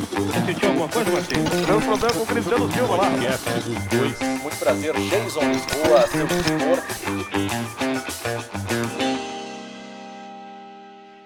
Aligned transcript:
Sentiu 0.00 0.68
alguma 0.68 0.88
coisa, 0.88 1.10
Martins? 1.10 1.50
Deu 1.66 1.80
problema 1.80 2.14
com 2.14 2.22
o 2.22 2.26
Cristiano 2.26 2.72
Silva 2.72 2.96
lá. 2.96 3.10
Muito 4.42 4.56
prazer, 4.58 4.94
Jason 4.94 5.40
Lisboa, 5.40 6.06
seu 6.08 6.26
tutor. 6.26 6.82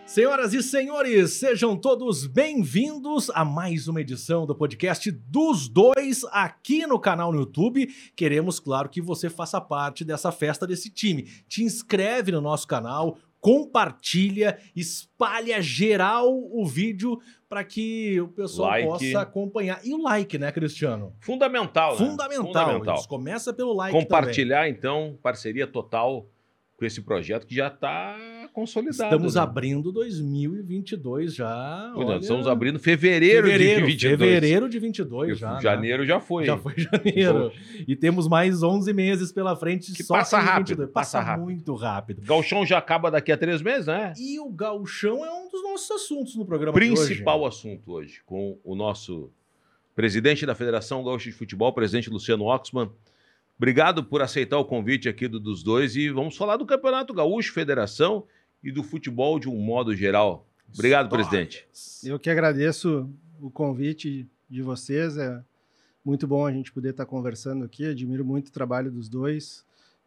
Senhoras 0.04 0.54
e 0.54 0.62
senhores, 0.62 1.34
sejam 1.34 1.76
todos 1.76 2.26
bem-vindos 2.26 3.30
a 3.30 3.45
mais 3.45 3.88
uma 3.88 4.00
edição 4.00 4.46
do 4.46 4.55
podcast 4.55 5.11
dos 5.11 5.68
dois 5.68 6.25
aqui 6.30 6.86
no 6.86 6.98
canal 6.98 7.32
no 7.32 7.41
YouTube. 7.41 7.88
Queremos, 8.16 8.61
claro, 8.61 8.88
que 8.88 9.00
você 9.00 9.29
faça 9.30 9.61
parte 9.61 10.04
dessa 10.04 10.30
festa 10.32 10.66
desse 10.66 10.91
time. 10.91 11.25
Te 11.48 11.62
inscreve 11.64 12.32
no 12.32 12.41
nosso 12.41 12.66
canal, 12.66 13.18
compartilha, 13.45 14.58
espalha 14.74 15.61
geral 15.61 16.32
o 16.32 16.64
vídeo 16.64 17.20
para 17.46 17.62
que 17.62 18.18
o 18.18 18.29
pessoal 18.29 18.70
Like. 18.70 18.86
possa 18.88 19.20
acompanhar. 19.20 19.80
E 19.84 19.93
o 19.93 20.02
like, 20.02 20.39
né, 20.39 20.50
Cristiano? 20.50 21.14
Fundamental, 21.21 21.93
né? 21.93 21.99
Fundamental. 21.99 23.07
Começa 23.07 23.52
pelo 23.52 23.75
like 23.75 23.93
Compartilhar, 23.93 24.66
então, 24.71 25.18
parceria 25.22 25.66
total 25.66 26.26
com 26.84 26.86
esse 26.86 27.00
projeto 27.00 27.46
que 27.46 27.54
já 27.54 27.68
está 27.68 28.16
consolidado. 28.52 29.04
Estamos 29.04 29.34
né? 29.34 29.40
abrindo 29.40 29.90
2022 29.90 31.34
já. 31.34 31.93
É, 31.96 31.98
olha, 31.98 32.19
Estamos 32.19 32.47
abrindo 32.47 32.78
fevereiro, 32.78 33.47
fevereiro, 33.47 33.80
de 33.80 33.86
22. 33.86 34.19
fevereiro 34.19 34.69
de 34.69 34.78
22 34.78 35.38
já. 35.38 35.55
né? 35.55 35.60
Janeiro 35.62 36.05
já 36.05 36.20
foi. 36.20 36.44
Já 36.44 36.58
foi 36.58 36.74
janeiro. 36.77 37.50
E 37.88 37.97
temos 37.97 38.28
mais 38.28 38.62
11 38.62 38.92
meses 38.92 39.33
pela 39.33 39.56
frente 39.56 39.92
Que 39.92 40.02
só 40.02 40.14
passa 40.14 40.38
rápido, 40.38 40.69
22. 40.69 40.91
passa 40.92 41.05
Passa, 41.19 41.20
rápido. 41.30 41.44
muito 41.44 41.74
rápido. 41.74 42.22
Galchão 42.22 42.66
já 42.66 42.78
acaba 42.78 43.10
daqui 43.10 43.32
a 43.32 43.36
três 43.36 43.62
meses, 43.62 43.86
né? 43.86 44.12
E 44.19 44.38
o 44.38 44.50
gauchão 44.50 45.24
é 45.24 45.30
um 45.32 45.48
dos 45.48 45.62
nossos 45.62 45.91
assuntos 45.91 46.36
no 46.36 46.44
programa 46.44 46.74
Principal 46.74 47.41
hoje. 47.42 47.48
assunto 47.48 47.92
hoje, 47.92 48.20
com 48.27 48.58
o 48.64 48.74
nosso 48.74 49.30
presidente 49.94 50.44
da 50.44 50.55
Federação 50.55 51.02
Gaúcha 51.05 51.30
de 51.30 51.36
Futebol, 51.36 51.72
presidente 51.72 52.10
Luciano 52.10 52.44
Oxman. 52.44 52.91
Obrigado 53.56 54.02
por 54.05 54.20
aceitar 54.20 54.58
o 54.58 54.64
convite 54.64 55.08
aqui 55.08 55.28
do- 55.28 55.38
dos 55.41 55.62
dois 55.62 55.94
e 55.97 56.10
vamos 56.10 56.36
falar 56.36 56.56
do 56.56 56.66
Campeonato 56.66 57.14
Gaúcho, 57.14 57.52
Federação 57.52 58.27
e 58.62 58.72
do 58.72 58.83
futebol 58.83 59.38
de 59.38 59.48
um 59.48 59.56
modo 59.60 59.94
geral. 59.94 60.47
Obrigado, 60.72 61.05
Histórias. 61.06 61.28
presidente. 61.28 61.66
Eu 62.05 62.19
que 62.19 62.28
agradeço 62.30 63.08
o 63.41 63.50
convite 63.50 64.27
de 64.50 64.62
vocês. 64.62 65.16
É 65.16 65.41
muito 66.05 66.27
bom 66.27 66.44
a 66.47 66.52
gente 66.52 66.72
poder 66.72 66.91
estar 66.91 67.06
conversando 67.06 67.64
aqui. 67.64 67.86
Admiro 67.86 68.25
muito 68.25 68.48
o 68.48 68.52
trabalho 68.52 68.91
dos 68.91 69.08
dois. 69.08 69.64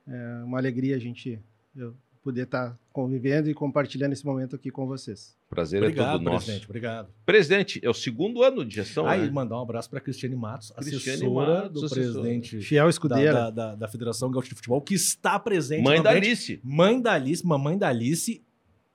É 0.07 0.43
uma 0.43 0.57
alegria 0.57 0.95
a 0.95 0.99
gente 0.99 1.39
eu 1.75 1.93
poder 2.27 2.43
estar 2.43 2.77
convivendo 2.91 3.49
e 3.49 3.53
compartilhando 3.53 4.11
esse 4.13 4.25
momento 4.25 4.55
aqui 4.55 4.69
com 4.69 4.85
vocês. 4.85 5.35
Prazer 5.49 5.81
é 5.81 5.85
Obrigado, 5.85 6.11
todo 6.13 6.23
nosso. 6.23 6.45
presidente. 6.45 6.65
Obrigado. 6.65 7.09
Presidente, 7.25 7.79
é 7.83 7.89
o 7.89 7.93
segundo 7.93 8.43
ano 8.43 8.65
de 8.65 8.75
gestão, 8.75 9.07
Aí, 9.07 9.21
né? 9.21 9.29
mandar 9.31 9.57
um 9.57 9.61
abraço 9.61 9.89
para 9.89 10.01
Cristiane 10.01 10.35
Matos, 10.35 10.71
Cristiane 10.71 11.17
assessora 11.17 11.53
Matos, 11.63 11.71
do 11.81 11.85
assessora. 11.85 12.21
presidente 12.21 12.61
Fiel 12.61 12.83
da, 12.85 12.89
escudeira. 12.89 13.33
da, 13.33 13.49
da- 13.51 13.75
da 13.75 13.87
Federação 13.87 14.29
Gaúcha 14.29 14.49
de 14.49 14.55
Futebol, 14.55 14.81
que 14.81 14.93
está 14.93 15.39
presente. 15.39 15.83
Mãe 15.83 16.01
da. 16.01 16.09
Alice. 16.09 16.59
Mãe 16.63 17.01
da 17.01 17.13
Alice, 17.13 17.45
mamãe 17.45 17.77
da 17.77 17.87
Alice, 17.87 18.43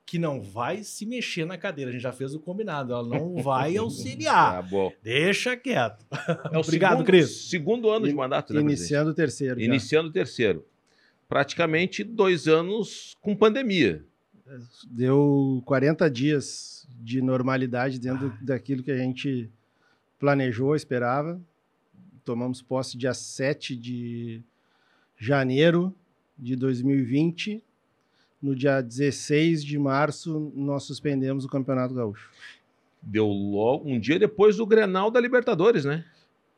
que 0.05 0.19
não 0.19 0.41
vai 0.41 0.83
se 0.83 1.05
mexer 1.05 1.45
na 1.45 1.57
cadeira. 1.57 1.89
A 1.89 1.93
gente 1.93 2.01
já 2.03 2.11
fez 2.11 2.35
o 2.35 2.39
combinado. 2.39 2.93
Ela 2.93 3.03
não 3.07 3.37
vai 3.41 3.75
auxiliar. 3.77 4.57
Ah, 4.57 4.61
bom. 4.61 4.91
Deixa 5.01 5.57
quieto. 5.57 6.05
É 6.51 6.57
Obrigado, 6.59 6.91
segundo, 6.91 7.05
Cris. 7.05 7.49
Segundo 7.49 7.89
ano 7.89 8.05
de 8.05 8.11
In- 8.11 8.15
mandato, 8.15 8.53
né, 8.53 8.59
presidente? 8.59 8.79
Iniciando 8.79 9.09
o 9.09 9.13
terceiro. 9.15 9.59
já. 9.59 9.65
Iniciando 9.65 10.09
o 10.09 10.11
terceiro. 10.11 10.65
Praticamente 11.33 12.03
dois 12.03 12.47
anos 12.47 13.17
com 13.19 13.35
pandemia. 13.35 14.05
Deu 14.87 15.63
40 15.65 16.07
dias 16.07 16.87
de 17.01 17.23
normalidade 17.23 17.99
dentro 17.99 18.31
daquilo 18.39 18.83
que 18.83 18.91
a 18.91 18.97
gente 18.97 19.49
planejou, 20.19 20.75
esperava. 20.75 21.41
Tomamos 22.23 22.61
posse 22.61 22.95
dia 22.99 23.15
7 23.15 23.75
de 23.75 24.43
janeiro 25.17 25.91
de 26.37 26.55
2020. 26.55 27.63
No 28.39 28.55
dia 28.55 28.79
16 28.79 29.63
de 29.63 29.79
março, 29.79 30.51
nós 30.55 30.83
suspendemos 30.83 31.45
o 31.45 31.49
Campeonato 31.49 31.95
Gaúcho. 31.95 32.29
Deu 33.01 33.25
logo 33.25 33.89
um 33.89 33.99
dia 33.99 34.19
depois 34.19 34.57
do 34.57 34.67
Grenal 34.67 35.09
da 35.09 35.19
Libertadores, 35.19 35.83
né? 35.83 36.05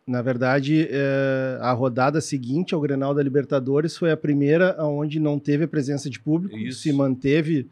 Na 0.07 0.21
verdade, 0.21 0.88
eh, 0.91 1.57
a 1.61 1.71
rodada 1.71 2.21
seguinte 2.21 2.75
ao 2.75 2.81
Grenal 2.81 3.16
da 3.16 3.23
Libertadores 3.23 3.97
foi 3.97 4.11
a 4.11 4.17
primeira 4.17 4.75
onde 4.83 5.19
não 5.19 5.39
teve 5.39 5.63
a 5.63 5.67
presença 5.67 6.09
de 6.11 6.19
público, 6.19 6.55
Isso. 6.55 6.81
se 6.81 6.93
manteve 6.93 7.67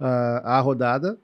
ah, 0.00 0.56
a 0.56 0.60
rodada. 0.60 1.16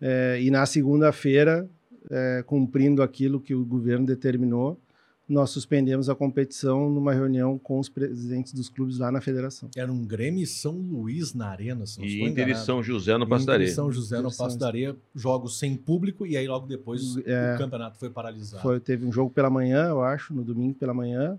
Eh, 0.00 0.40
e 0.42 0.50
na 0.50 0.66
segunda-feira, 0.66 1.68
eh, 2.10 2.42
cumprindo 2.44 3.00
aquilo 3.00 3.40
que 3.40 3.54
o 3.54 3.64
governo 3.64 4.04
determinou, 4.04 4.76
nós 5.26 5.48
suspendemos 5.50 6.10
a 6.10 6.14
competição 6.14 6.90
numa 6.90 7.12
reunião 7.12 7.58
com 7.58 7.78
os 7.78 7.88
presidentes 7.88 8.52
dos 8.52 8.68
clubes 8.68 8.98
lá 8.98 9.10
na 9.10 9.20
federação. 9.22 9.70
Era 9.74 9.90
um 9.90 10.04
Grêmio 10.04 10.46
São 10.46 10.72
Luís 10.72 11.32
na 11.32 11.48
Arena, 11.48 11.86
se 11.86 11.98
não 11.98 12.06
E 12.06 12.22
Inter 12.22 12.48
e. 12.50 12.54
São 12.54 12.82
José 12.82 13.16
no 13.16 13.26
Passo 13.26 13.46
da 13.46 13.52
e 13.52 13.54
Areia. 13.54 13.72
São 13.72 13.90
José 13.90 14.20
no 14.20 14.34
Passo 14.34 14.58
da 14.58 14.66
Areia, 14.66 14.94
jogos 15.14 15.58
sem 15.58 15.76
público, 15.76 16.26
e 16.26 16.36
aí 16.36 16.46
logo 16.46 16.66
depois 16.66 17.16
É. 17.24 17.54
o 17.54 17.58
campeonato 17.58 17.98
foi 17.98 18.10
paralisado. 18.10 18.62
Foi, 18.62 18.78
teve 18.78 19.06
um 19.06 19.12
jogo 19.12 19.30
pela 19.30 19.48
manhã, 19.48 19.86
eu 19.88 20.02
acho, 20.02 20.34
no 20.34 20.44
domingo 20.44 20.74
pela 20.74 20.92
manhã. 20.92 21.38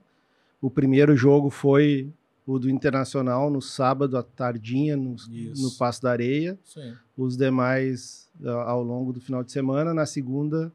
O 0.59 0.69
primeiro 0.71 1.15
jogo 1.15 1.51
foi 1.51 2.09
o 2.47 2.57
do 2.57 2.69
Internacional 2.69 3.51
no 3.51 3.61
sábado 3.61 4.17
à 4.17 4.23
tardinha, 4.23 4.97
no, 4.97 5.15
Isso. 5.15 5.61
no 5.61 5.71
Passo 5.71 6.01
da 6.01 6.11
Areia. 6.11 6.57
Sim. 6.63 6.93
Os 7.15 7.37
demais 7.37 8.27
a- 8.43 8.69
ao 8.71 8.83
longo 8.83 9.13
do 9.13 9.21
final 9.21 9.43
de 9.43 9.51
semana. 9.51 9.93
Na 9.93 10.05
segunda, 10.07 10.71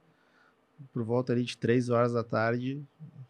por 0.92 1.02
volta 1.02 1.32
ali 1.32 1.42
de 1.44 1.56
três 1.56 1.88
horas 1.90 2.12
da 2.12 2.22
tarde, 2.24 2.80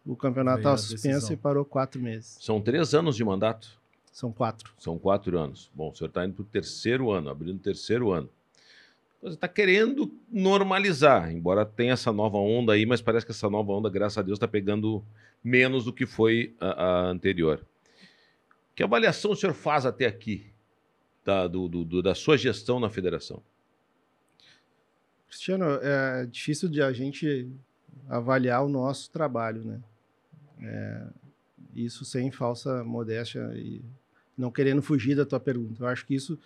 o 0.05 0.15
campeonato 0.15 0.59
estava 0.59 0.77
suspenso 0.77 1.33
e 1.33 1.37
parou 1.37 1.65
quatro 1.65 2.01
meses. 2.01 2.37
São 2.41 2.59
três 2.61 2.93
anos 2.93 3.15
de 3.15 3.23
mandato. 3.23 3.79
São 4.11 4.31
quatro. 4.31 4.71
São 4.77 4.97
quatro 4.97 5.37
anos. 5.39 5.69
Bom, 5.73 5.89
o 5.91 5.95
senhor 5.95 6.09
está 6.09 6.25
indo 6.25 6.33
para 6.33 6.41
o 6.41 6.45
terceiro 6.45 7.11
ano, 7.11 7.29
abrindo 7.29 7.55
o 7.57 7.59
terceiro 7.59 8.11
ano. 8.11 8.29
Você 9.21 9.35
está 9.35 9.47
querendo 9.47 10.11
normalizar, 10.31 11.31
embora 11.31 11.63
tenha 11.65 11.93
essa 11.93 12.11
nova 12.11 12.37
onda 12.37 12.73
aí, 12.73 12.85
mas 12.85 13.01
parece 13.01 13.25
que 13.25 13.31
essa 13.31 13.49
nova 13.49 13.71
onda, 13.71 13.89
graças 13.89 14.17
a 14.17 14.21
Deus, 14.23 14.37
está 14.37 14.47
pegando 14.47 15.03
menos 15.43 15.85
do 15.85 15.93
que 15.93 16.05
foi 16.07 16.53
a, 16.59 16.83
a 16.85 17.05
anterior. 17.09 17.63
Que 18.75 18.81
avaliação 18.83 19.31
o 19.31 19.35
senhor 19.35 19.53
faz 19.53 19.85
até 19.85 20.07
aqui 20.07 20.45
da, 21.23 21.47
do- 21.47 21.67
do- 21.67 21.85
do- 21.85 22.01
da 22.01 22.15
sua 22.15 22.35
gestão 22.37 22.79
na 22.79 22.89
federação? 22.89 23.41
Cristiano, 25.31 25.63
é 25.81 26.25
difícil 26.25 26.67
de 26.67 26.81
a 26.81 26.91
gente 26.91 27.49
avaliar 28.09 28.65
o 28.65 28.67
nosso 28.67 29.09
trabalho, 29.09 29.63
né? 29.63 29.81
É, 30.61 31.07
isso 31.73 32.03
sem 32.03 32.29
falsa 32.29 32.83
modéstia 32.83 33.49
e 33.55 33.81
não 34.37 34.51
querendo 34.51 34.81
fugir 34.81 35.15
da 35.15 35.25
tua 35.25 35.39
pergunta. 35.39 35.81
Eu 35.81 35.87
acho 35.87 36.05
que 36.05 36.13
isso 36.13 36.37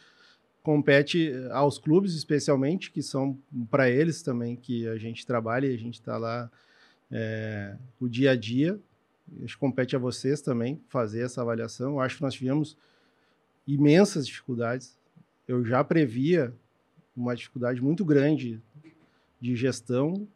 compete 0.61 1.33
aos 1.51 1.79
clubes, 1.79 2.13
especialmente, 2.13 2.91
que 2.91 3.01
são 3.01 3.35
para 3.71 3.89
eles 3.89 4.21
também 4.21 4.55
que 4.55 4.87
a 4.87 4.97
gente 4.97 5.25
trabalha 5.25 5.65
e 5.65 5.73
a 5.73 5.79
gente 5.79 5.95
está 5.95 6.15
lá 6.19 6.51
é, 7.11 7.75
o 7.99 8.07
dia 8.07 8.31
a 8.31 8.35
dia. 8.35 8.79
Acho 9.43 9.55
que 9.55 9.59
compete 9.59 9.95
a 9.95 9.99
vocês 9.99 10.41
também 10.41 10.79
fazer 10.89 11.21
essa 11.21 11.41
avaliação. 11.41 11.93
Eu 11.93 11.99
acho 12.01 12.17
que 12.17 12.21
nós 12.21 12.35
tivemos 12.35 12.77
imensas 13.65 14.27
dificuldades. 14.27 14.95
Eu 15.47 15.65
já 15.65 15.83
previa 15.83 16.53
uma 17.15 17.35
dificuldade 17.35 17.81
muito 17.81 18.05
grande 18.05 18.61
de 19.45 19.55
gestão 19.55 20.27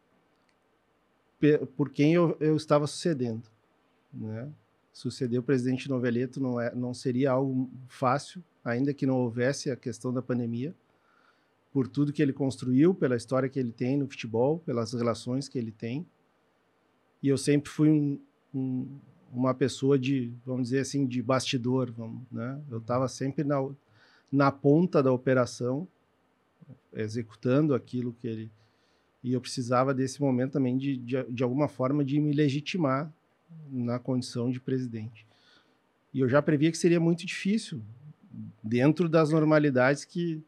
por 1.76 1.90
quem 1.90 2.14
eu, 2.14 2.36
eu 2.40 2.56
estava 2.56 2.86
sucedendo. 2.86 3.44
Né? 4.14 4.48
Suceder 4.94 5.40
o 5.40 5.44
presidente 5.44 5.90
Noveleto 5.90 6.40
não, 6.40 6.60
é, 6.60 6.76
não 6.76 6.94
seria 6.94 7.32
algo 7.32 7.70
fácil, 7.88 8.44
ainda 8.64 8.94
que 8.94 9.06
não 9.06 9.16
houvesse 9.18 9.72
a 9.72 9.76
questão 9.76 10.14
da 10.14 10.22
pandemia, 10.22 10.76
por 11.72 11.88
tudo 11.88 12.12
que 12.12 12.22
ele 12.22 12.34
construiu, 12.34 12.94
pela 12.94 13.16
história 13.16 13.48
que 13.48 13.60
ele 13.60 13.72
tem 13.72 13.98
no 13.98 14.08
futebol, 14.08 14.60
pelas 14.60 14.92
relações 14.94 15.48
que 15.48 15.58
ele 15.58 15.72
tem. 15.72 16.06
E 17.24 17.30
eu 17.30 17.38
sempre 17.38 17.72
fui 17.72 17.90
um, 17.90 18.20
um- 18.54 19.00
uma 19.32 19.54
pessoa 19.54 19.98
de, 19.98 20.34
vamos 20.46 20.64
dizer 20.70 20.80
assim, 20.82 21.06
de 21.06 21.22
bastidor. 21.22 21.92
Vamos, 21.92 22.24
né? 22.32 22.60
Eu 22.70 22.80
estava 22.80 23.08
sempre 23.08 23.44
na, 23.44 23.58
na 24.32 24.52
ponta 24.52 25.02
da 25.04 25.12
operação, 25.12 25.88
executando 26.94 27.74
aquilo 27.76 28.12
que 28.14 28.28
ele. 28.28 28.52
E 29.24 29.34
eu 29.34 29.42
precisava 29.42 29.94
desse 29.94 30.22
momento 30.22 30.54
também 30.54 30.78
de, 30.78 30.98
de, 30.98 31.24
de 31.24 31.44
alguma 31.44 31.68
forma 31.68 32.04
de 32.04 32.20
me 32.20 32.32
legitimar 32.32 33.12
na 33.70 34.00
condição 34.00 34.50
de 34.50 34.60
presidente. 34.60 35.26
E 36.14 36.20
eu 36.20 36.30
já 36.30 36.42
previa 36.42 36.72
que 36.72 36.78
seria 36.78 37.00
muito 37.00 37.26
difícil, 37.26 37.82
dentro 38.64 39.10
das 39.10 39.32
normalidades 39.32 40.06
que, 40.06 40.42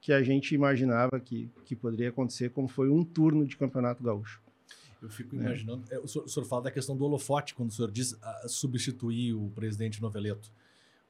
que 0.00 0.12
a 0.12 0.22
gente 0.22 0.54
imaginava 0.54 1.20
que, 1.20 1.50
que 1.64 1.76
poderia 1.76 2.08
acontecer, 2.08 2.50
como 2.50 2.68
foi 2.68 2.88
um 2.88 3.04
turno 3.04 3.46
de 3.46 3.56
Campeonato 3.56 4.02
Gaúcho. 4.02 4.40
Eu 5.02 5.10
fico 5.10 5.36
imaginando. 5.36 5.84
é, 5.90 5.98
O 5.98 6.08
senhor, 6.08 6.24
o 6.24 6.28
senhor 6.28 6.46
fala 6.46 6.62
da 6.62 6.70
questão 6.70 6.96
do 6.96 7.04
holofote, 7.04 7.54
quando 7.54 7.70
o 7.70 7.72
senhor 7.72 7.90
diz 7.90 8.16
ah, 8.22 8.46
substituir 8.48 9.34
o 9.34 9.50
presidente 9.54 10.00
Noveleto. 10.00 10.50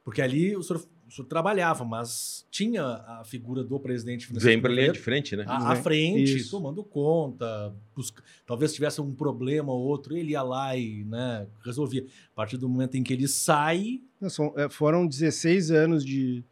Porque 0.06 0.22
ali 0.22 0.56
o 0.56 0.62
senhor, 0.62 0.86
o 1.08 1.10
senhor 1.10 1.26
trabalhava, 1.26 1.84
mas 1.84 2.46
tinha 2.48 2.80
a 2.84 3.24
figura 3.24 3.64
do 3.64 3.80
presidente 3.80 4.32
Vem 4.32 4.60
para 4.60 4.70
a 4.70 4.72
linha 4.72 4.86
Noveleta 4.86 4.92
de 4.92 4.98
frente, 5.00 5.34
né? 5.34 5.44
à, 5.48 5.70
à 5.70 5.74
Vem. 5.74 5.82
frente, 5.82 6.36
Isso. 6.36 6.52
tomando 6.52 6.84
conta. 6.84 7.74
busca- 7.92 8.22
talvez 8.46 8.72
tivesse 8.72 9.00
um 9.00 9.12
problema 9.12 9.72
ou 9.72 9.80
outro, 9.82 10.16
ele 10.16 10.30
ia 10.30 10.42
lá 10.44 10.76
e 10.76 11.02
né, 11.04 11.48
resolvia. 11.64 12.06
A 12.32 12.36
partir 12.36 12.56
do 12.56 12.68
momento 12.68 12.94
em 12.96 13.02
que 13.02 13.12
ele 13.12 13.26
sai, 13.26 14.00
são- 14.28 14.54
é, 14.56 14.68
foram 14.68 15.04
16 15.08 15.72
anos 15.72 16.04
de, 16.04 16.44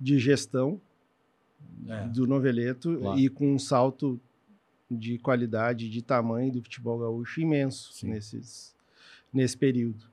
de 0.00 0.18
gestão 0.18 0.80
É. 1.88 2.08
do 2.08 2.26
Noveleto 2.26 2.98
Claro. 2.98 3.20
e 3.20 3.28
com 3.28 3.54
um 3.54 3.58
salto 3.58 4.20
de 4.90 5.16
qualidade, 5.18 5.88
de 5.88 6.02
tamanho 6.02 6.50
do 6.50 6.60
futebol 6.60 6.98
gaúcho 6.98 7.40
imenso 7.40 7.92
Sim. 7.92 8.08
nesses, 8.08 8.74
nesse 9.32 9.56
período. 9.56 10.06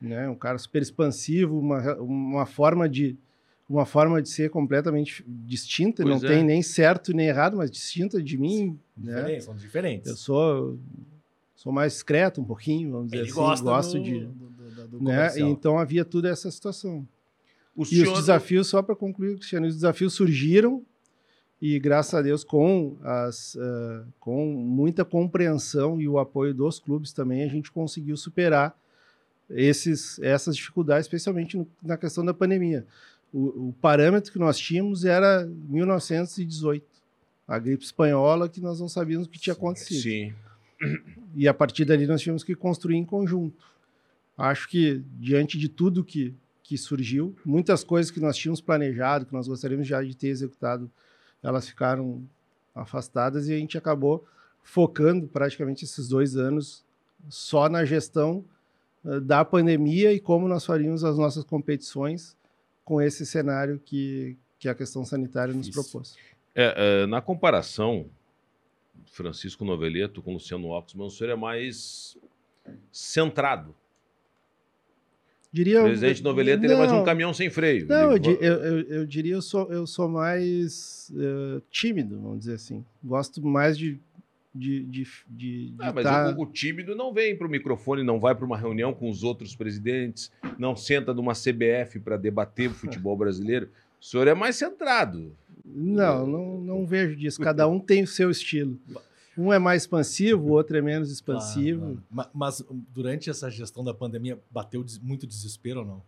Né? 0.00 0.28
Um 0.28 0.34
cara 0.34 0.58
super 0.58 0.82
expansivo, 0.82 1.58
uma, 1.58 1.94
uma, 1.96 2.46
forma 2.46 2.88
de, 2.88 3.16
uma 3.68 3.86
forma 3.86 4.20
de 4.20 4.28
ser 4.28 4.50
completamente 4.50 5.24
distinta, 5.26 6.02
Pois 6.02 6.22
não 6.22 6.28
é. 6.28 6.34
tem 6.34 6.44
nem 6.44 6.62
certo 6.62 7.14
nem 7.14 7.28
errado, 7.28 7.56
mas 7.56 7.70
distinta 7.70 8.22
de 8.22 8.36
mim. 8.36 8.78
Né? 8.96 9.40
são 9.40 9.56
diferentes. 9.56 10.10
Eu 10.10 10.16
sou, 10.16 10.78
sou 11.54 11.72
mais 11.72 11.94
discreto 11.94 12.40
um 12.40 12.44
pouquinho, 12.44 12.92
vamos 12.92 13.06
dizer 13.06 13.18
ele 13.18 13.30
assim, 13.30 13.38
gosta 13.38 13.64
gosto 13.64 13.98
do, 13.98 14.02
de... 14.02 14.20
do, 14.20 14.88
do, 14.88 15.02
Né? 15.02 15.38
Então 15.38 15.78
havia 15.78 16.04
toda 16.04 16.28
essa 16.28 16.50
situação. 16.50 17.06
O 17.74 17.82
E 17.90 18.02
os 18.02 18.12
desafios, 18.12 18.68
só 18.68 18.82
para 18.82 18.96
concluir, 18.96 19.34
Cristiano, 19.36 19.66
os 19.66 19.74
desafios 19.74 20.14
surgiram 20.14 20.82
e, 21.60 21.78
graças 21.78 22.14
a 22.14 22.22
Deus, 22.22 22.44
com, 22.44 22.96
as, 23.02 23.56
ah, 23.58 24.04
com 24.20 24.46
muita 24.46 25.04
compreensão 25.04 26.00
e 26.00 26.08
o 26.08 26.18
apoio 26.18 26.52
dos 26.52 26.78
clubes 26.78 27.12
também, 27.12 27.42
a 27.42 27.48
gente 27.48 27.70
conseguiu 27.70 28.16
superar 28.16 28.76
esses, 29.50 30.18
essas 30.20 30.56
dificuldades, 30.56 31.04
especialmente 31.06 31.56
no- 31.56 31.66
na 31.82 31.96
questão 31.96 32.24
da 32.24 32.34
pandemia. 32.34 32.86
O, 33.32 33.68
o 33.68 33.74
parâmetro 33.80 34.32
que 34.32 34.38
nós 34.38 34.58
tínhamos 34.58 35.04
era 35.04 35.44
1918, 35.68 36.84
a 37.46 37.58
gripe 37.58 37.84
espanhola, 37.84 38.48
que 38.48 38.60
nós 38.60 38.80
não 38.80 38.88
sabíamos 38.88 39.26
o 39.26 39.30
que 39.30 39.38
tinha 39.38 39.54
acontecido. 39.54 40.02
Sim. 40.02 40.34
E 41.34 41.46
a 41.46 41.54
partir 41.54 41.84
dali 41.84 42.06
nós 42.06 42.20
tivemos 42.20 42.42
que 42.44 42.54
construir 42.54 42.96
em 42.96 43.04
conjunto. 43.04 43.64
Acho 44.36 44.68
que, 44.68 45.02
diante 45.18 45.56
de 45.58 45.68
tudo 45.68 46.04
que, 46.04 46.34
que 46.62 46.76
surgiu, 46.76 47.34
muitas 47.44 47.82
coisas 47.84 48.10
que 48.10 48.20
nós 48.20 48.36
tínhamos 48.36 48.60
planejado, 48.60 49.24
que 49.26 49.32
nós 49.32 49.48
gostaríamos 49.48 49.86
já 49.86 50.02
de 50.02 50.14
ter 50.14 50.28
executado, 50.28 50.90
elas 51.42 51.68
ficaram 51.68 52.22
afastadas 52.74 53.48
e 53.48 53.54
a 53.54 53.58
gente 53.58 53.78
acabou 53.78 54.26
focando 54.62 55.26
praticamente 55.26 55.84
esses 55.84 56.08
dois 56.08 56.36
anos 56.36 56.84
só 57.28 57.68
na 57.68 57.84
gestão 57.84 58.44
da 59.22 59.44
pandemia 59.44 60.12
e 60.12 60.18
como 60.18 60.48
nós 60.48 60.64
faríamos 60.64 61.04
as 61.04 61.16
nossas 61.16 61.44
competições 61.44 62.36
com 62.84 63.00
esse 63.00 63.24
cenário 63.24 63.80
que, 63.84 64.36
que 64.58 64.68
a 64.68 64.74
questão 64.74 65.04
sanitária 65.04 65.54
nos 65.54 65.66
Difícil. 65.66 65.90
propôs. 65.90 66.16
É, 66.54 67.02
é, 67.02 67.06
na 67.06 67.20
comparação, 67.20 68.06
Francisco 69.06 69.64
Noveleto 69.64 70.22
com 70.22 70.32
Luciano 70.32 70.68
Oxman, 70.68 71.06
o 71.06 71.10
senhor 71.10 71.30
é 71.30 71.36
mais 71.36 72.16
centrado. 72.90 73.74
Diria, 75.52 75.80
O 75.80 75.84
presidente 75.84 76.22
Noveleto 76.22 76.64
ele 76.64 76.74
é 76.74 76.76
mais 76.76 76.92
um 76.92 77.04
caminhão 77.04 77.32
sem 77.32 77.48
freio. 77.48 77.86
Não, 77.86 78.12
eu, 78.12 78.18
eu, 78.18 78.40
eu, 78.40 78.80
eu 78.80 79.06
diria 79.06 79.34
eu 79.34 79.42
sou, 79.42 79.72
eu 79.72 79.86
sou 79.86 80.08
mais 80.08 81.10
eh, 81.16 81.62
tímido, 81.70 82.20
vamos 82.20 82.40
dizer 82.40 82.54
assim. 82.54 82.84
Gosto 83.02 83.40
mais 83.40 83.78
de 83.78 83.98
de, 84.56 84.82
de, 84.84 85.06
de, 85.28 85.70
de 85.70 85.74
Ah, 85.78 85.92
mas 85.92 86.04
tá- 86.04 86.34
o, 86.36 86.42
o 86.42 86.46
tímido 86.46 86.94
não 86.94 87.12
vem 87.12 87.36
para 87.36 87.46
o 87.46 87.50
microfone, 87.50 88.02
não 88.02 88.18
vai 88.20 88.34
para 88.34 88.44
uma 88.44 88.56
reunião 88.56 88.92
com 88.94 89.08
os 89.10 89.22
outros 89.22 89.54
presidentes, 89.54 90.30
não 90.58 90.74
senta 90.76 91.12
numa 91.14 91.32
CBF 91.32 92.00
para 92.00 92.16
debater 92.16 92.70
o 92.70 92.74
futebol 92.74 93.16
brasileiro. 93.16 93.68
O 94.00 94.04
senhor 94.04 94.28
é 94.28 94.34
mais 94.34 94.56
centrado. 94.56 95.32
Não, 95.64 96.26
não, 96.26 96.60
não 96.60 96.86
vejo 96.86 97.16
disso. 97.16 97.40
Cada 97.40 97.66
um 97.66 97.78
tem 97.80 98.02
o 98.02 98.06
seu 98.06 98.30
estilo. 98.30 98.78
Um 99.38 99.52
é 99.52 99.58
mais 99.58 99.82
expansivo, 99.82 100.46
o 100.48 100.52
outro 100.52 100.78
é 100.78 100.80
menos 100.80 101.10
expansivo. 101.12 101.80
Claro, 101.80 101.94
claro. 101.96 102.02
Ma- 102.10 102.30
Mas, 102.32 102.62
um, 102.70 102.80
durante 102.94 103.28
essa 103.28 103.50
gestão 103.50 103.84
da 103.84 103.92
pandemia, 103.92 104.38
bateu 104.50 104.82
muito 105.02 105.26
desespero 105.26 105.80
ou 105.80 105.84
não? 105.86 106.02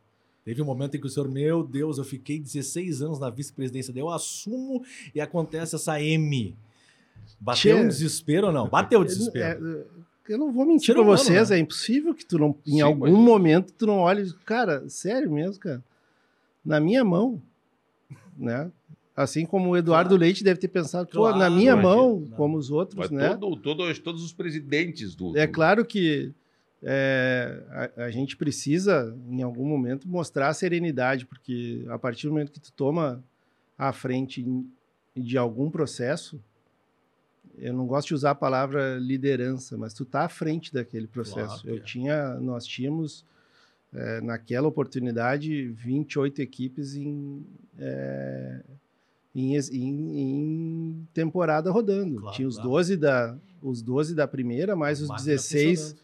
Teve 0.46 0.62
um 0.62 0.64
momento 0.64 0.96
em 0.96 0.98
que 1.00 1.06
o 1.06 1.10
senhor, 1.10 1.28
meu 1.30 1.62
Deus, 1.62 1.98
eu 1.98 2.04
fiquei 2.04 2.40
16 2.40 3.02
anos 3.02 3.18
na 3.20 3.28
vice-presidência, 3.28 3.92
daí 3.92 4.00
eu 4.00 4.08
assumo 4.08 4.82
e 5.14 5.20
acontece 5.20 5.74
essa 5.74 6.00
M. 6.00 6.56
Bateu 7.40 7.76
Tchê. 7.76 7.82
um 7.84 7.88
desespero 7.88 8.46
ou 8.48 8.52
não? 8.52 8.68
Bateu 8.68 9.00
o 9.00 9.04
desespero. 9.04 9.86
É, 10.28 10.32
eu 10.32 10.38
não 10.38 10.52
vou 10.52 10.66
mentir 10.66 10.94
humano, 10.96 11.16
vocês, 11.16 11.50
né? 11.50 11.56
é 11.56 11.58
impossível 11.60 12.14
que 12.14 12.24
tu 12.26 12.38
não, 12.38 12.54
em 12.66 12.72
Sim, 12.76 12.80
algum 12.82 13.10
mas- 13.10 13.24
momento, 13.24 13.72
tu 13.72 13.86
não 13.86 13.98
olhe, 13.98 14.30
cara, 14.44 14.86
sério 14.88 15.30
mesmo, 15.30 15.58
cara, 15.58 15.82
na 16.64 16.78
minha 16.80 17.04
mão, 17.04 17.40
né? 18.36 18.70
Assim 19.16 19.44
como 19.44 19.70
o 19.70 19.76
Eduardo 19.76 20.10
Claro. 20.10 20.20
Leite 20.20 20.44
deve 20.44 20.60
ter 20.60 20.68
pensado, 20.68 21.08
pô, 21.08 21.20
Claro, 21.22 21.38
na 21.38 21.50
minha 21.50 21.74
mão, 21.74 22.20
Não. 22.20 22.36
como 22.36 22.56
os 22.56 22.70
outros, 22.70 22.96
Mas 22.98 23.10
né? 23.10 23.30
todo, 23.36 23.56
todo- 23.56 23.94
todos 24.00 24.22
os 24.22 24.32
presidentes 24.32 25.14
do. 25.14 25.36
É 25.36 25.46
claro 25.46 25.84
que 25.84 26.32
é, 26.80 27.90
a, 27.96 28.04
a 28.04 28.10
gente 28.12 28.36
precisa, 28.36 29.16
em 29.28 29.42
algum 29.42 29.64
momento, 29.66 30.06
mostrar 30.06 30.54
serenidade, 30.54 31.26
porque 31.26 31.84
a 31.88 31.98
partir 31.98 32.28
do 32.28 32.32
momento 32.34 32.52
que 32.52 32.60
tu 32.60 32.70
toma 32.72 33.20
a 33.76 33.92
frente 33.92 34.46
de 35.16 35.36
algum 35.36 35.68
processo, 35.68 36.40
eu 37.60 37.72
não 37.72 37.86
gosto 37.86 38.08
de 38.08 38.14
usar 38.14 38.30
a 38.30 38.34
palavra 38.34 38.98
liderança, 38.98 39.76
mas 39.76 39.92
tu 39.94 40.04
tá 40.04 40.22
à 40.24 40.28
frente 40.28 40.72
daquele 40.72 41.06
processo. 41.06 41.62
Claro 41.62 41.68
eu 41.68 41.76
é. 41.76 41.80
tinha, 41.80 42.34
nós 42.40 42.66
tínhamos 42.66 43.24
é, 43.92 44.20
naquela 44.20 44.68
oportunidade 44.68 45.68
28 45.68 46.40
equipes 46.42 46.94
em, 46.94 47.44
é, 47.78 48.60
em, 49.34 49.56
em- 49.56 50.18
em 50.20 51.08
temporada 51.14 51.70
rodando. 51.70 52.20
Claro, 52.20 52.36
tinha 52.36 52.48
os 52.48 52.56
claro. 52.56 52.70
12 52.70 52.96
da 52.96 53.36
os 53.60 53.82
12 53.82 54.14
da 54.14 54.28
primeira, 54.28 54.76
mais 54.76 55.00
os 55.00 55.08
Máquina 55.08 55.26
16 55.26 55.78
funcionando. 55.80 55.98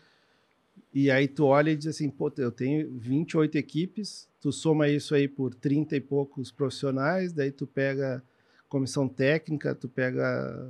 e 0.93 1.09
aí 1.11 1.29
tu 1.29 1.45
olha 1.45 1.71
e 1.71 1.77
diz 1.77 1.87
assim, 1.87 2.11
pô, 2.11 2.33
eu 2.37 2.51
tenho 2.51 2.91
28 2.99 3.57
equipes, 3.57 4.29
tu 4.41 4.51
soma 4.51 4.89
isso 4.89 5.15
aí 5.15 5.29
por 5.29 5.55
30 5.55 5.95
e 5.95 6.01
poucos 6.01 6.51
profissionais, 6.51 7.33
daí 7.33 7.53
tu 7.53 7.65
pega 7.65 8.21
comissão 8.69 9.07
técnica, 9.09 9.73
tu 9.73 9.89
pega 9.89 10.69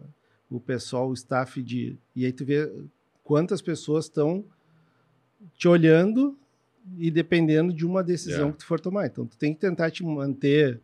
o 0.50 0.60
pessoal, 0.60 1.08
o 1.08 1.14
staff 1.14 1.62
de... 1.62 1.96
E 2.14 2.24
aí 2.24 2.32
tu 2.32 2.44
vê 2.44 2.70
quantas 3.22 3.60
pessoas 3.62 4.04
estão 4.04 4.44
te 5.56 5.66
olhando 5.68 6.36
e 6.98 7.10
dependendo 7.10 7.72
de 7.72 7.86
uma 7.86 8.02
decisão 8.02 8.48
É. 8.48 8.52
que 8.52 8.58
tu 8.58 8.66
for 8.66 8.78
tomar. 8.80 9.06
Então 9.06 9.26
tu 9.26 9.36
tem 9.36 9.54
que 9.54 9.60
tentar 9.60 9.90
te 9.90 10.04
manter 10.04 10.80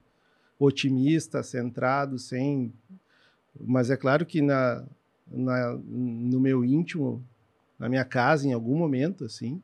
otimista, 0.59 1.43
centrado, 1.43 2.19
sem... 2.19 2.73
Mas 3.61 3.91
é 3.91 3.97
claro 3.97 4.25
que 4.25 4.41
na, 4.41 4.85
na, 5.31 5.79
no 5.85 6.41
meu 6.41 6.65
íntimo, 6.65 7.23
na 7.79 7.89
minha 7.89 8.05
casa, 8.05 8.47
em 8.47 8.53
algum 8.53 8.77
momento, 8.77 9.25
assim, 9.25 9.61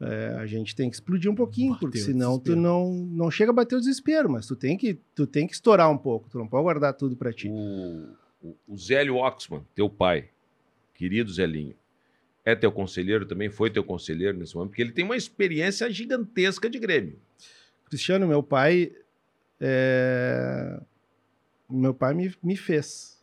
é, 0.00 0.34
a 0.38 0.46
gente 0.46 0.74
tem 0.74 0.90
que 0.90 0.96
explodir 0.96 1.30
um 1.30 1.34
pouquinho, 1.34 1.72
Bateu 1.72 1.88
porque 1.88 1.98
senão 1.98 2.38
tu 2.38 2.56
não, 2.56 2.92
não 2.92 3.30
chega 3.30 3.50
a 3.50 3.54
bater 3.54 3.76
o 3.76 3.80
desespero, 3.80 4.28
mas 4.28 4.46
tu 4.46 4.56
tem 4.56 4.76
que, 4.76 4.98
tu 5.14 5.26
tem 5.26 5.46
que 5.46 5.54
estourar 5.54 5.90
um 5.90 5.96
pouco, 5.96 6.28
tu 6.28 6.38
não 6.38 6.48
pode 6.48 6.64
guardar 6.64 6.92
tudo 6.94 7.16
para 7.16 7.32
ti. 7.32 7.48
O, 7.48 8.08
o, 8.42 8.76
Zélio 8.76 9.16
Oxman, 9.16 9.64
teu 9.74 9.88
pai, 9.88 10.30
querido 10.94 11.32
Zelinho, 11.32 11.74
é 12.44 12.56
teu 12.56 12.72
conselheiro 12.72 13.24
também, 13.24 13.48
foi 13.48 13.70
teu 13.70 13.84
conselheiro 13.84 14.36
nesse 14.36 14.54
momento, 14.54 14.70
porque 14.70 14.82
ele 14.82 14.92
tem 14.92 15.04
uma 15.04 15.16
experiência 15.16 15.88
gigantesca 15.90 16.68
de 16.68 16.78
Grêmio. 16.78 17.18
Cristiano, 17.84 18.26
meu 18.26 18.42
pai, 18.42 18.92
é, 19.60 20.80
meu 21.70 21.94
pai 21.94 22.14
me, 22.14 22.34
me 22.42 22.56
fez, 22.56 23.22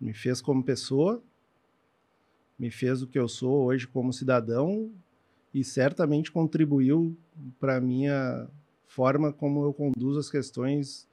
me 0.00 0.14
fez 0.14 0.40
como 0.40 0.64
pessoa, 0.64 1.22
me 2.58 2.70
fez 2.70 3.02
o 3.02 3.06
que 3.06 3.18
eu 3.18 3.28
sou 3.28 3.66
hoje 3.66 3.86
como 3.86 4.12
cidadão 4.12 4.90
e 5.52 5.62
certamente 5.62 6.32
contribuiu 6.32 7.16
para 7.60 7.76
a 7.76 7.80
minha 7.80 8.48
forma 8.86 9.32
como 9.32 9.64
eu 9.64 9.72
conduzo 9.72 10.18
as 10.18 10.30
questões 10.30 11.06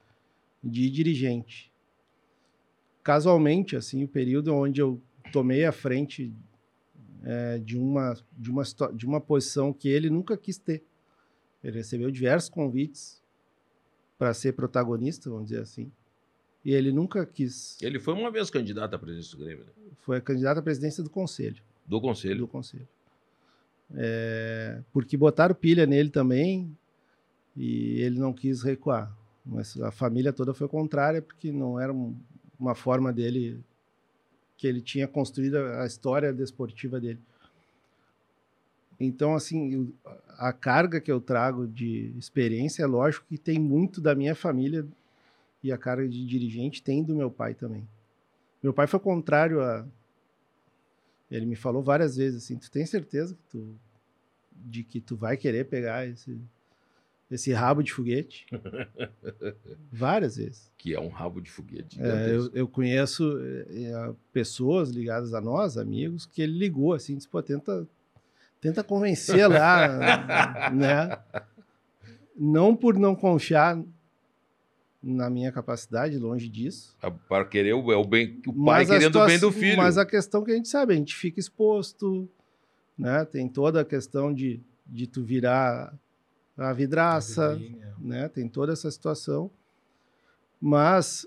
de 0.62 0.90
dirigente. 0.90 1.70
Casualmente, 3.06 3.76
assim, 3.76 4.02
o 4.02 4.08
período 4.08 4.52
onde 4.52 4.80
eu 4.80 5.00
tomei 5.32 5.64
a 5.64 5.70
frente 5.70 6.34
é, 7.22 7.56
de, 7.58 7.78
uma, 7.78 8.16
de, 8.36 8.50
uma, 8.50 8.64
de 8.92 9.06
uma 9.06 9.20
posição 9.20 9.72
que 9.72 9.88
ele 9.88 10.10
nunca 10.10 10.36
quis 10.36 10.58
ter. 10.58 10.82
Ele 11.62 11.76
recebeu 11.76 12.10
diversos 12.10 12.50
convites 12.50 13.22
para 14.18 14.34
ser 14.34 14.54
protagonista, 14.54 15.30
vamos 15.30 15.50
dizer 15.50 15.60
assim, 15.62 15.88
e 16.64 16.74
ele 16.74 16.90
nunca 16.90 17.24
quis. 17.24 17.80
Ele 17.80 18.00
foi 18.00 18.12
uma 18.12 18.28
vez 18.28 18.50
candidato 18.50 18.94
à 18.94 18.98
presidência 18.98 19.38
do 19.38 19.44
Grêmio, 19.44 19.64
né? 19.66 19.70
Foi 20.00 20.20
candidato 20.20 20.58
à 20.58 20.62
presidência 20.62 21.00
do 21.00 21.08
conselho. 21.08 21.62
do 21.86 21.98
do 21.98 22.00
conselho. 22.00 22.48
conselho. 22.48 22.88
É, 23.94 24.82
porque 24.92 25.16
botaram 25.16 25.54
pilha 25.54 25.86
nele 25.86 26.10
também 26.10 26.76
e 27.56 28.00
ele 28.00 28.18
não 28.18 28.32
quis 28.32 28.62
recuar. 28.62 29.16
Mas 29.44 29.80
a 29.80 29.92
família 29.92 30.32
toda 30.32 30.52
foi 30.52 30.66
contrária 30.66 31.22
porque 31.22 31.52
não 31.52 31.78
era 31.78 31.92
um- 31.92 32.16
uma 32.58 32.74
forma 32.74 33.12
dele 33.12 33.62
que 34.56 34.66
ele 34.66 34.80
tinha 34.80 35.06
construído 35.06 35.56
a 35.56 35.86
história 35.86 36.32
desportiva 36.32 36.98
dele. 36.98 37.20
Então, 38.98 39.34
assim, 39.34 39.92
a 40.38 40.52
carga 40.52 41.00
que 41.00 41.12
eu 41.12 41.20
trago 41.20 41.66
de 41.66 42.14
experiência, 42.16 42.82
é 42.82 42.86
lógico 42.86 43.26
que 43.28 43.36
tem 43.36 43.58
muito 43.58 44.00
da 44.00 44.14
minha 44.14 44.34
família 44.34 44.86
e 45.62 45.70
a 45.70 45.76
carga 45.76 46.08
de 46.08 46.24
dirigente 46.26 46.82
tem 46.82 47.02
do 47.02 47.14
meu 47.14 47.30
pai 47.30 47.52
também. 47.54 47.86
Meu 48.62 48.72
pai 48.72 48.86
foi 48.86 48.98
contrário 48.98 49.60
a. 49.60 49.86
Ele 51.30 51.44
me 51.44 51.56
falou 51.56 51.82
várias 51.82 52.16
vezes 52.16 52.44
assim: 52.44 52.56
tu 52.56 52.70
tem 52.70 52.86
certeza 52.86 53.34
que 53.34 53.42
tu, 53.50 53.78
de 54.50 54.82
que 54.82 55.00
tu 55.00 55.14
vai 55.14 55.36
querer 55.36 55.66
pegar 55.66 56.06
esse, 56.06 56.40
esse 57.30 57.52
rabo 57.52 57.82
de 57.82 57.92
foguete? 57.92 58.46
várias 59.90 60.36
vezes. 60.36 60.70
Que 60.76 60.94
é 60.94 61.00
um 61.00 61.08
rabo 61.08 61.40
de 61.40 61.50
foguete. 61.50 62.00
É, 62.00 62.34
eu, 62.34 62.50
eu 62.54 62.68
conheço 62.68 63.38
é, 63.40 63.82
é, 63.84 64.14
pessoas 64.32 64.90
ligadas 64.90 65.34
a 65.34 65.40
nós, 65.40 65.76
amigos, 65.76 66.26
que 66.26 66.42
ele 66.42 66.56
ligou 66.58 66.92
assim, 66.92 67.16
disse, 67.16 67.28
pô, 67.28 67.42
tenta, 67.42 67.86
tenta 68.60 68.84
convencer 68.84 69.48
lá, 69.48 70.70
né? 70.70 71.18
Não 72.38 72.76
por 72.76 72.98
não 72.98 73.16
confiar 73.16 73.82
na 75.02 75.30
minha 75.30 75.52
capacidade, 75.52 76.18
longe 76.18 76.48
disso. 76.48 76.96
Para 77.28 77.44
querer 77.44 77.74
o, 77.74 77.92
é 77.92 77.96
o 77.96 78.04
bem, 78.04 78.40
o 78.46 78.52
pai 78.52 78.84
Mas 78.84 78.88
querendo 78.88 79.20
o 79.20 79.26
bem 79.26 79.38
do 79.38 79.52
filho. 79.52 79.76
Mas 79.76 79.96
a 79.98 80.04
questão 80.04 80.44
que 80.44 80.50
a 80.50 80.54
gente 80.54 80.68
sabe, 80.68 80.92
a 80.92 80.96
gente 80.96 81.14
fica 81.14 81.38
exposto, 81.38 82.28
né? 82.98 83.24
Tem 83.24 83.48
toda 83.48 83.80
a 83.80 83.84
questão 83.84 84.34
de, 84.34 84.60
de 84.86 85.06
tu 85.06 85.22
virar 85.24 85.94
a 86.56 86.72
vidraça, 86.72 87.54
Vidrinha. 87.54 87.94
né? 87.98 88.28
Tem 88.28 88.48
toda 88.48 88.72
essa 88.72 88.90
situação. 88.90 89.50
Mas 90.60 91.26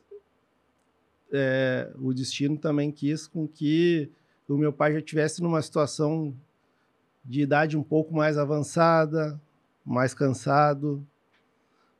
é, 1.32 1.92
o 2.00 2.14
destino 2.14 2.58
também 2.58 2.92
quis 2.92 3.28
com 3.28 3.48
que 3.48 4.12
o 4.48 4.58
meu 4.58 4.74
pai 4.74 4.94
já 4.94 5.00
estivesse 5.00 5.42
numa 5.44 5.62
situação 5.62 6.36
de 7.24 7.42
idade 7.42 7.78
um 7.78 7.84
pouco 7.84 8.14
mais 8.14 8.38
avançada, 8.38 9.40
mais 9.86 10.14
cansado, 10.14 11.06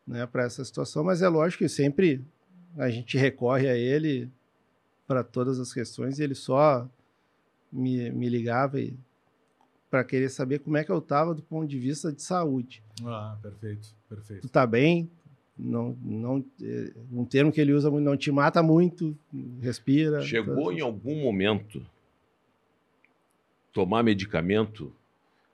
né, 0.08 0.26
para 0.26 0.44
essa 0.44 0.66
situação. 0.66 1.04
Mas 1.04 1.22
é 1.22 1.28
lógico 1.28 1.64
que 1.64 1.70
sempre 1.70 2.26
a 2.76 2.90
gente 2.90 3.18
recorre 3.18 3.70
a 3.70 3.76
ele 3.78 4.32
para 5.08 5.24
todas 5.24 5.60
as 5.60 5.72
questões 5.72 6.18
e 6.18 6.24
ele 6.24 6.36
só 6.36 6.90
me, 7.72 8.10
me 8.12 8.28
ligava 8.28 8.80
para 9.90 10.04
querer 10.04 10.30
saber 10.30 10.60
como 10.60 10.78
é 10.78 10.84
que 10.84 10.92
eu 10.92 11.00
estava 11.00 11.34
do 11.34 11.42
ponto 11.42 11.68
de 11.68 11.80
vista 11.80 12.12
de 12.12 12.22
saúde 12.22 12.84
Ah, 13.06 13.38
perfeito, 13.42 13.90
perfeito. 14.08 14.42
tu 14.42 14.50
tá 14.50 14.66
bem, 14.68 15.10
não, 15.58 15.98
não, 16.04 16.46
é, 16.62 16.92
um 17.12 17.26
termo 17.26 17.52
que 17.52 17.60
ele 17.60 17.74
usa 17.74 17.90
muito, 17.92 18.06
não 18.06 18.16
te 18.16 18.32
mata 18.32 18.62
muito, 18.64 19.18
respira. 19.62 20.22
Chegou 20.22 20.56
todas 20.56 20.78
em 20.78 20.82
algum 20.82 21.22
momento 21.22 21.86
tomar 23.74 24.04
medicamento 24.04 24.94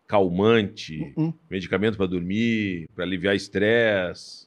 calmante, 0.07 1.13
Hum, 1.17 1.33
medicamento 1.49 1.97
para 1.97 2.05
dormir, 2.05 2.87
para 2.95 3.03
aliviar 3.03 3.35
estresse. 3.35 4.45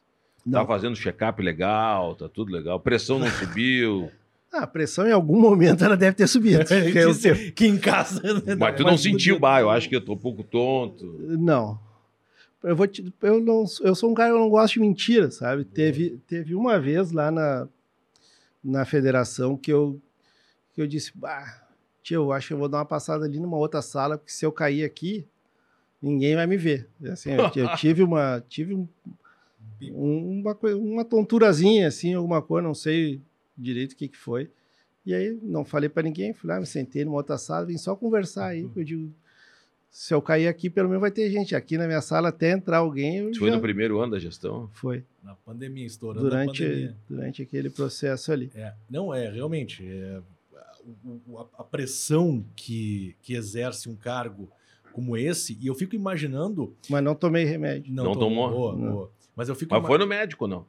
Tá 0.51 0.65
fazendo 0.65 0.97
check-up 0.97 1.43
legal, 1.43 2.15
tá 2.15 2.27
tudo 2.29 2.51
legal. 2.53 2.81
Pressão 2.81 3.19
não 3.19 3.27
subiu. 3.31 4.11
Ah, 4.53 4.61
a 4.63 4.67
pressão 4.67 5.07
em 5.07 5.13
algum 5.13 5.39
momento 5.39 5.85
ela 5.85 5.97
deve 5.97 6.17
ter 6.17 6.27
subido. 6.27 6.65
porque 6.65 6.99
eu- 6.99 7.15
que, 7.15 7.53
que 7.53 7.67
em 7.67 7.79
casa. 7.79 8.23
né, 8.23 8.55
Mas 8.59 8.77
tu 8.77 8.83
não 8.83 8.91
mais 8.91 9.03
sentiu, 9.03 9.37
do- 9.37 9.41
bah, 9.41 9.61
eu 9.61 9.69
acho 9.71 9.89
que 9.89 9.97
eu 9.97 10.01
tô 10.05 10.15
um 10.15 10.19
pouco 10.19 10.43
tonto. 10.43 11.05
Não. 11.19 11.79
Eu 12.63 12.75
vou 12.75 12.87
te, 12.89 13.05
eu 13.23 13.41
não, 13.41 13.65
eu 13.83 13.95
sou 13.95 14.11
um 14.11 14.15
cara 14.15 14.33
que 14.33 14.39
não 14.39 14.49
gosto 14.49 14.75
de 14.75 14.81
mentira, 14.81 15.31
sabe? 15.31 15.65
Teve, 15.65 16.19
teve 16.27 16.55
uma 16.57 16.81
vez 16.81 17.13
lá 17.13 17.31
na, 17.31 17.69
na 18.65 18.85
federação 18.85 19.57
que 19.57 19.73
eu 19.73 20.01
que 20.75 20.81
eu 20.83 20.87
disse, 20.87 21.13
bah, 21.15 21.63
tio, 22.03 22.23
eu 22.23 22.33
acho 22.33 22.49
que 22.49 22.55
eu 22.55 22.59
vou 22.59 22.69
dar 22.69 22.79
uma 22.79 22.85
passada 22.85 23.25
ali 23.25 23.39
numa 23.39 23.57
outra 23.57 23.83
sala, 23.83 24.17
porque 24.19 24.33
se 24.33 24.45
eu 24.47 24.51
cair 24.53 24.83
aqui, 24.85 25.25
ninguém 26.03 26.35
vai 26.37 26.47
me 26.47 26.57
ver. 26.57 26.89
Assim, 27.05 27.31
eu, 27.33 27.51
eu 27.55 27.75
tive 27.77 28.03
uma 28.03 28.43
tive 28.49 28.75
um, 28.75 28.89
um- 29.83 30.41
uma, 30.41 30.59
uma 30.77 31.05
tonturazinha, 31.05 31.87
assim, 31.89 32.15
alguma 32.15 32.43
coisa, 32.43 32.67
não 32.67 32.75
sei 32.75 33.21
direito 33.59 33.93
o 33.93 33.97
que, 33.97 34.09
que 34.09 34.17
foi. 34.17 34.51
E 35.05 35.15
aí, 35.15 35.39
não 35.43 35.65
falei 35.65 35.89
para 35.89 36.03
ninguém, 36.03 36.33
fui 36.35 36.49
lá, 36.49 36.61
me 36.61 36.67
sentei 36.67 37.05
numa 37.05 37.17
outra 37.17 37.39
sala, 37.39 37.67
vim 37.67 37.79
só 37.79 37.97
conversar 37.97 38.49
aí. 38.49 38.69
Eu 38.77 38.85
digo, 38.85 39.11
se 39.91 40.13
eu 40.13 40.21
cair 40.21 40.47
aqui, 40.49 40.69
pelo 40.69 40.89
menos 40.89 41.01
vai 41.01 41.11
ter 41.11 41.31
gente. 41.31 41.55
Aqui 41.57 41.79
na 41.79 41.87
minha 41.87 42.03
sala, 42.03 42.29
até 42.29 42.51
entrar 42.53 42.79
alguém, 42.79 43.31
Isso 43.31 43.41
foi 43.41 43.49
já- 43.49 43.57
no 43.57 43.63
primeiro 43.63 43.99
ano 44.01 44.13
da 44.13 44.19
gestão? 44.19 44.69
Foi, 44.75 45.03
Na 45.23 45.35
pandemia, 45.35 45.87
estourando 45.87 46.29
durante, 46.29 46.63
a 46.63 46.67
pandemia. 46.69 46.97
durante 47.09 47.43
aquele 47.43 47.71
processo 47.71 48.31
ali. 48.33 48.51
É, 48.55 48.75
não, 48.91 49.13
é, 49.15 49.31
realmente. 49.31 49.83
é, 49.87 50.21
a, 51.37 51.47
a 51.59 51.65
pressão 51.65 52.45
que, 52.55 53.15
que 53.23 53.35
exerce 53.35 53.89
um 53.89 53.97
cargo 53.97 54.49
como 54.93 55.17
esse, 55.17 55.57
e 55.61 55.69
eu 55.69 55.75
fico 55.75 55.95
imaginando. 55.95 56.75
Mas 56.91 57.03
não 57.05 57.15
tomei 57.15 57.45
remédio. 57.45 57.93
Não, 57.95 58.05
Não 58.05 58.13
tomou? 58.15 58.51
boa, 58.51 58.77
Não. 58.77 58.93
boa. 58.93 59.13
Mas 59.37 59.49
eu 59.49 59.55
fico 59.55 59.73
Mas 59.75 59.87
foi 59.87 59.97
no 59.99 60.07
médico, 60.07 60.47
não? 60.49 60.67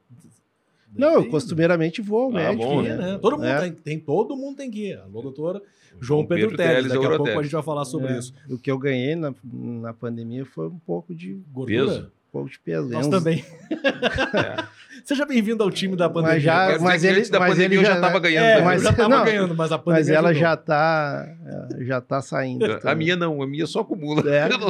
Não, 0.96 1.08
eu 1.10 1.13
Depende. 1.17 1.31
costumeiramente 1.31 2.01
vou 2.01 2.24
ao 2.24 2.29
Ah, 2.29 2.34
médico. 2.34 2.63
bom, 2.63 2.84
É, 2.86 2.89
né? 2.89 2.96
né? 2.98 3.19
Todo 3.22 3.38
mundo 3.38 3.46
É. 3.48 3.60
tem, 3.62 3.72
tem- 3.72 4.00
todo 4.00 4.36
mundo 4.36 4.58
tem 4.58 4.72
que 4.72 4.88
ir. 4.89 5.00
Alô, 5.00 5.22
doutor 5.22 5.62
João 6.01 6.25
Pedro, 6.25 6.50
Pedro 6.51 6.58
Teles. 6.58 6.74
Teles 6.75 6.91
Daqui 6.93 7.05
a 7.05 7.17
pouco 7.17 7.39
a 7.39 7.43
gente 7.43 7.51
vai 7.51 7.63
falar 7.63 7.86
sobre 7.86 8.13
É. 8.13 8.17
isso. 8.19 8.34
O 8.50 8.58
que 8.58 8.72
eu 8.72 8.77
ganhei 8.77 9.15
na, 9.15 9.34
na 9.53 9.93
pandemia 9.93 10.46
foi 10.46 10.67
um 10.67 10.79
pouco 10.79 11.13
de, 11.13 11.34
um 11.34 11.43
Gordura? 11.53 11.86
Peso? 11.86 12.12
pouco 12.31 12.48
de 12.50 12.60
peso. 12.60 12.88
Nós 12.89 13.08
Uns- 13.08 13.12
também. 13.12 13.43
É. 13.72 14.63
Seja 15.03 15.25
bem-vindo 15.25 15.63
ao 15.63 15.72
time 15.72 15.96
da 15.96 16.08
pandemia. 16.10 16.36
Mas 16.36 16.43
já- 16.43 16.77
mas 16.79 17.03
ele- 17.03 17.17
antes 17.19 17.29
da 17.29 17.39
mas 17.39 17.50
pandemia 17.51 17.65
ele 17.67 17.77
eu 17.77 17.88
já 17.89 17.96
já- 17.96 18.01
tava 18.01 18.19
ganhando. 18.19 18.46
É, 18.46 18.62
mas- 18.62 18.84
eu 18.84 18.89
já 18.91 18.96
tava 18.96 19.10
não, 19.10 19.25
ganhando, 19.25 19.55
mas 19.55 19.72
a 19.72 19.77
pandemia. 19.79 20.00
Mas 20.05 20.10
ela 20.15 20.29
ajudou. 20.29 20.48
já 20.50 20.58
tá, 20.58 21.36
já 21.79 22.01
tá 22.01 22.22
saindo. 22.22 22.65
A 22.88 22.93
minha 22.96 23.15
não, 23.15 23.41
a 23.41 23.48
minha 23.48 23.65
só 23.65 23.79
acumula. 23.79 24.22
É. 24.29 24.48
Eu 24.51 24.60
não 24.60 24.69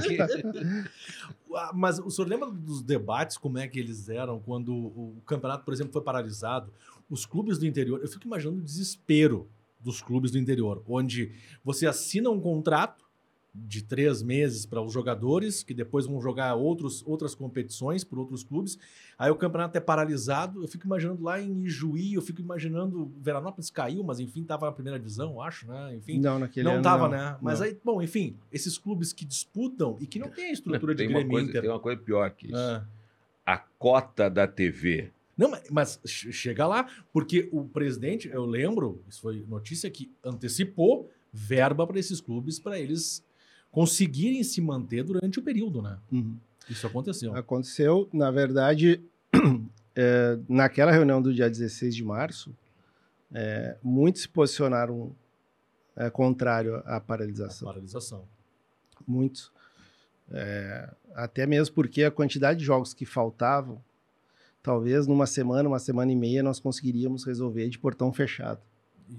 sei 0.00 0.18
Mas 1.74 1.98
o 1.98 2.10
senhor 2.10 2.28
lembra 2.28 2.50
dos 2.50 2.82
debates, 2.82 3.38
como 3.38 3.58
é 3.58 3.66
que 3.66 3.78
eles 3.78 4.08
eram 4.08 4.38
quando 4.38 4.74
o 4.74 5.22
campeonato, 5.26 5.64
por 5.64 5.72
exemplo, 5.72 5.92
foi 5.92 6.02
paralisado? 6.02 6.72
Os 7.08 7.24
clubes 7.24 7.58
do 7.58 7.66
interior, 7.66 8.00
eu 8.00 8.08
fico 8.08 8.26
imaginando 8.26 8.58
o 8.58 8.62
desespero 8.62 9.48
dos 9.80 10.02
clubes 10.02 10.30
do 10.30 10.38
interior, 10.38 10.82
onde 10.86 11.32
você 11.64 11.86
assina 11.86 12.28
um 12.30 12.40
contrato 12.40 13.07
de 13.54 13.82
três 13.82 14.22
meses 14.22 14.64
para 14.66 14.80
os 14.80 14.92
jogadores, 14.92 15.62
que 15.62 15.74
depois 15.74 16.06
vão 16.06 16.20
jogar 16.20 16.54
outros, 16.54 17.02
outras 17.06 17.34
competições 17.34 18.04
por 18.04 18.18
outros 18.18 18.44
clubes. 18.44 18.78
Aí 19.18 19.30
o 19.30 19.36
campeonato 19.36 19.76
é 19.76 19.80
paralisado. 19.80 20.62
Eu 20.62 20.68
fico 20.68 20.86
imaginando 20.86 21.22
lá 21.24 21.40
em 21.40 21.64
Ijuí, 21.64 22.14
eu 22.14 22.22
fico 22.22 22.40
imaginando. 22.40 23.10
Veranópolis 23.20 23.70
caiu, 23.70 24.04
mas 24.04 24.20
enfim, 24.20 24.42
estava 24.42 24.66
na 24.66 24.72
primeira 24.72 24.98
divisão, 24.98 25.32
eu 25.32 25.42
acho, 25.42 25.66
né? 25.66 25.94
Enfim. 25.96 26.20
Não, 26.20 26.38
naquele 26.38 26.64
Não 26.64 26.74
ano 26.74 26.82
tava, 26.82 27.04
não. 27.04 27.10
né? 27.10 27.36
Mas 27.42 27.58
Não. 27.60 27.66
aí, 27.66 27.76
bom, 27.84 28.02
enfim, 28.02 28.36
esses 28.52 28.78
clubes 28.78 29.12
que 29.12 29.24
disputam 29.24 29.96
e 30.00 30.06
que 30.06 30.18
não 30.18 30.28
tem 30.30 30.50
a 30.50 30.52
estrutura 30.52 30.94
de 30.94 30.98
tem, 30.98 31.08
uma 31.08 31.14
Grêmio 31.20 31.30
coisa, 31.32 31.48
Inter. 31.48 31.60
tem 31.62 31.70
uma 31.70 31.80
coisa 31.80 32.00
pior 32.00 32.30
que 32.30 32.46
isso. 32.48 32.56
Ah. 32.56 32.84
A 33.44 33.56
cota 33.58 34.28
da 34.28 34.46
TV. 34.46 35.10
Não, 35.36 35.50
mas, 35.50 35.70
mas 35.70 36.00
che- 36.04 36.30
chega 36.32 36.66
lá, 36.66 36.86
porque 37.12 37.48
o 37.50 37.64
presidente, 37.64 38.28
eu 38.28 38.44
lembro, 38.44 39.02
isso 39.08 39.20
foi 39.22 39.44
notícia 39.48 39.90
que 39.90 40.12
antecipou 40.22 41.10
verba 41.32 41.86
para 41.86 41.98
esses 41.98 42.20
clubes 42.20 42.58
para 42.58 42.78
eles 42.78 43.24
conseguirem 43.78 44.42
se 44.42 44.60
manter 44.60 45.04
durante 45.04 45.38
o 45.38 45.42
período, 45.42 45.80
né? 45.80 45.96
Uhum. 46.10 46.36
Isso 46.68 46.84
aconteceu. 46.84 47.32
Aconteceu, 47.36 48.08
na 48.12 48.28
verdade, 48.28 49.00
é, 49.94 50.36
naquela 50.48 50.90
reunião 50.90 51.22
do 51.22 51.32
dia 51.32 51.48
16 51.48 51.94
de 51.94 52.02
março, 52.02 52.52
é, 53.32 53.76
muitos 53.80 54.22
se 54.22 54.28
posicionaram 54.28 55.14
é, 55.94 56.10
contrário 56.10 56.82
à 56.86 56.96
A 56.96 57.00
paralisação. 57.00 57.68
paralisação. 57.68 58.24
Muitos. 59.06 59.52
É, 60.28 60.92
até 61.14 61.46
mesmo 61.46 61.72
porque 61.72 62.02
a 62.02 62.10
quantidade 62.10 62.58
de 62.58 62.64
jogos 62.64 62.92
que 62.92 63.06
faltavam, 63.06 63.80
talvez 64.60 65.06
numa 65.06 65.24
semana, 65.24 65.68
uma 65.68 65.78
semana 65.78 66.10
e 66.10 66.16
meia, 66.16 66.42
nós 66.42 66.58
conseguiríamos 66.58 67.22
resolver 67.22 67.68
de 67.68 67.78
portão 67.78 68.12
fechado. 68.12 68.60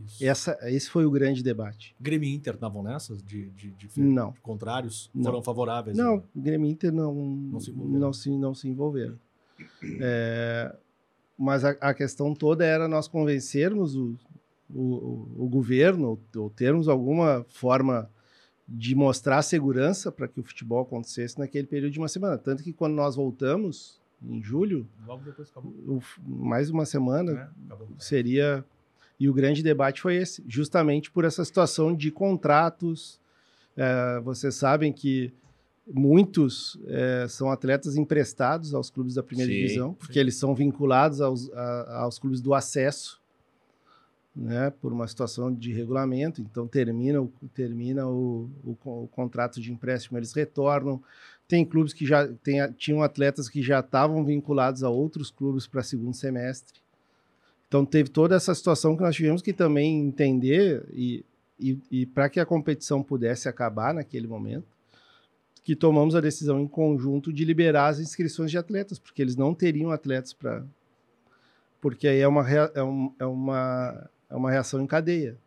Isso. 0.06 0.24
Essa, 0.26 0.58
esse 0.64 0.90
foi 0.90 1.06
o 1.06 1.12
grande 1.12 1.42
debate. 1.42 1.96
Grêmio 2.00 2.28
e 2.30 2.34
Inter 2.34 2.54
estavam 2.54 2.84
nessas 2.84 3.22
de, 3.24 3.50
de, 3.52 3.72
de, 3.72 3.88
de 3.88 4.02
Não. 4.02 4.34
contrários? 4.42 5.10
Não. 5.14 5.24
Foram 5.24 5.42
favoráveis? 5.42 5.98
Não, 5.98 6.18
né? 6.18 6.24
Grêmio 6.36 6.68
e 6.68 6.72
Inter 6.72 6.92
não, 6.92 7.14
Não 7.14 7.60
se 7.60 7.72
envolveram. 7.72 8.00
não 8.00 8.14
se, 8.14 8.30
não 8.38 8.54
se 8.56 8.68
envolveram. 8.68 9.20
É, 10.00 10.76
mas 11.38 11.64
a, 11.66 11.72
a 11.82 11.94
questão 11.94 12.34
toda 12.34 12.66
era 12.66 12.88
nós 12.88 13.08
convencermos 13.08 13.96
o, 13.96 14.16
o, 14.74 15.28
o- 15.38 15.48
governo, 15.50 16.20
ou, 16.36 16.50
termos 16.50 16.88
alguma 16.88 17.46
forma 17.50 18.10
de 18.68 18.94
mostrar 18.94 19.42
segurança 19.42 20.12
para 20.12 20.28
que 20.28 20.40
o 20.40 20.44
futebol 20.44 20.82
acontecesse 20.82 21.40
naquele 21.40 21.66
período 21.66 21.92
de 21.92 22.00
uma 22.00 22.08
semana. 22.08 22.38
Tanto 22.38 22.62
que 22.64 22.72
quando 22.72 22.94
nós 22.94 23.16
voltamos, 23.16 24.00
em 24.22 24.42
julho, 24.44 24.88
Logo 25.08 25.24
depois 25.24 25.50
acabou. 25.50 25.74
mais 26.24 26.70
uma 26.70 26.86
semana? 26.86 27.52
Acabou. 27.66 27.88
seria. 27.98 28.64
E 29.20 29.28
o 29.28 29.34
grande 29.34 29.62
debate 29.62 30.02
foi 30.02 30.16
esse, 30.16 30.44
justamente 30.48 31.12
por 31.12 31.26
essa 31.26 31.44
situação 31.44 31.94
de 31.94 32.10
contratos. 32.12 33.20
É, 33.76 34.20
vocês 34.22 34.56
sabem 34.56 34.94
que 34.94 35.34
muitos 35.92 36.80
é, 36.88 37.26
são 37.28 37.52
atletas 37.52 37.98
emprestados 37.98 38.74
aos 38.74 38.90
clubes 38.90 39.16
da 39.16 39.24
primeira 39.24 39.52
Sim, 39.52 39.58
divisão, 39.58 39.94
porque 39.94 40.14
sim. 40.14 40.20
eles 40.20 40.36
são 40.36 40.56
vinculados 40.56 41.20
aos, 41.20 41.52
a- 41.52 42.02
aos 42.04 42.18
clubes 42.20 42.40
do 42.42 42.54
acesso. 42.54 43.20
né, 44.36 44.70
por 44.80 44.94
uma 44.94 45.08
situação 45.08 45.54
de 45.54 45.74
regulamento, 45.74 46.40
então 46.40 46.66
termina, 46.66 47.22
o, 47.22 47.30
termina 47.54 48.08
o, 48.08 48.50
o, 48.64 48.78
o 49.04 49.08
contrato 49.08 49.60
de 49.60 49.72
empréstimo, 49.74 50.18
eles 50.18 50.32
retornam. 50.32 51.02
Tem 51.48 51.66
clubes 51.66 51.92
que 51.94 52.06
já 52.06 52.26
tem, 52.42 52.60
tinham 52.74 53.02
atletas 53.02 53.50
que 53.50 53.62
já 53.62 53.80
estavam 53.82 54.24
vinculados 54.24 54.82
a 54.84 54.90
outros 54.90 55.30
clubes 55.30 55.68
para 55.68 55.84
segundo 55.84 56.14
semestre. 56.14 56.80
Então 57.70 57.86
teve 57.86 58.10
toda 58.10 58.36
essa 58.36 58.54
situação 58.54 58.98
que 58.98 59.04
nós 59.04 59.16
tivemos 59.16 59.44
que 59.44 59.54
também 59.54 60.02
entender 60.02 60.84
e, 60.92 61.24
e, 61.60 61.78
e 61.92 62.06
para 62.06 62.28
que 62.28 62.40
a 62.40 62.46
competição 62.46 63.04
pudesse 63.04 63.48
acabar 63.48 63.94
naquele 63.94 64.28
momento, 64.28 64.66
que 65.64 65.76
tomamos 65.76 66.16
a 66.16 66.20
decisão 66.20 66.60
em 66.60 66.68
conjunto 66.68 67.32
de 67.32 67.46
liberar 67.46 67.90
as 67.90 68.00
inscrições 68.00 68.50
de 68.50 68.58
atletas, 68.58 68.98
porque 68.98 69.22
eles 69.22 69.36
não 69.36 69.54
teriam 69.54 69.92
atletas 69.92 70.34
para. 70.34 70.66
Porque 71.80 72.08
aí 72.08 72.20
é 72.20 72.28
uma, 72.28 72.50
é, 72.50 72.84
um, 72.84 73.14
é, 73.20 73.26
uma, 73.26 74.10
é 74.32 74.36
uma 74.36 74.50
reação 74.50 74.82
em 74.82 74.88
cadeia. 74.88 75.38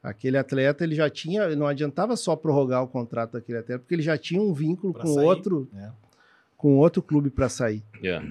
Aquele 0.00 0.38
atleta 0.38 0.84
ele 0.84 0.94
já 0.94 1.10
tinha, 1.10 1.54
não 1.56 1.66
adiantava 1.66 2.16
só 2.16 2.36
prorrogar 2.36 2.84
o 2.84 2.88
contrato 2.88 3.32
daquele 3.32 3.58
atleta, 3.58 3.80
porque 3.80 3.94
ele 3.94 4.02
já 4.02 4.16
tinha 4.16 4.40
um 4.40 4.52
vínculo 4.52 4.92
Pra 4.92 5.02
com 5.02 5.14
sair, 5.14 5.24
outro, 5.24 5.68
É. 5.76 5.90
com 6.56 6.78
outro 6.78 7.02
clube 7.02 7.28
para 7.28 7.48
sair. 7.48 7.82
Yeah. 8.02 8.24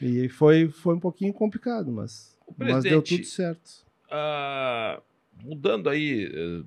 E 0.00 0.28
foi, 0.28 0.68
foi 0.68 0.94
um 0.94 1.00
pouquinho 1.00 1.32
complicado, 1.32 1.90
mas, 1.90 2.33
mas 2.56 2.82
deu 2.84 3.02
tudo 3.02 3.24
certo. 3.24 3.84
Ah, 4.10 5.00
mudando 5.42 5.88
aí, 5.88 6.30
eh, 6.32 6.62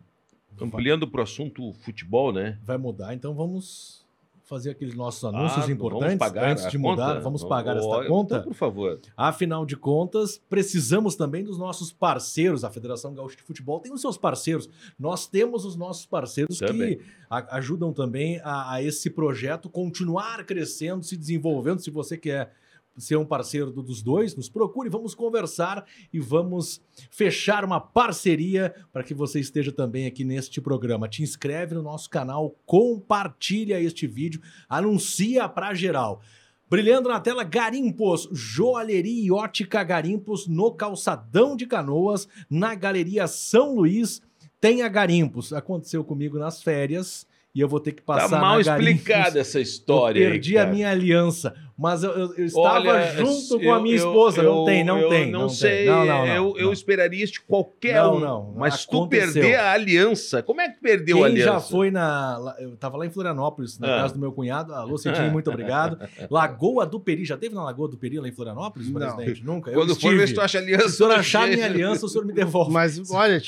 ampliando 0.61 1.07
para 1.07 1.19
o 1.21 1.23
assunto 1.23 1.73
futebol, 1.73 2.31
né? 2.33 2.57
Vai 2.63 2.77
mudar, 2.77 3.13
então 3.13 3.33
vamos 3.33 4.05
fazer 4.43 4.69
aqueles 4.69 4.95
nossos 4.95 5.23
anúncios 5.25 5.67
Ah, 5.67 5.71
importantes 5.71 6.31
antes 6.37 6.71
de 6.71 6.77
mudar. 6.77 7.07
conta? 7.15 7.19
Vamos 7.19 7.43
pagar 7.43 7.75
esta 7.75 7.85
Olha, 7.89 8.07
conta. 8.07 8.35
Então, 8.35 8.47
por 8.47 8.53
favor. 8.53 8.97
Afinal 9.17 9.65
de 9.65 9.75
contas, 9.75 10.41
precisamos 10.49 11.15
também 11.15 11.43
dos 11.43 11.57
nossos 11.57 11.91
parceiros. 11.91 12.63
A 12.63 12.69
Federação 12.69 13.13
Gaúcha 13.13 13.35
de 13.35 13.43
Futebol 13.43 13.81
tem 13.81 13.91
os 13.91 13.99
seus 13.99 14.17
parceiros. 14.17 14.69
Nós 14.97 15.27
temos 15.27 15.65
os 15.65 15.75
nossos 15.75 16.05
parceiros 16.05 16.59
Também. 16.59 16.97
que 16.97 17.03
a- 17.29 17.57
ajudam 17.57 17.91
também 17.91 18.39
a, 18.41 18.75
a 18.75 18.81
esse 18.81 19.09
projeto 19.09 19.69
continuar 19.69 20.45
crescendo, 20.45 21.03
se 21.03 21.17
desenvolvendo. 21.17 21.79
Se 21.81 21.91
você 21.91 22.17
quer 22.17 22.53
ser 22.97 23.15
um 23.17 23.25
parceiro 23.25 23.71
do- 23.71 23.83
dos 23.83 24.01
dois, 24.01 24.35
nos 24.35 24.49
procure, 24.49 24.89
vamos 24.89 25.13
conversar 25.13 25.85
e 26.11 26.19
vamos 26.19 26.81
fechar 27.11 27.63
uma 27.63 27.79
parceria 27.79 28.73
para 28.91 29.03
que 29.03 29.13
você 29.13 29.39
esteja 29.39 29.71
também 29.71 30.05
aqui 30.05 30.23
neste 30.23 30.59
programa. 30.59 31.07
Te 31.07 31.21
inscreve 31.23 31.75
no 31.75 31.83
nosso 31.83 32.09
canal, 32.09 32.55
compartilha 32.65 33.79
este 33.79 34.07
vídeo, 34.07 34.41
anuncia 34.67 35.47
para 35.47 35.73
geral. 35.73 36.21
Brilhando 36.69 37.07
na 37.07 37.19
tela, 37.19 37.43
Garimpos, 37.45 38.27
Joalheria 38.31 39.25
e 39.25 39.31
Ótica 39.31 39.83
Garimpos, 39.83 40.47
no 40.47 40.71
Calçadão 40.73 41.55
de 41.55 41.65
Canoas, 41.65 42.27
na 42.49 42.75
Galeria 42.75 43.25
São 43.27 43.75
Luís, 43.75 44.21
tem 44.59 44.81
a 44.81 44.89
Garimpos. 44.89 45.53
Aconteceu 45.53 46.03
comigo 46.03 46.37
nas 46.37 46.61
férias 46.61 47.25
e 47.55 47.61
eu 47.61 47.69
vou 47.69 47.79
ter 47.79 47.93
que 47.93 48.01
passar 48.01 48.29
tá 48.31 48.41
mal 48.41 48.59
explicada 48.59 49.39
essa 49.39 49.61
história. 49.61 50.19
Eu 50.19 50.31
perdi 50.31 50.57
aí, 50.57 50.65
a 50.65 50.69
minha 50.69 50.89
aliança, 50.91 51.55
mas 51.77 52.03
eu, 52.03 52.11
eu- 52.11 52.33
eu 52.35 52.45
estava 52.45 52.79
Olha, 52.79 53.11
junto 53.15 53.59
com 53.59 53.73
a 53.73 53.79
minha 53.81 53.95
esposa. 53.95 54.41
eu- 54.41 54.55
não 54.55 54.65
tem, 54.65 54.83
não 54.83 54.97
eu 54.99 55.09
tem. 55.09 55.31
Não, 55.31 55.47
tem. 55.47 55.49
sei. 55.55 55.85
Não, 55.85 56.05
não, 56.05 56.25
não, 56.25 56.27
eu, 56.27 56.55
eu 56.57 56.65
não. 56.65 56.73
esperaria 56.73 57.23
isso 57.23 57.33
de 57.33 57.41
qualquer 57.41 57.95
Não, 57.95 58.15
um. 58.15 58.19
não, 58.19 58.53
Mas 58.57 58.85
tu 58.85 58.97
aconteceu. 58.97 59.33
perder 59.41 59.55
a 59.59 59.71
aliança. 59.73 60.41
Como 60.41 60.59
é 60.61 60.69
que 60.69 60.79
perdeu 60.81 61.17
a 61.17 61.27
Quem 61.27 61.35
aliança? 61.41 61.51
já 61.53 61.59
foi 61.59 61.91
na. 61.91 62.55
Eu 62.59 62.75
tava 62.77 62.97
lá 62.97 63.05
em 63.05 63.09
Florianópolis, 63.09 63.77
na 63.79 63.87
Ah. 63.95 64.01
casa 64.01 64.13
do 64.15 64.19
meu 64.19 64.31
cunhado. 64.31 64.73
Alô, 64.73 64.97
Cetinho, 64.97 65.31
muito 65.31 65.49
obrigado. 65.49 65.97
Lagoa 66.31 66.85
do 66.85 66.99
Peri. 66.99 67.23
Já 67.25 67.37
teve 67.37 67.53
na 67.53 67.63
Lagoa 67.63 67.87
do 67.87 67.97
Peri 67.97 68.19
lá 68.19 68.27
em 68.27 68.31
Florianópolis, 68.31 68.89
Não. 68.89 68.99
presidente? 68.99 69.45
Nunca. 69.45 69.69
Eu 69.71 69.75
Quando 69.81 69.95
for 69.99 70.15
ver 70.15 70.27
se 70.27 70.33
tu 70.33 70.41
acha 70.41 70.57
aliança. 70.57 70.87
Se 70.89 70.95
o 70.95 70.97
senhor 70.97 71.09
do 71.13 71.19
achar 71.19 71.41
jeito. 71.45 71.55
minha 71.57 71.65
aliança, 71.67 72.05
o 72.05 72.09
senhor 72.09 72.25
me 72.25 72.33
devolve. 72.33 72.71
Mas 72.71 72.99
olha, 73.11 73.39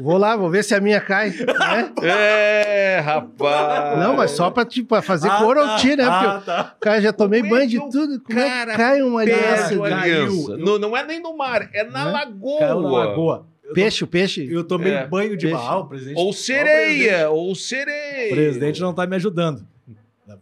vou 0.00 0.16
lá, 0.18 0.36
vou 0.36 0.50
ver 0.50 0.64
se 0.64 0.74
a 0.74 0.80
minha 0.80 1.00
cai. 1.00 1.30
né? 1.30 1.92
É, 2.02 3.00
rapaz. 3.00 3.98
Não, 3.98 4.16
mas 4.16 4.32
só 4.32 4.50
para 4.50 4.64
tipo, 4.64 5.00
fazer 5.02 5.28
Ah, 5.30 5.38
cor 5.38 5.56
tá. 5.56 5.66
né? 5.66 5.72
Porque 5.80 6.00
Ah, 6.02 6.42
tá. 6.44 6.74
o 6.76 6.80
cara 6.80 7.00
já 7.00 7.12
tomei 7.24 7.40
é 7.40 7.48
banho 7.48 7.68
de 7.68 7.78
tudo. 7.90 8.20
Como 8.20 8.38
é 8.38 8.48
cara 8.48 8.76
cai 8.76 9.02
uma 9.02 9.20
aliança? 9.20 9.84
Aliança. 9.84 10.56
Não, 10.56 10.78
não 10.78 10.96
é 10.96 11.04
nem 11.04 11.20
no 11.22 11.36
mar, 11.36 11.68
é 11.72 11.84
na 11.84 12.04
Né? 12.06 12.10
lagoa. 12.12 12.58
Caiu 12.58 12.80
na 12.80 12.90
lagoa. 12.90 13.46
Eu 13.64 13.72
Peixe, 13.74 14.02
o 14.02 14.06
peixe. 14.06 14.48
Eu 14.50 14.64
tomei 14.64 14.92
É, 14.92 15.06
banho 15.06 15.36
de 15.36 15.46
peixe. 15.48 15.62
presidente. 15.88 16.18
Ou 16.18 16.32
sereia, 16.32 17.30
ou 17.30 17.54
sereia. 17.54 18.32
O 18.32 18.34
presidente 18.36 18.80
não 18.80 18.92
tá 18.92 19.06
me 19.06 19.14
ajudando. 19.16 19.64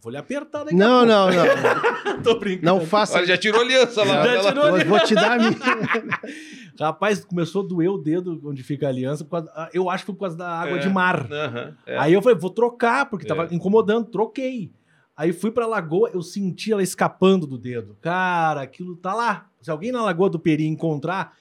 Vou 0.03 0.11
lhe 0.11 0.17
apertar 0.17 0.63
daqui 0.63 0.75
a 0.75 0.77
Não, 0.77 1.05
pouco. 1.05 1.33
não, 1.35 2.13
não. 2.15 2.21
Tô 2.23 2.39
brincando. 2.39 2.65
Não 2.67 2.81
faça. 2.85 3.17
Olha, 3.17 3.25
já 3.25 3.37
tirou 3.37 3.59
aliança 3.61 4.03
lá. 4.03 4.23
Já 4.23 4.33
Ela- 4.33 4.51
tirou 4.51 4.69
Vou, 4.71 4.85
vou 4.85 4.99
te 4.99 5.15
dar 5.15 5.31
a 5.31 5.37
minha. 5.39 5.51
Rapaz, 6.79 7.23
começou 7.25 7.63
a 7.63 7.67
doer 7.67 7.89
o 7.89 7.97
dedo 7.97 8.39
onde 8.45 8.63
fica 8.63 8.85
a 8.85 8.89
aliança. 8.89 9.23
por 9.25 9.31
causa- 9.31 9.69
Eu 9.73 9.89
acho 9.89 10.03
que 10.03 10.05
foi 10.07 10.15
por 10.15 10.21
causa 10.21 10.37
da 10.37 10.47
água 10.47 10.77
É. 10.77 10.79
de 10.79 10.89
mar. 10.89 11.27
Aham, 11.31 11.73
é. 11.85 11.97
Aí 11.97 12.13
eu 12.13 12.21
falei, 12.21 12.37
vou 12.37 12.49
trocar, 12.49 13.09
porque 13.09 13.25
tava 13.25 13.45
É. 13.45 13.47
incomodando, 13.53 14.05
troquei. 14.05 14.71
Aí 15.19 15.33
fui 15.33 15.51
pra 15.51 15.67
lagoa, 15.67 16.09
eu 16.13 16.21
senti 16.21 16.71
ela 16.71 16.81
escapando 16.81 17.45
do 17.45 17.57
dedo. 17.57 17.97
Cara, 17.99 18.61
aquilo 18.61 18.95
tá 18.95 19.13
lá. 19.13 19.49
Se 19.61 19.69
alguém 19.69 19.91
na 19.91 20.01
Lagoa 20.01 20.29
do 20.29 20.39
Peri 20.39 20.65
encontrar, 20.65 21.37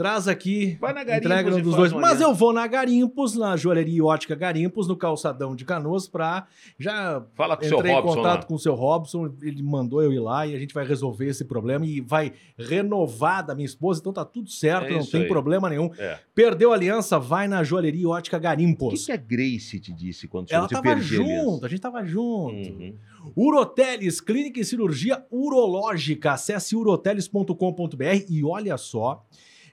traz 0.00 0.26
aqui, 0.26 0.78
Vai 0.80 0.94
na 0.94 1.04
Garimpos 1.04 1.26
entrega 1.30 1.54
um 1.56 1.60
dos 1.60 1.74
dois. 1.76 1.92
Mas 1.92 2.22
eu 2.22 2.32
vou 2.34 2.54
na 2.54 2.66
Garimpos, 2.66 3.36
na 3.36 3.54
joalheria 3.54 3.98
e 3.98 4.00
ótica 4.00 4.34
Garimpos, 4.34 4.88
no 4.88 4.96
calçadão 4.96 5.54
de 5.54 5.62
Canoas, 5.66 6.08
pra 6.08 6.46
já 6.78 7.22
Fala 7.34 7.54
com 7.54 7.66
o 7.66 7.68
seu 7.68 7.76
Entrei 7.78 7.92
em 7.92 7.94
Robson 7.96 8.14
contato 8.14 8.40
lá. 8.40 8.46
com 8.46 8.54
o 8.54 8.58
seu 8.58 8.74
Robson, 8.74 9.30
ele 9.42 9.62
mandou 9.62 10.02
eu 10.02 10.10
ir 10.10 10.18
lá 10.18 10.46
e 10.46 10.54
a 10.54 10.58
gente 10.58 10.72
vai 10.72 10.86
resolver 10.86 11.26
esse 11.26 11.44
problema 11.44 11.84
e 11.84 12.00
vai 12.00 12.32
renovar 12.58 13.44
da 13.44 13.54
minha 13.54 13.66
esposa, 13.66 14.00
então 14.00 14.10
tá 14.10 14.24
tudo 14.24 14.48
certo, 14.48 14.86
É 14.86 14.92
não 14.96 15.04
tem 15.04 15.20
aí. 15.22 15.28
problema 15.28 15.68
nenhum. 15.68 15.90
É. 15.98 16.18
Perdeu 16.34 16.72
a 16.72 16.74
aliança, 16.76 17.18
vai 17.18 17.46
na 17.46 17.62
joalheria 17.62 18.00
e 18.00 18.06
ótica 18.06 18.38
O 18.38 18.40
Garimpos. 18.40 19.00
que, 19.00 19.06
que 19.06 19.12
a 19.12 19.16
Grace 19.18 19.78
te 19.78 19.92
disse 19.92 20.26
quando 20.26 20.50
Ela 20.50 20.66
você 20.66 20.74
tava 20.76 20.82
perdia 20.82 21.18
a 21.18 21.22
aliança? 21.22 21.44
junto, 21.44 21.66
a 21.66 21.68
gente 21.68 21.80
tava 21.80 22.02
junto. 22.06 22.70
Uhum. 22.70 22.94
Uroteles, 23.36 24.18
clínica 24.18 24.58
e 24.60 24.64
cirurgia 24.64 25.22
urológica. 25.30 26.32
Acesse 26.32 26.74
uroteles.com.br 26.74 28.24
e 28.30 28.42
olha 28.42 28.76
só, 28.78 29.24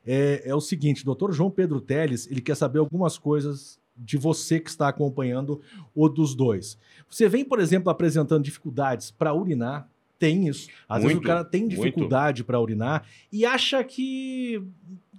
é, 0.07 0.41
é 0.45 0.55
o 0.55 0.61
seguinte, 0.61 1.03
doutor 1.03 1.33
João 1.33 1.51
Pedro 1.51 1.81
Teles, 1.81 2.25
ele 2.31 2.41
quer 2.41 2.55
saber 2.55 2.79
algumas 2.79 3.17
coisas 3.17 3.77
de 3.95 4.15
você 4.17 4.59
que 4.59 4.69
está 4.69 4.87
acompanhando 4.87 5.59
o 5.93 6.07
dos 6.07 6.33
dois. 6.33 6.77
Você 7.09 7.27
vem, 7.27 7.43
por 7.43 7.59
exemplo, 7.59 7.89
apresentando 7.89 8.43
dificuldades 8.43 9.11
para 9.11 9.33
urinar, 9.33 9.89
tem 10.19 10.47
isso. 10.47 10.69
Às 10.87 11.03
vezes 11.03 11.11
o 11.11 11.15
Muito, 11.17 11.27
cara 11.27 11.43
tem 11.43 11.61
muito. 11.63 11.75
dificuldade 11.75 12.43
para 12.43 12.59
urinar 12.59 13.05
e 13.31 13.45
acha 13.45 13.83
que 13.83 14.63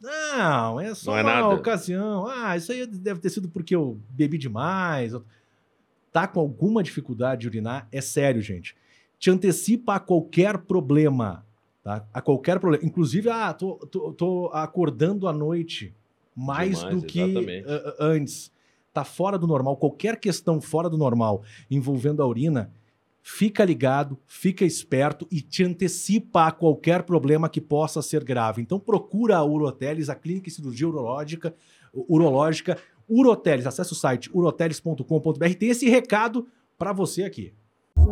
não, 0.00 0.80
é 0.80 0.94
só 0.94 1.10
Não 1.12 1.18
é 1.18 1.22
uma 1.22 1.34
nada. 1.42 1.54
ocasião. 1.54 2.26
Ah, 2.26 2.56
isso 2.56 2.72
aí 2.72 2.86
deve 2.86 3.20
ter 3.20 3.30
sido 3.30 3.48
porque 3.48 3.74
eu 3.74 4.00
bebi 4.10 4.38
demais. 4.38 5.12
Tá 6.12 6.26
com 6.26 6.40
alguma 6.40 6.82
dificuldade 6.82 7.42
de 7.42 7.48
urinar, 7.48 7.86
é 7.92 8.00
sério, 8.00 8.40
gente. 8.40 8.74
Te 9.18 9.30
antecipa 9.30 9.96
a 9.96 10.00
qualquer 10.00 10.58
problema, 10.58 11.44
tá? 11.88 12.06
A 12.12 12.20
qualquer 12.20 12.60
problema. 12.60 12.84
Inclusive, 12.84 13.30
ah, 13.30 13.54
tô, 13.54 13.76
tô, 13.86 14.12
tô 14.12 14.50
acordando 14.52 15.26
à 15.26 15.32
noite 15.32 15.94
mais 16.36 16.78
Demais, 16.80 16.94
do 16.94 17.02
que 17.06 17.64
ah, 17.66 17.94
antes. 17.98 18.52
Tá 18.92 19.04
fora 19.04 19.38
do 19.38 19.46
normal. 19.46 19.76
Qualquer 19.76 20.20
questão 20.20 20.60
fora 20.60 20.90
do 20.90 20.98
normal 20.98 21.42
envolvendo 21.70 22.22
a 22.22 22.26
urina, 22.26 22.70
fica 23.22 23.64
ligado, 23.64 24.18
fica 24.26 24.64
esperto 24.64 25.26
e 25.30 25.40
te 25.40 25.64
antecipa 25.64 26.46
a 26.46 26.52
qualquer 26.52 27.04
problema 27.04 27.48
que 27.48 27.60
possa 27.60 28.02
ser 28.02 28.22
grave. 28.22 28.60
Então 28.60 28.78
procura 28.78 29.36
a 29.36 29.44
Uroteles, 29.44 30.10
a 30.10 30.14
clínica 30.14 30.48
e 30.48 30.52
cirurgia 30.52 30.88
urológica, 30.88 31.54
urológica, 31.94 32.76
Uroteles, 33.08 33.66
acesse 33.66 33.92
o 33.92 33.96
site 33.96 34.30
uroteles.com.br. 34.34 35.54
Tem 35.58 35.70
esse 35.70 35.88
recado 35.88 36.46
para 36.76 36.92
você 36.92 37.24
aqui. 37.24 37.54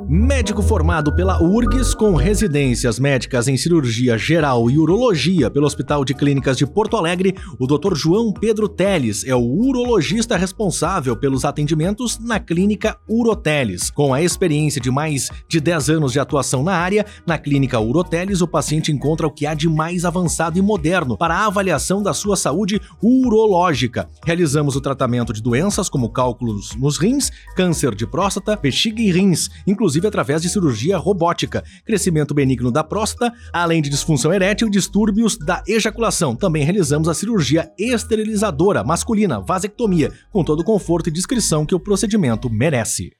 Médico 0.08 0.62
formado 0.62 1.12
pela 1.12 1.42
URGS 1.42 1.92
com 1.92 2.14
residências 2.14 2.96
médicas 2.96 3.48
em 3.48 3.56
cirurgia 3.56 4.16
geral 4.16 4.70
e 4.70 4.78
urologia 4.78 5.50
pelo 5.50 5.66
Hospital 5.66 6.04
de 6.04 6.14
Clínicas 6.14 6.56
de 6.56 6.64
Porto 6.64 6.96
Alegre, 6.96 7.34
o 7.58 7.66
Dr. 7.66 7.96
João 7.96 8.32
Pedro 8.32 8.68
Teles 8.68 9.24
é 9.26 9.34
o 9.34 9.40
urologista 9.40 10.36
responsável 10.36 11.16
pelos 11.16 11.44
atendimentos 11.44 12.20
na 12.20 12.38
clínica 12.38 12.96
Uroteles. 13.10 13.90
Com 13.90 14.14
a 14.14 14.22
experiência 14.22 14.80
de 14.80 14.92
mais 14.92 15.28
de 15.48 15.58
10 15.58 15.90
anos 15.90 16.12
de 16.12 16.20
atuação 16.20 16.62
na 16.62 16.76
área, 16.76 17.04
na 17.26 17.36
clínica 17.36 17.80
Uroteles 17.80 18.40
o 18.40 18.46
paciente 18.46 18.92
encontra 18.92 19.26
o 19.26 19.32
que 19.32 19.44
há 19.44 19.54
de 19.54 19.68
mais 19.68 20.04
avançado 20.04 20.56
e 20.56 20.62
moderno 20.62 21.18
para 21.18 21.34
a 21.34 21.46
avaliação 21.46 22.00
da 22.00 22.14
sua 22.14 22.36
saúde 22.36 22.80
urológica. 23.02 24.08
Realizamos 24.24 24.76
o 24.76 24.80
tratamento 24.80 25.32
de 25.32 25.42
doenças 25.42 25.88
como 25.88 26.10
cálculos 26.10 26.76
nos 26.76 26.96
rins, 26.96 27.32
câncer 27.56 27.92
de 27.92 28.06
próstata, 28.06 28.54
bexiga 28.54 29.02
e 29.02 29.10
rins, 29.10 29.50
inclusive 29.76 30.06
através 30.08 30.40
de 30.40 30.48
cirurgia 30.48 30.96
robótica, 30.96 31.62
crescimento 31.84 32.32
benigno 32.32 32.72
da 32.72 32.82
próstata, 32.82 33.32
além 33.52 33.82
de 33.82 33.90
disfunção 33.90 34.32
erétil 34.32 34.68
e 34.68 34.70
distúrbios 34.70 35.36
da 35.36 35.62
ejaculação. 35.68 36.34
Também 36.34 36.64
realizamos 36.64 37.08
a 37.08 37.14
cirurgia 37.14 37.70
esterilizadora 37.78 38.82
masculina, 38.82 39.38
vasectomia, 39.38 40.10
com 40.32 40.42
todo 40.42 40.60
o 40.60 40.64
conforto 40.64 41.08
e 41.08 41.12
discrição 41.12 41.66
que 41.66 41.74
o 41.74 41.80
procedimento 41.80 42.48
merece. 42.48 43.12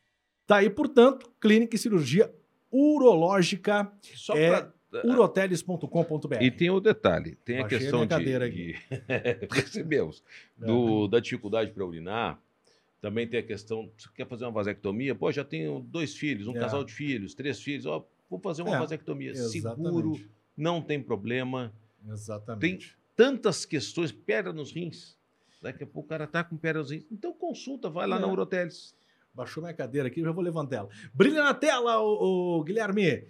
Tá 0.46 0.56
aí, 0.56 0.70
portanto, 0.70 1.28
clínica 1.40 1.76
e 1.76 1.78
cirurgia 1.78 2.30
urológica 2.72 3.90
Só 4.14 4.34
É- 4.34 4.48
pra 4.50 4.72
uroteles.com.br. 5.04 6.38
E 6.40 6.50
tem 6.50 6.70
o 6.70 6.80
detalhe, 6.80 7.36
tem 7.44 7.58
a 7.58 7.62
Baixei 7.62 7.76
a 7.76 7.80
questão 7.80 8.06
minha 8.06 8.48
de, 8.48 8.50
de- 8.50 8.76
percebemos, 9.48 10.22
do- 10.56 11.06
da 11.08 11.20
dificuldade 11.20 11.70
para 11.72 11.84
urinar. 11.84 12.38
Também 13.06 13.24
tem 13.24 13.38
a 13.38 13.42
questão, 13.44 13.88
você 13.96 14.08
quer 14.16 14.26
fazer 14.26 14.44
uma 14.46 14.50
vasectomia? 14.50 15.14
Pô, 15.14 15.30
já 15.30 15.44
tenho 15.44 15.78
dois 15.78 16.16
filhos, 16.16 16.48
um 16.48 16.56
É. 16.56 16.58
casal 16.58 16.82
de 16.82 16.92
filhos, 16.92 17.34
três 17.36 17.62
filhos, 17.62 17.86
ó, 17.86 18.04
vou 18.28 18.40
fazer 18.40 18.62
uma 18.62 18.74
É, 18.74 18.78
vasectomia. 18.80 19.32
Seguro, 19.32 19.56
Exatamente. 20.16 20.30
não 20.56 20.82
tem 20.82 21.00
problema. 21.00 21.72
Exatamente. 22.04 22.98
Tantas 23.14 23.64
questões, 23.64 24.10
pedra 24.10 24.52
nos 24.52 24.72
rins. 24.72 25.16
Daqui 25.62 25.84
a 25.84 25.86
pouco 25.86 26.06
o 26.06 26.08
cara 26.08 26.26
tá 26.26 26.42
com 26.42 26.56
pedra 26.56 26.82
nos 26.82 26.90
rins. 26.90 27.06
Então 27.08 27.32
consulta, 27.32 27.88
vai 27.88 28.08
lá 28.08 28.16
É. 28.16 28.18
na 28.18 28.26
Uroteles. 28.26 28.92
Baixou 29.32 29.62
minha 29.62 29.72
cadeira 29.72 30.08
aqui, 30.08 30.18
eu 30.18 30.24
já 30.24 30.32
vou 30.32 30.42
levantar 30.42 30.76
ela. 30.78 30.88
Brilha 31.14 31.44
na 31.44 31.54
tela, 31.54 32.00
o, 32.02 32.60
Guilherme. 32.64 33.24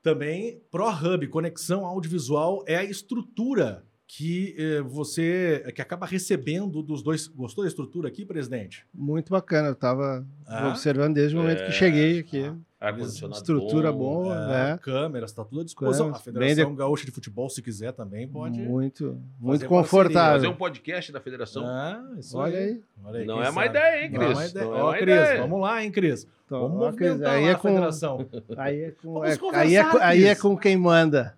Também 0.00 0.62
ProHub, 0.70 1.26
conexão 1.26 1.84
audiovisual, 1.84 2.62
é 2.68 2.76
a 2.76 2.84
estrutura 2.84 3.84
que 4.10 4.56
eh, 4.58 4.80
você 4.80 5.70
que 5.74 5.82
acaba 5.82 6.06
recebendo 6.06 6.82
dos 6.82 7.02
dois. 7.02 7.26
Gostou 7.28 7.62
da 7.62 7.68
estrutura 7.68 8.08
aqui, 8.08 8.24
presidente? 8.24 8.86
Muito 8.92 9.30
bacana. 9.30 9.68
Eu 9.68 9.74
estava 9.74 10.26
Ah? 10.46 10.68
observando 10.70 11.14
desde 11.14 11.36
o 11.36 11.40
momento 11.40 11.60
É. 11.60 11.66
que 11.66 11.72
cheguei 11.72 12.18
aqui. 12.20 12.50
Ar-condicionado 12.80 13.36
Estrutura 13.38 13.90
bom. 13.92 13.98
boa, 14.22 14.34
É, 14.36 14.48
né? 14.72 14.78
Câmeras, 14.80 15.30
está 15.30 15.44
tudo 15.44 15.60
à 15.60 15.64
disposição. 15.64 16.06
Câmeras, 16.06 16.20
a 16.20 16.24
Federação 16.24 16.74
Gaúcha 16.76 17.04
de 17.04 17.10
Futebol, 17.10 17.50
se 17.50 17.60
quiser 17.60 17.92
também, 17.92 18.26
pode. 18.26 18.58
Muito, 18.60 19.20
muito 19.38 19.66
confortável. 19.66 20.36
Fazer 20.36 20.46
um 20.46 20.56
podcast 20.56 21.10
da 21.12 21.20
federação. 21.20 21.66
Ah, 21.66 22.00
isso 22.16 22.38
Olha 22.38 22.56
aí. 22.58 22.80
Olha 23.04 23.18
aí, 23.20 23.26
Não 23.26 23.42
é 23.42 23.52
sabe? 23.52 23.66
ideia, 23.66 24.04
hein, 24.04 24.10
Não 24.12 24.22
é 24.22 24.26
Cris? 24.34 24.50
ideia. 24.50 24.64
Não 24.66 24.76
é 24.76 24.82
Ó, 24.82 24.92
Cris, 24.92 25.02
ideia. 25.02 25.40
vamos 25.42 25.60
lá, 25.60 25.84
hein, 25.84 25.90
Cris? 25.90 26.26
Então, 26.46 26.60
Vamos 26.68 26.94
Cris, 26.96 27.08
movimentar 27.10 27.34
aí 27.36 27.44
é 27.44 27.50
a 27.50 27.54
com, 27.56 27.68
federação. 27.68 28.26
aí 28.56 28.80
é 28.80 28.90
com, 28.92 29.12
Vamos 29.12 29.28
é- 29.28 29.36
conversar, 29.36 29.60
aí, 29.66 29.76
é, 29.76 29.84
com- 29.84 29.98
aí 29.98 30.24
é 30.24 30.28
Cris. 30.30 30.40
com 30.42 30.56
quem 30.56 30.76
manda. 30.78 31.36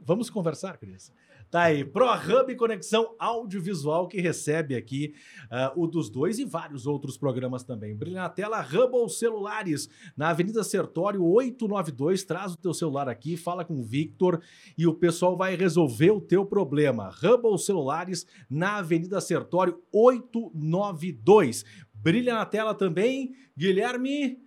Vamos 0.00 0.30
conversar, 0.30 0.78
Cris. 0.78 1.12
Tá 1.52 1.64
aí, 1.64 1.84
ProHub 1.84 2.56
Conexão 2.56 3.14
Audiovisual, 3.18 4.08
que 4.08 4.22
recebe 4.22 4.74
aqui 4.74 5.12
ah, 5.50 5.70
o 5.76 5.86
dos 5.86 6.08
dois 6.08 6.38
e 6.38 6.46
vários 6.46 6.86
outros 6.86 7.18
programas 7.18 7.62
também. 7.62 7.94
Brilha 7.94 8.22
na 8.22 8.30
tela, 8.30 8.62
Hubble 8.62 9.06
Celulares, 9.10 9.86
na 10.16 10.30
Avenida 10.30 10.64
Sertório 10.64 11.22
892. 11.22 12.24
Traz 12.24 12.54
o 12.54 12.56
teu 12.56 12.72
celular 12.72 13.06
aqui, 13.06 13.36
fala 13.36 13.66
com 13.66 13.78
o 13.78 13.82
Victor 13.82 14.40
e 14.78 14.86
o 14.86 14.94
pessoal 14.94 15.36
vai 15.36 15.54
resolver 15.54 16.12
o 16.12 16.22
teu 16.22 16.46
problema. 16.46 17.10
Hubble 17.10 17.58
Celulares, 17.58 18.26
na 18.48 18.78
Avenida 18.78 19.20
Sertório 19.20 19.78
892. 19.92 21.66
Brilha 21.92 22.32
na 22.32 22.46
tela 22.46 22.74
também, 22.74 23.34
Guilherme. 23.54 24.40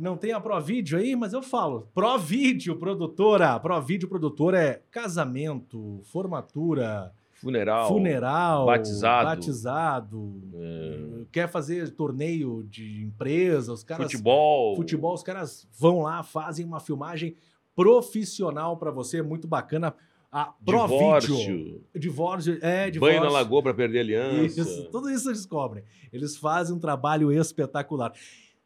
Não 0.00 0.16
tem 0.16 0.32
a 0.32 0.40
Provídeo 0.40 0.98
aí, 0.98 1.14
mas 1.14 1.34
eu 1.34 1.42
falo. 1.42 1.86
Provídeo, 1.94 2.74
produtora. 2.76 3.60
Provídeo, 3.60 4.08
produtora 4.08 4.58
é 4.58 4.82
casamento, 4.90 6.00
formatura, 6.04 7.12
Funeral. 7.34 7.88
funeral, 7.88 8.64
batizado. 8.64 9.24
batizado. 9.26 10.42
é, 10.54 11.24
Quer 11.30 11.48
fazer 11.50 11.90
torneio 11.90 12.62
de 12.68 13.02
empresa, 13.02 13.74
os 13.74 13.84
caras. 13.84 14.10
futebol. 14.10 14.74
Futebol, 14.74 15.12
os 15.14 15.22
caras 15.22 15.68
vão 15.78 16.00
lá, 16.00 16.22
fazem 16.22 16.64
uma 16.64 16.80
filmagem 16.80 17.36
profissional 17.76 18.78
pra 18.78 18.90
você, 18.90 19.20
muito 19.20 19.46
bacana. 19.46 19.94
A 20.32 20.44
Provídeo. 20.64 21.36
Divórcio. 21.36 21.84
Divórcio, 21.94 22.58
é, 22.62 22.88
divórcio. 22.90 23.18
Banho 23.18 23.30
na 23.30 23.38
lagoa 23.38 23.62
para 23.64 23.74
perder 23.74 23.98
aliança. 24.00 24.60
Isso, 24.60 24.88
tudo 24.90 25.10
isso 25.10 25.28
eles 25.28 25.44
cobrem. 25.44 25.82
Eles 26.12 26.36
fazem 26.36 26.74
um 26.74 26.78
trabalho 26.78 27.32
espetacular. 27.32 28.12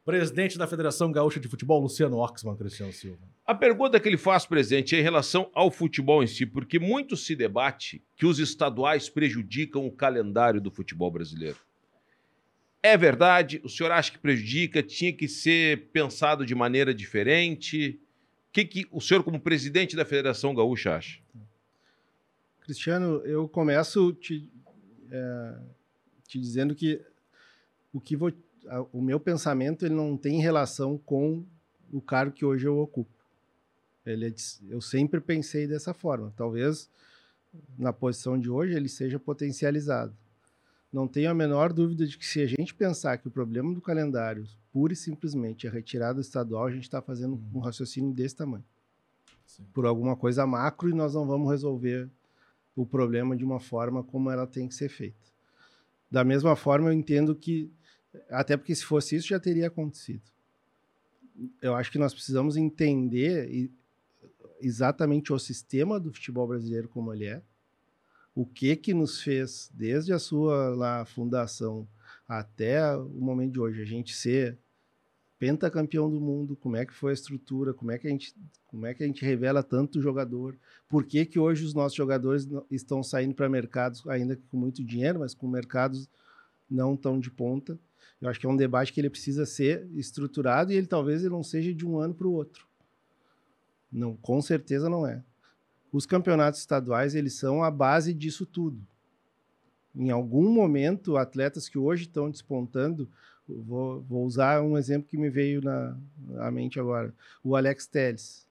Presidente 0.09 0.57
da 0.57 0.67
Federação 0.67 1.13
Gaúcha 1.13 1.39
de 1.39 1.49
Futebol, 1.49 1.83
Luciano 1.83 2.17
Oxman, 2.17 2.57
Cristiano 2.57 2.91
Silva. 2.95 3.19
A 3.45 3.55
pergunta 3.55 4.01
que 4.01 4.09
ele 4.09 4.17
faz, 4.17 4.47
presidente, 4.47 4.97
é 4.97 5.01
em 5.01 5.03
relação 5.03 5.51
ao 5.53 5.71
futebol 5.71 6.25
em 6.25 6.27
si, 6.27 6.47
porque 6.47 6.79
muito 6.79 7.15
se 7.15 7.37
debate 7.37 8.03
que 8.17 8.25
os 8.25 8.39
estaduais 8.39 9.11
prejudicam 9.11 9.87
o 9.87 9.93
calendário 9.93 10.63
do 10.63 10.71
futebol 10.71 11.11
brasileiro. 11.11 11.59
É 12.83 12.97
verdade? 12.97 13.61
O 13.63 13.69
senhor 13.69 13.93
acha 13.93 14.11
que 14.11 14.19
prejudica? 14.19 14.83
Tinha 14.83 15.13
que 15.13 15.29
ser 15.29 15.91
pensado 15.93 16.47
de 16.47 16.55
maneira 16.55 16.95
diferente? 16.95 18.01
O 18.49 18.53
que, 18.53 18.65
que 18.65 18.87
o 18.91 19.03
senhor, 19.03 19.23
como 19.23 19.39
presidente 19.39 19.95
da 19.95 20.07
Federação 20.07 20.55
Gaúcha, 20.55 20.97
acha? 20.97 21.21
Cristiano, 22.63 23.21
eu 23.27 23.47
começo 23.47 24.15
te, 24.15 24.49
é, 25.11 25.55
te 26.27 26.41
dizendo 26.41 26.75
que 26.75 26.99
o 27.93 28.01
que 28.01 28.17
vou, 28.17 28.33
a- 28.69 28.87
o 28.93 29.01
meu 29.03 29.19
pensamento 29.19 29.85
ele 29.85 29.95
não 29.95 30.17
tem 30.17 30.41
relação 30.41 30.99
com 30.99 31.45
o 31.93 32.01
cargo 32.01 32.33
que 32.33 32.45
hoje 32.45 32.67
eu 32.67 32.79
ocupo. 32.79 33.11
Ele 34.05 34.27
é 34.27 34.31
de- 34.31 34.59
eu 34.69 34.81
sempre 34.81 35.21
pensei 35.21 35.67
dessa 35.67 35.93
forma. 35.93 36.33
Talvez 36.37 36.89
na 37.79 37.93
posição 37.93 38.39
de 38.39 38.49
hoje 38.51 38.75
ele 38.75 38.89
seja 38.89 39.19
potencializado. 39.19 40.15
Não 40.93 41.07
tenho 41.07 41.31
a 41.31 41.35
menor 41.35 41.73
dúvida 41.73 42.07
de 42.07 42.17
que 42.17 42.25
se 42.27 42.41
a 42.41 42.47
gente 42.47 42.75
pensar 42.75 43.19
que 43.19 43.29
o 43.29 43.31
problema 43.31 43.75
do 43.75 43.81
calendário 43.81 44.47
pura 44.73 44.93
e 44.93 44.97
simplesmente 44.97 45.67
é 45.67 45.71
retirada 45.71 46.21
estadual, 46.21 46.67
a 46.67 46.71
gente 46.71 46.85
está 46.85 47.03
fazendo 47.03 47.39
um 47.55 47.59
raciocínio 47.59 48.13
desse 48.15 48.37
tamanho. 48.37 48.65
Por 49.75 49.85
alguma 49.87 50.17
coisa 50.17 50.47
macro 50.47 50.89
e 50.89 50.95
nós 50.95 51.15
não 51.15 51.27
vamos 51.27 51.51
resolver 51.51 52.09
o 52.77 52.87
problema 52.87 53.37
de 53.37 53.45
uma 53.45 53.59
forma 53.61 54.03
como 54.03 54.31
ela 54.31 54.47
tem 54.47 54.69
que 54.69 54.75
ser 54.75 54.89
feita. 54.89 55.17
Da 56.11 56.25
mesma 56.25 56.55
forma, 56.57 56.89
eu 56.89 56.93
entendo 56.93 57.35
que, 57.35 57.71
até 58.31 58.57
porque 58.57 58.75
se 58.75 58.85
fosse 58.85 59.17
isso, 59.17 59.29
já 59.29 59.41
teria 59.41 59.69
acontecido. 59.69 60.23
Eu 61.63 61.75
acho 61.75 61.91
que 61.91 61.99
nós 61.99 62.13
precisamos 62.13 62.57
entender 62.57 63.71
exatamente 64.61 65.33
o 65.33 65.39
sistema 65.39 66.01
do 66.01 66.13
futebol 66.13 66.49
brasileiro 66.49 66.89
como 66.89 67.13
ele 67.13 67.27
é, 67.27 67.43
o 68.35 68.47
que 68.47 68.77
que 68.77 68.95
nos 68.95 69.21
fez, 69.21 69.71
desde 69.75 70.13
a 70.13 70.19
sua 70.19 70.71
lá, 70.71 71.05
fundação 71.05 71.89
até 72.29 72.97
o 72.97 73.21
momento 73.21 73.53
de 73.53 73.61
hoje, 73.61 73.83
a 73.83 73.85
gente 73.85 74.15
ser 74.15 74.59
pentacampeão 75.39 76.11
do 76.11 76.21
mundo, 76.21 76.57
como 76.57 76.77
é 76.77 76.85
que 76.85 76.93
foi 76.93 77.13
a 77.13 77.15
estrutura, 77.15 77.73
como 77.73 77.91
é 77.91 77.99
que 77.99 78.07
a 78.07 78.11
gente, 78.11 78.35
como 78.67 78.87
é 78.87 78.93
que 78.93 79.03
a 79.03 79.07
gente 79.07 79.25
revela 79.25 79.63
tanto 79.63 80.03
jogador, 80.03 80.57
por 80.89 81.05
que, 81.05 81.25
que 81.25 81.39
hoje 81.39 81.65
os 81.65 81.75
nossos 81.75 81.97
jogadores 81.97 82.49
estão 82.71 83.03
saindo 83.03 83.35
para 83.35 83.49
mercados, 83.49 84.07
ainda 84.09 84.39
com 84.51 84.57
muito 84.57 84.85
dinheiro, 84.85 85.21
mas 85.21 85.35
com 85.35 85.47
mercados 85.49 86.09
não 86.69 86.97
tão 86.97 87.19
de 87.19 87.31
ponta. 87.31 87.79
Eu 88.21 88.29
acho 88.29 88.41
que 88.41 88.47
é 88.47 88.49
um 88.49 88.57
debate 88.57 88.93
que 88.93 89.01
ele 89.01 89.11
precisa 89.11 89.47
ser 89.47 89.87
estruturado 89.95 90.73
e 90.73 90.77
ele 90.77 90.87
talvez 90.87 91.21
ele 91.23 91.31
não 91.33 91.43
seja 91.43 91.73
de 91.73 91.87
um 91.87 91.99
ano 91.99 92.15
para 92.15 92.27
o 92.27 92.33
outro. 92.33 92.67
Não, 93.93 94.17
com 94.17 94.41
certeza 94.43 94.89
não 94.89 95.07
é. 95.07 95.23
Os 95.93 96.05
campeonatos 96.05 96.61
estaduais, 96.61 97.15
eles 97.15 97.35
são 97.35 97.63
a 97.63 97.71
base 97.71 98.13
disso 98.13 98.45
tudo. 98.45 98.79
Em 99.95 100.11
algum 100.11 100.51
momento, 100.53 101.17
atletas 101.17 101.69
que 101.69 101.79
hoje 101.79 102.03
estão 102.05 102.31
despontando, 102.31 103.09
vou, 103.49 104.03
vou 104.03 104.25
usar 104.27 104.63
um 104.63 104.77
exemplo 104.77 105.09
que 105.09 105.17
me 105.17 105.31
veio 105.31 105.63
na, 105.63 105.97
à 106.39 106.51
mente 106.51 106.79
agora, 106.79 107.15
o 107.43 107.57
Alex 107.57 107.87
Telles. 107.87 108.47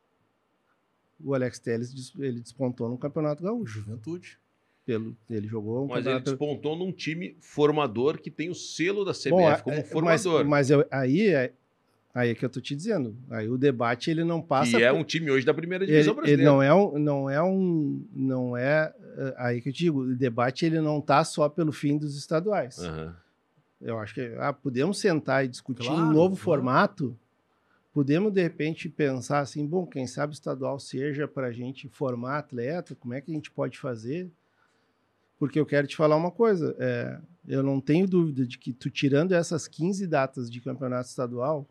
O 1.24 1.34
Alex 1.34 1.60
Telles 1.60 1.94
des- 1.94 2.14
ele 2.18 2.40
despontou 2.42 2.90
no 2.90 2.98
Campeonato 2.98 3.44
Gaúcho. 3.44 3.80
Juventude. 3.82 4.40
Pelo, 4.88 5.14
ele 5.30 5.48
jogou 5.50 5.84
um 5.84 5.88
Mas 5.90 6.06
ele 6.06 6.22
despontou 6.22 6.74
num 6.78 6.94
time 6.94 7.36
formador 7.42 8.18
que 8.22 8.32
tem 8.32 8.50
o 8.50 8.56
selo 8.56 9.04
da 9.04 9.12
CBF 9.14 9.32
Bom, 9.32 9.62
como 9.64 9.76
é- 9.76 9.84
formador. 9.84 10.40
Mas, 10.46 10.48
mas 10.48 10.70
eu- 10.72 10.88
aí, 10.90 11.28
é, 11.28 11.52
aí 12.16 12.30
é 12.30 12.34
que 12.34 12.46
eu 12.46 12.50
tô 12.50 12.62
te 12.62 12.74
dizendo. 12.74 13.14
Aí 13.30 13.50
o 13.50 13.58
debate 13.58 14.10
ele 14.10 14.24
não 14.24 14.42
passa. 14.42 14.78
que 14.78 14.82
é 14.84 14.90
por- 14.90 14.98
um 14.98 15.04
time 15.04 15.30
hoje 15.30 15.46
da 15.46 15.54
primeira 15.54 15.84
ele, 15.84 15.92
divisão 15.92 16.14
ele 16.14 16.22
brasileira. 16.22 16.50
não 16.52 16.64
é 16.64 16.74
um, 16.74 16.98
não 16.98 17.30
é 17.30 17.44
um, 17.44 18.08
não 18.14 18.56
é 18.56 18.94
é, 19.18 19.34
aí 19.38 19.62
que 19.62 19.68
eu 19.68 19.74
te 19.74 19.80
digo. 19.80 20.00
O 20.04 20.16
debate 20.16 20.66
ele 20.66 20.80
não 20.80 21.02
tá 21.02 21.22
só 21.26 21.50
pelo 21.50 21.74
fim 21.74 21.98
dos 21.98 22.18
estaduais. 22.18 22.80
Aham. 22.80 23.14
Eu 23.82 24.00
acho 24.00 24.14
que 24.14 24.22
ah, 24.40 24.54
podemos 24.54 25.00
sentar 25.00 25.44
e 25.44 25.50
discutir 25.50 25.84
Claro, 25.88 26.02
um 26.02 26.12
novo 26.14 26.30
claro. 26.36 26.38
formato. 26.38 27.20
podemos 27.94 28.32
de 28.32 28.42
repente 28.42 28.88
pensar 28.90 29.40
assim, 29.40 29.66
bom, 29.68 29.86
quem 29.86 30.08
sabe 30.08 30.32
o 30.32 30.36
estadual 30.36 30.80
seja 30.80 31.28
para 31.28 31.48
a 31.48 31.52
gente 31.52 31.90
formar 31.90 32.38
atleta, 32.38 32.96
como 32.96 33.14
é 33.14 33.20
que 33.22 33.32
a 33.32 33.34
gente 33.34 33.52
pode 33.52 33.78
fazer? 33.78 34.30
Porque 35.40 35.60
eu 35.60 35.66
quero 35.66 35.86
te 35.88 35.96
falar 35.96 36.16
uma 36.16 36.32
coisa, 36.32 36.76
é, 36.80 37.20
eu 37.48 37.62
não 37.62 37.80
tenho 37.80 38.08
dúvida 38.08 38.46
de 38.46 38.58
que 38.58 38.74
tu 38.74 38.90
tirando 38.90 39.34
essas 39.34 39.68
15 39.68 40.08
datas 40.08 40.50
de 40.50 40.60
campeonato 40.60 41.08
estadual, 41.10 41.68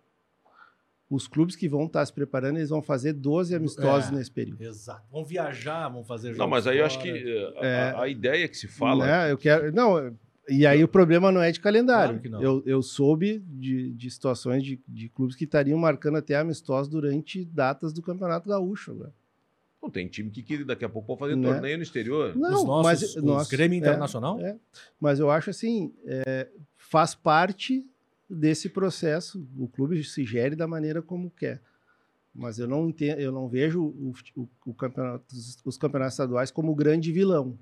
os 1.09 1.29
clubes 1.29 1.55
que 1.55 1.69
vão 1.69 1.87
estar 1.87 2.05
se 2.05 2.13
preparando, 2.13 2.57
eles 2.59 2.71
vão 2.71 2.83
fazer 2.83 3.13
12 3.13 3.55
amistosos 3.55 4.11
É. 4.11 4.15
nesse 4.15 4.31
período. 4.31 4.63
Exato. 4.63 5.03
Vão 5.11 5.25
viajar, 5.25 5.89
vão 5.89 6.05
fazer 6.05 6.31
Não, 6.31 6.37
jogos 6.37 6.51
mas 6.51 6.67
aí 6.67 6.79
eu 6.79 6.85
acho 6.87 7.01
que 7.01 7.09
eh, 7.11 7.53
a, 7.61 7.67
É. 7.67 7.91
a- 7.91 8.03
a 8.03 8.09
ideia 8.09 8.49
que 8.49 8.57
se 8.57 8.67
fala. 8.67 9.07
Né? 9.07 9.33
Eu 9.33 9.39
quero, 9.39 9.73
não, 9.73 10.17
e 10.49 10.67
aí 10.67 10.83
o 10.83 10.89
problema 10.89 11.31
não 11.31 11.41
é 11.43 11.53
de 11.53 11.61
calendário. 11.61 12.21
Claro 12.21 12.23
que 12.23 12.29
não. 12.29 12.43
Eu, 12.43 12.63
eu 12.67 12.83
soube 12.83 13.39
de, 13.47 13.93
de 13.95 14.11
situações 14.11 14.65
de, 14.65 14.81
de 14.87 15.09
clubes 15.09 15.37
que 15.37 15.45
estariam 15.45 15.79
marcando 15.79 16.17
até 16.19 16.37
amistosos 16.37 16.89
durante 16.89 17.45
datas 17.45 17.93
do 17.93 18.03
Campeonato 18.03 18.49
Gaúcho. 18.49 18.91
Agora. 18.93 19.13
Não, 19.83 19.91
tem 19.91 20.09
time 20.09 20.31
que, 20.31 20.43
que 20.43 20.65
daqui 20.65 20.85
a 20.85 20.89
pouco 20.89 21.07
pode 21.07 21.21
fazer 21.21 21.37
Né? 21.37 21.53
torneio 21.53 21.77
no 21.77 21.83
exterior. 21.83 22.35
Não, 22.37 22.55
os 22.61 22.65
nossos, 22.65 22.83
mas 22.83 23.17
os 23.43 23.49
Grêmio 23.49 23.77
é, 23.77 23.79
Internacional? 23.79 24.41
é. 24.41 24.57
Mas 25.01 25.19
eu 25.21 25.31
acho 25.31 25.51
assim, 25.51 25.95
é, 26.05 26.49
faz 26.77 27.15
parte 27.15 27.85
desse 28.29 28.69
processo. 28.69 29.47
O 29.57 29.69
clube 29.69 30.03
se 30.03 30.25
gere 30.25 30.57
da 30.57 30.67
maneira 30.67 31.01
como 31.03 31.31
quer. 31.31 31.63
Mas 32.35 32.59
eu 32.59 32.67
não 32.69 32.89
entendo, 32.89 33.19
eu 33.21 33.31
não 33.33 33.49
vejo 33.49 33.83
o, 33.83 34.13
o- 34.35 34.49
o 34.67 34.75
campeonato, 34.75 35.25
os 35.65 35.77
campeonatos 35.79 36.15
estaduais 36.15 36.51
como 36.51 36.73
o 36.73 36.75
grande 36.75 37.13
vilão. 37.13 37.59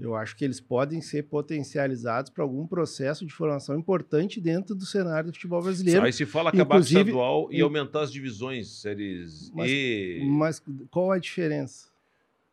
Eu 0.00 0.14
acho 0.14 0.34
que 0.34 0.44
eles 0.44 0.60
podem 0.60 1.02
ser 1.02 1.24
potencializados 1.24 2.30
para 2.30 2.42
algum 2.42 2.66
processo 2.66 3.26
de 3.26 3.32
formação 3.34 3.78
importante 3.78 4.40
dentro 4.40 4.74
do 4.74 4.86
cenário 4.86 5.30
do 5.30 5.34
futebol 5.34 5.62
brasileiro. 5.62 6.02
Aí 6.02 6.12
se 6.12 6.24
fala 6.24 6.48
acabar 6.48 6.64
com 6.64 6.72
o 6.74 6.76
Inclusive- 6.78 7.00
estadual 7.00 7.48
e 7.52 7.60
aumentar 7.60 8.00
as 8.02 8.10
divisões, 8.12 8.68
séries 8.80 9.50
Mas- 9.54 9.70
E. 9.70 10.20
Mas 10.26 10.62
qual 10.90 11.12
a 11.12 11.18
diferença? 11.18 11.88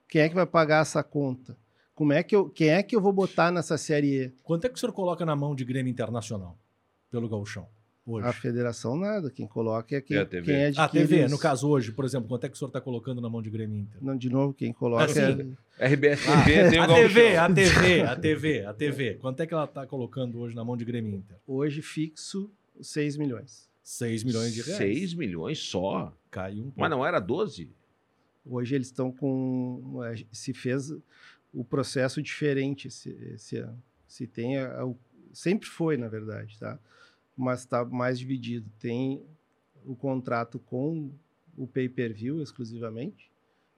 Quem 0.10 0.22
é 0.22 0.30
que 0.30 0.36
vai 0.36 0.46
pagar 0.46 0.82
essa 0.82 1.02
conta? 1.02 1.58
Como 1.96 2.12
é 2.14 2.22
que 2.22 2.36
eu, 2.36 2.50
quem 2.50 2.70
é 2.70 2.84
que 2.84 2.96
eu 2.96 3.02
vou 3.02 3.14
botar 3.14 3.52
nessa 3.52 3.78
série 3.78 4.26
E? 4.26 4.32
Quanto 4.44 4.66
é 4.66 4.70
que 4.70 4.76
o 4.76 4.78
senhor 4.78 4.92
coloca 4.92 5.26
na 5.26 5.36
mão 5.36 5.56
de 5.56 5.64
Grêmio 5.66 5.90
Internacional 5.90 6.58
pelo 7.10 7.28
Gauchão? 7.30 7.68
Hoje. 8.10 8.26
A 8.26 8.32
federação 8.32 8.96
nada, 8.96 9.30
quem 9.30 9.46
coloca 9.46 9.94
é 9.96 10.00
quem 10.00 10.16
É 10.16 10.22
é, 10.22 10.24
a 10.24 10.26
TV. 10.26 10.46
quem 10.72 10.78
A 10.84 10.88
TV, 10.88 11.26
os- 11.26 11.32
no 11.32 11.38
caso 11.38 11.68
hoje, 11.68 11.92
por 11.92 12.06
exemplo, 12.06 12.30
quanto 12.30 12.46
é 12.46 12.50
que 12.50 12.56
o 12.56 12.58
senhor 12.58 12.70
está 12.70 12.80
colocando 12.80 13.20
na 13.20 13.30
mão 13.30 13.42
de 13.42 13.50
Grêmio 13.50 13.78
Inter? 13.80 14.02
Não, 14.02 14.16
de 14.18 14.30
novo, 14.30 14.54
quem 14.54 14.72
coloca 14.72 15.04
Assim, 15.04 15.56
é, 15.78 15.88
RBS 15.88 16.24
TV 16.26 16.70
tem 16.70 16.80
o 16.80 16.84
A 16.84 16.88
TV, 16.88 17.36
a 17.36 17.54
TV, 17.54 18.02
a 18.02 18.16
TV, 18.16 18.66
a 18.66 18.74
TV. 18.74 19.14
Quanto 19.16 19.42
é 19.42 19.46
que 19.46 19.54
ela 19.54 19.66
está 19.66 19.86
colocando 19.86 20.40
hoje 20.40 20.56
na 20.56 20.64
mão 20.64 20.78
de 20.78 20.86
Grêmio 20.86 21.14
Inter? 21.16 21.36
hoje 21.46 21.82
fixo 21.82 22.50
6 22.80 23.18
milhões. 23.18 23.68
6 23.84 24.24
milhões 24.24 24.54
de 24.54 24.62
reais. 24.62 24.78
6 24.78 25.14
milhões 25.14 25.60
só. 25.60 26.14
Caiu 26.32 26.60
um 26.60 26.64
pouco. 26.66 26.80
Mas 26.80 26.90
não 26.90 27.06
era 27.06 27.20
12? 27.20 27.70
Hoje 28.46 28.74
eles 28.76 28.88
estão 28.88 29.12
com. 29.12 30.02
é, 30.06 30.16
Se 30.32 30.54
fez 30.54 30.94
o 31.54 31.64
processo 31.66 32.22
diferente 32.22 32.88
esse, 32.88 33.10
esse 33.34 33.58
ano. 33.58 33.82
Se 34.08 34.26
tem. 34.26 34.58
a- 34.60 34.86
o- 34.86 34.98
sempre 35.34 35.68
foi, 35.68 35.98
na 35.98 36.08
verdade, 36.08 36.58
tá? 36.58 36.80
Mas 37.38 37.60
está 37.60 37.86
mais 37.86 38.18
dividido. 38.20 38.70
Tem 38.80 39.22
o 39.86 39.96
contrato 39.96 40.58
com 40.60 41.12
o 41.58 41.68
pay 41.68 41.88
per 41.88 42.14
view 42.14 42.42
exclusivamente 42.42 43.30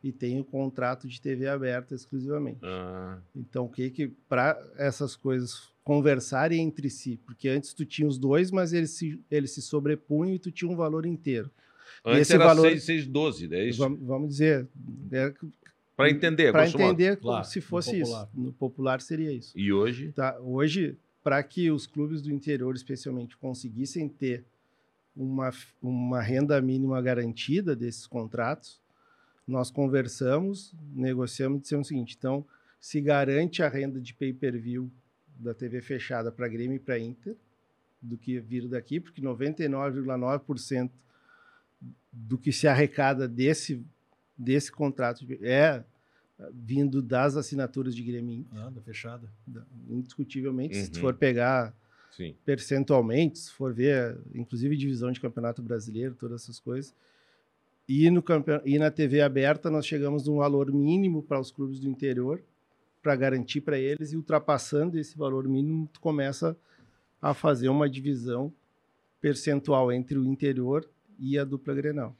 e 0.03 0.11
tem 0.11 0.39
o 0.39 0.43
contrato 0.45 1.07
de 1.07 1.19
TV 1.21 1.47
aberta 1.47 1.93
exclusivamente. 1.93 2.59
Ah, 2.63 3.19
Então, 3.35 3.65
o 3.65 3.69
que 3.69 3.89
que 3.89 4.07
para 4.29 4.57
essas 4.77 5.15
coisas 5.15 5.69
conversarem 5.83 6.61
entre 6.61 6.89
si, 6.89 7.17
porque 7.25 7.49
antes 7.49 7.73
tu 7.73 7.85
tinha 7.85 8.07
os 8.07 8.17
dois, 8.17 8.49
mas 8.51 8.71
eles 8.73 8.91
se, 8.91 9.19
eles 9.29 9.51
se 9.51 9.61
sobrepunham 9.61 10.35
e 10.35 10.39
tu 10.39 10.51
tinha 10.51 10.71
um 10.71 10.75
valor 10.75 11.05
inteiro. 11.05 11.49
antes 12.05 12.21
esse 12.21 12.33
era 12.33 12.45
valor- 12.45 12.69
6, 12.69 12.83
6, 12.83 13.07
12, 13.07 13.53
é 13.53 13.67
isso? 13.67 13.79
Vamos, 13.79 13.99
vamos 14.01 14.29
dizer, 14.29 14.67
é, 15.11 15.33
Para 15.97 16.09
entender, 16.09 16.51
para 16.53 16.67
entender 16.67 17.17
como 17.17 17.31
Claro, 17.33 17.45
se 17.45 17.59
no 17.59 17.65
fosse 17.65 17.99
popular. 17.99 18.23
isso. 18.31 18.39
No 18.41 18.53
popular 18.53 19.01
seria 19.01 19.31
isso. 19.33 19.51
E 19.57 19.73
hoje? 19.73 20.11
Tá? 20.13 20.39
Hoje, 20.39 20.95
para 21.23 21.41
que 21.43 21.69
os 21.69 21.85
clubes 21.85 22.21
do 22.21 22.31
interior, 22.31 22.75
especialmente, 22.75 23.37
conseguissem 23.37 24.07
ter 24.07 24.45
uma, 25.15 25.51
uma 25.81 26.21
renda 26.21 26.61
mínima 26.61 27.01
garantida 27.01 27.75
desses 27.75 28.07
contratos, 28.07 28.79
nós 29.47 29.71
conversamos, 29.71 30.73
negociamos 30.93 31.59
e 31.59 31.61
dissemos 31.61 31.87
o 31.87 31.89
seguinte: 31.89 32.15
então, 32.17 32.45
se 32.79 33.01
garante 33.01 33.61
a 33.61 33.67
renda 33.67 33.99
de 33.99 34.13
pay-per-view 34.13 34.89
da 35.37 35.53
TV 35.53 35.81
fechada 35.81 36.31
para 36.31 36.47
Grêmio 36.47 36.75
e 36.75 36.79
para 36.79 36.99
Inter, 36.99 37.35
do 38.01 38.17
que 38.17 38.39
vir 38.39 38.67
daqui, 38.67 38.99
porque 38.99 39.21
99,9% 39.21 40.89
do 42.11 42.37
que 42.37 42.51
se 42.51 42.67
arrecada 42.67 43.27
desse, 43.27 43.83
desse 44.37 44.71
contrato 44.71 45.25
é 45.41 45.83
vindo 46.53 47.01
das 47.01 47.35
assinaturas 47.35 47.95
de 47.95 48.03
Grêmio 48.03 48.33
Inter 48.35 48.59
Anda 48.61 48.81
fechada. 48.81 49.29
indiscutivelmente. 49.89 50.75
Se 50.77 50.89
tu 50.91 50.95
Uhum. 50.97 51.01
for 51.01 51.13
pegar 51.15 51.73
Sim. 52.11 52.35
percentualmente, 52.45 53.39
se 53.39 53.51
for 53.51 53.73
ver, 53.73 54.17
inclusive 54.33 54.75
divisão 54.75 55.11
de 55.11 55.19
campeonato 55.19 55.61
brasileiro, 55.61 56.15
todas 56.15 56.43
essas 56.43 56.59
coisas. 56.59 56.93
E, 57.87 58.09
no 58.11 58.21
campe... 58.21 58.51
e 58.65 58.77
na 58.77 58.91
TV 58.91 59.21
aberta, 59.21 59.69
nós 59.69 59.85
chegamos 59.85 60.27
num 60.27 60.37
valor 60.37 60.71
mínimo 60.71 61.23
para 61.23 61.39
os 61.39 61.51
clubes 61.51 61.79
do 61.79 61.89
interior, 61.89 62.41
para 63.01 63.15
garantir 63.15 63.61
para 63.61 63.79
eles, 63.79 64.11
e 64.11 64.15
ultrapassando 64.17 64.97
esse 64.99 65.17
valor 65.17 65.47
mínimo, 65.47 65.89
tu 65.91 65.99
começa 65.99 66.55
a 67.21 67.33
fazer 67.33 67.67
uma 67.69 67.89
divisão 67.89 68.53
percentual 69.21 69.91
entre 69.91 70.17
o 70.17 70.25
interior 70.25 70.87
e 71.17 71.37
a 71.37 71.43
dupla 71.43 71.73
Grenal. 71.73 72.15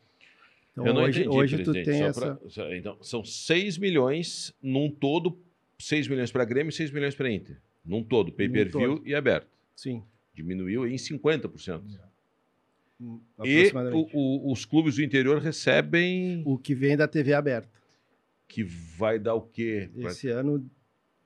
Então, 0.72 0.86
Eu 0.86 0.94
não 0.94 1.04
hoje, 1.04 1.22
entendi, 1.22 1.36
hoje 1.38 1.58
tu 1.58 1.72
presidente, 1.72 1.86
tem 1.86 2.04
essa. 2.04 2.36
pra- 2.36 2.76
então, 2.78 2.98
são 3.02 3.24
6 3.26 3.78
milhões 3.78 4.54
num 4.62 4.90
todo, 4.90 5.38
6 5.80 6.08
milhões 6.08 6.32
para 6.32 6.46
Grêmio 6.46 6.70
e 6.70 6.74
6 6.74 6.92
milhões 6.92 7.16
para 7.16 7.32
Inter. 7.32 7.58
Num 7.84 8.04
todo, 8.04 8.32
pay-per-view 8.32 9.02
e 9.06 9.14
aberto. 9.16 9.48
Sim, 9.76 10.04
Diminuiu 10.34 10.88
em 10.88 10.98
50%. 10.98 11.84
E 13.02 13.08
aproximadamente. 13.38 14.12
o- 14.16 14.20
o- 14.50 14.52
os 14.52 14.66
clubes 14.66 14.96
do 14.96 15.04
interior 15.04 15.40
recebem 15.42 16.42
o 16.46 16.58
que 16.58 16.74
vem 16.76 16.96
da 16.98 17.08
TV 17.08 17.34
aberta. 17.34 17.70
que 18.48 18.64
vai 18.64 19.20
dar 19.20 19.36
o 19.36 19.42
quê? 19.42 19.90
Pra- 20.00 20.10
Esse 20.10 20.28
ano 20.30 20.68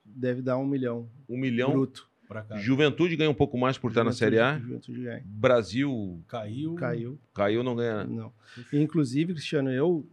deve 0.04 0.42
dar 0.42 0.58
um 0.58 0.66
milhão 0.66 1.08
Um 1.28 1.38
milhão. 1.38 1.70
bruto. 1.72 2.08
Pra 2.34 2.42
cá. 2.42 2.56
Juventude 2.56 3.14
ganha 3.14 3.30
um 3.30 3.34
pouco 3.34 3.56
mais 3.56 3.78
por 3.78 3.92
estar 3.92 4.02
na 4.02 4.10
Série 4.10 4.40
A. 4.40 4.58
Juventude 4.58 5.04
ganha. 5.04 5.22
Brasil 5.24 6.20
Caiu. 6.26 6.74
Caiu. 6.74 7.20
caiu, 7.32 7.62
não 7.62 7.76
ganha. 7.76 8.02
Não. 8.02 8.32
Inclusive, 8.72 9.34
Cristiano, 9.34 9.70
eu. 9.70 10.04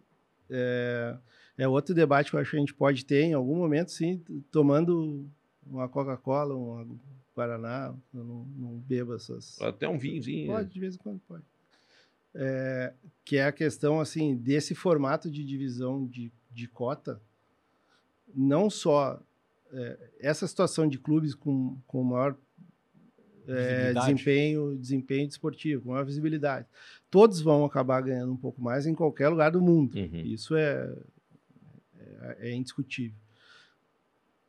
É, 0.48 1.18
é 1.58 1.68
outro 1.68 1.96
debate 1.96 2.30
que 2.30 2.36
eu 2.36 2.40
acho 2.40 2.52
que 2.52 2.58
a 2.58 2.60
gente 2.60 2.76
pode 2.76 3.06
ter 3.06 3.24
em 3.24 3.34
algum 3.34 3.56
momento, 3.56 3.90
sim, 3.90 4.24
tomando 4.52 5.28
uma 5.66 5.90
Coca-Cola, 5.90 6.56
um 6.56 6.96
Guaraná. 7.36 7.92
Eu 8.14 8.24
não, 8.24 8.46
não 8.56 8.78
bebo 8.78 9.16
essas. 9.16 9.60
Até 9.60 9.90
um 9.90 9.98
vinhozinho. 9.98 10.52
Pode, 10.52 10.70
de 10.70 10.80
vez 10.80 10.94
em 10.94 11.00
quando 11.00 11.20
pode. 11.28 11.44
É, 12.36 12.94
que 13.26 13.38
é 13.38 13.46
a 13.46 13.52
questão, 13.52 14.00
assim, 14.00 14.38
desse 14.38 14.76
formato 14.76 15.28
de 15.32 15.44
divisão 15.44 16.06
de, 16.06 16.32
de 16.52 16.68
cota, 16.68 17.20
não 18.32 18.70
só 18.70 19.20
é, 19.74 19.98
essa 20.20 20.48
situação 20.48 20.88
de 20.88 20.98
clubes 21.00 21.34
com, 21.36 21.78
com 21.88 22.04
maior 22.04 22.36
é, 23.48 23.94
desempenho, 23.94 24.78
desempenho 24.78 25.28
desportivo, 25.28 25.84
com 25.84 25.90
maior 25.92 26.06
visibilidade. 26.06 26.68
Todos 27.10 27.42
vão 27.42 27.66
acabar 27.66 28.02
ganhando 28.02 28.32
um 28.32 28.38
pouco 28.38 28.62
mais 28.62 28.86
em 28.86 28.94
qualquer 28.94 29.30
lugar 29.30 29.52
do 29.52 29.62
mundo. 29.62 29.98
Uhum. 29.98 30.22
Isso 30.22 30.56
é, 30.56 30.94
é, 32.22 32.38
é 32.50 32.54
indiscutível. 32.54 33.18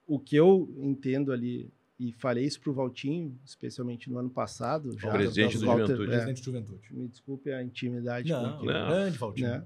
O 0.07 0.19
que 0.19 0.37
eu 0.37 0.69
entendo 0.79 1.33
ali, 1.33 1.71
e 1.99 2.13
falei 2.13 2.45
isso 2.45 2.61
para 2.61 2.71
o 2.71 2.75
Valtinho, 2.75 3.37
especialmente 3.45 4.11
no 4.11 4.19
ano 4.19 4.29
passado, 4.31 4.97
já 4.99 5.11
presidente 5.11 5.57
do 5.59 5.67
Walter- 5.67 5.87
Juventude. 5.87 6.03
é, 6.11 6.13
Presidente 6.15 6.39
de 6.39 6.45
Juventude. 6.45 6.83
me 6.91 7.09
desculpe 7.09 7.51
a 7.53 7.63
intimidade 7.63 8.29
Não, 8.29 8.59
com 8.59 8.65
Não. 8.67 8.89
grande 8.89 9.19
Valtinho. 9.19 9.49
né? 9.49 9.65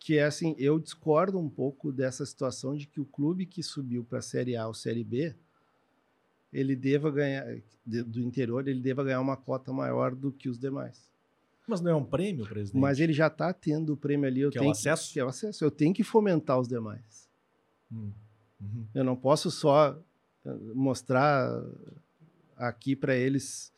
Que 0.00 0.16
é 0.16 0.24
assim, 0.24 0.56
eu 0.58 0.78
discordo 0.80 1.38
um 1.38 1.48
pouco 1.48 1.92
dessa 1.92 2.24
situação 2.26 2.74
de 2.74 2.86
que 2.86 3.00
o 3.00 3.04
clube 3.04 3.44
que 3.46 3.62
subiu 3.62 4.02
para 4.02 4.18
a 4.18 4.22
Série 4.22 4.56
A 4.56 4.66
ou 4.66 4.72
Série 4.74 5.04
B, 5.04 5.34
ele 6.52 6.74
deva 6.74 7.10
ganhar 7.10 7.44
de- 7.86 8.02
do 8.02 8.20
interior, 8.20 8.66
ele 8.66 8.80
deva 8.80 9.04
ganhar 9.04 9.20
uma 9.20 9.36
cota 9.36 9.72
maior 9.72 10.14
do 10.14 10.32
que 10.32 10.48
os 10.48 10.58
demais. 10.58 11.08
Mas 11.68 11.80
não 11.80 11.90
é 11.90 11.94
um 11.94 12.04
prêmio, 12.04 12.44
presidente? 12.48 12.80
Mas 12.80 12.98
ele 12.98 13.12
já 13.12 13.26
está 13.28 13.52
tendo 13.52 13.92
o 13.92 13.96
prêmio 13.96 14.26
ali, 14.26 14.40
eu 14.40 14.50
Que 14.50 14.56
é 14.58 14.60
o 14.60 14.62
tenho 14.64 14.72
acesso? 14.72 15.12
que 15.12 15.20
é 15.20 15.24
o 15.24 15.28
acesso. 15.28 15.62
Eu 15.64 15.70
tenho 15.70 15.94
que 15.94 16.02
fomentar 16.02 16.58
os 16.58 16.66
demais. 16.66 17.28
Hum. 17.92 18.10
Uhum. 18.60 18.86
Eu 18.94 19.04
não 19.04 19.14
posso 19.14 19.50
só 19.50 19.96
eh, 20.44 20.54
mostrar 20.74 21.48
aqui 22.56 22.96
para 22.96 23.14
eles 23.14 23.70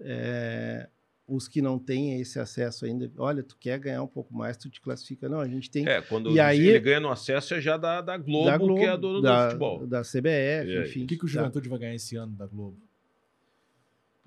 eh, 0.00 0.88
os 1.28 1.48
que 1.48 1.60
não 1.60 1.78
têm 1.78 2.20
esse 2.20 2.38
acesso 2.38 2.84
ainda. 2.84 3.10
Olha, 3.18 3.42
tu 3.42 3.56
quer 3.58 3.78
ganhar 3.80 4.02
um 4.02 4.06
pouco 4.06 4.32
mais, 4.32 4.56
tu 4.56 4.70
te 4.70 4.80
classifica. 4.80 5.28
Não, 5.28 5.40
a 5.40 5.48
gente 5.48 5.68
tem 5.70 5.86
É, 5.88 6.00
quando 6.00 6.30
E 6.30 6.38
aí- 6.38 6.68
ele 6.68 6.78
ganha 6.80 7.00
no 7.00 7.10
acesso 7.10 7.54
é 7.54 7.60
já 7.60 7.76
da, 7.76 8.00
da, 8.00 8.16
Globo, 8.16 8.46
da 8.46 8.56
Globo, 8.56 8.74
que 8.76 8.86
é 8.86 8.88
a 8.90 8.96
dona 8.96 9.20
da, 9.22 9.44
do 9.44 9.50
futebol. 9.50 9.86
da 9.86 10.02
CBF, 10.02 10.68
E 10.70 10.82
enfim. 10.82 11.04
O 11.04 11.06
que, 11.06 11.16
que 11.16 11.24
o 11.24 11.26
da- 11.26 11.32
Juventude 11.32 11.68
vai 11.68 11.78
ganhar 11.80 11.94
esse 11.96 12.14
ano 12.16 12.32
da 12.36 12.46
Globo? 12.46 12.76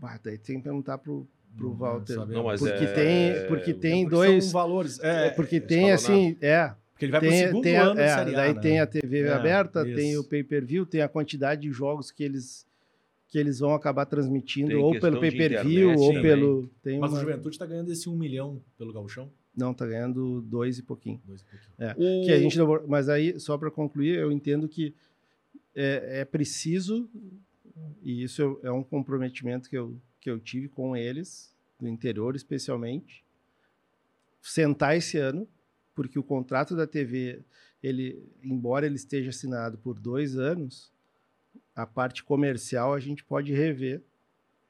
Ah, 0.02 0.20
daí 0.24 0.38
tem 0.38 0.58
que 0.58 0.64
perguntar 0.64 0.98
pro, 0.98 1.28
pro 1.58 1.70
Não 1.70 1.76
Walter. 1.78 2.14
sabemos. 2.16 2.36
Não, 2.36 2.44
mas 2.44 2.60
porque 2.60 2.84
é- 2.86 2.94
tem, 2.94 3.48
porque 3.48 3.74
tem 3.74 4.04
Porque 4.04 4.16
dois. 4.16 4.44
São 4.46 4.54
valores. 4.54 5.00
É, 5.02 5.28
É, 5.28 5.30
porque 5.32 5.56
é 5.58 5.60
tem 5.62 5.92
assim, 5.92 6.38
é. 6.42 6.74
porque 6.92 7.06
ele 7.06 7.12
vai 7.12 7.22
pro 7.22 7.30
Tem, 7.30 7.40
segundo 7.48 7.64
tem 7.64 7.76
ano 7.78 8.00
é, 8.00 8.08
Série 8.10 8.34
A, 8.34 8.38
daí 8.38 8.54
né? 8.54 8.62
tem 8.62 8.80
a 8.80 8.88
TV 8.88 9.22
É, 9.22 9.32
aberta, 9.34 9.84
tem 9.84 10.12
isso. 10.12 10.22
o 10.22 10.24
pay-per-view, 10.26 10.86
tem 10.86 11.02
a 11.02 11.08
quantidade 11.10 11.62
de 11.62 11.72
jogos 11.72 12.12
que 12.12 12.24
eles 12.24 12.66
que 13.30 13.38
eles 13.38 13.60
vão 13.60 13.74
acabar 13.74 14.06
transmitindo 14.06 14.70
Tem 14.70 14.78
ou 14.78 15.00
pelo 15.00 15.20
pay-per-view 15.20 15.92
ou 15.92 16.08
também. 16.08 16.22
pelo 16.24 16.68
tem 16.82 17.00
Mas 17.00 17.12
uma- 17.12 17.18
o 17.20 17.22
Juventude 17.22 17.60
tá 17.60 17.66
ganhando 17.66 17.92
esse 17.92 18.10
um 18.10 18.16
milhão 18.16 18.62
pelo 18.78 18.92
gauchão. 18.92 19.32
não 19.56 19.74
tá 19.74 19.86
ganhando 19.86 20.42
dois 20.42 20.78
e 20.80 20.84
pouquinho. 20.84 21.22
Dois 21.26 21.42
e 21.42 21.46
pouquinho. 21.46 21.74
É, 21.78 21.92
O- 21.94 22.26
que 22.26 22.32
a 22.32 22.40
gente 22.40 22.58
não- 22.58 22.88
mas 22.88 23.08
aí 23.10 23.40
só 23.40 23.58
para 23.58 23.70
concluir, 23.70 24.18
eu 24.18 24.32
entendo 24.32 24.68
que 24.68 24.94
é, 25.76 26.22
é 26.22 26.26
preciso 26.26 27.08
e 28.02 28.24
isso 28.24 28.60
é 28.64 28.72
um 28.72 28.84
comprometimento 28.84 29.70
que 29.70 29.78
eu 29.78 29.96
que 30.22 30.30
eu 30.30 30.38
tive 30.40 30.68
com 30.68 30.98
eles 30.98 31.54
do 31.80 31.88
interior 31.88 32.36
especialmente 32.36 33.24
sentar 34.42 34.98
esse 34.98 35.18
ano 35.18 35.48
porque 35.96 36.18
o 36.18 36.24
contrato 36.24 36.76
da 36.76 36.88
TV 36.88 37.42
ele 37.82 38.22
embora 38.44 38.86
ele 38.86 38.96
esteja 38.96 39.30
assinado 39.30 39.78
por 39.78 39.98
dois 40.00 40.38
anos 40.38 40.92
a 41.82 41.86
parte 41.86 42.24
comercial 42.24 42.94
a 42.94 43.00
gente 43.00 43.24
pode 43.24 43.54
rever 43.54 44.02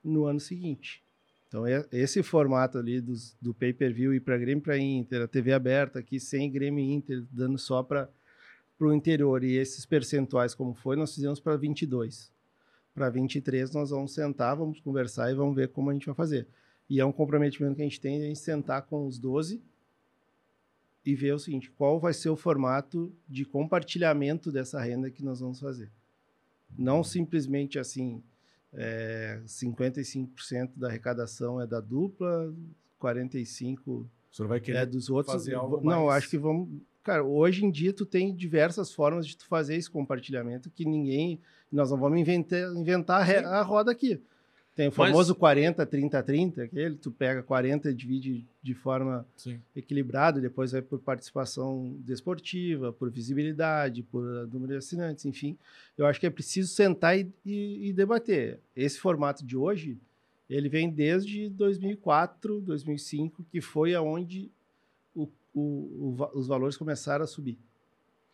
no 0.04 0.26
ano 0.26 0.40
seguinte. 0.40 1.04
Então 1.48 1.64
esse 1.92 2.22
formato 2.22 2.78
ali 2.78 3.02
do 3.02 3.54
pay-per-view 3.56 4.14
e 4.14 4.20
para 4.20 4.38
Grêmio 4.38 4.64
para 4.64 4.78
Inter 4.78 5.24
a 5.24 5.28
TV 5.28 5.52
aberta 5.52 5.98
aqui 5.98 6.20
sem 6.20 6.52
Grêmio 6.52 6.84
Inter 6.84 7.24
dando 7.32 7.58
só 7.58 7.82
para 7.82 8.08
o 8.80 8.94
interior 8.94 9.44
e 9.44 9.56
esses 9.56 9.86
percentuais 9.88 10.54
como 10.54 10.76
foi 10.76 10.96
nós 10.96 11.16
fizemos 11.16 11.40
para 11.40 11.58
22 11.58 12.32
para 12.94 13.10
23 13.10 13.72
nós 13.72 13.90
vamos 13.90 14.14
sentar 14.14 14.56
vamos 14.56 14.80
conversar 14.80 15.32
e 15.32 15.34
vamos 15.34 15.56
ver 15.56 15.70
como 15.70 15.90
a 15.90 15.94
gente 15.94 16.06
vai 16.06 16.16
fazer. 16.16 16.48
E 16.88 17.00
é 17.00 17.06
um 17.06 17.12
comprometimento 17.12 17.76
que 17.76 17.82
a 17.82 17.86
gente 17.86 18.00
tem 18.00 18.22
a 18.22 18.26
gente 18.28 18.40
sentar 18.40 18.84
com 18.84 19.08
os 19.08 19.18
12 19.18 19.60
e 21.04 21.16
ver 21.16 21.34
o 21.34 21.40
seguinte, 21.40 21.72
qual 21.72 22.00
vai 22.00 22.14
ser 22.14 22.30
o 22.30 22.36
formato 22.36 23.12
de 23.28 23.46
compartilhamento 23.46 24.52
dessa 24.52 24.80
renda 24.80 25.10
que 25.10 25.24
nós 25.24 25.40
vamos 25.40 25.60
fazer. 25.60 25.90
Não 26.78 27.04
simplesmente 27.04 27.78
assim, 27.80 28.24
é, 28.74 29.42
55% 29.46 30.72
da 30.78 30.88
arrecadação 30.88 31.60
é 31.62 31.68
da 31.68 31.80
dupla, 31.80 32.54
45% 33.00 33.80
O 33.90 34.10
senhor 34.32 34.48
vai 34.48 34.60
querer 34.60 34.78
é 34.80 34.86
dos 34.86 35.10
outros. 35.10 35.34
fazer 35.34 35.56
algo 35.56 35.82
Não, 35.84 36.06
mais- 36.06 36.18
acho 36.24 36.30
que 36.30 36.38
vamos. 36.38 36.70
Cara, 37.04 37.24
hoje 37.24 37.66
em 37.66 37.72
dia 37.72 37.92
tu 37.94 38.06
tem 38.06 38.36
diversas 38.36 38.94
formas 38.94 39.26
de 39.26 39.36
tu 39.36 39.46
fazer 39.48 39.76
esse 39.76 39.90
compartilhamento 39.90 40.70
que 40.70 40.86
ninguém. 40.86 41.40
Nós 41.72 41.90
não 41.92 41.98
vamos 41.98 42.20
inventar, 42.20 42.72
inventar 42.76 43.28
a 43.46 43.62
roda 43.62 43.92
aqui. 43.92 44.22
Tem 44.80 44.88
o 44.88 44.94
Mas- 44.96 45.10
famoso 45.10 45.36
40, 45.36 45.86
30, 45.86 46.24
30, 46.24 46.64
aquele, 46.64 46.96
tu 46.96 47.12
pega 47.12 47.44
40 47.44 47.92
e 47.92 47.94
divide 47.94 48.46
de 48.64 48.74
forma 48.74 49.26
Sim. 49.36 49.60
equilibrada, 49.76 50.40
depois 50.40 50.72
vai 50.72 50.82
por 50.82 51.00
participação 51.00 51.98
desportiva, 52.00 52.94
por 52.94 53.10
visibilidade, 53.12 54.04
por 54.04 54.24
número 54.48 54.72
de 54.72 54.78
assinantes, 54.78 55.26
enfim. 55.26 55.58
Eu 55.98 56.06
acho 56.06 56.18
que 56.18 56.26
é 56.26 56.30
preciso 56.30 56.70
sentar 56.74 57.20
e, 57.20 57.30
e- 57.46 57.90
e 57.90 57.92
debater. 57.92 58.62
Esse 58.74 58.98
formato 59.02 59.46
de 59.46 59.58
hoje, 59.58 59.98
ele 60.50 60.70
vem 60.70 60.90
desde 60.90 61.50
2004, 61.50 62.62
2005, 62.62 63.44
que 63.52 63.60
foi 63.60 63.94
aonde 63.94 64.50
o- 65.14 65.28
o- 65.54 66.16
o 66.18 66.30
os 66.36 66.48
valores 66.48 66.78
começaram 66.78 67.26
a 67.26 67.28
subir. 67.28 67.58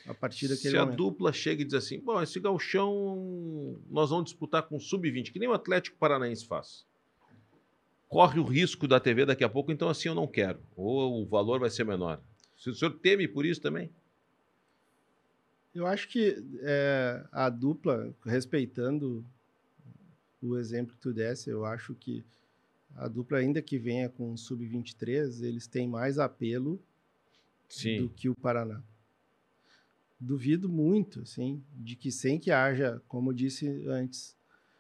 A 0.08 0.14
partir 0.14 0.48
daquele 0.48 0.72
Se 0.72 0.78
a 0.78 0.82
momento. 0.86 0.98
dupla 0.98 1.34
chega 1.34 1.62
e 1.62 1.66
diz 1.66 1.74
assim, 1.74 2.00
bom, 2.00 2.22
esse 2.22 2.40
gauchão 2.40 3.80
nós 3.90 4.10
vamos 4.12 4.26
disputar 4.26 4.64
com 4.64 4.80
sub-20, 4.80 5.32
que 5.32 5.40
nem 5.40 5.50
o 5.50 5.54
Atlético 5.54 5.98
Paranaense 5.98 6.46
faz. 6.46 6.86
Corre 8.08 8.40
o 8.40 8.44
risco 8.44 8.88
da 8.88 9.00
TV 9.00 9.26
daqui 9.26 9.44
a 9.44 9.50
pouco, 9.50 9.72
então 9.72 9.90
assim 9.90 10.08
eu 10.08 10.16
não 10.16 10.28
quero. 10.28 10.60
Ou 10.76 11.24
o 11.24 11.26
valor 11.26 11.60
vai 11.60 11.70
ser 11.70 11.84
menor. 11.84 12.22
Se 12.58 12.70
o 12.70 12.74
senhor 12.76 12.92
teme 13.00 13.28
por 13.28 13.46
isso 13.46 13.62
também? 13.62 13.90
Eu 15.74 15.86
acho 15.88 16.08
que 16.08 16.38
é, 16.62 17.26
a 17.32 17.50
dupla, 17.50 18.14
respeitando 18.26 19.26
o 20.42 20.58
exemplo 20.58 20.94
que 20.94 21.02
tu 21.02 21.12
desse, 21.12 21.50
eu 21.50 21.66
acho 21.66 21.94
que 21.96 22.24
a 22.96 23.08
dupla, 23.08 23.40
ainda 23.40 23.62
que 23.62 23.78
venha 23.78 24.08
com 24.08 24.32
o 24.32 24.38
sub-23, 24.38 25.44
eles 25.44 25.68
têm 25.68 25.88
mais 25.88 26.18
apelo 26.18 26.80
do 28.00 28.10
que 28.10 28.30
o 28.30 28.36
Paraná. 28.36 28.82
Duvido 30.20 30.70
muito, 30.70 31.22
assim, 31.22 31.62
de 31.76 31.96
que 31.96 32.12
sem 32.12 32.40
que 32.40 32.50
haja, 32.52 33.02
como 33.08 33.30
eu 33.32 33.34
disse 33.34 33.68
antes, 33.88 34.36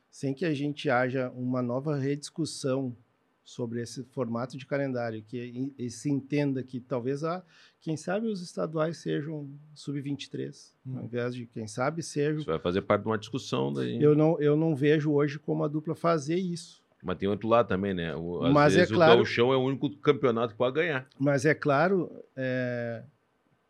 sem 0.09 0.33
que 0.33 0.45
a 0.45 0.53
gente 0.53 0.89
haja 0.89 1.29
uma 1.31 1.61
nova 1.61 1.97
rediscussão 1.97 2.95
sobre 3.43 3.79
esse 3.81 4.03
formato 4.05 4.57
de 4.57 4.65
calendário, 4.65 5.21
que 5.21 5.75
se 5.89 6.09
entenda 6.09 6.63
que 6.63 6.79
talvez 6.79 7.23
a, 7.23 7.43
quem 7.79 7.95
sabe 7.95 8.25
os 8.27 8.41
estaduais 8.41 8.97
sejam 8.97 9.47
sub-23, 9.75 10.73
Hum. 10.87 10.97
ao 10.97 11.03
invés 11.03 11.35
de 11.35 11.45
quem 11.45 11.67
sabe 11.67 12.01
sejam. 12.01 12.39
Isso 12.39 12.49
vai 12.49 12.57
fazer 12.57 12.81
parte 12.81 13.03
de 13.03 13.07
uma 13.09 13.17
discussão. 13.17 13.71
Daí. 13.71 14.01
Eu 14.01 14.15
não, 14.15 14.39
eu 14.39 14.55
não 14.55 14.75
vejo 14.75 15.11
hoje 15.11 15.37
como 15.37 15.63
a 15.63 15.67
dupla 15.67 15.93
fazer 15.93 16.37
isso. 16.37 16.81
Mas 17.03 17.17
tem 17.19 17.29
outro 17.29 17.47
lado 17.47 17.67
também, 17.67 17.93
né? 17.93 18.15
O, 18.15 18.43
às 18.45 18.51
Mas 18.53 18.73
é 18.73 18.77
vezes 18.77 18.91
claro- 18.95 19.13
o 19.13 19.15
gauchão 19.17 19.53
é 19.53 19.57
o 19.57 19.61
único 19.61 19.95
campeonato 19.97 20.53
que 20.53 20.57
pode 20.57 20.73
ganhar. 20.75 21.07
Mas 21.19 21.45
é 21.45 21.53
claro 21.53 22.09
é, 22.35 23.03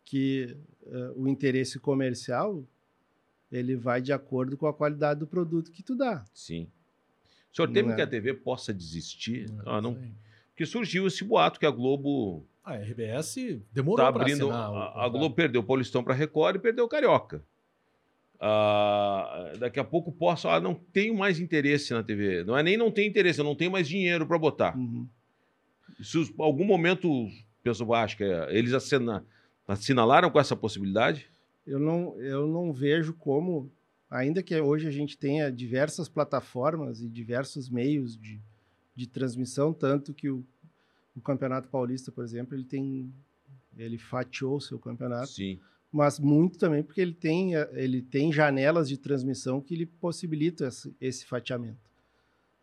que 0.06 0.56
é, 0.88 1.12
o 1.15 1.28
interesse 1.28 1.80
comercial 1.80 2.63
ele 3.52 3.76
vai 3.76 4.02
de 4.02 4.12
acordo 4.12 4.58
com 4.58 4.67
a 4.67 4.74
qualidade 4.74 5.19
do 5.19 5.28
produto 5.28 5.71
que 5.71 5.82
tu 5.84 5.95
dá. 5.95 6.26
Sim. 6.34 6.67
O 7.52 7.56
senhor 7.56 7.67
teme 7.71 7.88
Não 7.89 7.93
é. 7.93 7.95
que 7.95 8.02
a 8.02 8.08
TV 8.08 8.34
possa 8.34 8.74
desistir? 8.74 9.50
Ah, 9.65 9.80
não. 9.82 9.98
Porque 10.50 10.65
surgiu 10.65 11.08
esse 11.08 11.24
boato 11.24 11.60
que 11.60 11.65
a 11.65 11.71
Globo 11.71 12.45
A 12.63 12.76
RBS 12.76 13.36
demorou 13.71 14.06
tá 14.06 14.12
pra 14.12 14.21
abrindo. 14.24 14.50
assinar 14.50 14.71
o 14.71 14.76
A, 14.76 15.06
a. 15.06 15.10
Globo 15.10 15.34
perdeu 15.36 15.62
o 15.62 15.63
Paulistão 15.63 16.04
para 16.04 16.13
Record 16.13 16.58
e 16.58 16.60
perdeu 16.60 16.86
o 16.86 16.89
Carioca. 16.89 17.41
Ah, 18.39 19.54
daqui 19.58 19.80
a 19.80 19.84
pouco 19.84 20.12
posso. 20.12 20.48
Ah, 20.50 20.60
não 20.60 20.74
tenho 20.74 21.15
mais 21.15 21.39
interesse 21.39 21.93
na 21.93 22.04
TV. 22.04 22.43
Não 22.43 22.58
é 22.58 22.62
nem 22.63 22.76
não 22.78 22.91
tenho 22.91 23.08
interesse, 23.10 23.39
eu 23.39 23.45
não 23.45 23.56
tenho 23.56 23.71
mais 23.71 23.88
dinheiro 23.88 24.26
para 24.28 24.38
botar. 24.38 24.78
Uhum. 24.78 25.08
Se 26.04 26.17
algum 26.38 26.65
momento, 26.65 27.28
pessoal, 27.63 27.93
acho 27.95 28.17
que 28.17 28.24
é, 28.24 28.48
eles 28.56 28.74
assina, 28.74 29.26
assinalaram 29.67 30.30
com 30.30 30.39
essa 30.39 30.56
possibilidade? 30.56 31.30
Eu 31.65 31.80
não, 31.80 32.19
eu 32.19 32.47
não 32.47 32.71
vejo 32.71 33.13
como, 33.13 33.71
ainda 34.10 34.43
que 34.43 34.60
hoje 34.60 34.88
a 34.88 34.91
gente 34.91 35.17
tenha 35.17 35.51
diversas 35.51 36.08
plataformas 36.08 37.01
e 37.01 37.08
diversos 37.08 37.69
meios 37.69 38.15
de, 38.17 38.39
de 38.95 39.08
transmissão, 39.08 39.73
tanto 39.73 40.13
que 40.13 40.30
o, 40.30 40.43
o 41.15 41.21
Campeonato 41.21 41.67
Paulista, 41.69 42.12
por 42.12 42.23
exemplo, 42.23 42.56
ele 42.56 42.65
tem, 42.65 43.12
ele 43.78 43.97
fatiou 43.97 44.58
o 44.58 44.62
seu 44.62 44.78
campeonato, 44.78 45.32
Sim. 45.32 45.60
mas 45.91 46.19
muito 46.19 46.60
também 46.60 46.84
porque 46.84 47.01
ele 47.01 47.13
tem, 47.13 47.54
ele 47.73 48.01
tem 48.01 48.32
janelas 48.32 48.88
de 48.88 48.97
transmissão 48.97 49.60
que 49.60 49.75
lhe 49.75 49.86
possibilitam 49.86 50.67
esse, 50.67 50.95
esse 51.01 51.25
fatiamento. 51.25 51.86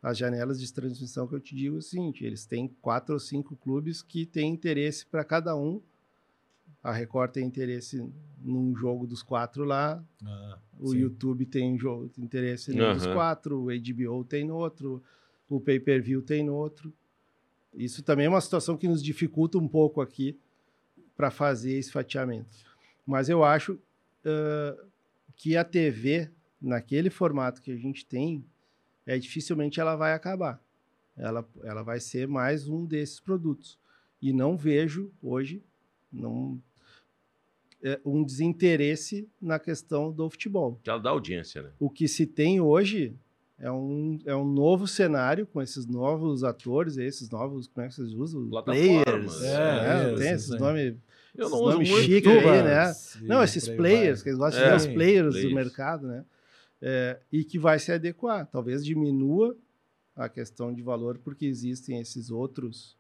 As 0.03 0.19
janelas 0.19 0.61
de 0.61 0.73
transmissão 0.73 1.29
que 1.29 1.35
eu 1.35 1.41
te 1.41 1.55
digo 1.55 1.77
é 1.77 1.79
o 1.79 1.83
seguinte, 1.83 2.25
eles 2.25 2.45
têm 2.45 2.69
quatro 2.83 3.15
ou 3.15 3.21
cinco 3.21 3.55
clubes 3.57 4.03
que 4.03 4.27
têm 4.27 4.51
interesse 4.51 5.07
para 5.07 5.25
cada 5.25 5.57
um. 5.57 5.81
A 6.83 6.93
Record 6.93 7.31
tem 7.33 7.47
interesse 7.47 8.05
num 8.41 8.75
jogo 8.75 9.07
dos 9.07 9.23
quatro 9.23 9.65
lá, 9.65 10.03
Ah, 10.25 10.59
o 10.81 10.89
sim. 10.89 10.99
YouTube 10.99 11.47
tem 11.47 11.79
jogo, 11.79 12.11
interesse 12.19 12.75
num 12.75 12.93
dos 12.95 13.07
quatro, 13.07 13.57
o 13.61 13.67
HBO 13.67 14.25
tem 14.25 14.45
no 14.45 14.57
outro, 14.57 15.03
o 15.49 15.61
pay-per-view 15.61 16.23
tem 16.23 16.45
no 16.45 16.55
outro. 16.55 16.93
Isso 17.73 18.03
também 18.03 18.27
é 18.27 18.29
uma 18.29 18.41
situação 18.41 18.77
que 18.77 18.89
nos 18.89 19.03
dificulta 19.03 19.59
um 19.59 19.69
pouco 19.69 20.01
aqui 20.01 20.37
para 21.17 21.31
fazer 21.31 21.75
esse 21.75 21.93
fatiamento. 21.93 22.51
Mas 23.07 23.29
eu 23.29 23.45
acho 23.45 23.79
ãh, 24.25 24.77
que 25.37 25.57
a 25.57 25.65
TV, 25.65 26.31
naquele 26.61 27.11
formato 27.11 27.63
que 27.63 27.71
a 27.71 27.77
gente 27.77 28.05
tem, 28.05 28.45
é, 29.07 29.19
dificilmente 29.19 29.81
ela 29.81 29.95
vai 29.95 30.15
acabar. 30.15 30.61
Ela, 31.17 31.49
ela 31.63 31.83
vai 31.83 32.01
ser 32.01 32.27
mais 32.27 32.69
um 32.69 32.85
desses 32.85 33.21
produtos. 33.21 33.79
E 34.21 34.33
não 34.33 34.57
vejo 34.57 35.13
hoje 35.23 35.63
não, 36.13 36.61
um 38.05 38.23
desinteresse 38.23 39.29
na 39.41 39.59
questão 39.59 40.13
do 40.13 40.29
futebol. 40.31 40.79
Que 40.83 40.91
ela 40.91 40.99
dá 41.01 41.11
audiência, 41.11 41.63
né? 41.63 41.71
O 41.79 41.91
que 41.91 42.07
se 42.07 42.27
tem 42.27 42.61
hoje 42.61 43.15
é 43.59 43.71
um, 43.71 44.19
é 44.25 44.35
um 44.35 44.45
novo 44.47 44.87
cenário 44.87 45.47
com 45.47 45.61
esses 45.63 45.87
novos 45.87 46.43
atores, 46.45 46.97
esses 46.97 47.31
novos, 47.31 47.69
como 47.69 47.85
é 47.85 47.89
que 47.89 47.95
vocês 47.95 48.13
usam? 48.13 48.49
Players. 48.65 49.43
É, 49.43 49.57
né? 49.57 50.09
isso, 50.13 50.19
tem 50.23 50.33
esses 50.33 50.59
nomes 50.59 50.95
Eu 51.35 51.49
não 51.49 51.59
uso 51.61 51.77
muito. 51.79 52.03
chique 52.03 52.29
aí, 52.29 52.63
né? 52.63 52.93
Sim, 52.93 53.27
Não, 53.27 53.43
esses 53.43 53.69
players, 53.69 54.19
vai. 54.19 54.23
que 54.25 54.29
eles 54.31 54.39
gostam 54.39 54.61
de 54.63 54.67
É, 54.67 54.71
ver 54.71 54.77
os 54.77 54.87
players, 54.87 55.33
players. 55.35 55.49
do 55.51 55.55
mercado, 55.55 56.07
né? 56.07 56.25
É, 56.81 57.21
e 57.31 57.45
que 57.45 57.59
vai 57.59 57.79
se 57.79 57.93
adequar. 57.93 58.47
Talvez 58.47 58.85
diminua 58.85 59.57
a 60.17 60.29
questão 60.29 60.75
de 60.75 60.83
valor, 60.83 61.19
porque 61.19 61.47
existem 61.47 62.01
esses 62.01 62.31
outros, 62.31 62.97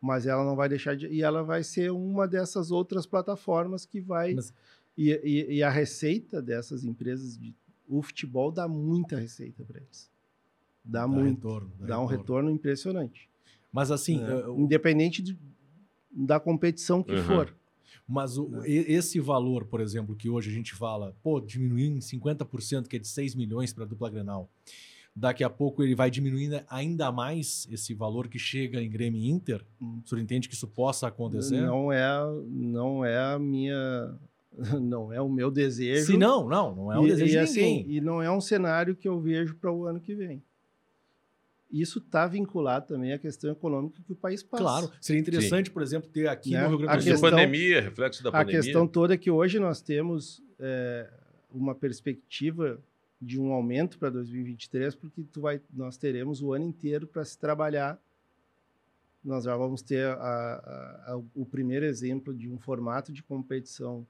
mas 0.00 0.26
ela 0.26 0.44
não 0.44 0.56
vai 0.56 0.68
deixar 0.68 0.96
de. 0.96 1.06
E 1.08 1.22
ela 1.22 1.42
vai 1.42 1.62
ser 1.62 1.90
uma 1.92 2.26
dessas 2.26 2.70
outras 2.70 3.06
plataformas 3.06 3.84
que 3.84 4.00
vai. 4.00 4.34
Mas- 4.34 4.52
E, 4.98 5.10
e- 5.24 5.54
e 5.58 5.62
a 5.62 5.70
receita 5.70 6.42
dessas 6.42 6.84
empresas, 6.84 7.38
de, 7.38 7.54
o 7.88 8.02
futebol 8.02 8.50
dá 8.50 8.66
muita 8.68 9.16
receita 9.18 9.64
para 9.64 9.78
eles. 9.80 10.10
Dá, 10.84 11.06
muito. 11.06 11.36
retorno, 11.48 11.70
dá 11.78 11.98
um 12.00 12.04
retorno 12.06 12.50
impressionante. 12.50 13.28
Mas 13.72 13.90
assim, 13.90 14.18
né? 14.20 14.30
eh, 14.40 14.48
o- 14.48 14.58
independente 14.60 15.22
de- 15.22 15.38
da 16.10 16.38
competição 16.40 17.02
que 17.02 17.12
Uhum. 17.14 17.22
for. 17.24 17.54
mas 18.06 18.36
o- 18.36 18.48
Né? 18.48 18.68
esse 18.68 19.20
valor, 19.20 19.64
por 19.64 19.80
exemplo, 19.80 20.16
que 20.16 20.28
hoje 20.28 20.50
a 20.50 20.52
gente 20.52 20.74
fala, 20.74 21.14
pô, 21.22 21.40
diminuir 21.40 21.86
em 21.86 22.00
50%, 22.00 22.88
que 22.88 22.96
é 22.96 22.98
de 22.98 23.06
6 23.06 23.34
milhões 23.36 23.72
para 23.72 23.84
a 23.84 23.86
dupla 23.86 24.10
Grenal. 24.10 24.50
Daqui 25.14 25.42
a 25.42 25.50
pouco 25.50 25.82
ele 25.82 25.94
vai 25.94 26.10
diminuindo 26.10 26.60
ainda 26.68 27.10
mais 27.10 27.66
esse 27.70 27.92
valor 27.92 28.28
que 28.28 28.38
chega 28.38 28.80
em 28.80 28.88
Grêmio 28.88 29.20
e 29.20 29.28
Inter. 29.28 29.64
Hum. 29.80 30.00
O 30.04 30.08
senhor 30.08 30.20
entende 30.22 30.48
que 30.48 30.54
isso 30.54 30.68
possa 30.68 31.08
acontecer? 31.08 31.60
Não 31.60 31.92
é, 31.92 32.06
não 32.48 33.04
é 33.04 33.18
a 33.18 33.38
minha, 33.38 34.14
não 34.80 35.12
é 35.12 35.20
o 35.20 35.28
meu 35.28 35.50
desejo. 35.50 36.06
Se 36.06 36.16
não, 36.16 36.48
não, 36.48 36.74
não 36.74 36.92
é 36.92 36.98
o 36.98 37.04
e, 37.04 37.08
desejo 37.08 37.26
e, 37.26 37.30
de 37.32 37.38
assim, 37.38 37.60
ninguém. 37.78 37.96
e 37.96 38.00
não 38.00 38.22
é 38.22 38.30
um 38.30 38.40
cenário 38.40 38.94
que 38.94 39.08
eu 39.08 39.20
vejo 39.20 39.56
para 39.56 39.72
o 39.72 39.84
ano 39.84 40.00
que 40.00 40.14
vem. 40.14 40.40
Isso 41.70 41.98
está 42.00 42.26
vinculado 42.26 42.86
também 42.88 43.12
à 43.12 43.18
questão 43.18 43.50
econômica 43.50 44.00
que 44.04 44.12
o 44.12 44.16
país 44.16 44.42
passa. 44.42 44.62
Claro, 44.62 44.90
seria 45.00 45.20
interessante, 45.20 45.70
por 45.70 45.82
exemplo, 45.82 46.08
ter 46.10 46.28
aqui 46.28 46.50
Né? 46.50 46.62
no 46.62 46.68
Rio 46.70 46.78
Grande 46.78 46.92
A 46.92 46.96
do 46.96 47.02
Sul. 47.02 47.12
questão- 47.12 47.30
pandemia, 47.30 47.80
reflexo 47.80 48.22
da 48.24 48.28
A 48.30 48.32
pandemia. 48.32 48.60
questão 48.60 48.86
toda 48.88 49.14
é 49.14 49.16
que 49.16 49.30
hoje 49.30 49.58
nós 49.60 49.80
temos 49.80 50.42
é, 50.58 51.08
uma 51.52 51.74
perspectiva 51.74 52.80
de 53.20 53.38
um 53.40 53.52
aumento 53.52 53.98
para 53.98 54.08
2023, 54.10 54.94
porque 54.94 55.22
tu 55.30 55.40
vai, 55.42 55.60
nós 55.72 55.96
teremos 55.96 56.40
o 56.42 56.52
ano 56.54 56.64
inteiro 56.64 57.06
para 57.06 57.24
se 57.24 57.36
trabalhar. 57.38 58.00
Nós 59.22 59.44
já 59.44 59.54
vamos 59.56 59.82
ter 59.82 60.06
a- 60.06 60.14
a- 60.14 61.12
a- 61.12 61.20
o 61.34 61.44
primeiro 61.44 61.84
exemplo 61.84 62.32
de 62.34 62.48
um 62.50 62.58
formato 62.58 63.12
de 63.12 63.22
competição, 63.22 64.06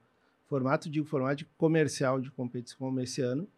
formato 0.46 0.88
de 0.88 1.02
formato 1.02 1.36
de 1.36 1.44
comercial 1.58 2.20
de 2.20 2.30
competição 2.30 2.78
como 2.78 3.00
esse 3.00 3.20
ano. 3.20 3.48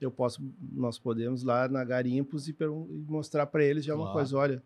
Eu 0.00 0.10
posso, 0.10 0.42
nós 0.72 0.98
podemos 0.98 1.42
lá 1.44 1.68
na 1.68 1.84
Garimpos 1.84 2.48
e, 2.48 2.52
pergun- 2.52 2.88
e 2.90 3.10
mostrar 3.10 3.46
para 3.46 3.64
eles 3.64 3.84
já 3.84 3.94
uma 3.94 4.04
Claro. 4.06 4.18
coisa, 4.18 4.36
olha, 4.36 4.62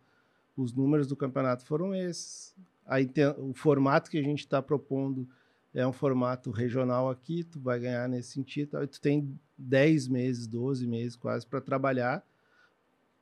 os 0.56 0.72
números 0.72 1.06
do 1.06 1.14
campeonato 1.14 1.64
foram 1.66 1.94
esses. 1.94 2.54
A 2.86 3.00
o 3.38 3.52
formato 3.52 4.10
que 4.10 4.18
a 4.18 4.22
gente 4.22 4.40
está 4.40 4.60
propondo 4.60 5.28
é 5.74 5.86
um 5.86 5.92
formato 5.92 6.50
regional 6.50 7.08
aqui, 7.10 7.44
tu 7.44 7.60
vai 7.60 7.78
ganhar 7.78 8.08
nesse 8.08 8.32
sentido. 8.32 8.70
tal, 8.70 8.82
e 8.82 8.86
Tu 8.86 9.00
tem 9.00 9.38
10 9.56 10.08
meses, 10.08 10.46
12 10.46 10.86
meses 10.86 11.16
quase 11.16 11.46
para 11.46 11.60
trabalhar. 11.60 12.24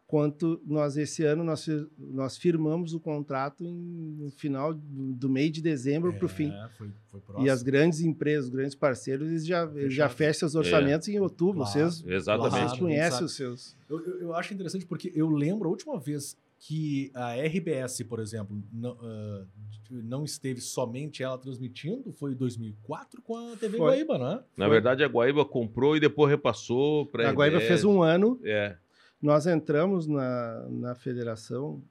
Quanto 0.06 0.58
nós, 0.66 0.96
esse 0.96 1.22
ano, 1.22 1.44
nós, 1.44 1.68
nós 1.98 2.38
firmamos 2.38 2.94
o 2.94 3.00
contrato 3.00 3.62
em, 3.62 3.74
no 4.18 4.30
final 4.30 4.72
do, 4.72 5.12
do 5.12 5.28
mês 5.28 5.52
de 5.52 5.60
dezembro 5.60 6.14
para 6.14 6.24
o 6.24 6.28
fim. 6.30 6.50
É, 6.50 6.68
foi, 6.78 6.90
foi 7.10 7.42
E 7.44 7.50
as 7.50 7.62
grandes 7.62 8.00
empresas, 8.00 8.46
os 8.46 8.50
grandes 8.50 8.74
parceiros, 8.74 9.28
eles 9.28 9.44
já, 9.46 9.64
eles 9.74 9.92
já 9.92 10.08
fecham 10.08 10.46
os 10.46 10.54
orçamentos 10.54 11.06
em 11.08 11.20
outubro. 11.20 11.56
Claro. 11.62 11.72
Vocês, 11.90 12.02
Exatamente. 12.06 12.50
Claro. 12.50 12.68
vocês 12.68 12.80
conhecem 12.80 13.10
sabe. 13.10 13.24
os 13.26 13.34
seus. 13.36 13.76
Eu, 13.86 14.00
eu- 14.02 14.20
eu 14.22 14.34
acho 14.34 14.54
interessante 14.54 14.86
porque 14.86 15.12
eu 15.14 15.28
lembro 15.28 15.68
a 15.68 15.70
última 15.70 16.00
vez 16.00 16.34
que 16.58 17.10
a 17.14 17.34
RBS, 17.36 18.02
por 18.02 18.18
exemplo, 18.18 18.60
não, 18.72 18.98
ah, 19.00 19.44
não 19.90 20.24
esteve 20.24 20.60
somente 20.60 21.22
ela 21.22 21.38
transmitindo, 21.38 22.12
foi 22.12 22.32
em 22.32 22.36
2004 22.36 23.22
com 23.22 23.36
a 23.52 23.56
TV 23.56 23.78
Foi. 23.78 23.86
Guaíba, 23.86 24.18
né? 24.18 24.42
Na 24.56 24.64
Foi. 24.66 24.74
verdade, 24.74 25.04
a 25.04 25.08
Guaíba 25.08 25.44
comprou 25.44 25.96
e 25.96 26.00
depois 26.00 26.28
repassou 26.30 27.06
para 27.06 27.28
A 27.28 27.32
Guaíba 27.32 27.60
fez 27.60 27.84
um 27.84 28.02
ano 28.02 28.40
É. 28.44 28.76
Nós 29.22 29.46
entramos 29.46 30.06
na, 30.06 30.66
na 30.68 30.94
federação 30.94 31.82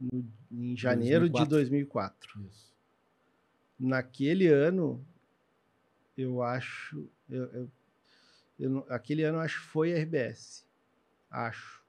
no- 0.00 0.24
em 0.52 0.76
janeiro 0.76 1.28
2004. 1.28 1.44
de 1.44 1.50
2004. 1.50 2.40
Isso. 2.50 2.72
Naquele 3.78 4.46
ano, 4.48 5.04
eu 6.16 6.42
acho. 6.42 7.08
eu- 7.28 7.44
eu- 7.52 7.68
eu 8.58 8.86
aquele 8.88 9.22
ano, 9.24 9.38
eu 9.38 9.42
acho 9.42 9.60
que 9.60 9.66
foi 9.68 9.92
RBS. 9.92 10.64
Acho. 11.30 11.83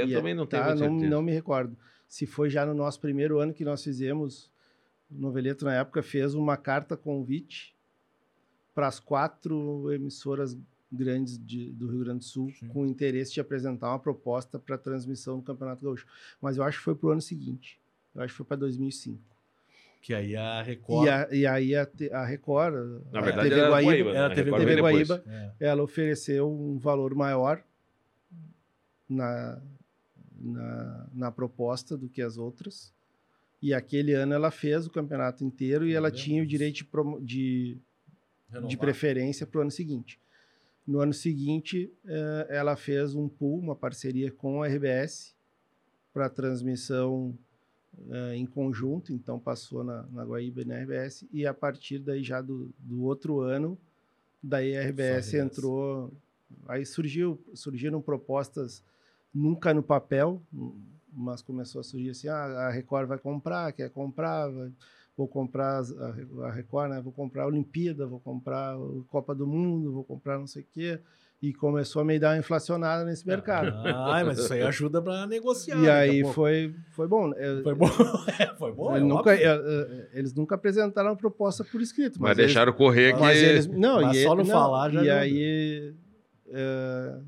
Eu 0.00 0.08
E, 0.08 0.12
também 0.12 0.34
não 0.34 0.46
tenho 0.46 0.62
tá, 0.62 0.68
muita 0.70 0.84
não, 0.84 0.92
certeza. 0.94 1.10
não 1.10 1.22
me 1.22 1.32
recordo. 1.32 1.76
Se 2.08 2.26
foi 2.26 2.48
já 2.50 2.64
no 2.66 2.74
nosso 2.74 3.00
primeiro 3.00 3.38
ano 3.40 3.52
que 3.54 3.64
nós 3.64 3.82
fizemos, 3.82 4.50
o 5.10 5.18
Noveleto, 5.20 5.64
na 5.64 5.74
época, 5.74 6.02
fez 6.02 6.34
uma 6.34 6.56
carta 6.56 6.96
convite 6.96 7.74
para 8.74 8.86
as 8.86 9.00
quatro 9.00 9.90
emissoras 9.92 10.56
grandes 10.92 11.36
de- 11.38 11.72
do 11.72 11.88
Rio 11.88 12.00
Grande 12.00 12.18
do 12.20 12.24
Sul, 12.24 12.50
Sim. 12.52 12.68
com 12.68 12.86
interesse 12.86 13.32
de 13.34 13.40
apresentar 13.40 13.88
uma 13.90 13.98
proposta 13.98 14.58
para 14.58 14.78
transmissão 14.78 15.36
do 15.38 15.42
Campeonato 15.42 15.84
Gaúcho. 15.84 16.06
Mas 16.40 16.56
eu 16.56 16.62
acho 16.62 16.78
que 16.78 16.84
foi 16.84 16.94
para 16.94 17.08
o 17.08 17.10
ano 17.10 17.20
seguinte. 17.20 17.80
Eu 18.14 18.22
acho 18.22 18.32
que 18.32 18.36
foi 18.36 18.46
para 18.46 18.56
2005. 18.58 19.18
Que 20.00 20.14
aí 20.14 20.36
a 20.36 20.62
Record. 20.62 21.06
E, 21.06 21.10
a- 21.10 21.28
e 21.32 21.46
aí 21.46 21.74
a, 21.74 21.88
a 22.12 22.24
Record, 22.24 22.74
Na 23.12 23.18
a 23.18 23.22
verdade, 23.22 23.48
TV 23.48 23.60
era 23.60 23.70
Guaíba, 23.70 23.90
Guaíba. 23.90 24.12
né? 24.12 24.20
A 24.20 24.28
TV 24.34 24.50
TV. 24.52 24.80
Guaíba. 24.80 25.24
É. 25.26 25.52
ela 25.66 25.82
ofereceu 25.82 26.48
um 26.48 26.78
valor 26.78 27.14
maior 27.14 27.60
na, 29.08 29.60
na, 30.40 31.08
na 31.12 31.32
proposta 31.32 31.96
do 31.96 32.08
que 32.08 32.22
as 32.22 32.36
outras. 32.36 32.92
E 33.60 33.72
aquele 33.72 34.12
ano 34.12 34.34
ela 34.34 34.50
fez 34.50 34.86
o 34.86 34.90
campeonato 34.90 35.44
inteiro 35.44 35.86
e 35.86 35.94
ela 35.94 36.10
tinha 36.10 36.42
o 36.42 36.46
direito 36.46 36.84
de, 37.22 37.78
de, 38.50 38.68
de 38.68 38.76
preferência 38.76 39.46
para 39.46 39.58
o 39.58 39.62
ano 39.62 39.70
seguinte. 39.70 40.20
No 40.86 41.00
ano 41.00 41.12
seguinte, 41.12 41.92
eh, 42.04 42.46
ela 42.48 42.76
fez 42.76 43.14
um 43.14 43.28
pool, 43.28 43.58
uma 43.58 43.74
parceria 43.74 44.30
com 44.30 44.62
a 44.62 44.68
RBS 44.68 45.34
para 46.14 46.28
transmissão 46.28 47.36
eh, 48.08 48.36
em 48.36 48.46
conjunto, 48.46 49.12
então 49.12 49.38
passou 49.38 49.82
na, 49.82 50.02
na 50.12 50.24
Guaíba 50.24 50.62
e 50.62 50.64
na 50.64 50.76
RBS, 50.76 51.26
e 51.32 51.44
a 51.44 51.52
partir 51.52 51.98
daí 51.98 52.22
já 52.22 52.40
do, 52.40 52.70
do 52.78 53.02
outro 53.02 53.40
ano, 53.40 53.76
daí 54.40 54.76
a 54.76 54.82
RBS 54.82 55.28
RBS. 55.28 55.34
entrou, 55.34 56.12
aí 56.68 56.86
surgiu, 56.86 57.42
surgiram 57.52 58.00
propostas 58.00 58.84
nunca 59.36 59.74
no 59.74 59.82
papel, 59.82 60.40
mas 61.12 61.42
começou 61.42 61.80
a 61.80 61.84
surgir 61.84 62.10
assim, 62.10 62.28
ah, 62.28 62.66
a 62.68 62.70
Record 62.70 63.06
vai 63.08 63.18
comprar, 63.18 63.72
quer 63.72 63.90
comprar, 63.90 64.48
vai- 64.48 64.72
vou 65.16 65.26
comprar 65.28 65.78
as- 65.78 65.92
a, 65.98 66.14
a 66.46 66.50
Record, 66.52 66.90
né? 66.90 67.00
Vou 67.02 67.12
comprar 67.12 67.44
a 67.44 67.46
Olimpíada, 67.46 68.06
vou 68.06 68.20
comprar 68.20 68.74
a 68.74 68.78
Copa 69.08 69.34
do 69.34 69.46
Mundo, 69.46 69.92
vou 69.92 70.04
comprar 70.04 70.38
não 70.38 70.46
sei 70.46 70.62
o 70.62 70.66
quê. 70.72 70.98
E 71.42 71.52
começou 71.52 72.00
a 72.00 72.04
meio 72.04 72.18
dar 72.18 72.30
uma 72.32 72.38
inflacionada 72.38 73.04
nesse 73.04 73.26
mercado. 73.26 73.68
Ah, 73.86 74.22
mas 74.24 74.38
isso 74.38 74.52
aí 74.54 74.62
ajuda 74.62 75.02
para 75.02 75.26
negociar. 75.26 75.78
e 75.82 75.88
aí 75.90 76.24
foi, 76.32 76.74
foi 76.92 77.06
bom. 77.06 77.30
Eu- 77.34 77.62
Foi 77.62 77.74
bom. 77.74 77.86
É, 78.40 78.46
foi 78.56 78.72
bom. 78.72 78.96
é 78.96 79.00
nunca, 79.00 79.34
eu- 79.36 79.62
eu- 79.62 80.06
eles 80.14 80.32
nunca 80.32 80.54
apresentaram 80.54 81.10
a 81.10 81.16
proposta 81.16 81.62
por 81.62 81.80
escrito. 81.82 82.14
Mas, 82.20 82.30
Mas, 82.30 82.38
eles- 82.38 82.48
deixaram 82.52 82.72
correr 82.72 83.14
que... 83.14 83.20
mas 83.20 83.36
eles, 83.38 83.66
não, 83.66 84.00
Mas 84.00 84.16
e 84.16 84.24
só 84.24 84.32
ele- 84.32 84.42
no 84.44 84.48
falar 84.48 84.90
já 84.90 85.04
E 85.04 85.10
ajuda. 85.10 85.20
aí 85.20 85.94
eh, 86.48 87.18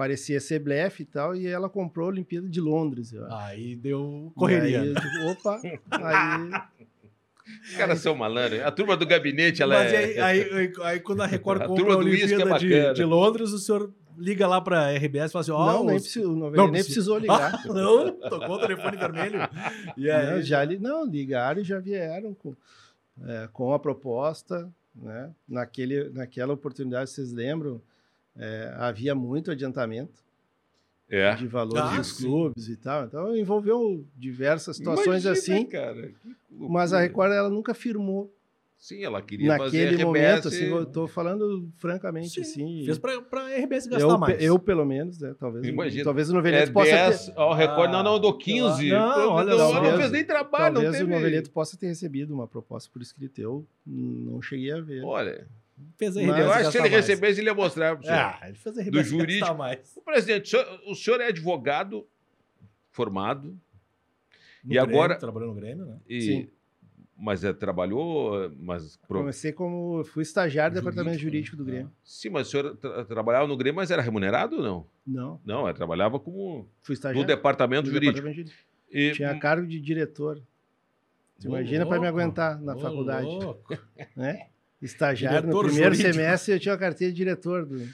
parecia 0.00 0.40
ser 0.40 0.60
blefe 0.60 1.02
e 1.02 1.04
tal, 1.04 1.36
e 1.36 1.46
ela 1.46 1.68
comprou 1.68 2.06
a 2.06 2.08
Olimpíada 2.08 2.48
de 2.48 2.58
Londres. 2.58 3.12
Eu 3.12 3.26
acho. 3.26 3.34
Aí 3.36 3.76
deu 3.76 4.32
correria. 4.34 4.80
aí 4.80 4.94
digo, 4.94 5.30
opa, 5.30 5.60
aí 5.90 6.50
Os 7.64 7.76
caras 7.76 7.98
são 7.98 8.14
malandros. 8.14 8.60
A 8.62 8.70
turma 8.70 8.96
do 8.96 9.04
gabinete, 9.06 9.60
ela 9.62 9.74
Mas 9.74 9.92
é... 9.92 9.96
aí, 9.98 10.18
aí, 10.20 10.52
aí- 10.54 10.72
aí 10.84 11.00
quando 11.00 11.20
a 11.20 11.26
Record 11.26 11.60
A 11.60 11.66
compra 11.66 11.82
turma 11.84 11.94
a 11.94 11.96
é 11.96 12.06
Olimpíada 12.06 12.58
de, 12.58 12.68
bacana. 12.70 12.94
de 12.94 13.04
Londres, 13.04 13.50
o 13.52 13.58
senhor 13.58 13.92
liga 14.16 14.46
lá 14.46 14.58
pra 14.60 14.90
RBS 14.92 15.28
e 15.28 15.32
fala 15.32 15.40
assim: 15.42 15.50
ó, 15.50 15.66
não, 15.72 15.84
nem, 15.84 15.96
os- 15.96 16.02
precisou, 16.02 16.32
o 16.32 16.36
Novelli 16.36 16.56
Não 16.56 16.70
nem 16.72 16.82
precisou 16.82 17.18
ligar. 17.20 17.54
Ah, 17.56 17.62
não, 17.66 18.12
tocou 18.30 18.56
o 18.56 18.58
telefone 18.60 18.96
vermelho. 18.96 19.38
E 19.98 20.10
aí, 20.10 20.30
Não, 20.36 20.40
já 20.42 20.64
li, 20.64 20.78
não, 20.78 21.04
ligaram 21.04 21.60
e 21.60 21.64
já 21.64 21.78
vieram 21.78 22.32
com, 22.32 22.56
é, 23.26 23.48
com 23.52 23.74
a 23.74 23.78
proposta. 23.78 24.66
Né? 24.94 25.30
Naquele, 25.46 26.08
naquela 26.10 26.54
oportunidade, 26.54 27.10
vocês 27.10 27.32
lembram, 27.32 27.82
é, 28.36 28.72
havia 28.76 29.14
muito 29.14 29.50
adiantamento 29.50 30.22
É. 31.08 31.34
de 31.34 31.46
valores 31.46 31.80
Ah, 31.82 31.96
dos 31.96 32.16
sim. 32.16 32.24
clubes 32.24 32.68
e 32.68 32.76
tal. 32.76 33.04
Então, 33.04 33.36
envolveu 33.36 34.04
diversas 34.16 34.76
situações 34.76 35.24
Imagina, 35.24 35.32
assim. 35.32 35.66
cara. 35.66 36.08
que 36.08 36.36
Mas 36.50 36.92
a. 36.92 37.00
Record 37.00 37.32
ela 37.32 37.50
nunca 37.50 37.74
firmou 37.74 38.32
Sim, 38.78 39.04
ela 39.04 39.20
queria 39.20 39.58
fazer 39.58 39.84
naquele 39.84 40.02
a 40.02 40.06
momento. 40.06 40.38
RBS. 40.38 40.46
Assim, 40.46 40.64
eu 40.64 40.86
tô 40.86 41.06
falando 41.06 41.68
francamente 41.76 42.30
Sim, 42.30 42.40
assim. 42.40 42.82
fez 42.86 42.96
pra, 42.98 43.20
pra 43.20 43.46
RBS 43.54 43.86
gastar 43.86 44.08
eu, 44.08 44.18
mais. 44.18 44.42
eu, 44.42 44.58
pelo 44.58 44.86
menos, 44.86 45.18
né? 45.20 45.34
Talvez, 45.38 45.66
Imagina. 45.66 46.02
talvez 46.04 46.30
o 46.30 46.32
Noveleto 46.32 46.72
possa 46.72 46.90
10, 46.90 47.26
ter. 47.26 47.32
ó, 47.36 47.50
o 47.50 47.54
recorde, 47.54 47.92
não, 47.92 48.02
não, 48.02 48.14
eu 48.14 48.18
dou 48.18 48.30
Ah, 48.30 48.38
15. 48.42 48.88
não, 48.88 49.28
olha 49.32 49.50
não, 49.50 49.70
só. 49.70 49.82
não 49.82 49.98
fez 49.98 50.10
nem 50.10 50.24
trabalho, 50.24 50.74
não 50.76 50.80
Talvez 50.80 50.96
teve... 50.96 51.12
o 51.12 51.14
Noveleto 51.14 51.50
possa 51.50 51.76
ter 51.76 51.88
recebido 51.88 52.32
uma 52.32 52.48
proposta 52.48 52.88
por 52.90 53.02
escrito. 53.02 53.38
Eu 53.38 53.66
não 53.86 54.40
cheguei 54.40 54.72
a 54.72 54.80
ver. 54.80 55.04
Olha, 55.04 55.46
Fez 55.96 56.16
a 56.16 56.22
Mas 56.22 56.38
eu 56.38 56.50
acho 56.52 56.64
que 56.66 56.72
se 56.72 56.78
ele 56.78 56.88
mais. 56.90 56.92
recebesse, 57.06 57.40
ele 57.40 57.48
ia 57.50 57.54
mostrar 57.54 57.96
pro 57.96 58.04
senhor. 58.04 58.16
Ah, 58.18 58.40
ele 58.44 58.54
fez 58.56 58.78
a 58.78 58.82
RBS 58.82 59.08
jurídico. 59.08 59.54
mais. 59.54 59.96
O 59.96 60.02
presidente, 60.02 60.44
o 60.44 60.48
senhor, 60.48 60.80
o 60.86 60.94
senhor 60.94 61.20
é 61.20 61.26
advogado 61.28 62.06
formado, 62.90 63.58
No 64.64 64.72
E 64.74 64.78
agora- 64.78 65.16
Trabalhou 65.16 65.48
no 65.54 65.54
Grêmio, 65.60 65.86
né? 65.86 65.96
e, 66.08 66.20
Sim. 66.20 66.48
mas 67.16 67.42
é, 67.44 67.52
trabalhou, 67.52 68.50
mas... 68.58 68.96
pro- 69.08 69.20
Comecei 69.20 69.52
como. 69.52 70.04
Fui 70.04 70.22
estagiário 70.22 70.74
do 70.74 70.80
departamento 70.80 71.18
Jurídico, 71.18 71.54
jurídico 71.54 71.56
do 71.56 71.64
né? 71.64 71.70
Grêmio. 71.72 71.92
Sim, 72.04 72.28
mas 72.30 72.48
o 72.48 72.50
senhor 72.50 72.76
tra- 72.76 73.04
trabalhava 73.06 73.46
no 73.46 73.56
Grêmio, 73.56 73.76
mas 73.76 73.90
era 73.90 74.02
remunerado 74.02 74.56
ou 74.56 74.62
não? 74.62 74.86
Não, 75.06 75.40
Não, 75.44 75.64
ele 75.66 75.74
trabalhava 75.76 76.18
como 76.20 76.68
fui 76.82 76.92
no 76.92 76.94
estagiário. 76.94 77.26
departamento 77.26 77.84
do 77.84 77.92
jurídico. 77.92 78.14
departamento 78.16 78.36
jurídico. 78.50 78.70
E, 78.92 79.12
Tinha 79.12 79.38
cargo 79.38 79.66
de 79.66 79.80
diretor. 79.80 80.42
Ô, 81.42 81.48
imagina 81.48 81.86
para 81.86 81.98
me 82.00 82.06
aguentar 82.06 82.60
na 82.60 82.76
faculdade. 82.76 83.24
louco. 83.26 83.78
Né? 84.14 84.48
Estagiário, 84.80 85.40
Diretor 85.40 85.62
no 85.62 85.68
primeiro 85.68 85.94
jurídico. 85.94 86.14
semestre 86.14 86.54
eu 86.54 86.60
tinha 86.60 86.74
a 86.74 86.78
carteira 86.78 87.12
de 87.12 87.16
diretor. 87.16 87.66
Do... 87.66 87.86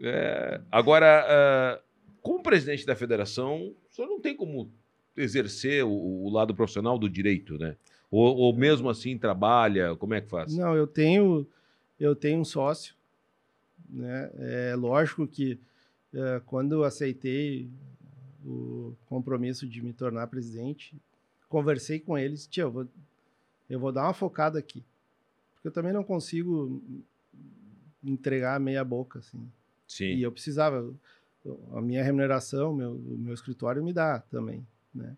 é, 0.00 0.60
agora, 0.70 1.24
ah, 1.26 1.80
como 2.20 2.42
presidente 2.42 2.84
da 2.84 2.94
federação, 2.94 3.74
o 3.90 3.94
senhor 3.94 4.08
não 4.08 4.20
tem 4.20 4.36
como 4.36 4.70
exercer 5.16 5.84
o, 5.84 5.90
o 5.90 6.30
lado 6.30 6.54
profissional 6.54 6.98
do 6.98 7.08
direito, 7.08 7.58
né? 7.58 7.76
Ou, 8.10 8.36
ou 8.36 8.56
mesmo 8.56 8.88
assim 8.88 9.16
trabalha, 9.18 9.96
como 9.96 10.14
é 10.14 10.20
que 10.20 10.28
faz? 10.28 10.54
Não, 10.56 10.74
eu 10.74 10.86
tenho, 10.86 11.46
eu 11.98 12.14
tenho 12.14 12.40
um 12.40 12.44
sócio, 12.44 12.94
né? 13.88 14.30
É 14.38 14.74
lógico 14.76 15.26
que 15.26 15.58
é, 16.12 16.40
quando 16.46 16.72
eu 16.72 16.84
aceitei 16.84 17.68
o 18.44 18.94
compromisso 19.06 19.66
de 19.66 19.82
me 19.82 19.92
tornar 19.92 20.26
presidente, 20.26 20.94
conversei 21.48 21.98
com 21.98 22.16
eles, 22.16 22.46
tio, 22.46 22.62
eu 22.62 22.70
vou, 22.70 22.88
eu 23.68 23.80
vou 23.80 23.92
dar 23.92 24.04
uma 24.04 24.14
focada 24.14 24.58
aqui, 24.58 24.82
eu 25.64 25.70
também 25.72 25.92
não 25.92 26.04
consigo 26.04 26.82
entregar 28.02 28.60
meia 28.60 28.84
boca, 28.84 29.18
assim. 29.18 29.50
Sim. 29.86 30.14
E 30.14 30.22
eu 30.22 30.30
precisava, 30.32 30.94
a 31.72 31.80
minha 31.80 32.02
remuneração, 32.02 32.74
meu, 32.74 32.92
o 32.92 33.18
meu 33.18 33.34
escritório 33.34 33.82
me 33.82 33.92
dá 33.92 34.20
também, 34.20 34.66
né? 34.94 35.16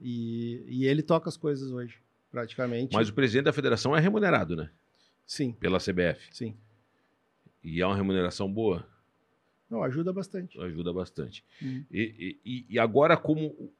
E, 0.00 0.64
e 0.68 0.86
ele 0.86 1.02
toca 1.02 1.28
as 1.28 1.36
coisas 1.36 1.70
hoje, 1.72 1.98
praticamente. 2.30 2.94
Mas 2.94 3.08
o 3.08 3.14
presidente 3.14 3.44
da 3.46 3.52
federação 3.52 3.96
é 3.96 4.00
remunerado, 4.00 4.54
né? 4.56 4.70
Sim, 5.26 5.52
Pela 5.52 5.78
CBF. 5.78 6.28
sim. 6.32 6.56
E 7.62 7.80
é 7.82 7.86
uma 7.86 7.96
remuneração 7.96 8.50
boa, 8.50 8.86
Não, 9.68 9.82
ajuda 9.82 10.12
bastante. 10.12 10.58
ajuda 10.60 10.92
bastante. 10.92 11.44
Hum. 11.62 11.84
E, 11.90 12.38
e- 12.44 12.66
e 12.70 12.78
agora, 12.78 13.16
como. 13.16 13.70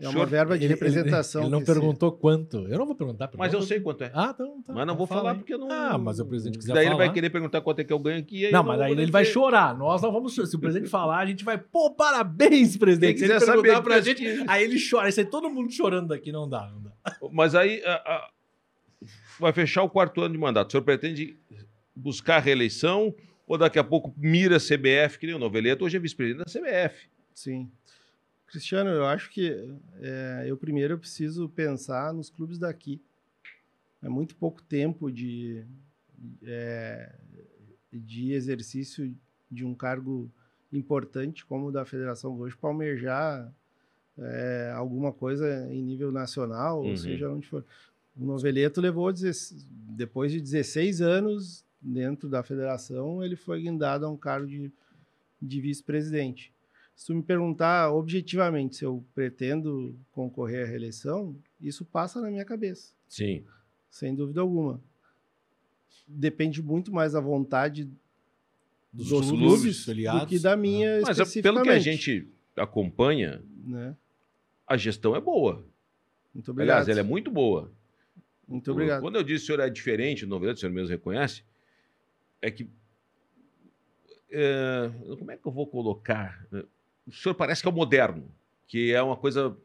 É 0.00 0.08
uma 0.08 0.26
verba 0.26 0.58
de 0.58 0.64
Ele- 0.64 0.74
representação. 0.74 1.42
Ele, 1.42 1.46
ele 1.46 1.52
não 1.52 1.60
que 1.60 1.66
perguntou 1.66 2.10
quanto. 2.10 2.66
Eu 2.68 2.78
não 2.78 2.84
vou 2.86 2.96
perguntar. 2.96 3.30
Mas 3.36 3.52
eu 3.52 3.62
sei 3.62 3.78
quanto 3.80 4.02
é. 4.02 4.10
Ah, 4.12 4.32
então 4.34 4.60
tá. 4.62 4.72
Mas 4.72 4.76
não 4.78 4.82
então 4.82 4.96
vou 4.96 5.06
fala 5.06 5.20
falar 5.20 5.32
aí. 5.32 5.38
porque 5.38 5.54
eu 5.54 5.58
não. 5.58 5.70
Ah, 5.70 5.96
mas 5.96 6.18
o 6.18 6.26
presidente 6.26 6.58
quiser 6.58 6.74
Daí 6.74 6.84
falar... 6.86 6.96
ele 6.96 7.04
vai 7.06 7.14
querer 7.14 7.30
perguntar 7.30 7.60
quanto 7.60 7.78
é 7.78 7.84
que 7.84 7.92
eu 7.92 7.98
ganho 7.98 8.18
aqui. 8.18 8.46
Aí 8.46 8.52
Não, 8.52 8.64
mas 8.64 8.76
vou 8.76 8.84
aí 8.84 8.90
poder 8.90 9.02
ele 9.02 9.12
vai 9.12 9.24
chorar. 9.24 9.76
Nós 9.78 10.02
não 10.02 10.10
vamos. 10.12 10.34
Se 10.34 10.40
o 10.56 10.58
presidente 10.58 10.90
falar, 10.90 11.18
a 11.18 11.26
gente 11.26 11.44
vai. 11.44 11.56
Pô, 11.58 11.90
parabéns, 11.92 12.76
presidente. 12.76 13.18
Quem 13.18 13.26
Se 13.28 13.32
ele 13.32 13.34
quiser 13.34 13.46
perguntar 13.52 13.74
saber 13.76 13.84
pra 13.84 14.02
que- 14.02 14.02
gente. 14.24 14.44
Aí 14.48 14.64
ele 14.64 14.78
chora. 14.90 15.08
Isso 15.08 15.20
aí 15.20 15.26
todo 15.26 15.48
mundo 15.48 15.70
chorando 15.72 16.08
daqui. 16.08 16.32
Não 16.32 16.48
dá, 16.48 16.68
não 16.72 16.82
dá. 16.82 16.90
Mas 17.32 17.54
aí 17.54 17.80
a- 17.84 17.92
a- 17.94 18.30
vai 19.38 19.52
fechar 19.52 19.82
o 19.84 19.90
quarto 19.90 20.20
ano 20.22 20.34
de 20.34 20.40
mandato. 20.40 20.68
O 20.68 20.70
senhor 20.72 20.82
pretende 20.82 21.36
buscar 21.94 22.36
a 22.36 22.40
reeleição 22.40 23.14
ou 23.46 23.56
daqui 23.56 23.78
a 23.78 23.84
pouco 23.84 24.12
mira 24.16 24.56
a 24.56 24.60
CBF, 24.60 25.18
que 25.18 25.26
nem 25.26 25.36
o 25.36 25.38
Noveleto, 25.38 25.84
hoje 25.84 25.96
é 25.96 26.00
vice-presidente 26.00 26.44
da 26.44 26.50
CBF. 26.50 27.06
Sim. 27.34 27.70
Cristiano, 28.46 28.90
eu 28.90 29.04
acho 29.06 29.30
que 29.30 29.74
é, 30.00 30.44
eu 30.46 30.56
primeiro 30.56 30.98
preciso 30.98 31.48
pensar 31.48 32.12
nos 32.12 32.30
clubes 32.30 32.58
daqui. 32.58 33.02
É 34.02 34.08
muito 34.08 34.36
pouco 34.36 34.62
tempo 34.62 35.10
de, 35.10 35.64
é, 36.42 37.14
de 37.92 38.32
exercício 38.32 39.14
de 39.50 39.64
um 39.64 39.74
cargo 39.74 40.30
importante 40.72 41.44
como 41.44 41.66
o 41.68 41.72
da 41.72 41.84
Federação 41.84 42.36
hoje 42.38 42.56
para 42.56 42.68
almejar 42.70 43.52
é, 44.18 44.72
alguma 44.76 45.12
coisa 45.12 45.66
em 45.72 45.82
nível 45.82 46.12
nacional, 46.12 46.80
Uhum. 46.82 46.90
ou 46.90 46.96
seja, 46.96 47.30
onde 47.30 47.48
for. 47.48 47.64
O 48.16 48.24
Noveleto 48.24 48.80
levou, 48.80 49.12
16 49.12 49.66
depois 49.96 50.30
de 50.30 50.40
16 50.40 51.00
anos 51.00 51.64
dentro 51.80 52.28
da 52.28 52.42
federação, 52.42 53.22
ele 53.24 53.34
foi 53.36 53.62
guindado 53.62 54.06
a 54.06 54.10
um 54.10 54.16
cargo 54.16 54.46
de, 54.46 54.72
de 55.42 55.60
vice-presidente. 55.60 56.52
Se 56.94 57.06
tu 57.06 57.14
me 57.14 57.22
perguntar 57.22 57.92
objetivamente 57.92 58.76
se 58.76 58.84
eu 58.84 59.04
pretendo 59.14 59.98
concorrer 60.12 60.64
à 60.64 60.68
reeleição, 60.68 61.36
isso 61.60 61.84
passa 61.84 62.20
na 62.20 62.30
minha 62.30 62.44
cabeça, 62.44 62.92
Sim. 63.08 63.44
sem 63.90 64.14
dúvida 64.14 64.40
alguma. 64.40 64.80
Depende 66.06 66.62
muito 66.62 66.92
mais 66.92 67.12
da 67.12 67.20
vontade 67.20 67.90
Dos, 68.92 69.08
dos 69.08 69.28
clubes, 69.28 69.46
clubes 69.48 69.84
filiados. 69.84 70.20
do 70.22 70.26
que 70.28 70.38
da 70.38 70.56
minha 70.56 71.00
Mas 71.02 71.18
é, 71.18 71.42
pelo 71.42 71.62
que 71.62 71.68
a 71.70 71.78
gente 71.80 72.28
acompanha, 72.56 73.42
Né? 73.66 73.96
a 74.66 74.76
gestão 74.76 75.16
é 75.16 75.20
boa. 75.20 75.66
Muito 76.32 76.50
obrigado. 76.52 76.76
Aliás, 76.76 76.88
ela 76.88 77.00
é 77.00 77.02
muito 77.02 77.28
boa. 77.30 77.72
Muito 78.46 78.70
obrigado. 78.70 79.00
Quando 79.00 79.16
eu 79.16 79.22
disse 79.24 79.46
que 79.46 79.52
o 79.52 79.56
senhor 79.56 79.66
é 79.66 79.70
diferente 79.70 80.24
do 80.24 80.28
Noveleto, 80.28 80.58
o 80.58 80.60
senhor 80.60 80.72
mesmo 80.72 80.90
reconhece, 80.90 81.42
é 82.40 82.50
que. 82.50 82.68
é, 84.30 84.90
como 85.18 85.30
é 85.30 85.36
que 85.36 85.46
eu 85.46 85.52
vou 85.52 85.66
colocar? 85.66 86.46
O 87.06 87.12
senhor 87.12 87.34
parece 87.34 87.62
que 87.62 87.68
é 87.68 87.70
o 87.70 87.74
moderno, 87.74 88.30
que 88.66 88.92
é 88.92 89.02
uma 89.02 89.16
coisa. 89.16 89.56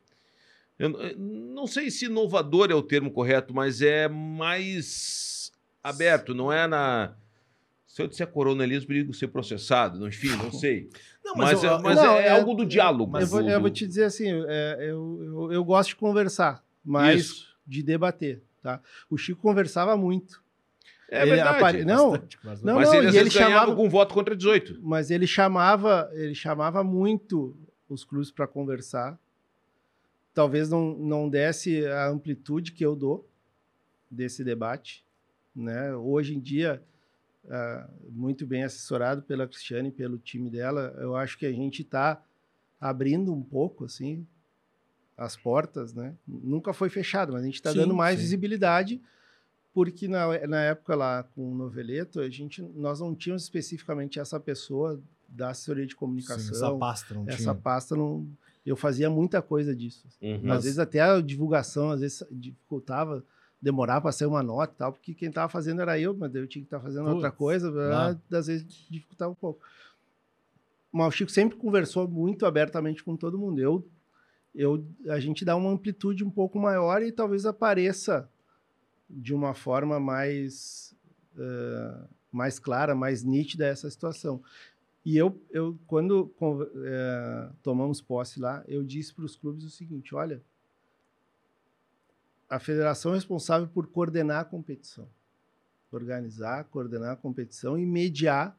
Eu 0.77 0.89
não 1.17 1.67
sei 1.67 1.91
se 1.91 2.05
inovador 2.05 2.71
é 2.71 2.75
o 2.75 2.81
termo 2.81 3.11
correto, 3.11 3.53
mas 3.53 3.81
é 3.81 4.07
mais 4.07 5.51
aberto, 5.83 6.33
não 6.33 6.51
é 6.51 6.67
na. 6.67 7.15
Se 7.85 8.01
eu 8.01 8.07
disser 8.07 8.27
coronelismo, 8.27 8.87
perigo 8.87 9.13
ser 9.13 9.27
processado, 9.29 10.07
enfim, 10.07 10.29
não 10.37 10.51
sei. 10.51 10.89
Não, 11.21 11.35
Mas, 11.35 11.61
eu- 11.61 11.75
é, 11.75 11.81
mas 11.83 11.95
não, 11.97 12.15
é, 12.15 12.25
é- 12.25 12.29
algo 12.31 12.55
do 12.55 12.65
diálogo. 12.65 13.15
eu, 13.19 13.27
vou, 13.27 13.43
do- 13.43 13.49
eu 13.49 13.61
vou 13.61 13.69
te 13.69 13.85
dizer 13.85 14.05
assim, 14.05 14.25
é, 14.47 14.77
eu, 14.79 15.21
eu, 15.23 15.51
eu 15.53 15.63
gosto 15.63 15.89
de 15.89 15.95
conversar, 15.97 16.63
mas 16.83 17.19
Isso. 17.19 17.55
de 17.67 17.83
debater. 17.83 18.41
Tá? 18.63 18.81
O 19.11 19.15
Chico 19.17 19.39
conversava 19.39 19.95
muito. 19.95 20.41
É 21.11 21.21
ele 21.23 21.31
verdade. 21.31 21.57
apare- 21.57 21.85
Não, 21.85 22.11
Bastante, 22.11 22.39
mas- 22.43 22.61
não, 22.61 22.75
mas 22.75 22.87
não, 22.89 22.95
ele, 22.95 23.17
ele 23.17 23.29
chamava- 23.31 23.75
com 23.75 23.89
voto 23.89 24.13
contra 24.13 24.35
18. 24.35 24.79
mas 24.81 25.09
ele 25.09 25.25
chamava, 25.25 26.09
ele 26.13 26.35
chamava 26.35 26.83
muito 26.83 27.55
os 27.89 28.03
clubes 28.03 28.29
para 28.31 28.45
conversar. 28.47 29.19
Talvez 30.33 30.69
não, 30.69 30.93
não 30.97 31.27
desse 31.27 31.85
a 31.87 32.07
amplitude 32.07 32.71
que 32.71 32.85
eu 32.85 32.95
dou 32.95 33.27
desse 34.09 34.43
debate, 34.43 35.03
né? 35.55 35.93
Hoje 35.95 36.35
em 36.35 36.39
dia, 36.39 36.81
ah, 37.49 37.89
muito 38.09 38.45
bem 38.45 38.63
assessorado 38.63 39.23
pela 39.23 39.47
Cristiane 39.47 39.89
e 39.89 39.91
pelo 39.91 40.17
time 40.19 40.49
dela, 40.49 40.95
eu 40.99 41.15
acho 41.15 41.37
que 41.37 41.45
a 41.45 41.51
gente 41.51 41.81
está 41.81 42.21
abrindo 42.79 43.33
um 43.33 43.41
pouco 43.41 43.85
assim 43.85 44.25
as 45.17 45.35
portas, 45.35 45.93
né? 45.93 46.13
Nunca 46.27 46.71
foi 46.71 46.89
fechado, 46.89 47.33
mas 47.33 47.41
a 47.41 47.45
gente 47.45 47.55
está 47.55 47.73
dando 47.73 47.93
mais 47.93 48.15
sim. 48.17 48.21
visibilidade 48.21 49.01
porque 49.79 50.09
na, 50.09 50.45
na 50.45 50.61
época 50.61 50.93
lá 50.93 51.23
com 51.23 51.53
o 51.53 51.55
Noveleto, 51.55 52.19
a 52.19 52.29
gente, 52.29 52.61
nós 52.61 52.99
não 52.99 53.15
tínhamos 53.15 53.43
especificamente 53.43 54.19
essa 54.19 54.37
pessoa 54.37 55.01
da 55.25 55.51
assessoria 55.51 55.85
de 55.85 55.93
Sim, 55.93 55.99
comunicação. 55.99 56.51
essa 56.53 56.75
pasta 56.77 57.13
não 57.13 57.23
essa 57.25 57.37
tinha. 57.37 57.55
pasta 57.55 57.95
não. 57.95 58.27
Eu 58.65 58.75
fazia 58.75 59.09
muita 59.09 59.41
coisa 59.41 59.73
disso. 59.73 60.05
Uhum. 60.21 60.51
Às 60.51 60.65
vezes 60.65 60.79
até 60.79 60.99
a 60.99 61.21
divulgação, 61.21 61.91
às 61.91 62.01
vezes 62.01 62.21
dificultava, 62.29 63.23
demorava 63.61 64.01
para 64.01 64.11
sair 64.11 64.27
uma 64.27 64.43
nota 64.43 64.73
e 64.73 64.77
tal, 64.77 64.91
porque 64.91 65.13
quem 65.13 65.29
estava 65.29 65.47
fazendo 65.47 65.81
era 65.81 65.97
eu, 65.97 66.13
mas 66.13 66.35
eu 66.35 66.45
tinha 66.45 66.61
que 66.61 66.67
estar 66.67 66.81
fazendo 66.81 67.09
outra 67.09 67.29
Putz, 67.29 67.37
coisa, 67.37 67.71
claro. 67.71 68.19
às 68.33 68.47
vezes 68.47 68.65
dificultava 68.89 69.31
um 69.31 69.35
pouco. 69.35 69.61
Mas 70.91 71.07
o 71.07 71.11
Chico 71.11 71.31
sempre 71.31 71.57
conversou 71.57 72.05
muito 72.05 72.45
abertamente 72.45 73.01
com 73.01 73.15
todo 73.15 73.39
mundo. 73.39 73.61
Eu, 73.61 73.87
eu, 74.53 74.85
a 75.07 75.21
gente 75.21 75.45
dá 75.45 75.55
uma 75.55 75.69
amplitude 75.69 76.21
um 76.25 76.29
pouco 76.29 76.59
maior 76.59 77.01
e 77.01 77.13
talvez 77.13 77.45
apareça 77.45 78.29
de 79.09 79.33
uma 79.33 79.53
forma 79.53 79.99
mais, 79.99 80.95
eh, 81.37 82.07
mais 82.31 82.59
clara, 82.59 82.93
mais 82.93 83.23
nítida 83.23 83.65
essa 83.65 83.89
situação. 83.89 84.41
E 85.05 85.17
eu, 85.17 85.41
eu 85.49 85.79
quando 85.87 86.31
eh, 86.85 87.49
tomamos 87.63 88.01
posse 88.01 88.39
lá, 88.39 88.63
eu 88.67 88.83
disse 88.83 89.13
para 89.13 89.25
os 89.25 89.35
clubes 89.35 89.63
o 89.63 89.69
seguinte: 89.69 90.13
olha, 90.13 90.41
a 92.49 92.59
federação 92.59 93.13
é 93.13 93.15
responsável 93.15 93.67
por 93.67 93.87
coordenar 93.87 94.41
a 94.41 94.45
competição, 94.45 95.07
organizar, 95.91 96.65
coordenar 96.65 97.13
a 97.13 97.15
competição 97.15 97.77
e 97.77 97.85
mediar 97.85 98.57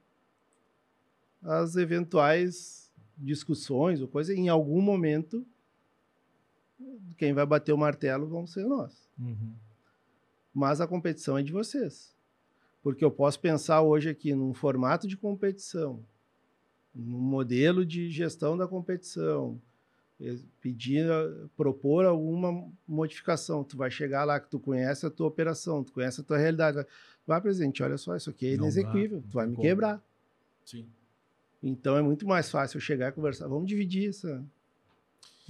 as 1.42 1.76
eventuais 1.76 2.90
discussões 3.16 4.00
ou 4.00 4.08
coisa. 4.08 4.34
Em 4.34 4.48
algum 4.48 4.80
momento, 4.80 5.46
quem 7.16 7.32
vai 7.32 7.44
bater 7.44 7.72
o 7.72 7.78
martelo 7.78 8.26
vão 8.26 8.46
ser 8.46 8.64
nós 8.64 9.08
Uhum. 9.20 9.52
Mas 10.54 10.80
a 10.80 10.86
competição 10.86 11.38
é 11.38 11.42
de 11.42 11.52
vocês. 11.52 12.14
Porque 12.82 13.04
eu 13.04 13.10
posso 13.10 13.38
pensar 13.40 13.82
hoje 13.82 14.08
aqui 14.08 14.34
num 14.34 14.54
formato 14.54 15.06
de 15.06 15.16
competição, 15.16 16.02
num 16.94 17.18
modelo 17.18 17.84
de 17.84 18.10
gestão 18.10 18.56
da 18.56 18.66
competição, 18.66 19.60
eh, 20.20 20.38
pedir, 20.60 21.06
eh, 21.06 21.46
propor 21.56 22.04
alguma 22.06 22.68
modificação. 22.88 23.62
Tu 23.62 23.76
vai 23.76 23.90
chegar 23.90 24.24
lá 24.24 24.40
que 24.40 24.48
tu 24.48 24.58
conhece 24.58 25.04
a 25.04 25.10
tua 25.10 25.28
operação, 25.28 25.84
tu 25.84 25.92
conhece 25.92 26.20
a 26.20 26.24
tua 26.24 26.38
realidade. 26.38 26.86
Vai, 27.26 27.40
presidente, 27.40 27.82
olha 27.82 27.98
só, 27.98 28.16
isso 28.16 28.30
aqui 28.30 28.46
é 28.46 28.54
inexequível, 28.54 29.18
não 29.18 29.28
tu 29.28 29.34
vai 29.34 29.46
me 29.46 29.54
como. 29.54 29.68
quebrar. 29.68 30.02
Sim. 30.64 30.86
Então 31.62 31.96
é 31.96 32.02
muito 32.02 32.26
mais 32.26 32.50
fácil 32.50 32.78
eu 32.78 32.80
chegar 32.80 33.10
e 33.10 33.12
conversar. 33.12 33.46
Vamos 33.46 33.68
dividir 33.68 34.08
essa. 34.08 34.42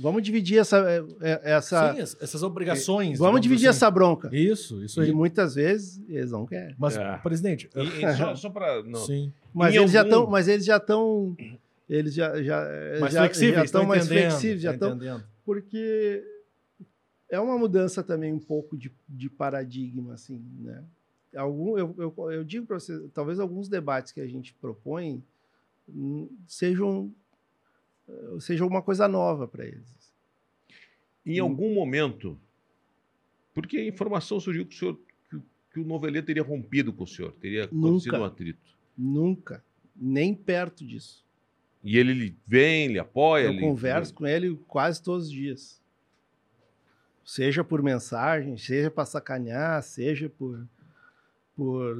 Vamos 0.01 0.23
dividir 0.23 0.59
essa. 0.59 0.79
eh, 0.79 1.05
eh, 1.21 1.41
essa 1.45 1.93
Sim, 1.95 2.01
es- 2.01 2.17
essas 2.21 2.43
obrigações. 2.43 3.19
vamos 3.19 3.41
dividir 3.41 3.69
assim. 3.69 3.77
essa 3.77 3.91
bronca. 3.91 4.31
Isso, 4.35 4.83
isso 4.83 5.01
E 5.03 5.07
aí. 5.07 5.13
muitas 5.13 5.55
vezes 5.55 6.01
eles 6.09 6.31
não 6.31 6.47
querem. 6.47 6.75
Mas, 6.79 6.97
É. 6.97 7.19
presidente, 7.19 7.69
E- 7.77 8.05
e 8.05 8.17
só, 8.17 8.35
só 8.37 8.51
para. 8.51 8.83
sim. 9.07 9.33
Mas 9.53 9.75
eles, 9.75 9.91
já 9.91 10.01
algum- 10.01 10.11
tão, 10.11 10.27
mas 10.27 10.49
eles 10.49 10.65
já 10.65 10.77
estão. 10.79 11.37
Eles 11.89 12.15
já, 12.15 12.41
já, 12.43 12.65
Mais 13.01 13.13
já, 13.13 13.21
flexíveis, 13.21 13.55
já 13.57 13.65
estão 13.65 13.85
mais 13.85 14.07
flexíveis, 14.07 14.63
já 14.63 14.73
estão. 14.73 14.99
Porque 15.45 16.23
é 17.29 17.39
uma 17.41 17.59
mudança 17.59 18.03
também 18.03 18.33
um 18.33 18.39
pouco 18.39 18.77
de, 18.77 18.93
de 19.09 19.29
paradigma, 19.29 20.15
assim, 20.15 20.41
né? 20.61 20.83
Algum, 21.37 21.77
eu, 21.79 21.95
eu, 21.99 22.31
eu 22.33 22.45
digo 22.45 22.67
para 22.67 22.79
você, 22.81 22.99
talvez 23.15 23.39
alguns 23.39 23.69
debates 23.69 24.13
que 24.13 24.21
a 24.21 24.27
gente 24.27 24.53
propõe 24.55 25.23
hum, 25.89 26.29
sejam, 26.47 27.13
eh, 28.37 28.41
sejam 28.41 28.67
uma 28.67 28.83
coisa 28.83 29.07
nova 29.09 29.47
para 29.49 29.65
eles. 29.67 30.13
Em 31.25 31.39
algum 31.39 31.75
momento, 31.75 32.39
porque 33.55 33.77
a 33.79 33.87
informação 33.87 34.41
surgiu 34.41 34.65
que 34.67 34.75
o 34.75 34.79
senhor 34.79 34.99
que, 35.31 35.39
que 35.73 35.81
o 35.81 35.85
Novelê 35.85 36.23
teria 36.23 36.43
rompido 36.43 36.93
com 36.93 37.05
o 37.05 37.07
senhor, 37.07 37.33
teria 37.33 37.65
acontecido 37.65 38.13
Nunca. 38.13 38.21
um 38.21 38.25
atrito. 38.25 38.71
Nunca, 38.97 39.65
nem 39.95 40.35
perto 40.35 40.85
disso. 40.87 41.25
E 41.83 41.97
ele 41.99 42.37
vem, 42.47 42.89
lhe 42.89 42.99
apoia, 42.99 43.45
Eu 43.47 43.53
lhe- 43.53 43.61
converso 43.61 44.13
com 44.15 44.27
ele 44.27 44.59
quase 44.69 45.03
todos 45.03 45.27
os 45.27 45.33
dias. 45.33 45.81
Seja 47.25 47.63
por 47.63 47.83
mensagem, 47.83 48.57
seja 48.59 48.91
para 48.91 49.05
sacanear, 49.05 49.83
seja 49.83 50.29
por 50.29 50.67
por 51.57 51.99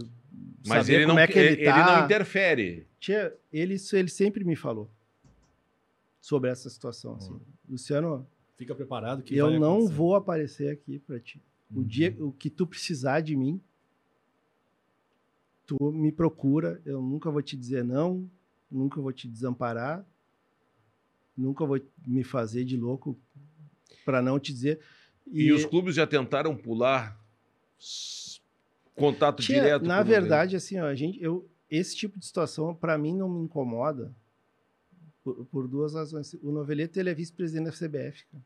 Mas 0.67 0.87
saber 0.87 0.95
ele 0.95 1.03
não, 1.03 1.11
como 1.11 1.19
é 1.21 1.27
que 1.27 1.39
ele, 1.39 1.49
ele 1.61 1.65
tá. 1.65 1.99
não 1.99 2.05
interfere. 2.07 2.87
Tia, 2.99 3.37
ele, 3.53 3.77
ele 3.93 4.09
sempre 4.09 4.43
me 4.43 4.57
falou 4.57 4.91
sobre 6.21 6.51
essa 6.51 6.69
situação. 6.69 7.15
Assim. 7.17 7.41
Luciano, 7.69 8.27
Fica 8.57 8.75
preparado 8.75 9.23
que 9.23 9.35
eu 9.35 9.59
não 9.59 9.77
acontecer. 9.77 9.95
vou 9.95 10.15
aparecer 10.15 10.71
aqui 10.71 10.99
para 10.99 11.19
ti. 11.19 11.43
O 11.75 11.79
Uhum. 11.79 11.85
dia 11.87 12.15
o 12.21 12.31
que 12.33 12.51
tu 12.51 12.67
precisar 12.67 13.21
de 13.21 13.35
mim, 13.35 13.61
tu 15.67 15.77
me 15.93 16.13
procura. 16.13 16.81
Eu 16.85 17.01
nunca 17.01 17.31
vou 17.31 17.41
te 17.41 17.57
dizer 17.57 17.83
não, 17.85 18.29
nunca 18.71 19.01
vou 19.01 19.13
te 19.13 19.27
desamparar, 19.27 20.05
nunca 21.37 21.65
vou 21.65 21.81
me 22.07 22.23
fazer 22.23 22.65
de 22.65 22.77
louco 22.77 23.17
para 24.05 24.21
não 24.21 24.39
te 24.39 24.53
dizer. 24.53 24.81
E, 25.33 25.53
os 25.53 25.65
clubes 25.65 25.95
já 25.95 26.07
tentaram 26.07 26.57
pular 26.57 27.19
contato 28.95 29.43
Tia, 29.43 29.63
direto 29.63 29.87
na 29.87 30.03
verdade, 30.03 30.57
assim, 30.57 30.79
ó, 30.79 30.87
a 30.87 30.95
gente, 30.95 31.23
eu, 31.23 31.49
esse 31.71 31.97
tipo 31.97 32.19
de 32.19 32.27
situação 32.27 32.75
para 32.75 32.99
mim 32.99 33.17
não 33.17 33.29
me 33.29 33.41
incomoda 33.45 34.15
por, 35.25 35.45
por 35.47 35.69
duas 35.69 35.95
razões. 35.95 36.35
O 36.43 36.51
Noveleto 36.51 36.99
ele 36.99 37.11
é 37.11 37.15
vice-presidente 37.15 37.65
da 37.67 37.73
CBF. 37.73 38.25
cara. 38.31 38.45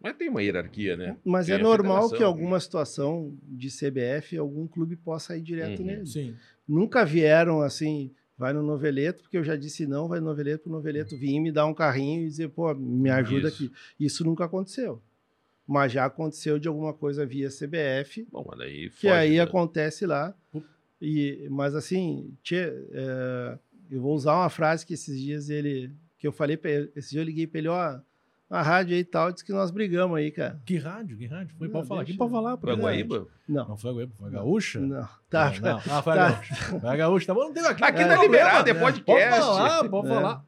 Mas 0.00 0.16
tem 0.16 0.28
uma 0.28 0.42
hierarquia, 0.42 0.96
né? 0.96 1.16
Mas 1.24 1.46
Tem 1.46 1.54
é 1.54 1.58
normal 1.58 2.10
que 2.10 2.22
alguma 2.24 2.58
situação 2.58 3.36
de 3.44 3.68
CBF, 3.68 4.36
algum 4.36 4.66
clube 4.66 4.96
possa 4.96 5.36
ir 5.36 5.42
direto 5.42 5.78
Uhum. 5.80 5.86
nele. 5.86 6.06
Sim. 6.06 6.34
Nunca 6.66 7.04
vieram 7.04 7.60
assim, 7.62 8.10
vai 8.36 8.52
no 8.52 8.64
Noveleto, 8.64 9.22
porque 9.22 9.36
eu 9.38 9.44
já 9.44 9.54
disse 9.54 9.86
não, 9.86 10.08
vai 10.08 10.18
no 10.18 10.26
Noveleto, 10.26 10.64
pro 10.64 10.72
Noveleto 10.72 11.16
vir 11.16 11.38
me 11.38 11.52
dar 11.52 11.66
um 11.66 11.74
carrinho 11.74 12.22
e 12.22 12.26
dizer, 12.28 12.48
pô, 12.48 12.74
me 12.74 13.10
ajuda 13.10 13.46
Isso. 13.48 13.64
aqui. 13.64 13.72
Isso 14.00 14.24
nunca 14.24 14.44
aconteceu. 14.44 15.00
Mas 15.64 15.92
já 15.92 16.04
aconteceu 16.04 16.58
de 16.58 16.66
alguma 16.66 16.92
coisa 16.92 17.24
via 17.24 17.48
CBF, 17.48 18.26
Bom, 18.32 18.44
mas 18.48 18.58
daí 18.58 18.90
que 18.90 18.96
foge, 19.02 19.08
aí 19.12 19.36
né? 19.36 19.40
acontece 19.42 20.04
lá. 20.04 20.34
E, 21.00 21.46
mas 21.48 21.76
assim, 21.76 22.36
tchê, 22.42 22.72
é, 22.92 23.58
eu 23.92 24.00
vou 24.00 24.14
usar 24.14 24.34
uma 24.34 24.48
frase 24.50 24.84
que 24.86 24.94
esses 24.94 25.18
dias 25.20 25.48
ele. 25.50 25.92
Que 26.18 26.26
eu 26.26 26.32
falei 26.32 26.56
pra 26.56 26.70
ele. 26.70 26.92
Esse 26.96 27.10
dia 27.10 27.20
eu 27.20 27.24
liguei 27.24 27.46
pra 27.46 27.58
ele, 27.58 27.68
ó, 27.68 27.98
a 28.48 28.62
rádio 28.62 28.94
aí 28.94 29.00
e 29.00 29.04
tal, 29.04 29.32
disse 29.32 29.44
que 29.44 29.52
nós 29.52 29.70
brigamos 29.70 30.16
aí, 30.16 30.30
cara. 30.30 30.60
Que 30.64 30.76
rádio? 30.78 31.16
Que 31.16 31.26
rádio? 31.26 31.54
Foi 31.58 31.66
Não, 31.68 31.72
pra 31.72 31.84
falar. 31.84 32.04
Quem 32.04 32.16
pode 32.16 32.30
falar? 32.30 32.56
Foi 32.58 32.72
a? 32.72 32.74
Guaíba? 32.76 33.26
Não. 33.48 33.68
Não 33.68 33.76
foi 33.76 33.90
a 33.90 33.94
Guaíba, 33.94 34.12
foi 34.16 34.28
a 34.28 34.30
Gaúcha? 34.30 34.78
Não. 34.80 35.08
Tá. 35.30 35.50
Não, 35.60 35.70
não. 35.72 35.76
Ah, 35.90 36.02
foi 36.02 36.12
a 36.12 36.16
Tá. 36.16 36.30
Gaúcha. 36.30 36.54
Foi 36.80 36.90
a 36.90 36.96
Gaúcha, 36.96 37.26
tá 37.26 37.34
bom? 37.34 37.40
Não 37.44 37.52
tem 37.52 37.66
aqui. 37.66 37.84
Aqui 37.84 38.04
não 38.04 38.16
tá 38.16 38.22
liberado, 38.22 38.70
é 38.70 38.74
problema. 38.74 38.80
podcast. 38.92 39.40
Pode 39.40 39.56
falar, 39.56 39.88
pode 39.88 40.06
É. 40.06 40.14
falar. 40.14 40.44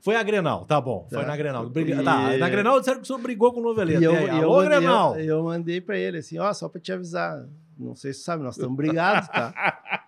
Foi 0.00 0.14
a 0.16 0.22
Grenal, 0.22 0.64
tá 0.64 0.80
bom. 0.80 1.06
Foi 1.10 1.20
Tá. 1.22 1.26
na 1.26 1.36
Grenal. 1.36 1.68
Briga- 1.70 2.00
E- 2.00 2.04
Tá, 2.04 2.36
na 2.36 2.48
Grenal 2.48 2.78
disseram 2.78 2.98
que 2.98 3.04
o 3.04 3.06
senhor 3.06 3.18
brigou 3.20 3.52
com 3.52 3.60
o 3.60 3.62
Noveleto. 3.64 4.00
E 4.00 4.04
eu, 4.04 4.12
E 4.12 4.16
aí, 4.16 4.24
e 4.24 4.28
eu, 4.28 4.34
Alô, 4.44 4.56
mandei- 4.56 4.68
Grenal. 4.78 5.16
eu, 5.18 5.24
eu 5.38 5.42
mandei 5.44 5.80
pra 5.80 5.96
ele 5.98 6.18
assim, 6.18 6.38
ó, 6.38 6.52
só 6.52 6.68
pra 6.68 6.80
te 6.80 6.92
avisar. 6.92 7.44
Não 7.78 7.94
sei 7.96 8.12
se 8.12 8.20
tu 8.20 8.24
sabe, 8.24 8.42
nós 8.44 8.56
estamos 8.56 8.76
brigados, 8.76 9.28
tá? 9.28 9.52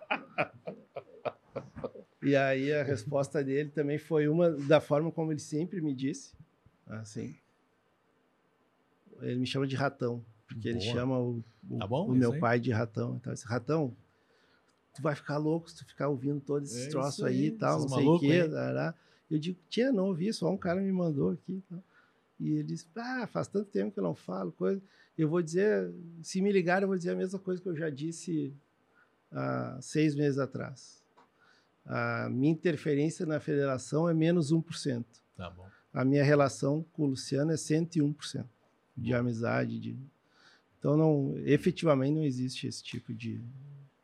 E 2.23 2.35
aí 2.35 2.71
a 2.71 2.83
resposta 2.83 3.43
dele 3.43 3.69
também 3.69 3.97
foi 3.97 4.27
uma 4.27 4.51
da 4.51 4.79
forma 4.79 5.11
como 5.11 5.31
ele 5.31 5.39
sempre 5.39 5.81
me 5.81 5.93
disse, 5.93 6.33
assim. 6.87 7.35
Ele 9.21 9.39
me 9.39 9.45
chama 9.47 9.65
de 9.67 9.75
ratão, 9.75 10.23
porque 10.47 10.69
ele 10.69 10.79
Boa. 10.79 10.91
chama 10.93 11.19
o, 11.19 11.43
o, 11.69 11.77
Tá 11.79 11.87
bom, 11.87 12.07
o 12.07 12.15
meu 12.15 12.33
aí. 12.33 12.39
pai 12.39 12.59
de 12.59 12.71
ratão. 12.71 13.15
Então, 13.15 13.33
esse 13.33 13.45
ratão, 13.45 13.95
tu 14.93 15.01
vai 15.01 15.15
ficar 15.15 15.37
louco 15.37 15.69
se 15.69 15.77
tu 15.77 15.85
ficar 15.85 16.09
ouvindo 16.09 16.39
todos 16.41 16.71
esses 16.71 16.87
É 16.87 16.89
troços 16.89 17.23
aí 17.23 17.47
e 17.47 17.51
tal, 17.51 17.79
não 17.81 17.89
sei 17.89 18.05
o 18.05 18.19
quê. 18.19 18.43
Eu 19.29 19.39
digo, 19.39 19.57
tia, 19.69 19.91
não 19.91 20.07
ouvi, 20.07 20.31
só 20.33 20.49
um 20.51 20.57
cara 20.57 20.81
me 20.81 20.91
mandou 20.91 21.31
aqui. 21.31 21.53
e 21.53 21.61
tal. 21.69 21.83
E 22.39 22.49
ele 22.53 22.63
disse, 22.63 22.85
ah, 22.95 23.27
faz 23.27 23.47
tanto 23.47 23.69
tempo 23.69 23.91
que 23.93 23.99
eu 23.99 24.03
não 24.03 24.15
falo, 24.15 24.51
coisa. 24.51 24.81
Eu 25.17 25.29
vou 25.29 25.41
dizer, 25.41 25.91
se 26.21 26.41
me 26.41 26.51
ligar, 26.51 26.81
eu 26.81 26.87
vou 26.87 26.97
dizer 26.97 27.11
a 27.11 27.15
mesma 27.15 27.39
coisa 27.39 27.61
que 27.61 27.69
eu 27.69 27.75
já 27.75 27.89
disse 27.89 28.53
há 29.31 29.77
seis 29.81 30.15
meses 30.15 30.37
atrás. 30.39 31.00
A 31.85 32.29
minha 32.29 32.51
interferência 32.51 33.25
na 33.25 33.39
federação 33.39 34.07
é 34.07 34.13
menos 34.13 34.53
1%. 34.53 35.03
Tá 35.35 35.49
bom. 35.49 35.67
A 35.93 36.05
minha 36.05 36.23
relação 36.23 36.85
com 36.93 37.03
o 37.03 37.07
Luciano 37.07 37.51
é 37.51 37.55
101% 37.55 38.45
de 38.95 39.13
amizade. 39.13 39.79
De... 39.79 39.97
Então, 40.79 40.95
não, 40.95 41.37
efetivamente, 41.45 42.15
não 42.15 42.23
existe 42.23 42.67
esse 42.67 42.83
tipo 42.83 43.13
de. 43.13 43.41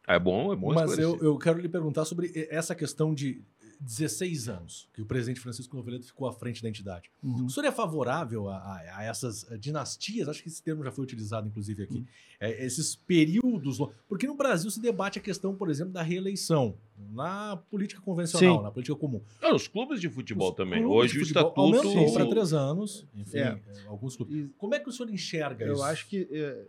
É 0.07 0.17
bom, 0.17 0.53
é 0.53 0.55
bom 0.55 0.73
Mas 0.73 0.97
eu, 0.97 1.17
eu 1.21 1.37
quero 1.37 1.59
lhe 1.59 1.67
perguntar 1.67 2.05
sobre 2.05 2.31
essa 2.49 2.73
questão 2.73 3.13
de 3.13 3.41
16 3.79 4.49
anos, 4.49 4.87
que 4.93 5.01
o 5.01 5.05
presidente 5.05 5.39
Francisco 5.39 5.75
Noveleto 5.75 6.05
ficou 6.05 6.27
à 6.27 6.33
frente 6.33 6.61
da 6.63 6.69
entidade. 6.69 7.09
Uhum. 7.23 7.45
O 7.45 7.49
senhor 7.49 7.67
é 7.67 7.71
favorável 7.71 8.49
a, 8.49 8.57
a- 8.57 8.97
a 8.99 9.03
essas 9.03 9.49
eh, 9.51 9.57
dinastias? 9.57 10.27
Acho 10.27 10.41
que 10.41 10.49
esse 10.49 10.61
termo 10.63 10.83
já 10.83 10.91
foi 10.91 11.03
utilizado, 11.03 11.47
inclusive, 11.47 11.83
aqui. 11.83 12.05
É, 12.39 12.65
esses 12.65 12.95
períodos. 12.95 13.77
Porque 14.07 14.25
no 14.27 14.35
Brasil 14.35 14.69
se 14.71 14.79
debate 14.81 15.19
a 15.19 15.21
questão, 15.21 15.55
por 15.55 15.69
exemplo, 15.69 15.93
da 15.93 16.01
reeleição. 16.01 16.75
Na 17.11 17.57
política 17.69 18.01
convencional, 18.01 18.57
Sim. 18.57 18.63
na 18.63 18.71
política 18.71 18.95
comum. 18.95 19.21
Não, 19.41 19.55
os 19.55 19.67
clubes 19.67 20.01
de 20.01 20.09
futebol 20.09 20.49
Os 20.49 20.55
também. 20.55 20.83
Hoje 20.83 21.17
o 21.17 21.25
futebol 21.25 21.49
estatuto. 21.51 21.59
Aumentou 21.87 22.13
para 22.13 22.27
três 22.29 22.53
anos. 22.53 23.05
Enfim, 23.15 23.37
É. 23.37 23.41
eh, 23.67 23.85
alguns 23.87 24.15
clubes. 24.15 24.35
E 24.35 24.47
Como 24.57 24.73
é 24.73 24.79
que 24.79 24.89
o 24.89 24.91
senhor 24.91 25.09
enxerga 25.11 25.65
eu 25.65 25.73
isso? 25.73 25.83
acho 25.83 26.07
que, 26.07 26.27
é, 26.31 26.65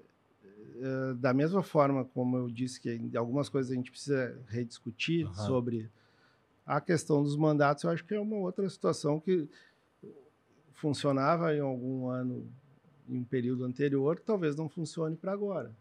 da 1.18 1.32
mesma 1.34 1.62
forma 1.62 2.04
como 2.04 2.36
eu 2.36 2.48
disse 2.50 2.80
que 2.80 3.16
algumas 3.16 3.48
coisas 3.48 3.72
a 3.72 3.74
gente 3.74 3.90
precisa 3.90 4.38
rediscutir 4.46 5.26
Aham. 5.26 5.46
sobre 5.46 5.90
a 6.68 6.82
questão 6.82 7.22
dos 7.22 7.34
mandatos, 7.34 7.82
eu 7.82 7.90
acho 7.90 8.04
que 8.04 8.14
é 8.14 8.20
uma 8.20 8.36
outra 8.36 8.68
situação 8.68 9.18
que 9.18 9.48
funcionava 10.74 11.54
em 11.54 11.60
algum 11.60 12.08
ano, 12.08 12.46
em 13.08 13.16
um 13.16 13.24
período 13.24 13.64
anterior, 13.64 14.20
talvez 14.20 14.54
não 14.54 14.68
funcione 14.68 15.16
para 15.16 15.32
agora. 15.32 15.74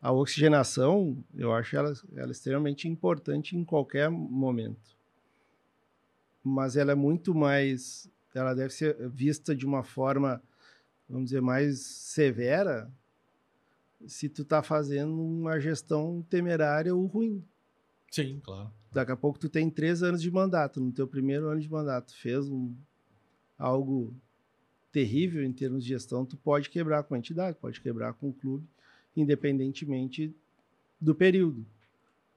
A 0.00 0.12
oxigenação, 0.12 1.18
eu 1.34 1.52
acho 1.52 1.76
ela, 1.76 1.92
ela 2.14 2.30
extremamente 2.30 2.86
importante 2.86 3.56
em 3.56 3.64
qualquer 3.64 4.08
momento. 4.08 4.96
Mas 6.44 6.76
ela 6.76 6.92
é 6.92 6.94
muito 6.94 7.34
mais, 7.34 8.08
ela 8.32 8.54
deve 8.54 8.72
ser 8.72 8.96
vista 9.08 9.52
de 9.52 9.66
uma 9.66 9.82
forma, 9.82 10.40
vamos 11.08 11.24
dizer, 11.24 11.42
mais 11.42 11.80
severa 11.80 12.88
se 14.06 14.28
tu 14.28 14.44
tá 14.44 14.62
fazendo 14.62 15.20
uma 15.20 15.58
gestão 15.58 16.24
temerária 16.30 16.94
ou 16.94 17.04
ruim. 17.06 17.44
Sim, 18.12 18.38
claro. 18.38 18.77
Daqui 18.92 19.12
a 19.12 19.16
pouco 19.16 19.38
tu 19.38 19.48
tem 19.48 19.68
três 19.70 20.02
anos 20.02 20.22
de 20.22 20.30
mandato. 20.30 20.80
No 20.80 20.90
teu 20.92 21.06
primeiro 21.06 21.48
ano 21.48 21.60
de 21.60 21.68
mandato, 21.70 22.14
fez 22.16 22.48
um, 22.48 22.74
algo 23.58 24.14
terrível 24.90 25.44
em 25.44 25.52
termos 25.52 25.82
de 25.84 25.90
gestão, 25.90 26.24
tu 26.24 26.36
pode 26.36 26.70
quebrar 26.70 27.02
com 27.02 27.14
a 27.14 27.18
entidade, 27.18 27.56
pode 27.60 27.80
quebrar 27.80 28.14
com 28.14 28.30
o 28.30 28.32
clube, 28.32 28.66
independentemente 29.14 30.34
do 31.00 31.14
período. 31.14 31.64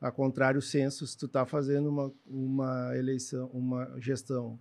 A 0.02 0.12
contrário 0.12 0.62
senso, 0.62 1.08
se 1.08 1.18
tu 1.18 1.28
está 1.28 1.46
fazendo 1.46 1.88
uma, 1.90 2.12
uma 2.28 2.98
eleição, 2.98 3.48
uma 3.54 3.98
gestão 4.00 4.60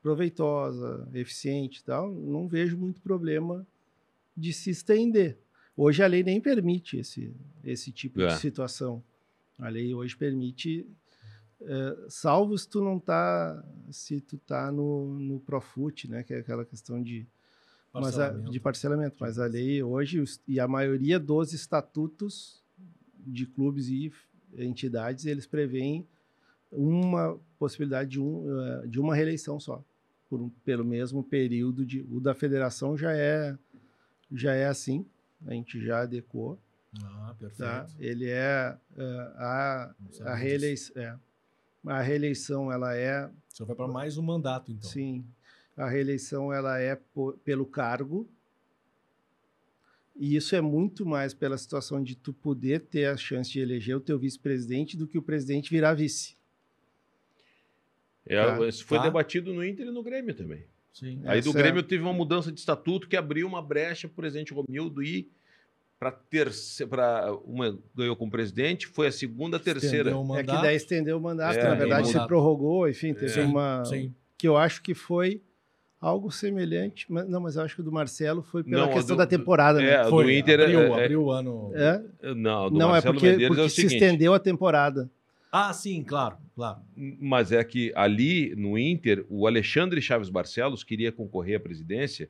proveitosa, 0.00 1.08
eficiente 1.14 1.80
e 1.80 1.84
tal, 1.84 2.12
não 2.12 2.48
vejo 2.48 2.76
muito 2.76 3.00
problema 3.00 3.66
de 4.36 4.52
se 4.52 4.70
estender. 4.70 5.38
Hoje 5.76 6.02
a 6.02 6.06
lei 6.06 6.22
nem 6.22 6.40
permite 6.40 6.96
esse, 6.96 7.32
esse 7.62 7.92
tipo 7.92 8.20
É. 8.20 8.28
de 8.28 8.40
situação. 8.40 9.02
A 9.58 9.68
lei 9.68 9.94
hoje 9.94 10.16
permite, 10.16 10.86
eh, 11.66 12.04
salvo 12.08 12.56
se 12.58 12.68
tu 12.68 12.82
não 12.82 12.98
tá, 12.98 13.64
se 13.90 14.20
tu 14.20 14.36
tá 14.38 14.70
no, 14.72 15.18
no 15.18 15.40
Profut, 15.40 16.08
né, 16.10 16.22
que 16.22 16.34
é 16.34 16.38
aquela 16.38 16.64
questão 16.64 17.02
de 17.02 17.26
mas 17.92 18.18
a, 18.18 18.28
Parcelamento. 18.28 18.50
de 18.50 18.60
parcelamento. 18.60 19.16
Mas 19.20 19.38
a 19.38 19.44
lei 19.46 19.82
hoje 19.82 20.24
e 20.48 20.58
a 20.58 20.66
maioria 20.66 21.20
dos 21.20 21.52
estatutos 21.52 22.62
de 23.18 23.44
clubes 23.46 23.88
e 23.88 24.10
entidades 24.56 25.26
eles 25.26 25.46
prevêem 25.46 26.06
uma 26.70 27.38
possibilidade 27.58 28.10
de, 28.10 28.20
um, 28.20 28.60
eh, 28.62 28.86
de 28.86 28.98
uma 28.98 29.14
reeleição 29.14 29.60
só 29.60 29.84
por 30.28 30.40
um- 30.40 30.48
pelo 30.64 30.84
mesmo 30.84 31.22
período 31.22 31.84
de 31.84 32.00
o 32.10 32.18
da 32.18 32.34
federação 32.34 32.96
já 32.96 33.12
é 33.12 33.56
já 34.32 34.54
é 34.54 34.66
assim 34.66 35.04
a 35.46 35.52
gente 35.52 35.78
já 35.84 36.00
adequou 36.00 36.58
Ah, 37.02 37.34
perfeito. 37.38 37.58
tá 37.58 37.86
ele 37.98 38.28
é 38.30 38.74
eh, 38.96 39.32
a 39.36 39.94
a 40.24 40.34
reeleição 40.34 41.00
é, 41.02 41.14
a 41.86 42.00
reeleição 42.00 42.70
ela 42.72 42.94
é 42.96 43.28
senhor 43.48 43.66
vai 43.66 43.76
para 43.76 43.88
mais 43.88 44.16
um 44.16 44.22
mandato, 44.22 44.70
então. 44.72 44.88
Sim. 44.88 45.24
A 45.76 45.88
reeleição 45.88 46.52
ela 46.52 46.78
é 46.78 46.96
po- 46.96 47.32
pelo 47.44 47.66
cargo. 47.66 48.28
E 50.14 50.36
isso 50.36 50.54
é 50.54 50.60
muito 50.60 51.06
mais 51.06 51.32
pela 51.32 51.56
situação 51.56 52.02
de 52.02 52.14
tu 52.14 52.32
poder 52.32 52.80
ter 52.82 53.06
a 53.06 53.16
chance 53.16 53.50
de 53.50 53.60
eleger 53.60 53.96
o 53.96 54.00
teu 54.00 54.18
vice-presidente 54.18 54.96
do 54.96 55.06
que 55.06 55.16
o 55.18 55.22
presidente 55.22 55.70
virar 55.70 55.94
vice. 55.94 56.36
É, 58.26 58.36
Tá, 58.44 58.68
isso 58.68 58.84
foi 58.84 58.98
tá. 58.98 59.04
debatido 59.04 59.52
no 59.52 59.64
Inter 59.64 59.86
e 59.86 59.90
no 59.90 60.02
Grêmio 60.02 60.34
também. 60.34 60.64
Sim. 60.92 61.20
Aí 61.24 61.40
do 61.40 61.48
Essa 61.48 61.58
é- 61.58 61.62
Grêmio 61.62 61.82
teve 61.82 62.02
uma 62.02 62.12
mudança 62.12 62.52
de 62.52 62.60
estatuto 62.60 63.08
que 63.08 63.16
abriu 63.16 63.46
uma 63.46 63.62
brecha 63.62 64.06
para 64.06 64.12
o 64.12 64.16
presidente 64.16 64.52
Romildo 64.52 65.02
ir 65.02 65.30
para 66.02 66.10
terceira, 66.10 66.90
para 66.90 67.32
uma 67.44 67.78
ganhou 67.94 68.16
como 68.16 68.28
presidente, 68.28 68.88
foi 68.88 69.06
a 69.06 69.12
segunda, 69.12 69.56
a 69.56 69.60
terceira. 69.60 70.10
É 70.36 70.40
que 70.42 70.46
daí 70.60 70.74
estendeu 70.74 71.16
o 71.16 71.20
mandato, 71.20 71.56
É, 71.56 71.62
na 71.62 71.76
verdade 71.76 72.08
se 72.08 72.26
prorrogou, 72.26 72.88
enfim, 72.88 73.14
teve 73.14 73.28
Sim, 73.28 73.42
uma. 73.42 73.84
sim. 73.84 74.12
Que 74.36 74.48
eu 74.48 74.56
acho 74.56 74.82
que 74.82 74.94
foi 74.94 75.40
algo 76.00 76.28
semelhante. 76.32 77.06
Mas, 77.08 77.28
não, 77.28 77.38
mas 77.40 77.54
eu 77.54 77.62
acho 77.62 77.76
que 77.76 77.82
o 77.82 77.84
do 77.84 77.92
Marcelo 77.92 78.42
foi 78.42 78.64
pela 78.64 78.86
Não, 78.86 78.92
questão 78.92 79.14
do- 79.14 79.18
da 79.20 79.26
temporada, 79.28 79.80
É, 79.80 79.84
né? 79.86 79.96
a 79.98 80.02
do 80.02 80.10
Foi, 80.10 80.36
Inter 80.36 80.58
é- 80.58 80.62
abriu, 80.64 80.80
é- 80.80 81.04
abriu 81.04 81.22
o 81.22 81.30
ano. 81.30 81.70
É? 81.72 82.02
Não, 82.34 82.68
do 82.68 82.76
Não, 82.80 82.88
é 82.88 82.92
Marcelo 82.94 83.14
porque, 83.14 83.30
Medeiros 83.30 83.46
porque 83.56 83.62
é 83.62 83.64
o 83.66 83.70
se 83.70 83.76
seguinte, 83.76 83.94
estendeu 83.94 84.34
a 84.34 84.40
temporada. 84.40 85.08
Ah, 85.52 85.72
sim, 85.72 86.02
claro, 86.02 86.36
claro. 86.56 86.80
mas 86.96 87.52
é 87.52 87.62
que 87.62 87.92
ali 87.94 88.56
no 88.56 88.76
Inter, 88.76 89.24
o 89.30 89.46
Alexandre 89.46 90.02
Chaves 90.02 90.28
Barcelos 90.28 90.82
queria 90.82 91.12
concorrer 91.12 91.58
à 91.58 91.60
presidência, 91.60 92.28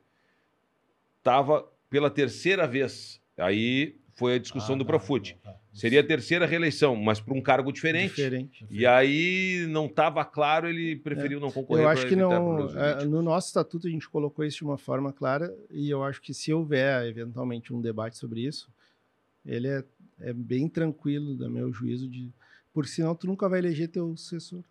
estava 1.17 1.65
pela 1.89 2.11
terceira 2.11 2.67
vez. 2.67 3.19
Aí 3.37 3.95
foi 4.15 4.35
a 4.35 4.39
discussão 4.39 4.75
Ah, 4.75 4.77
do 4.77 4.83
tá, 4.83 4.89
Profute. 4.89 5.37
tá, 5.43 5.51
tá. 5.51 5.57
Seria 5.73 6.01
a 6.01 6.03
terceira 6.05 6.45
reeleição, 6.45 6.95
mas 6.95 7.19
para 7.19 7.33
um 7.33 7.41
cargo 7.41 7.71
diferente. 7.71 8.09
Diferente. 8.15 8.63
E 8.69 8.85
aí 8.85 9.65
não 9.69 9.87
estava 9.87 10.23
claro, 10.23 10.69
ele 10.69 10.95
preferiu 10.97 11.39
não 11.39 11.51
concorrer. 11.51 11.83
Eu 11.85 11.89
acho 11.89 12.05
que 12.07 12.15
não. 12.15 12.69
é, 12.77 13.05
no 13.05 13.23
nosso 13.23 13.47
estatuto 13.47 13.87
a 13.87 13.89
gente 13.89 14.07
colocou 14.07 14.45
isso 14.45 14.57
de 14.57 14.63
uma 14.65 14.77
forma 14.77 15.11
clara 15.11 15.51
e 15.71 15.89
eu 15.89 16.03
acho 16.03 16.21
que 16.21 16.31
se 16.31 16.53
houver 16.53 17.07
eventualmente 17.07 17.73
um 17.73 17.81
debate 17.81 18.17
sobre 18.19 18.41
isso, 18.41 18.69
ele 19.43 19.67
é, 19.67 19.83
é 20.21 20.31
bem 20.31 20.67
tranquilo, 20.69 21.33
do 21.33 21.49
meu 21.49 21.73
juízo, 21.73 22.07
de 22.07 22.29
porque 22.71 22.89
senão 22.91 23.15
tu 23.15 23.25
nunca 23.25 23.49
vai 23.49 23.57
eleger 23.59 23.87
teu 23.87 24.15
sucessor. 24.15 24.63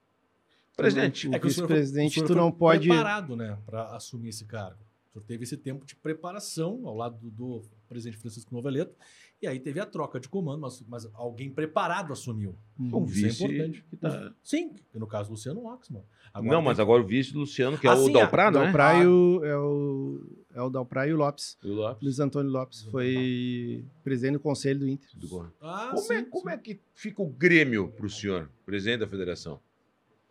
Presidente, 0.76 1.28
o 1.28 1.34
É 1.34 1.38
que 1.38 1.46
o 1.46 1.50
senhor 1.50 1.66
foi- 1.66 1.76
vice-presidente 1.78 2.20
tu 2.22 2.26
foi 2.28 2.36
não 2.36 2.50
pode. 2.52 2.88
preparado, 2.88 3.34
né, 3.36 3.58
para 3.66 3.86
assumir 3.96 4.28
esse 4.30 4.44
cargo. 4.44 4.78
O 5.10 5.12
senhor 5.14 5.24
teve 5.26 5.42
esse 5.44 5.56
tempo 5.56 5.84
de 5.84 5.94
preparação 5.96 6.80
ao 6.84 6.96
lado 6.96 7.18
do, 7.20 7.30
do 7.30 7.62
presidente 7.93 8.18
Francisco 8.20 8.53
Noveleto, 8.55 8.95
e 9.40 9.47
aí 9.47 9.61
teve 9.61 9.78
a 9.80 9.86
troca 9.86 10.18
de 10.18 10.28
comando, 10.28 10.61
mas, 10.61 10.82
mas 10.88 11.09
alguém 11.14 11.51
preparado 11.51 12.12
assumiu. 12.12 12.57
Isso 12.80 12.97
é 12.97 13.05
vice 13.28 13.45
importante. 13.45 13.84
que 13.90 13.97
tá- 13.97 14.34
Sim, 14.43 14.74
que 14.90 14.99
no 14.99 15.07
caso 15.07 15.30
Luciano 15.30 15.64
Oxman. 15.66 16.03
Agora 16.34 16.53
Não, 16.55 16.62
mas 16.62 16.76
que- 16.76 16.82
agora 16.82 17.03
o 17.03 17.07
vice 17.07 17.32
do 17.32 17.40
Luciano, 17.40 17.76
que 17.78 17.86
é 17.86 17.90
Ah, 17.90 17.95
o 17.95 18.07
sim, 18.07 18.12
Dalprá, 18.12 18.51
não 18.51 18.61
é? 18.62 18.64
Dalprá 18.64 18.95
e 19.03 19.07
o, 19.07 19.45
é 19.45 19.57
o, 19.59 20.26
é 20.55 20.62
o 20.62 20.70
Dalprá 20.70 21.07
e 21.07 21.12
o 21.12 21.16
Lopes. 21.16 21.59
E 21.62 21.68
o 21.68 21.74
Lopes. 21.74 22.03
Luiz 22.03 22.18
Antônio 22.20 22.51
Lopes 22.51 22.82
foi 22.84 23.84
presidente 24.03 24.34
do 24.34 24.40
conselho 24.40 24.80
do 24.80 24.88
Inter. 24.88 25.09
Do. 25.14 25.53
Ah, 25.61 25.90
Como, 25.95 26.12
é, 26.12 26.18
sim, 26.18 26.24
como 26.30 26.49
sim. 26.49 26.55
é 26.55 26.59
que 26.59 26.80
fica 26.95 27.20
o 27.22 27.28
Grêmio 27.28 27.88
para 27.88 28.07
o 28.07 28.11
senhor, 28.11 28.49
presidente 28.64 29.01
da 29.01 29.09
federação? 29.09 29.61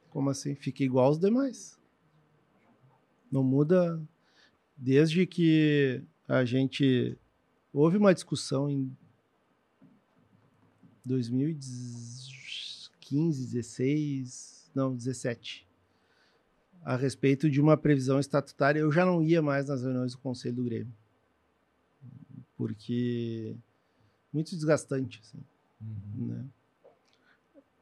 Como 0.10 0.30
assim? 0.30 0.56
Fica 0.56 0.84
igual 0.84 1.06
aos 1.08 1.20
demais. 1.20 1.80
Não 3.32 3.44
muda. 3.44 4.02
Desde 4.76 5.26
que 5.28 6.02
a 6.28 6.44
gente. 6.44 7.18
Houve 7.74 7.98
uma 7.98 8.14
discussão 8.14 8.70
em 8.70 8.96
2015, 11.06 13.46
16. 13.54 14.72
Não, 14.76 14.94
17. 14.96 15.68
A 16.84 16.96
respeito 16.96 17.50
de 17.50 17.60
uma 17.62 17.78
previsão 17.78 18.20
estatutária. 18.20 18.80
Eu 18.80 18.92
já 18.92 19.06
não 19.06 19.24
ia 19.24 19.42
mais 19.42 19.68
nas 19.68 19.84
reuniões 19.84 20.14
do 20.14 20.18
Conselho 20.20 20.56
do 20.56 20.64
Grêmio. 20.64 20.94
Porque. 22.58 23.56
Muito 24.34 24.56
desgastante. 24.56 25.20
Assim 25.24 25.40
Uhum. 25.82 26.28
né? 26.28 26.46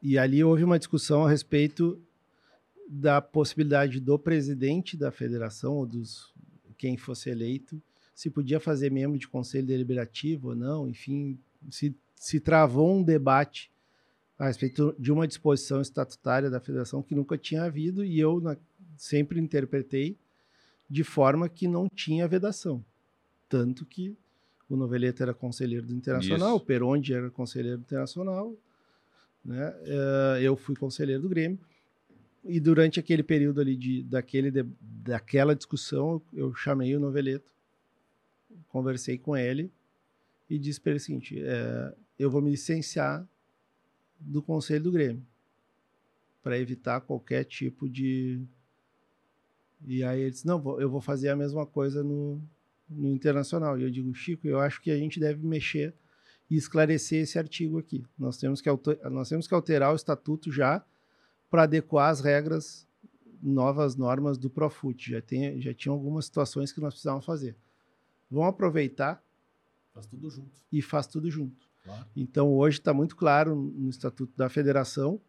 E 0.01 0.17
ali 0.17 0.43
houve 0.43 0.63
uma 0.63 0.79
discussão 0.79 1.25
a 1.25 1.29
respeito 1.29 2.01
da 2.87 3.21
possibilidade 3.21 3.99
do 3.99 4.17
presidente 4.17 4.95
da 4.95 5.11
federação 5.11 5.75
ou 5.75 5.85
dos 5.85 6.33
quem 6.77 6.95
fosse 6.95 7.29
eleito 7.29 7.81
se 8.19 8.29
podia 8.29 8.59
fazer 8.59 8.91
membro 8.91 9.17
de 9.17 9.29
conselho 9.29 9.65
deliberativo 9.65 10.49
ou 10.49 10.55
não, 10.55 10.89
enfim, 10.89 11.39
se, 11.71 11.95
se 12.15 12.37
travou 12.37 12.93
um 12.93 13.01
debate 13.01 13.71
a 14.37 14.47
respeito 14.47 14.93
de 14.99 15.09
uma 15.09 15.25
disposição 15.25 15.79
estatutária 15.79 16.49
da 16.49 16.59
federação 16.59 17.01
que 17.01 17.15
nunca 17.15 17.37
tinha 17.37 17.63
havido 17.63 18.03
e 18.03 18.19
eu 18.19 18.41
na- 18.41 18.57
sempre 18.97 19.39
interpretei 19.39 20.17
de 20.89 21.01
forma 21.01 21.47
que 21.47 21.65
não 21.65 21.87
tinha 21.87 22.27
vedação. 22.27 22.83
Tanto 23.47 23.85
que 23.85 24.17
o 24.69 24.75
Noveleto 24.75 25.23
era 25.23 25.33
conselheiro 25.33 25.87
do 25.87 25.93
Internacional, 25.95 26.55
Isso. 26.55 26.63
o 26.63 26.65
Perondi 26.65 27.13
era 27.13 27.29
conselheiro 27.29 27.77
do 27.77 27.83
Internacional, 27.83 28.53
né? 29.45 29.73
Eh, 29.85 30.39
eu 30.41 30.57
fui 30.57 30.75
conselheiro 30.75 31.21
do 31.21 31.29
Grêmio. 31.29 31.57
E 32.43 32.59
durante 32.59 32.99
aquele 32.99 33.23
período 33.23 33.61
ali 33.61 33.77
de, 33.77 34.03
daquele, 34.03 34.51
de- 34.51 34.65
daquela 34.81 35.55
discussão, 35.55 36.21
eu, 36.33 36.47
eu 36.47 36.55
chamei 36.55 36.93
o 36.97 36.99
Noveleto, 36.99 37.49
conversei 38.69 39.17
com 39.17 39.35
ele 39.35 39.71
e 40.49 40.57
disse 40.57 40.79
para 40.79 40.91
ele 40.91 40.97
o 40.97 41.01
seguinte: 41.01 41.39
eh, 41.39 41.93
eu 42.17 42.29
vou 42.29 42.41
me 42.41 42.51
licenciar 42.51 43.27
do 44.19 44.41
conselho 44.41 44.83
do 44.83 44.91
Grêmio 44.91 45.23
para 46.41 46.57
evitar 46.57 47.01
qualquer 47.01 47.43
tipo 47.43 47.87
de. 47.87 48.41
E 49.85 50.03
aí 50.03 50.21
ele 50.21 50.31
disse: 50.31 50.47
não, 50.47 50.79
eu 50.79 50.89
vou 50.89 51.01
fazer 51.01 51.29
a 51.29 51.35
mesma 51.35 51.65
coisa 51.65 52.03
no, 52.03 52.41
no 52.89 53.13
Internacional. 53.13 53.77
E 53.79 53.83
eu 53.83 53.91
digo: 53.91 54.13
Chico, 54.13 54.47
eu 54.47 54.59
acho 54.59 54.81
que 54.81 54.91
a 54.91 54.97
gente 54.97 55.19
deve 55.19 55.45
mexer 55.45 55.93
e 56.49 56.55
esclarecer 56.55 57.21
esse 57.21 57.37
artigo 57.37 57.77
aqui. 57.77 58.03
Nós 58.17 58.37
temos 58.37 58.61
que, 58.61 58.69
nós 59.09 59.29
temos 59.29 59.47
que 59.47 59.53
alterar 59.53 59.93
o 59.93 59.95
estatuto 59.95 60.51
já 60.51 60.83
para 61.49 61.63
adequar 61.63 62.09
as 62.09 62.21
regras, 62.21 62.87
novas 63.41 63.95
normas 63.95 64.37
do 64.37 64.49
Profut. 64.49 65.11
Já, 65.11 65.21
tem, 65.21 65.61
já 65.61 65.73
tinha 65.73 65.91
algumas 65.91 66.25
situações 66.25 66.71
que 66.71 66.81
nós 66.81 66.93
precisávamos 66.93 67.25
fazer. 67.25 67.55
Vamos 68.29 68.49
aproveitar 68.49 69.23
Faz 69.93 70.05
tudo 70.07 70.29
junto. 70.29 70.51
e 70.71 70.81
faz 70.81 71.07
tudo 71.07 71.29
junto. 71.31 71.67
Claro. 71.83 72.05
Então, 72.15 72.53
hoje 72.53 72.79
está 72.79 72.93
muito 72.93 73.15
claro 73.15 73.55
no 73.55 73.89
Estatuto 73.89 74.33
da 74.37 74.49
Federação 74.49 75.19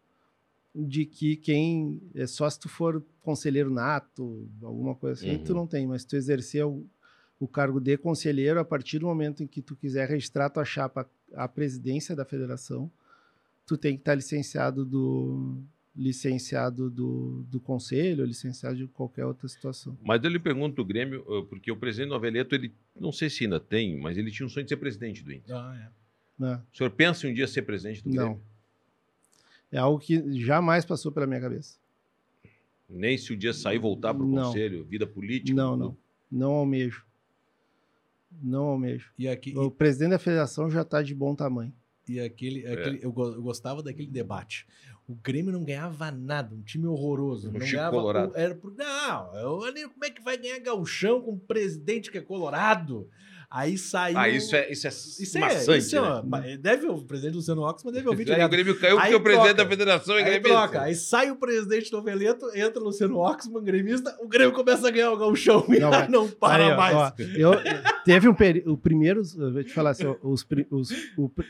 de 0.74 1.04
que 1.04 1.36
quem 1.36 2.00
é 2.14 2.26
só 2.26 2.48
se 2.48 2.60
tu 2.60 2.68
for 2.68 3.02
conselheiro 3.22 3.70
nato, 3.70 4.48
alguma 4.62 4.94
coisa 4.94 5.18
assim, 5.20 5.32
Uhum. 5.36 5.44
tu 5.44 5.54
não 5.54 5.66
tem, 5.66 5.86
mas 5.86 6.04
tu 6.04 6.14
exercer 6.16 6.64
o, 6.64 6.86
o 7.40 7.48
cargo 7.48 7.80
de 7.80 7.96
conselheiro, 7.96 8.60
a 8.60 8.64
partir 8.64 8.98
do 8.98 9.06
momento 9.06 9.42
em 9.42 9.46
que 9.46 9.60
tu 9.62 9.74
quiser 9.74 10.08
registrar 10.08 10.48
tua 10.50 10.64
chapa 10.64 11.08
à 11.34 11.48
presidência 11.48 12.14
da 12.14 12.24
federação, 12.24 12.90
tu 13.66 13.76
tem 13.78 13.94
que 13.94 14.02
estar 14.02 14.14
licenciado 14.14 14.84
do 14.84 15.60
licenciado 15.96 16.88
do, 16.88 17.44
do 17.50 17.60
conselho, 17.60 18.24
licenciado 18.24 18.76
de 18.76 18.86
qualquer 18.86 19.26
outra 19.26 19.48
situação. 19.48 19.98
Mas 20.02 20.22
eu 20.22 20.30
lhe 20.30 20.38
pergunto 20.38 20.76
do 20.76 20.84
Grêmio, 20.84 21.24
eh, 21.28 21.46
porque 21.48 21.70
o 21.70 21.76
presidente 21.76 22.10
Noveleto, 22.10 22.54
ele, 22.54 22.72
não 23.00 23.10
sei 23.10 23.28
se 23.30 23.44
ainda 23.44 23.58
tem, 23.58 23.98
mas 23.98 24.16
ele 24.18 24.30
tinha 24.30 24.46
um 24.46 24.48
sonho 24.48 24.64
de 24.64 24.68
ser 24.70 24.76
presidente 24.76 25.24
do 25.24 25.32
Inter. 25.32 25.56
Ah, 25.56 25.74
é. 25.86 26.00
Né? 26.42 26.62
O 26.72 26.76
senhor 26.76 26.90
pensa 26.90 27.26
em 27.26 27.30
um 27.30 27.34
dia 27.34 27.46
ser 27.48 27.62
presidente 27.62 28.02
do 28.04 28.10
Não. 28.10 28.24
Grêmio? 28.34 28.42
É 29.72 29.78
algo 29.78 29.98
que 29.98 30.40
jamais 30.40 30.84
passou 30.84 31.10
pela 31.10 31.26
minha 31.26 31.40
cabeça. 31.40 31.78
Nem 32.88 33.16
se 33.16 33.32
o 33.32 33.36
dia 33.36 33.52
sair 33.52 33.76
e 33.76 33.78
voltar 33.78 34.12
para 34.14 34.24
o 34.24 34.30
conselho, 34.30 34.84
vida 34.84 35.06
política? 35.06 35.54
Não, 35.56 35.76
não. 35.76 35.96
Não 36.30 36.52
almejo. 36.52 37.06
Não 38.42 38.64
almejo. 38.64 39.10
E, 39.18 39.28
aqui, 39.28 39.56
O 39.56 39.70
presidente 39.70 40.10
da 40.10 40.18
federação 40.18 40.70
já 40.70 40.82
está 40.82 41.02
de 41.02 41.14
bom 41.14 41.34
tamanho. 41.34 41.72
e, 42.08 42.14
e 42.14 42.20
aquele, 42.20 42.64
É. 42.64 42.72
aquele 42.72 42.98
go- 43.10 43.32
eu 43.34 43.42
gostava 43.42 43.82
daquele 43.82 44.08
debate. 44.08 44.66
O 45.10 45.18
Grêmio 45.24 45.52
não 45.52 45.64
ganhava 45.64 46.10
nada, 46.12 46.54
um 46.54 46.62
time 46.62 46.86
horroroso. 46.86 47.48
O 47.48 47.52
não 47.52 47.60
Chico 47.60 47.72
ganhava, 47.76 47.96
Colorado. 47.96 48.32
Era, 48.36 48.56
não, 48.78 49.34
eu- 49.36 49.88
como 49.90 50.04
é 50.04 50.10
que 50.10 50.22
vai 50.22 50.36
ganhar 50.36 50.58
gauchão 50.60 51.20
com 51.20 51.32
um 51.32 51.38
presidente 51.38 52.10
que 52.10 52.18
é 52.18 52.20
colorado? 52.20 53.08
Aí 53.52 53.76
saiu. 53.76 54.16
Ah, 54.16 54.28
isso 54.28 54.54
é, 54.54 54.70
isso 54.70 54.86
é 54.86 54.90
Isso 54.90 55.36
é, 55.36 55.40
maçante, 55.40 55.78
isso 55.78 55.96
é 55.96 56.00
né? 56.00 56.06
uma- 56.06 56.22
mas 56.22 56.56
deve 56.58 56.86
o 56.86 57.02
presidente 57.02 57.34
Luciano 57.34 57.62
Oxman 57.62 57.92
deve 57.92 58.08
ouvir 58.08 58.22
Aí 58.30 58.30
o 58.30 58.34
direto. 58.36 58.50
Grêmio 58.52 58.78
caiu 58.78 58.96
porque 58.96 59.14
o 59.16 59.20
presidente 59.20 59.54
troca. 59.56 59.64
da 59.64 59.68
federação 59.68 60.16
é 60.16 60.22
gremista. 60.22 60.48
troca, 60.48 60.82
aí 60.82 60.94
sai 60.94 61.32
o 61.32 61.36
presidente 61.36 61.90
Noveleto, 61.92 62.46
entra 62.54 62.80
o 62.80 62.84
Luciano 62.84 63.16
Oxman, 63.18 63.64
gremista, 63.64 64.16
o 64.20 64.28
Grêmio 64.28 64.52
começa 64.54 64.86
a 64.86 64.90
ganhar 64.92 65.10
o 65.10 65.16
gauchão 65.16 65.66
e 65.68 65.80
Não, 65.80 65.90
não, 66.08 66.28
para 66.28 66.68
Aí, 66.68 66.76
mais. 66.76 66.94
ó, 66.96 67.12
eu, 67.36 67.50
teve 68.04 68.28
um 68.28 68.34
período. 68.34 68.72
O 68.74 68.78
primeiro, 68.78 69.20
eu 69.36 69.52
vou 69.52 69.64
te 69.64 69.72
falar 69.74 69.90
assim, 69.90 70.06
os, 70.22 70.46
os, 70.70 70.90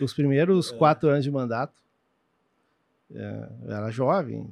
os 0.01 0.13
É. 0.13 0.15
primeiros 0.15 0.71
quatro 0.71 1.11
anos 1.11 1.23
de 1.25 1.31
mandato, 1.31 1.75
é, 3.15 3.49
eu 3.65 3.73
era 3.73 3.91
jovem, 3.91 4.49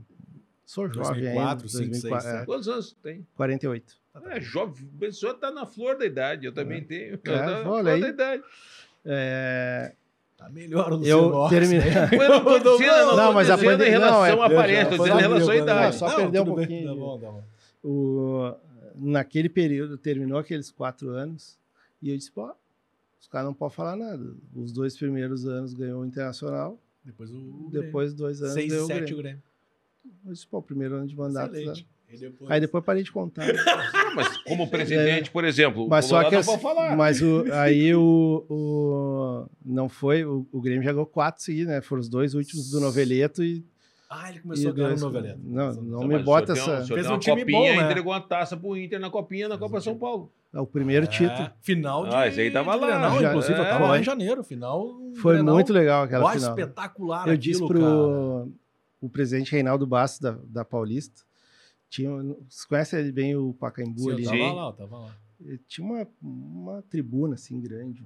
sou 0.64 0.86
jovem 0.88 1.22
2004, 1.22 1.50
ainda. 1.50 1.68
5, 1.68 1.70
6, 1.70 1.90
2004, 2.02 2.28
é, 2.28 2.32
7. 2.32 2.46
Quantos 2.46 2.68
anos 2.68 2.96
tem? 3.02 3.26
48. 3.36 3.96
É 4.26 4.40
jovem, 4.40 4.84
o 4.84 4.98
pessoal 4.98 5.34
tá 5.34 5.50
na 5.50 5.64
flor 5.64 5.96
da 5.96 6.04
idade, 6.04 6.44
eu 6.46 6.52
também 6.52 6.82
tenho. 6.82 7.20
Eu 7.24 7.34
É, 7.34 7.44
tô 7.44 7.50
na 7.50 7.62
flor 7.62 7.86
aí. 7.88 8.00
da 8.00 8.08
idade. 8.08 8.42
É, 9.04 9.92
Tá 10.36 10.48
melhor 10.50 10.92
o 10.92 11.04
eu 11.04 11.48
terminei. 11.48 11.80
Mas 11.90 12.12
eu 12.12 12.28
não 12.28 12.44
tô 12.62 12.76
dizendo, 12.78 13.06
não, 13.06 13.16
Não, 13.16 13.32
mas 13.32 13.50
a 13.50 13.56
dizendo 13.56 13.70
pande- 13.78 13.84
em 13.84 13.90
relação 13.90 14.20
não, 14.20 14.26
é- 14.26 14.30
à 14.42 14.46
aparência, 14.46 14.96
Foi 14.96 15.08
dizendo 15.10 15.18
em 15.18 15.22
relação 15.22 15.50
à 15.50 15.56
idade. 15.56 15.84
Não, 15.84 15.92
só 16.08 16.16
perdeu 16.16 16.42
um 16.42 16.46
pouquinho 16.46 16.88
Tá 16.88 16.94
bom, 16.94 17.18
tá 17.18 17.26
bom. 17.32 17.44
o, 17.82 18.54
naquele 18.94 19.48
período, 19.48 19.96
terminou 19.98 20.38
aqueles 20.38 20.70
quatro 20.70 21.10
anos, 21.10 21.58
e 22.00 22.10
eu 22.10 22.16
disse, 22.16 22.30
pô, 22.30 22.52
os 23.20 23.26
caras 23.26 23.46
não 23.48 23.54
podem 23.54 23.74
falar 23.74 23.96
nada. 23.96 24.32
Os 24.54 24.72
dois 24.72 24.96
primeiros 24.96 25.44
anos 25.46 25.72
ganhou 25.74 26.02
o 26.02 26.06
Internacional, 26.06 26.78
Depois 27.08 27.30
o 27.30 27.68
depois 27.72 28.12
dois 28.14 28.40
anos 28.42 28.54
6 28.54 28.66
e 28.66 28.68
ganhou 28.68 28.84
o 28.84 28.86
7 28.86 28.98
Grêmio. 29.00 29.14
o 29.14 29.22
Grêmio. 29.22 29.42
Eu 30.26 30.32
disse, 30.32 30.46
pô, 30.46 30.58
o 30.58 30.62
primeiro 30.62 30.94
ano 30.96 31.06
de 31.06 31.16
mandato. 31.16 31.54
Excelente. 31.54 31.84
tá? 31.84 31.90
E 32.10 32.16
depois... 32.18 32.50
Aí 32.50 32.60
depois 32.60 32.84
parei 32.84 33.02
de 33.02 33.12
contar. 33.12 33.44
Ah, 34.08 34.14
mas 34.14 34.36
como 34.38 34.66
presidente, 34.68 35.30
por 35.30 35.44
exemplo, 35.44 35.86
Mas 35.88 36.06
só 36.06 36.18
que 36.24 36.30
Colorado 36.30 36.40
assim, 36.40 36.50
não 36.52 36.58
pode 36.58 36.74
falar. 36.76 36.96
mas 36.96 37.20
o, 37.22 37.44
aí 37.52 37.94
o, 37.94 38.46
o 38.48 39.46
não 39.64 39.88
foi 39.88 40.24
o, 40.24 40.46
o 40.50 40.60
Grêmio 40.60 40.82
jogou 40.82 41.04
quatro 41.06 41.42
seguidos, 41.42 41.68
né? 41.72 41.80
Foram 41.82 42.00
os 42.00 42.08
dois 42.08 42.32
últimos 42.34 42.70
do 42.70 42.80
Noveleto 42.80 43.42
e, 43.44 43.62
Ah, 44.08 44.30
ele 44.30 44.38
e 44.38 44.40
começou 44.42 44.70
a 44.70 44.72
ganhar 44.74 44.88
no 44.88 44.94
dois- 44.94 45.02
Noveleto. 45.02 45.40
Não, 45.44 45.72
não 45.74 46.00
Não, 46.00 46.08
me 46.08 46.18
bota 46.18 46.52
essa 46.52 46.84
Fez 46.86 47.06
um 47.10 47.18
time 47.18 47.40
copinha, 47.42 47.74
bom, 47.74 47.80
né? 47.80 47.84
entregou 47.90 48.12
uma 48.12 48.20
taça 48.22 48.56
pro 48.56 48.76
Inter 48.76 48.98
na 48.98 49.10
copinha 49.10 49.46
na 49.48 49.58
Copa 49.58 49.78
São 49.80 49.96
Paulo. 49.98 50.32
É 50.52 50.60
o 50.60 50.66
primeiro 50.66 51.06
É, 51.06 51.08
título. 51.08 51.50
Final 51.60 52.08
de. 52.08 52.14
Ah, 52.14 52.26
esse 52.26 52.40
aí 52.40 52.50
tava 52.50 52.74
lá, 52.74 52.86
Grenal, 52.86 53.20
já- 53.20 53.28
inclusive, 53.30 53.58
eu 53.58 53.64
é, 53.64 53.68
tava 53.70 53.86
lá 53.88 53.98
em 53.98 54.02
janeiro. 54.02 54.42
Final. 54.42 55.12
Foi 55.16 55.34
Grenal. 55.34 55.54
muito 55.54 55.72
legal 55.72 56.04
aquela 56.04 56.24
Ó, 56.24 56.30
final. 56.32 56.50
espetacular 56.50 57.28
Eu 57.28 57.36
disse 57.36 57.62
aquilo, 57.62 57.68
pro 57.68 57.80
cara. 57.80 58.52
o 59.00 59.08
presidente 59.08 59.52
Reinaldo 59.52 59.86
Bastos 59.86 60.20
da, 60.20 60.32
da 60.44 60.64
Paulista, 60.64 61.22
tinha, 61.90 62.10
você 62.48 62.66
conhece 62.68 62.96
ele 62.96 63.12
bem 63.12 63.36
o 63.36 63.52
Pacaembu 63.54 64.00
Sim, 64.00 64.08
eu 64.10 64.14
ali? 64.14 64.24
tava 64.24 64.36
Sim. 64.36 64.54
lá, 64.54 64.66
eu 64.68 64.72
tava 64.72 64.98
lá. 64.98 65.16
Ele 65.40 65.58
Tinha 65.68 65.86
uma, 65.86 66.06
uma 66.20 66.82
tribuna 66.82 67.34
assim 67.34 67.60
grande. 67.60 68.04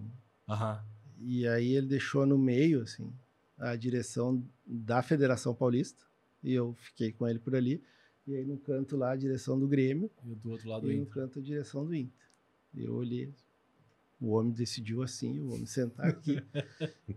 Aham. 0.49 0.81
E 1.21 1.47
aí 1.49 1.75
ele 1.75 1.87
deixou 1.87 2.27
no 2.27 2.37
meio, 2.37 2.83
assim, 2.83 3.11
a 3.59 3.75
direção 3.77 4.43
da 4.67 5.01
Federação 5.03 5.55
Paulista. 5.55 6.05
E 6.43 6.53
eu 6.53 6.75
fiquei 6.75 7.13
com 7.13 7.27
ele 7.29 7.39
por 7.39 7.55
ali. 7.55 7.81
E 8.27 8.35
aí 8.37 8.45
no 8.45 8.57
canto 8.59 8.97
lá 8.97 9.13
a 9.13 9.17
direção 9.17 9.59
do 9.59 9.67
Grêmio. 9.67 10.11
E 10.25 10.35
do 10.35 10.51
outro 10.51 10.69
lado 10.69 10.91
e 10.91 10.97
no 10.97 11.03
Inter. 11.03 11.15
canto 11.15 11.39
a 11.39 11.43
direção 11.43 11.85
do 11.87 11.95
Inter. 11.95 12.13
Eu 12.77 12.95
olhei. 12.95 13.31
O 14.21 14.31
homem 14.33 14.53
decidiu 14.53 15.03
assim, 15.03 15.41
o 15.41 15.53
homem 15.53 15.67
sentar 15.67 16.07
aqui. 16.07 16.41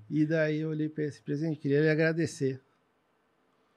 e 0.09 0.25
daí 0.25 0.59
eu 0.61 0.69
olhei 0.69 0.89
para 0.89 1.03
esse 1.03 1.21
presidente, 1.21 1.59
queria 1.59 1.81
lhe 1.81 1.89
agradecer. 1.89 2.59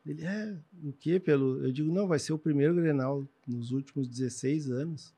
Ele, 0.07 0.25
é, 0.25 0.57
o 0.83 0.93
quê? 0.93 1.21
Pelo... 1.21 1.63
Eu 1.63 1.71
digo, 1.71 1.93
não, 1.93 2.09
vai 2.09 2.19
ser 2.19 2.33
o 2.33 2.39
primeiro 2.39 2.75
Grenal 2.75 3.27
nos 3.47 3.71
últimos 3.71 4.09
16 4.09 4.71
anos 4.71 5.13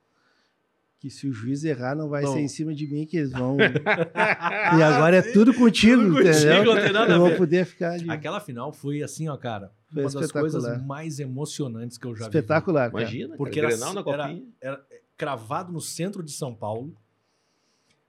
que 0.98 1.08
se 1.08 1.26
o 1.26 1.32
juiz 1.32 1.64
errar 1.64 1.94
não 1.96 2.10
vai 2.10 2.22
Não. 2.22 2.34
ser 2.34 2.40
em 2.40 2.48
cima 2.48 2.74
de 2.74 2.86
mim 2.86 3.06
que 3.06 3.16
eles 3.16 3.32
vão... 3.32 3.56
e 4.76 4.82
agora 4.82 5.16
é 5.16 5.22
tudo 5.22 5.54
contigo, 5.54 6.02
Tudo 6.02 6.16
contigo, 6.16 6.28
entendeu? 6.28 6.64
não 6.64 6.74
tem 6.74 6.92
nada 6.92 7.14
a 7.14 7.16
eu 7.16 7.20
vou 7.20 7.36
poder 7.36 7.64
ficar 7.64 7.96
de... 7.96 8.10
Aquela 8.10 8.38
final 8.38 8.70
foi 8.70 9.02
assim, 9.02 9.26
ó, 9.26 9.36
cara. 9.36 9.72
Foi 9.90 10.02
uma 10.04 10.10
das 10.20 10.30
coisas 10.30 10.82
mais 10.84 11.18
emocionantes 11.18 11.96
que 11.96 12.06
eu 12.06 12.14
já 12.14 12.24
vi. 12.24 12.28
espetacular. 12.28 12.90
Imagina, 12.90 13.34
Porque 13.36 13.60
cara, 13.62 13.72
era- 13.72 13.76
Grenal 13.78 13.94
na 13.94 14.12
era- 14.12 14.24
copinha. 14.24 14.46
Era 14.60 14.86
cravado 15.20 15.70
no 15.70 15.80
centro 15.82 16.22
de 16.22 16.32
São 16.32 16.54
Paulo. 16.54 16.96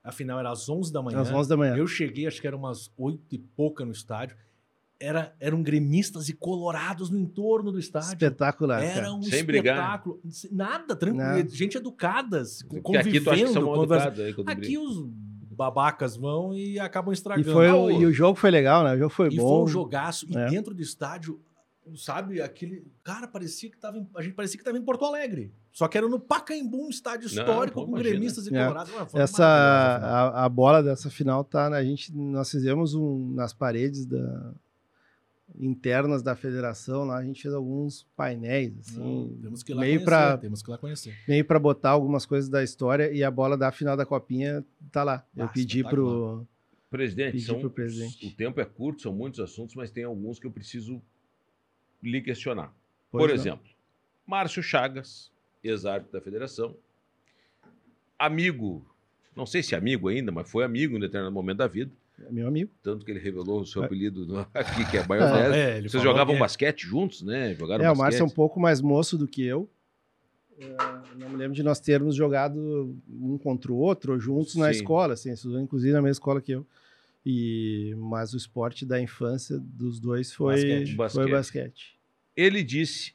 A 0.02 0.12
final 0.14 0.40
era 0.40 0.50
às 0.50 0.70
11 0.70 0.92
da 0.94 1.02
manhã. 1.02 1.20
Às 1.20 1.30
11 1.30 1.50
da 1.50 1.58
manhã. 1.58 1.76
Eu 1.76 1.86
cheguei, 1.86 2.26
acho 2.26 2.40
que 2.40 2.48
era 2.48 2.56
umas 2.56 2.90
8 2.98 3.36
e 3.36 3.38
pouca 3.38 3.84
no 3.84 3.92
estádio. 3.92 4.38
Era, 4.98 5.36
eram 5.40 5.62
gremistas 5.62 6.30
e 6.30 6.34
colorados 6.34 7.10
no 7.10 7.20
entorno 7.20 7.70
do 7.72 7.78
estádio. 7.80 8.14
Espetacular, 8.14 8.82
Era 8.82 8.94
cara. 9.02 9.14
um 9.14 9.22
Sem 9.24 9.44
brigar. 9.44 9.76
espetáculo. 9.78 10.22
Nada, 10.52 10.96
tranquilo. 10.96 11.24
Nada. 11.26 11.50
Gente 11.50 11.76
educada, 11.78 12.44
convivendo. 12.82 13.62
mal 13.66 13.74
conversa- 13.76 14.08
educados 14.08 14.48
aí 14.48 14.54
Aqui 14.56 14.78
os 14.78 15.06
babacas 15.54 16.16
vão 16.16 16.54
e 16.56 16.80
acabam 16.80 17.12
E, 17.12 17.16
estragando. 17.16 17.52
foi, 17.52 17.68
Ah, 17.68 17.76
o- 17.76 17.92
e 17.92 18.06
o 18.06 18.14
jogo 18.14 18.38
foi 18.40 18.52
legal, 18.52 18.84
né? 18.86 18.94
O 18.94 18.98
jogo 18.98 19.10
foi 19.10 19.28
e 19.34 19.36
bom. 19.36 19.48
foi 19.50 19.64
um 19.66 19.68
jogaço. 19.68 20.26
E 20.30 20.38
É. 20.38 20.48
dentro 20.50 20.74
do 20.74 20.82
estádio, 20.82 21.42
sabe, 21.96 22.42
aquele. 22.42 22.86
Cara, 23.04 23.28
parecia 23.28 23.70
que 23.70 23.78
tava. 23.78 23.98
em- 23.98 24.08
A 24.16 24.22
gente 24.22 24.34
parecia 24.36 24.58
que 24.58 24.64
tava 24.64 24.78
em 24.78 24.84
Porto 24.84 25.04
Alegre. 25.06 25.52
Só 25.72 25.88
que 25.88 25.98
era 25.98 26.08
no 26.08 26.20
Pacaembu, 26.20 26.86
um 26.86 26.90
estádio 26.90 27.30
Não, 27.34 27.42
histórico, 27.44 27.76
pô, 27.80 27.86
com 27.86 27.92
imagina. 27.92 28.10
gremistas 28.10 28.46
e 28.48 28.56
É. 28.56 28.62
colorados. 28.64 28.92
Essa 29.14 29.44
maravilhosa 29.44 30.06
a 30.06 30.46
a, 30.46 30.50
bola 30.50 30.84
dessa 30.84 31.10
final 31.10 31.44
tá, 31.44 31.70
né, 31.70 31.78
a 31.78 31.84
gente 31.84 32.14
nós 32.14 32.52
fizemos 32.52 32.94
um 32.94 33.32
nas 33.34 33.54
paredes 33.54 34.06
da 34.06 34.54
internas 35.60 36.24
da 36.24 36.34
federação 36.36 37.04
lá, 37.04 37.18
a 37.18 37.24
gente 37.24 37.42
fez 37.42 37.54
alguns 37.54 38.08
painéis 38.16 38.74
assim, 38.80 39.00
Não, 39.00 39.38
temos 39.42 39.64
que 39.64 39.72
ir 39.74 39.76
lá 39.76 39.82
meio 39.82 39.94
conhecer. 40.00 40.06
pra- 40.06 40.38
Temos 40.38 40.62
que 40.62 40.70
ir 40.70 40.72
lá 40.72 40.78
conhecer. 40.78 41.18
meio 41.28 41.46
para 41.46 41.60
botar 41.60 41.90
algumas 41.90 42.26
coisas 42.26 42.50
da 42.50 42.64
história 42.64 43.12
e 43.12 43.22
a 43.24 43.30
bola 43.30 43.58
da 43.58 43.72
final 43.72 43.98
da 43.98 44.06
copinha 44.06 44.64
tá 44.92 45.04
lá. 45.04 45.26
Eu 45.36 45.46
Ah, 45.46 45.48
pedi 45.50 45.84
pro 45.84 46.48
Presidente, 46.90 47.34
Pedir 47.34 47.46
são, 47.46 47.60
pro 47.60 47.70
presidente. 47.70 48.26
o 48.28 48.32
tempo 48.32 48.60
é 48.60 48.66
curto, 48.66 49.02
são 49.02 49.14
muitos 49.14 49.40
assuntos, 49.40 49.76
mas 49.76 49.90
tem 49.92 50.04
alguns 50.04 50.40
que 50.40 50.46
eu 50.48 50.52
preciso 50.52 51.02
lhe 52.04 52.22
questionar. 52.22 52.74
Pois 53.10 53.22
Por 53.24 53.30
não. 53.30 53.36
exemplo, 53.36 53.66
Márcio 54.28 54.62
Chagas, 54.62 55.32
ex-árbitro 55.64 56.14
da 56.14 56.22
federação, 56.22 56.76
amigo, 58.18 58.86
não 59.36 59.46
sei 59.46 59.64
se 59.64 59.76
amigo 59.76 60.08
ainda, 60.08 60.32
mas 60.32 60.50
foi 60.50 60.64
amigo 60.64 60.96
em 60.98 61.00
determinado 61.00 61.34
momento 61.34 61.58
da 61.58 61.68
vida, 61.68 61.92
meu 62.30 62.48
amigo. 62.48 62.72
tanto 62.84 63.04
que 63.06 63.12
ele 63.12 63.20
revelou 63.20 63.62
o 63.62 63.66
seu 63.66 63.82
É. 63.82 63.86
apelido 63.86 64.26
no- 64.26 64.40
aqui, 64.54 64.90
que 64.90 64.98
é 64.98 65.06
maionese. 65.08 65.58
É, 65.58 65.82
Vocês 65.82 66.04
jogavam 66.04 66.36
que- 66.36 66.40
basquete 66.40 66.82
juntos, 66.82 67.22
né? 67.24 67.56
Jogaram 67.56 67.84
É, 67.84 67.88
o 67.88 67.92
basquete. 67.92 68.04
Márcio 68.04 68.22
é 68.22 68.26
um 68.26 68.30
pouco 68.30 68.60
mais 68.60 68.82
moço 68.82 69.18
do 69.18 69.28
que 69.28 69.44
eu. 69.44 69.70
É, 70.60 70.68
não 71.18 71.30
me 71.30 71.38
lembro 71.38 71.56
de 71.56 71.64
nós 71.64 71.80
termos 71.80 72.16
jogado 72.16 72.96
um 73.10 73.38
contra 73.40 73.72
o 73.72 73.76
outro, 73.78 74.14
ou 74.14 74.20
juntos 74.20 74.56
na 74.56 74.66
Sim. 74.72 74.80
escola, 74.80 75.14
assim, 75.14 75.34
inclusive 75.60 75.92
na 75.94 76.02
mesma 76.02 76.12
escola 76.12 76.40
que 76.40 76.52
eu. 76.52 76.66
E, 77.26 77.96
mas 77.98 78.34
o 78.34 78.38
esporte 78.38 78.86
da 78.86 79.02
infância 79.02 79.58
dos 79.60 80.00
dois 80.00 80.32
foi 80.32 80.54
Basquete. 80.56 80.96
basquete. 80.96 80.96
Foi 81.24 81.32
Basquete. 81.32 81.32
basquete. 81.32 82.00
Ele 82.36 82.64
disse, 82.64 83.14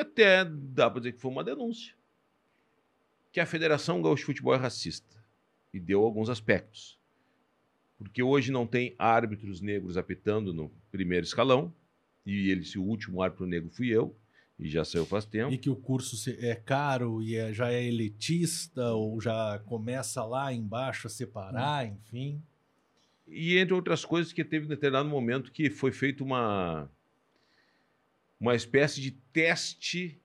até 0.00 0.44
dá 0.44 0.90
para 0.90 1.00
dizer 1.00 1.12
que 1.12 1.20
foi 1.20 1.30
uma 1.30 1.44
denúncia, 1.44 1.94
que 3.32 3.38
a 3.40 3.46
Federação 3.46 4.02
Gaúcha 4.02 4.22
de 4.22 4.26
Futebol 4.26 4.54
é 4.54 4.58
racista. 4.58 5.18
E 5.72 5.78
deu 5.78 6.02
alguns 6.02 6.28
aspectos. 6.28 6.98
Porque 7.96 8.22
hoje 8.22 8.50
não 8.50 8.66
tem 8.66 8.94
árbitros 8.98 9.60
negros 9.60 9.96
apitando 9.96 10.52
no 10.52 10.68
primeiro 10.90 11.24
escalão, 11.24 11.72
e 12.26 12.50
ele, 12.50 12.64
se 12.64 12.78
o 12.78 12.82
último 12.82 13.22
árbitro 13.22 13.46
negro 13.46 13.70
fui 13.70 13.88
eu, 13.88 14.16
e 14.58 14.68
já 14.68 14.84
saiu 14.84 15.06
faz 15.06 15.24
tempo. 15.24 15.52
E 15.52 15.58
que 15.58 15.70
o 15.70 15.76
curso 15.76 16.16
é 16.38 16.54
caro 16.54 17.22
e 17.22 17.36
é- 17.36 17.52
já 17.52 17.72
é 17.72 17.82
elitista, 17.82 18.92
ou 18.92 19.20
já 19.20 19.60
começa 19.64 20.24
lá 20.24 20.52
embaixo 20.52 21.06
a 21.06 21.10
separar, 21.10 21.86
enfim. 21.86 22.42
E 23.26 23.56
entre 23.56 23.74
outras 23.74 24.04
coisas 24.04 24.32
que 24.32 24.44
teve 24.44 24.66
em 24.66 24.68
determinado 24.68 25.08
momento 25.08 25.52
que 25.52 25.70
foi 25.70 25.92
feito 25.92 26.24
uma 26.24 26.90
uma 28.40 28.54
espécie 28.54 29.00
de 29.00 29.10
teste 29.32 30.18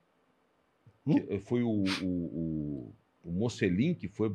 que 1.04 1.38
foi 1.40 1.62
o, 1.62 1.84
o, 2.02 2.06
o, 2.06 2.96
o 3.26 3.32
Mocelin 3.32 3.94
que 3.94 4.08
foi 4.08 4.32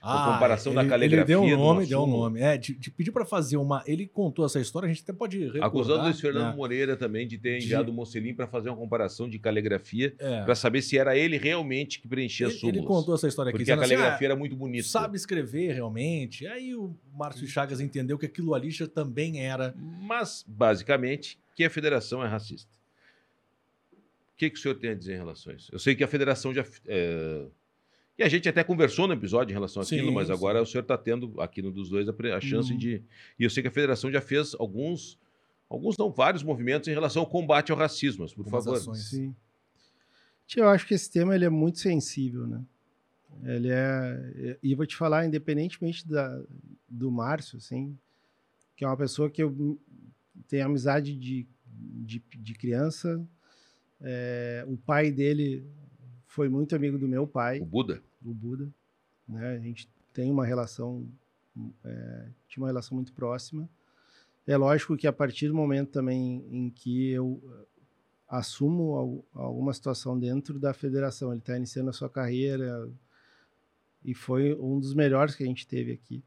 A 0.00 0.32
comparação 0.32 0.74
da 0.74 0.80
Ah, 0.80 0.82
ele- 0.84 0.90
caligrafia 0.90 1.36
Ele 1.36 1.46
deu 1.46 1.56
um 1.56 1.62
nome, 1.62 1.86
deu 1.86 2.02
um 2.02 2.06
nome. 2.08 2.40
É, 2.40 2.58
de, 2.58 2.74
de 2.74 2.90
pedir 2.90 3.12
para 3.12 3.24
fazer 3.24 3.56
uma. 3.56 3.84
Ele 3.86 4.04
contou 4.08 4.44
essa 4.44 4.58
história, 4.58 4.86
a 4.86 4.92
gente 4.92 5.02
até 5.02 5.12
pode 5.12 5.38
recordar. 5.38 5.64
acusando 5.68 6.00
o 6.00 6.02
Luiz 6.06 6.20
Fernando 6.20 6.50
né? 6.50 6.56
Moreira 6.56 6.96
também 6.96 7.24
de 7.28 7.38
ter 7.38 7.58
De- 7.58 7.66
enviado 7.66 7.92
o 7.92 7.94
Mocelin 7.94 8.34
para 8.34 8.48
fazer 8.48 8.70
uma 8.70 8.76
comparação 8.78 9.28
de 9.30 9.38
caligrafia 9.38 10.12
É. 10.18 10.42
para 10.42 10.56
saber 10.56 10.82
se 10.82 10.98
era 10.98 11.16
ele 11.16 11.36
realmente 11.38 12.00
que 12.00 12.08
preenchia 12.08 12.48
as 12.48 12.60
Ele, 12.64 12.82
contou 12.82 13.14
essa 13.14 13.28
história 13.28 13.50
aqui. 13.50 13.58
porque 13.58 13.70
a 13.70 13.74
assim, 13.76 13.82
caligrafia 13.82 14.26
ah, 14.26 14.30
era 14.30 14.36
muito 14.36 14.56
bonita. 14.56 14.88
sabe 14.88 15.16
escrever 15.16 15.72
realmente. 15.72 16.48
Aí 16.48 16.74
o 16.74 16.96
Márcio 17.16 17.46
Chagas 17.46 17.80
entendeu 17.80 18.18
que 18.18 18.26
aquilo 18.26 18.54
ali 18.54 18.70
já 18.72 18.88
também 18.88 19.40
era. 19.44 19.72
Mas, 19.78 20.44
basicamente, 20.48 21.38
que 21.54 21.62
a 21.62 21.70
federação 21.70 22.24
é 22.24 22.26
racista. 22.26 22.81
O 24.42 24.44
que, 24.44 24.50
que 24.50 24.58
o 24.58 24.62
senhor 24.62 24.74
tem 24.74 24.90
a 24.90 24.94
dizer 24.94 25.14
em 25.14 25.18
relação 25.18 25.52
a 25.52 25.56
isso? 25.56 25.72
Eu 25.72 25.78
sei 25.78 25.94
que 25.94 26.02
a 26.02 26.08
federação 26.08 26.52
já. 26.52 26.64
É... 26.88 27.46
E 28.18 28.24
a 28.24 28.28
gente 28.28 28.48
até 28.48 28.64
conversou 28.64 29.06
no 29.06 29.12
episódio 29.14 29.52
em 29.52 29.54
relação 29.54 29.82
àquilo, 29.82 30.08
Sim, 30.08 30.14
mas 30.14 30.26
sim. 30.26 30.32
agora 30.32 30.60
o 30.60 30.66
senhor 30.66 30.82
está 30.82 30.98
tendo, 30.98 31.40
aqui 31.40 31.62
no 31.62 31.70
dos 31.70 31.88
dois, 31.88 32.08
a, 32.08 32.12
a 32.36 32.40
chance 32.40 32.72
Hum. 32.72 32.76
de. 32.76 33.04
E 33.38 33.44
eu 33.44 33.50
sei 33.50 33.62
que 33.62 33.68
a 33.68 33.72
federação 33.72 34.10
já 34.10 34.20
fez 34.20 34.54
alguns. 34.58 35.16
Alguns 35.70 35.96
não, 35.96 36.10
vários 36.10 36.42
movimentos 36.42 36.88
em 36.88 36.92
relação 36.92 37.22
ao 37.22 37.28
combate 37.28 37.70
ao 37.70 37.78
racismo, 37.78 38.22
mas, 38.24 38.34
por 38.34 38.44
Algumas 38.44 38.64
favor. 38.64 38.78
ações. 38.80 39.04
Sim. 39.08 39.34
Eu 40.56 40.68
acho 40.68 40.86
que 40.88 40.92
esse 40.94 41.10
tema 41.10 41.34
ele 41.34 41.44
é 41.44 41.48
muito 41.48 41.78
sensível, 41.78 42.46
né? 42.46 42.62
Ele 43.44 43.68
é. 43.70 44.58
E 44.62 44.74
vou 44.74 44.84
te 44.86 44.96
falar, 44.96 45.24
independentemente 45.24 46.06
da, 46.06 46.42
do 46.88 47.10
Márcio, 47.12 47.56
assim, 47.58 47.96
que 48.76 48.84
é 48.84 48.88
uma 48.88 48.96
pessoa 48.96 49.30
que 49.30 49.42
eu 49.42 49.78
tenho 50.48 50.66
amizade 50.66 51.16
de, 51.16 51.46
de, 51.64 52.22
de 52.36 52.54
criança. 52.54 53.24
É, 54.02 54.64
o 54.68 54.76
pai 54.76 55.10
dele 55.10 55.64
foi 56.26 56.48
muito 56.48 56.74
amigo 56.74 56.98
do 56.98 57.06
meu 57.08 57.26
pai 57.26 57.60
O 57.60 57.64
Buda. 57.66 58.02
o 58.24 58.32
Buda, 58.34 58.68
né? 59.28 59.54
A 59.54 59.58
gente 59.58 59.88
tem 60.12 60.30
uma 60.30 60.44
relação, 60.46 61.06
é, 61.84 62.28
tinha 62.48 62.62
uma 62.62 62.68
relação 62.68 62.94
muito 62.94 63.12
próxima. 63.12 63.68
É 64.46 64.56
lógico 64.56 64.96
que 64.96 65.06
a 65.06 65.12
partir 65.12 65.48
do 65.48 65.54
momento 65.54 65.90
também 65.90 66.44
em 66.50 66.68
que 66.70 67.10
eu 67.10 67.40
eh, 67.44 67.66
assumo 68.28 68.94
al- 68.96 69.24
alguma 69.44 69.72
situação 69.72 70.18
dentro 70.18 70.58
da 70.58 70.74
federação, 70.74 71.30
ele 71.30 71.38
está 71.38 71.56
iniciando 71.56 71.90
a 71.90 71.92
sua 71.92 72.10
carreira 72.10 72.90
e 74.04 74.14
foi 74.14 74.52
um 74.54 74.80
dos 74.80 74.94
melhores 74.94 75.36
que 75.36 75.44
a 75.44 75.46
gente 75.46 75.64
teve 75.66 75.92
aqui. 75.92 76.24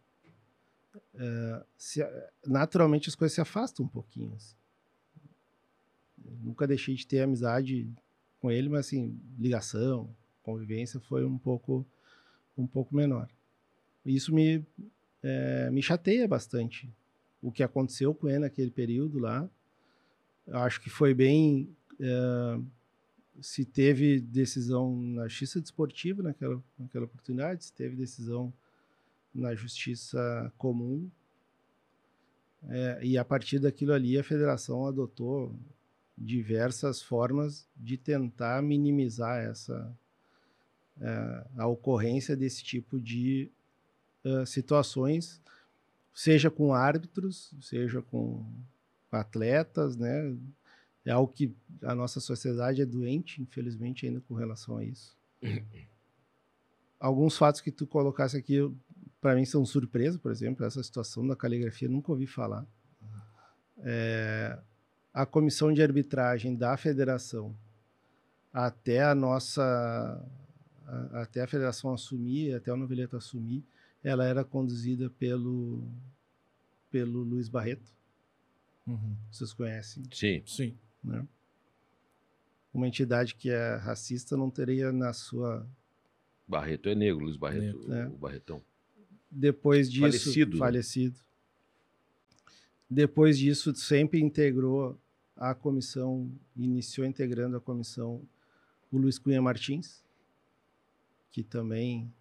É, 1.13 1.63
se- 1.77 2.07
naturalmente 2.45 3.09
as 3.09 3.15
coisas 3.15 3.35
se 3.35 3.41
afastam 3.41 3.85
um 3.85 3.89
pouquinho. 3.89 4.33
assim. 4.33 4.55
Nunca 6.41 6.67
deixei 6.67 6.95
de 6.95 7.05
ter 7.05 7.21
amizade 7.21 7.87
com 8.39 8.51
ele, 8.51 8.69
mas 8.69 8.87
assim, 8.87 9.19
ligação, 9.39 10.09
convivência 10.43 10.99
foi 10.99 11.25
um 11.25 11.37
pouco 11.37 11.85
um 12.57 12.65
pouco 12.65 12.95
menor. 12.95 13.29
Isso 14.05 14.33
me 14.33 14.63
eh, 15.23 15.69
me 15.71 15.81
chateia 15.81 16.27
bastante 16.27 16.89
o 17.41 17.51
que 17.51 17.63
aconteceu 17.63 18.13
com 18.13 18.29
ele 18.29 18.39
naquele 18.39 18.71
período 18.71 19.19
lá. 19.19 19.49
Eu 20.47 20.59
acho 20.59 20.79
que 20.81 20.89
foi 20.89 21.13
bem 21.13 21.75
eh, 21.99 22.59
se 23.41 23.65
teve 23.65 24.19
decisão 24.19 24.95
na 24.95 25.27
justiça 25.27 25.59
desportiva 25.59 26.23
naquela, 26.23 26.61
naquela 26.77 27.05
oportunidade, 27.05 27.65
se 27.65 27.73
teve 27.73 27.95
decisão 27.95 28.53
na 29.33 29.53
justiça 29.53 30.51
comum. 30.57 31.09
É, 32.67 32.99
e 33.03 33.17
a 33.17 33.25
partir 33.25 33.59
daquilo 33.59 33.93
ali, 33.93 34.17
a 34.17 34.23
federação 34.23 34.87
adotou 34.87 35.53
diversas 36.17 37.01
formas 37.01 37.67
de 37.75 37.97
tentar 37.97 38.61
minimizar 38.61 39.39
essa 39.39 39.93
é, 40.99 41.45
a 41.57 41.67
ocorrência 41.67 42.37
desse 42.37 42.63
tipo 42.63 42.99
de 42.99 43.51
uh, 44.23 44.45
situações, 44.45 45.41
seja 46.13 46.49
com 46.49 46.73
árbitros, 46.73 47.53
seja 47.61 48.01
com 48.01 48.45
atletas, 49.11 49.97
né? 49.97 50.35
É 51.05 51.11
algo 51.11 51.31
que 51.31 51.53
a 51.83 51.93
nossa 51.93 52.19
sociedade 52.19 52.81
é 52.81 52.85
doente, 52.85 53.41
infelizmente, 53.41 54.07
ainda 54.07 54.21
com 54.21 54.33
relação 54.33 54.77
a 54.77 54.83
isso. 54.83 55.15
Alguns 56.99 57.37
fatos 57.37 57.61
que 57.61 57.71
tu 57.71 57.85
colocasse 57.85 58.37
aqui, 58.37 58.59
para 59.21 59.35
mim, 59.35 59.45
são 59.45 59.65
surpresa, 59.65 60.17
por 60.17 60.31
exemplo, 60.31 60.65
essa 60.65 60.81
situação 60.81 61.27
da 61.27 61.35
caligrafia, 61.35 61.89
nunca 61.89 62.11
ouvi 62.11 62.25
falar. 62.25 62.65
É, 63.79 64.57
a 65.15 65.25
comissão 65.25 65.71
de 65.71 65.81
arbitragem 65.81 66.53
da 66.57 66.75
federação, 66.75 67.57
até 68.51 69.01
a 69.01 69.15
nossa, 69.15 69.63
a, 70.85 71.21
até 71.21 71.41
a 71.41 71.47
federação 71.47 71.93
assumir, 71.93 72.53
até 72.53 72.73
o 72.73 72.75
Noveleto 72.75 73.15
assumir, 73.15 73.63
ela 74.03 74.25
era 74.25 74.43
conduzida 74.43 75.09
pelo, 75.09 75.87
pelo 76.91 77.23
Luiz 77.23 77.47
Barreto. 77.47 77.95
Uhum. 78.85 79.15
Vocês 79.31 79.53
conhecem? 79.53 80.03
Sim. 80.11 80.43
Sim. 80.45 80.77
né? 81.01 81.25
Uma 82.73 82.85
entidade 82.85 83.35
que 83.35 83.49
é 83.49 83.75
racista 83.77 84.35
não 84.35 84.51
teria 84.51 84.91
na 84.91 85.13
sua. 85.13 85.65
Barreto 86.45 86.89
é 86.89 86.93
negro, 86.93 87.23
Luiz 87.23 87.37
Barreto, 87.37 87.93
é. 87.93 88.05
o 88.07 88.17
Barretão. 88.17 88.61
Depois 89.31 89.89
disso. 89.89 90.01
Falecido, 90.01 90.51
né? 90.51 90.59
Falecido. 90.59 91.19
Depois 92.89 93.39
disso, 93.39 93.73
sempre 93.75 94.19
integrou 94.19 94.99
a 95.35 95.53
comissão, 95.53 96.31
iniciou 96.55 97.05
integrando 97.05 97.57
a 97.57 97.61
comissão 97.61 98.21
o 98.91 98.97
Luiz 98.97 99.17
Cunha 99.19 99.41
Martins, 99.41 100.03
que 101.31 101.43
também. 101.43 102.11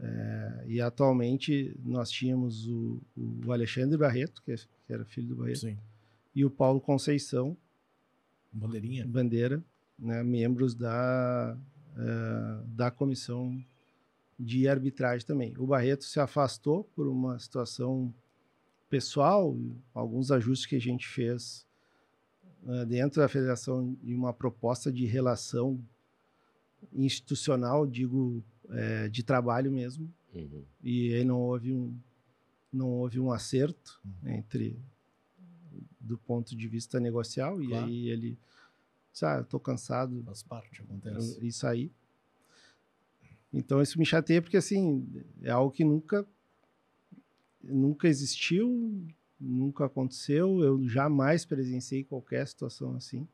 é, 0.00 0.64
e 0.66 0.80
atualmente 0.80 1.74
nós 1.84 2.10
tínhamos 2.10 2.66
o, 2.68 3.00
o 3.16 3.52
Alexandre 3.52 3.96
Barreto, 3.96 4.42
que, 4.42 4.52
é- 4.52 4.56
que 4.56 4.92
era 4.92 5.04
filho 5.04 5.28
do 5.28 5.36
Barreto, 5.36 5.60
Sim. 5.60 5.78
e 6.34 6.44
o 6.44 6.50
Paulo 6.50 6.80
Conceição, 6.80 7.56
Bandeirinha. 8.52 9.06
Bandeira, 9.06 9.62
né, 9.98 10.22
membros 10.22 10.74
da, 10.74 11.56
eh, 11.96 12.62
da 12.68 12.90
comissão 12.90 13.62
de 14.38 14.68
arbitragem 14.68 15.26
também. 15.26 15.54
O 15.58 15.66
Barreto 15.66 16.04
se 16.04 16.18
afastou 16.20 16.84
por 16.94 17.06
uma 17.08 17.38
situação 17.38 18.12
pessoal, 18.88 19.56
alguns 19.94 20.30
ajustes 20.30 20.66
que 20.66 20.76
a 20.76 20.80
gente 20.80 21.06
fez 21.06 21.66
eh, 22.66 22.84
dentro 22.86 23.20
da 23.20 23.28
federação 23.28 23.96
e 24.02 24.14
uma 24.14 24.32
proposta 24.32 24.90
de 24.92 25.04
relação 25.06 25.78
institucional, 26.92 27.86
digo, 27.86 28.42
eh, 28.70 29.08
de 29.08 29.22
trabalho 29.22 29.70
mesmo, 29.70 30.12
Uhum. 30.34 30.62
e 30.82 31.14
aí 31.14 31.24
não 31.24 31.40
houve 31.40 31.72
um 31.72 31.98
não 32.70 32.90
houve 32.90 33.18
um 33.18 33.32
acerto 33.32 33.98
Uhum. 34.04 34.30
entre 34.30 34.78
do 35.98 36.18
ponto 36.18 36.54
de 36.54 36.68
vista 36.68 37.00
negocial 37.00 37.62
e 37.62 37.68
Claro. 37.68 37.86
aí 37.86 38.08
ele 38.10 38.38
disse, 39.10 39.24
ah, 39.24 39.42
tô 39.42 39.58
cansado 39.58 40.22
Faz 40.24 40.42
parte, 40.42 40.82
acontece. 40.82 41.44
isso 41.46 41.66
aí 41.66 41.90
então 43.52 43.80
isso 43.80 43.98
me 43.98 44.04
chateia 44.04 44.42
porque 44.42 44.58
assim 44.58 45.06
é 45.42 45.50
algo 45.50 45.72
que 45.72 45.82
nunca 45.82 46.26
nunca 47.62 48.08
existiu 48.08 49.06
nunca 49.40 49.84
aconteceu 49.86 50.62
eu 50.62 50.82
jamais 50.88 51.44
presenciei 51.44 52.04
qualquer 52.04 52.46
situação 52.46 52.96
assim 52.96 53.26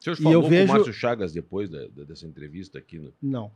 O 0.00 0.04
senhor 0.04 0.16
E 0.18 0.22
falou 0.22 0.42
eu 0.44 0.48
vejo- 0.48 0.66
com 0.66 0.72
o 0.72 0.76
Márcio 0.76 0.92
Chagas 0.92 1.32
depois 1.32 1.68
da- 1.70 1.86
da- 1.88 2.04
dessa 2.04 2.26
entrevista 2.26 2.78
aqui. 2.78 2.98
No... 2.98 3.12
não 3.22 3.50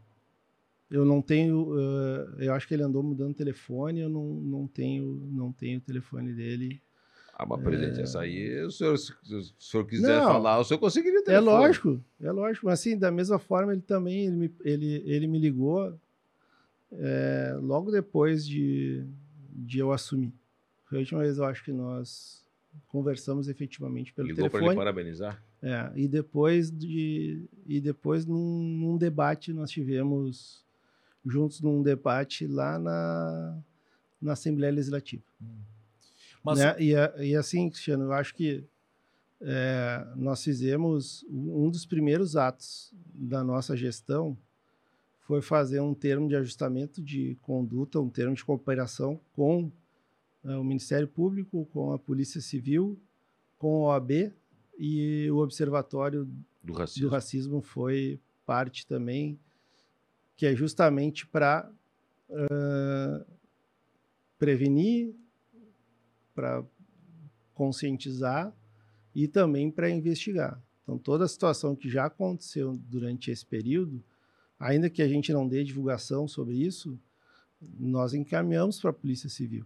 eu 0.91 1.05
não 1.05 1.21
tenho 1.21 1.75
eh, 1.79 2.47
eu 2.47 2.55
acho 2.55 2.67
que 2.67 2.73
ele 2.75 2.83
andou 2.83 3.03
mudando 3.03 3.35
telefone 3.35 4.01
eu 4.01 4.09
não, 4.09 4.25
não 4.35 4.67
tenho 4.67 5.29
não 5.33 5.53
tenho 5.53 5.79
o 5.79 5.83
telefone 5.83 6.33
dele 6.33 6.81
Ah, 7.35 7.45
mas 7.47 7.61
presidente, 7.63 8.01
essa 8.01 8.21
aí, 8.21 8.63
o 8.65 8.71
senhor, 8.71 8.97
se 8.99 9.13
o 9.23 9.43
senhor 9.61 9.85
quiser 9.87 10.21
Não. 10.21 10.27
falar, 10.27 10.59
o 10.59 10.65
senhor 10.65 10.81
conseguiria 10.81 11.23
ter. 11.23 11.35
É 11.35 11.39
lógico, 11.41 12.03
é 12.21 12.33
lógico. 12.33 12.67
Mas 12.67 12.81
assim, 12.81 12.99
da 12.99 13.13
mesma 13.13 13.39
forma, 13.39 13.73
ele 13.73 13.81
também 13.83 14.27
ele 14.27 14.37
me, 14.37 14.55
ele, 14.65 15.03
ele 15.07 15.27
me 15.29 15.39
ligou 15.39 15.97
é, 16.93 17.57
logo 17.61 17.91
depois 17.91 18.47
de, 18.47 19.05
de 19.51 19.79
eu 19.79 19.93
assumir. 19.93 20.33
Foi 20.85 20.99
a 20.99 21.01
última 21.01 21.21
vez, 21.21 21.39
eu 21.39 21.45
acho 21.45 21.65
que 21.65 21.73
nós 21.73 22.45
conversamos 22.89 23.49
efetivamente 23.49 24.13
pelo 24.13 24.29
Ligou 24.29 24.49
para 24.49 24.59
ele 24.59 24.67
telefone. 24.67 24.77
parabenizar? 24.77 25.43
É, 25.61 25.91
e 25.97 26.07
depois 26.07 26.71
de 26.71 27.49
e 27.67 27.81
depois 27.81 28.25
num, 28.25 28.63
num 28.63 28.97
debate 28.97 29.53
nós 29.53 29.71
tivemos 29.73 30.65
juntos 31.27 31.61
num 31.61 31.83
debate 31.83 32.47
lá 32.47 32.79
na, 32.79 33.59
na 34.23 34.33
Assembleia 34.33 34.73
Legislativa. 34.73 35.25
Mas 36.45 36.61
né? 36.61 36.77
e, 36.79 36.93
e 37.25 37.35
assim, 37.35 37.69
Cristiano, 37.69 38.05
eu 38.05 38.13
acho 38.13 38.35
que 38.35 38.65
é, 39.41 40.07
nós 40.17 40.43
fizemos 40.43 41.25
um 41.29 41.69
dos 41.71 41.85
primeiros 41.85 42.37
atos 42.37 42.93
da 43.13 43.43
nossa 43.43 43.77
gestão 43.77 44.39
foi 45.29 45.43
fazer 45.43 45.79
um 45.81 45.93
termo 45.93 46.27
de 46.27 46.35
ajustamento 46.35 47.03
de 47.03 47.37
conduta, 47.43 48.01
um 48.01 48.09
termo 48.09 48.35
de 48.35 48.43
cooperação 48.43 49.21
com 49.35 49.71
é, 50.43 50.57
o 50.57 50.65
Ministério 50.65 51.07
Público, 51.07 51.69
com 51.71 51.93
a 51.93 51.99
Polícia 51.99 52.41
Civil, 52.41 52.99
com 53.59 53.85
a 53.85 53.97
OAB 53.97 54.33
e 54.79 55.31
o 55.31 55.37
Observatório 55.37 56.25
Do 56.25 56.73
do 56.73 56.73
racismo. 56.73 57.09
racismo 57.11 57.61
foi 57.61 58.19
parte 58.47 58.87
também, 58.87 59.39
que 60.35 60.47
é 60.47 60.57
justamente 60.57 61.27
para 61.27 61.71
prevenir, 64.39 65.15
para 66.35 66.65
conscientizar 67.53 68.51
e 69.15 69.29
também 69.29 69.71
para 69.71 69.91
investigar. 69.91 70.59
Então, 70.83 70.97
toda 70.97 71.27
a 71.27 71.29
situação 71.29 71.77
que 71.77 71.91
já 71.91 72.07
aconteceu 72.07 72.79
durante 72.89 73.31
esse 73.31 73.45
período, 73.45 74.03
ainda 74.59 74.89
que 74.91 75.03
a 75.03 75.09
gente 75.09 75.33
não 75.33 75.47
dê 75.47 75.63
divulgação 75.65 76.27
sobre 76.29 76.55
isso, 76.55 76.99
nós 77.79 78.15
encaminhamos 78.15 78.81
para 78.81 78.91
a 78.91 78.93
Polícia 78.93 79.29
Civil. 79.29 79.65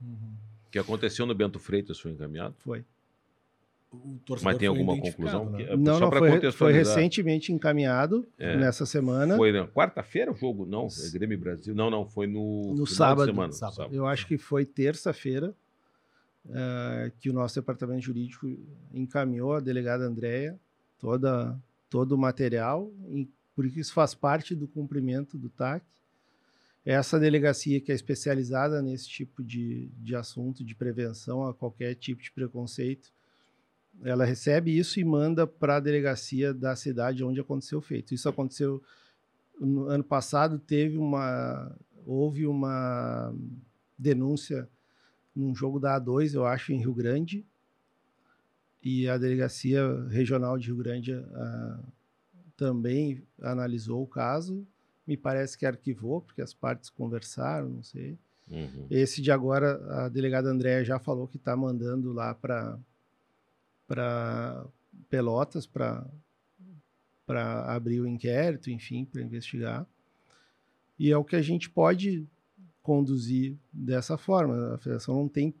Uhum. 0.00 0.34
O 0.66 0.70
que 0.70 0.78
aconteceu 0.78 1.26
no 1.26 1.34
Bento 1.34 1.58
Freitas 1.58 1.98
foi 2.00 2.12
encaminhado? 2.12 2.54
Foi. 2.58 2.84
Mas 4.42 4.56
tem 4.56 4.68
alguma 4.68 4.98
conclusão? 4.98 5.50
né? 5.50 5.64
Que- 5.64 5.76
Não, 5.76 5.94
só 5.94 6.00
não, 6.00 6.10
pra 6.10 6.18
foi, 6.20 6.50
foi 6.52 6.72
recentemente 6.72 7.52
encaminhado 7.52 8.26
É. 8.38 8.56
nessa 8.56 8.86
semana. 8.86 9.36
Foi 9.36 9.52
na 9.52 9.68
quarta-feira 9.68 10.32
o 10.32 10.34
jogo? 10.34 10.64
Não, 10.64 10.86
é 10.86 11.10
Grêmio 11.10 11.38
Brasil. 11.38 11.74
Não, 11.74 11.90
não, 11.90 12.06
foi 12.06 12.26
no, 12.26 12.68
No 12.68 12.68
final 12.70 12.84
de 12.86 12.94
sábado. 12.94 13.26
semana. 13.26 13.52
Sábado. 13.52 13.94
Eu 13.94 14.06
acho 14.06 14.26
que 14.26 14.38
foi 14.38 14.64
terça-feira 14.64 15.54
eh, 16.48 17.12
que 17.20 17.28
o 17.28 17.34
nosso 17.34 17.54
departamento 17.60 18.00
jurídico 18.00 18.48
encaminhou 18.94 19.52
a 19.52 19.60
delegada 19.60 20.04
Andréia 20.04 20.58
toda, 20.98 21.54
todo 21.90 22.12
o 22.12 22.18
material, 22.18 22.90
porque 23.54 23.80
isso 23.80 23.92
faz 23.92 24.14
parte 24.14 24.54
do 24.54 24.66
cumprimento 24.66 25.38
do 25.38 25.48
TAC. 25.48 25.84
Essa 26.84 27.18
delegacia 27.18 27.80
que 27.80 27.92
é 27.92 27.94
especializada 27.94 28.82
nesse 28.82 29.08
tipo 29.08 29.42
de, 29.42 29.88
de 29.98 30.16
assunto, 30.16 30.64
de 30.64 30.74
prevenção 30.74 31.46
a 31.46 31.54
qualquer 31.54 31.94
tipo 31.94 32.22
de 32.22 32.32
preconceito, 32.32 33.12
ela 34.02 34.24
recebe 34.24 34.76
isso 34.76 34.98
e 34.98 35.04
manda 35.04 35.46
para 35.46 35.76
a 35.76 35.80
delegacia 35.80 36.52
da 36.52 36.74
cidade 36.74 37.22
onde 37.22 37.40
aconteceu 37.40 37.78
o 37.78 37.82
feito. 37.82 38.14
Isso 38.14 38.28
aconteceu 38.28 38.82
no 39.60 39.86
ano 39.86 40.02
passado, 40.02 40.58
teve 40.58 40.96
uma 40.96 41.76
houve 42.04 42.46
uma 42.46 43.32
denúncia 43.96 44.68
num 45.34 45.54
jogo 45.54 45.78
da 45.78 46.00
A2, 46.00 46.34
eu 46.34 46.44
acho, 46.44 46.72
em 46.72 46.78
Rio 46.78 46.92
Grande, 46.92 47.46
e 48.82 49.08
a 49.08 49.16
delegacia 49.16 49.82
regional 50.08 50.58
de 50.58 50.66
Rio 50.66 50.76
Grande 50.76 51.12
também 52.62 53.20
analisou 53.40 54.04
o 54.04 54.06
caso. 54.06 54.64
Me 55.04 55.16
parece 55.16 55.58
que 55.58 55.66
arquivou, 55.66 56.20
porque 56.20 56.40
as 56.40 56.54
partes 56.54 56.88
conversaram, 56.88 57.68
não 57.68 57.82
sei. 57.82 58.16
Uhum. 58.48 58.86
Esse 58.88 59.20
de 59.20 59.32
agora, 59.32 60.04
a 60.04 60.08
delegada 60.08 60.48
Andréa 60.48 60.84
já 60.84 61.00
falou 61.00 61.26
que 61.26 61.38
está 61.38 61.56
mandando 61.56 62.12
lá 62.12 62.34
para 62.34 62.78
para 63.88 64.64
Pelotas 65.10 65.66
para 65.66 66.06
para 67.26 67.74
abrir 67.74 68.00
o 68.00 68.06
inquérito, 68.06 68.70
enfim, 68.70 69.04
para 69.04 69.22
investigar. 69.22 69.84
E 70.98 71.10
é 71.10 71.16
o 71.16 71.24
que 71.24 71.34
a 71.34 71.42
gente 71.42 71.68
pode 71.68 72.24
conduzir 72.80 73.56
dessa 73.72 74.16
forma. 74.16 74.74
A 74.74 74.78
federação 74.78 75.16
não 75.16 75.28
tem 75.28 75.52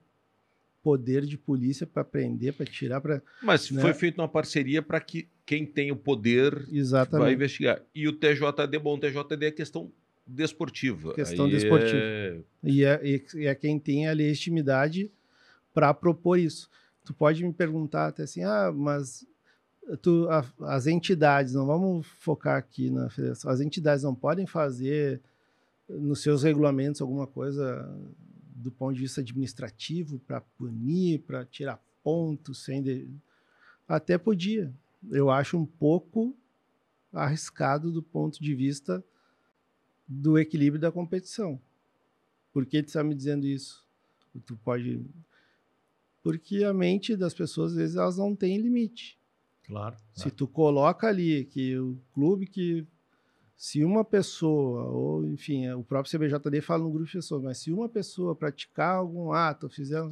poder 0.82 1.24
de 1.24 1.38
polícia 1.38 1.86
para 1.86 2.04
prender, 2.04 2.52
para 2.52 2.66
tirar, 2.66 3.00
para 3.00 3.22
Mas 3.42 3.70
Né? 3.70 3.80
foi 3.80 3.94
feita 3.94 4.20
uma 4.20 4.28
parceria 4.28 4.82
para 4.82 5.00
que 5.00 5.28
quem 5.44 5.66
tem 5.66 5.90
o 5.90 5.96
poder 5.96 6.54
vai 6.54 6.72
exatamente. 6.76 7.34
investigar. 7.34 7.82
E 7.94 8.06
o 8.08 8.12
TJD, 8.12 8.78
bom, 8.78 8.94
o 8.96 8.98
TJD 8.98 9.46
é 9.46 9.50
questão 9.50 9.90
desportiva. 10.26 11.12
Questão 11.14 11.46
Aí 11.46 11.50
desportiva. 11.52 12.02
é- 12.02 12.40
E 12.64 12.84
é, 12.84 13.00
e 13.34 13.46
é 13.46 13.54
quem 13.54 13.78
tem 13.78 14.08
a 14.08 14.12
legitimidade 14.12 15.10
para 15.74 15.92
propor 15.92 16.38
isso. 16.38 16.70
Tu 17.04 17.12
pode 17.12 17.44
me 17.44 17.52
perguntar 17.52 18.06
até 18.06 18.22
assim, 18.22 18.44
ah, 18.44 18.70
mas 18.72 19.26
tu, 20.00 20.28
a- 20.30 20.46
as 20.74 20.86
entidades, 20.86 21.54
não 21.54 21.66
vamos 21.66 22.06
focar 22.06 22.56
aqui 22.56 22.88
na 22.88 23.10
federação, 23.10 23.50
as 23.50 23.60
entidades 23.60 24.04
não 24.04 24.14
podem 24.14 24.46
fazer 24.46 25.20
nos 25.88 26.22
seus 26.22 26.44
regulamentos 26.44 27.00
alguma 27.00 27.26
coisa 27.26 27.84
do 28.54 28.70
ponto 28.70 28.94
de 28.94 29.00
vista 29.00 29.20
administrativo 29.20 30.20
para 30.20 30.40
punir, 30.40 31.18
para 31.20 31.44
tirar 31.44 31.82
pontos, 32.02 32.64
sem 32.64 32.80
de... 32.80 33.08
até 33.88 34.16
podia. 34.16 34.72
Eu 35.10 35.30
acho 35.30 35.58
um 35.58 35.66
pouco 35.66 36.36
arriscado 37.12 37.90
do 37.92 38.02
ponto 38.02 38.42
de 38.42 38.54
vista 38.54 39.04
do 40.06 40.38
equilíbrio 40.38 40.80
da 40.80 40.92
competição. 40.92 41.60
Por 42.52 42.66
que 42.66 42.82
tu 42.82 42.88
está 42.88 43.02
me 43.02 43.14
dizendo 43.14 43.46
isso? 43.46 43.84
Tu 44.46 44.56
pode. 44.58 45.04
Porque 46.22 46.64
a 46.64 46.72
mente 46.72 47.16
das 47.16 47.34
pessoas, 47.34 47.72
às 47.72 47.78
vezes, 47.78 47.96
elas 47.96 48.18
não 48.18 48.36
têm 48.36 48.58
limite. 48.58 49.18
Claro. 49.66 49.96
Se 50.12 50.30
tu 50.30 50.46
coloca 50.46 51.08
ali 51.08 51.44
que 51.44 51.78
o 51.78 51.98
clube 52.12 52.46
que. 52.46 52.86
Se 53.56 53.84
uma 53.84 54.04
pessoa, 54.04 54.88
ou 54.88 55.24
enfim, 55.24 55.70
o 55.70 55.84
próprio 55.84 56.10
CBJD 56.10 56.60
fala 56.60 56.82
no 56.82 56.90
grupo 56.90 57.06
de 57.06 57.12
pessoas, 57.12 57.42
mas 57.42 57.58
se 57.58 57.70
uma 57.70 57.88
pessoa 57.88 58.34
praticar 58.34 58.96
algum 58.96 59.30
ato, 59.30 59.68
fizer, 59.68 60.02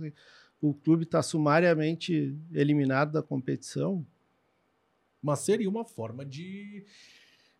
o 0.62 0.72
clube 0.72 1.02
está 1.02 1.20
sumariamente 1.20 2.38
eliminado 2.52 3.10
da 3.10 3.22
competição, 3.24 4.06
Mas 5.22 5.40
seria 5.40 5.68
uma 5.68 5.84
forma 5.84 6.24
de 6.24 6.84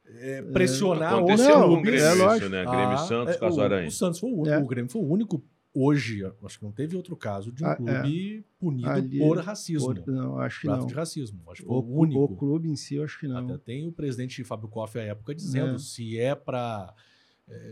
é, 0.07 0.43
pressionar 0.43 1.15
Aconteceu 1.15 1.59
não, 1.59 1.69
outros 1.71 1.75
com 1.75 1.81
o. 1.81 1.83
Grêmio, 1.83 2.05
é 2.07 2.13
isso, 2.15 2.23
lógico. 2.25 2.49
né? 2.49 2.65
Grêmio 2.65 2.89
Ah, 2.95 2.97
Santos, 2.99 3.35
é, 3.35 3.39
Caso 3.39 3.59
o, 3.59 3.63
Aranha. 3.63 3.89
o 3.89 3.93
Santos 3.93 4.19
foi 4.21 4.31
o 4.31 4.35
único, 4.35 4.49
É. 4.55 4.59
o 4.59 4.67
Grêmio 4.67 4.91
foi 4.91 5.03
o 5.03 5.07
único 5.09 5.45
hoje, 5.73 6.25
acho 6.45 6.59
que 6.59 6.65
não 6.65 6.73
teve 6.73 6.97
outro 6.97 7.17
caso 7.17 7.53
de 7.53 7.63
um 7.63 7.67
Ah, 7.69 7.73
é. 7.73 7.77
clube 7.77 8.45
punido 8.59 8.91
Ali- 8.91 9.19
por 9.21 9.39
racismo. 9.39 9.95
por- 9.95 10.07
não, 10.13 10.39
acho 10.39 10.63
que 10.63 10.67
não. 10.67 10.85
de 10.87 10.95
racismo. 10.95 11.41
Acho 11.49 11.63
que 11.63 11.69
foi 11.69 11.77
O, 11.77 11.79
o, 11.79 11.83
clu- 11.85 12.01
único. 12.01 12.23
o 12.25 12.37
clube 12.37 12.69
em 12.69 12.75
si, 12.77 12.97
eu 12.97 13.05
acho 13.05 13.21
que 13.21 13.29
não. 13.29 13.37
Até 13.39 13.57
tem 13.59 13.87
o 13.87 13.93
presidente 13.93 14.43
Fábio 14.43 14.69
Koff 14.69 14.99
à 14.99 15.03
época 15.03 15.33
dizendo 15.35 15.77
É. 15.77 15.79
se 15.79 16.19
é 16.19 16.35
para 16.35 16.93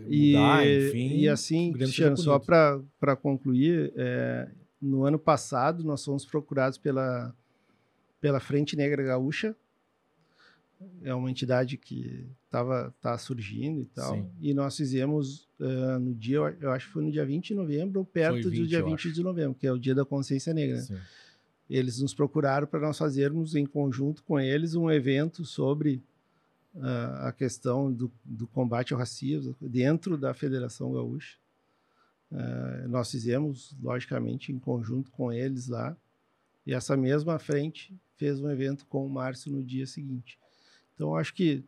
E, 0.09 0.33
mudar, 0.33 0.67
enfim. 0.67 1.17
e 1.19 1.29
assim, 1.29 1.71
o 1.71 1.73
Cristiano, 1.73 2.17
seja 2.17 2.25
só 2.31 2.39
para 2.39 3.17
concluir, 3.17 3.93
é, 3.97 4.49
no 4.81 5.05
ano 5.05 5.19
passado 5.19 5.83
nós 5.83 6.05
fomos 6.05 6.25
procurados 6.25 6.79
pela, 6.79 7.35
pela 8.21 8.39
Frente 8.39 8.77
Negra 8.77 9.03
Gaúcha, 9.03 9.57
é 11.03 11.13
uma 11.15 11.31
entidade 11.31 11.77
que 11.77 12.27
estava 12.45 12.95
tá 13.01 13.17
surgindo 13.19 13.81
e 13.81 13.87
tal, 13.87 14.15
Sim. 14.15 14.31
e 14.41 14.55
nós 14.55 14.77
fizemos 14.77 15.49
é, 15.61 15.99
no 15.99 16.15
dia, 16.15 16.37
eu- 16.61 16.71
acho 16.71 16.87
que 16.87 16.93
foi 16.93 17.03
no 17.05 17.11
dia 17.11 17.25
20 17.27 17.49
de 17.49 17.55
novembro, 17.55 17.99
ou 18.01 18.05
perto 18.07 18.43
Foi 18.43 18.51
20, 18.51 18.61
do 18.63 18.67
dia 18.69 18.79
eu 18.79 18.85
20 18.87 18.95
acho. 19.09 19.13
de 19.13 19.23
novembro, 19.23 19.55
que 19.59 19.67
é 19.67 19.73
o 19.73 19.79
dia 19.79 19.95
da 19.95 20.05
consciência 20.05 20.55
negra. 20.55 20.77
né? 20.77 20.83
Sim. 20.83 20.99
Eles 21.69 22.01
nos 22.01 22.15
procuraram 22.15 22.67
para 22.67 22.81
nós 22.81 22.97
fazermos, 22.97 23.55
em 23.55 23.67
conjunto 23.67 24.23
com 24.23 24.39
eles, 24.41 24.75
um 24.75 24.91
evento 24.91 25.45
sobre 25.45 26.03
ah, 26.77 27.29
a 27.29 27.33
questão 27.33 27.93
do, 27.93 28.11
do 28.25 28.47
combate 28.47 28.93
ao 28.93 28.99
racismo 28.99 29.55
dentro 29.61 30.17
da 30.17 30.33
Federação 30.33 30.93
Gaúcha. 30.93 31.37
Ah, 32.33 32.87
nós 32.89 33.11
fizemos, 33.11 33.75
logicamente, 33.83 34.53
em 34.53 34.59
conjunto 34.59 35.11
com 35.11 35.33
eles 35.33 35.67
lá. 35.69 35.97
E 36.67 36.73
essa 36.73 36.97
mesma 36.97 37.39
frente 37.39 37.95
fez 38.17 38.41
um 38.41 38.51
evento 38.51 38.87
com 38.87 39.05
o 39.05 39.11
Márcio 39.11 39.51
no 39.53 39.63
dia 39.63 39.87
seguinte. 39.87 40.39
Então, 40.99 41.15
acho 41.15 41.33
que 41.33 41.63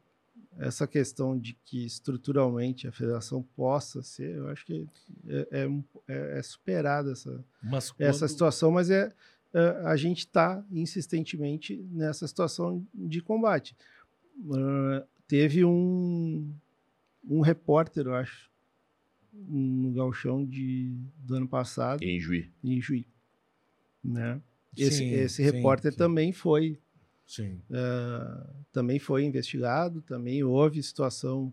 essa 0.59 0.89
questão 0.89 1.39
de 1.39 1.55
que 1.65 1.87
estruturalmente 1.87 2.89
a 2.89 2.91
federação 2.93 3.45
possa 3.55 4.03
ser, 4.03 4.35
eu 4.35 4.49
acho 4.49 4.67
que 4.67 4.89
é, 5.29 5.49
é, 5.53 5.69
é- 6.09 6.39
é 6.41 6.43
superada 6.43 7.13
essa, 7.13 7.45
Mas 7.63 7.95
essa 7.97 8.19
quando- 8.27 8.29
situação, 8.29 8.73
mas 8.73 8.91
é, 8.91 9.13
é, 9.55 9.61
a 9.85 9.95
gente 9.95 10.19
está 10.27 10.65
insistentemente 10.73 11.77
nessa 11.93 12.27
situação 12.27 12.85
de 12.93 13.21
combate. 13.23 13.77
Ah, 14.53 15.07
teve 15.29 15.65
um, 15.65 16.53
um 17.25 17.41
repórter, 17.41 18.07
eu 18.07 18.15
acho, 18.17 18.51
no 19.33 19.93
gauchão 19.93 20.45
de, 20.45 20.93
do 21.19 21.37
ano 21.37 21.47
passado, 21.47 22.03
Em 22.03 22.19
Juí. 22.19 22.51
em 22.65 22.81
Juí. 22.81 23.07
Né? 24.03 24.43
Esse, 24.77 24.99
Sim, 24.99 25.11
esse 25.15 25.37
sim, 25.37 25.43
repórter 25.45 25.93
sim. 25.93 25.99
também 25.99 26.33
foi 26.33 26.77
Sim. 27.33 27.61
ah, 27.73 28.45
também 28.73 28.99
foi 28.99 29.23
investigado, 29.25 30.03
também 30.03 30.43
houve 30.43 30.83
situação 30.83 31.53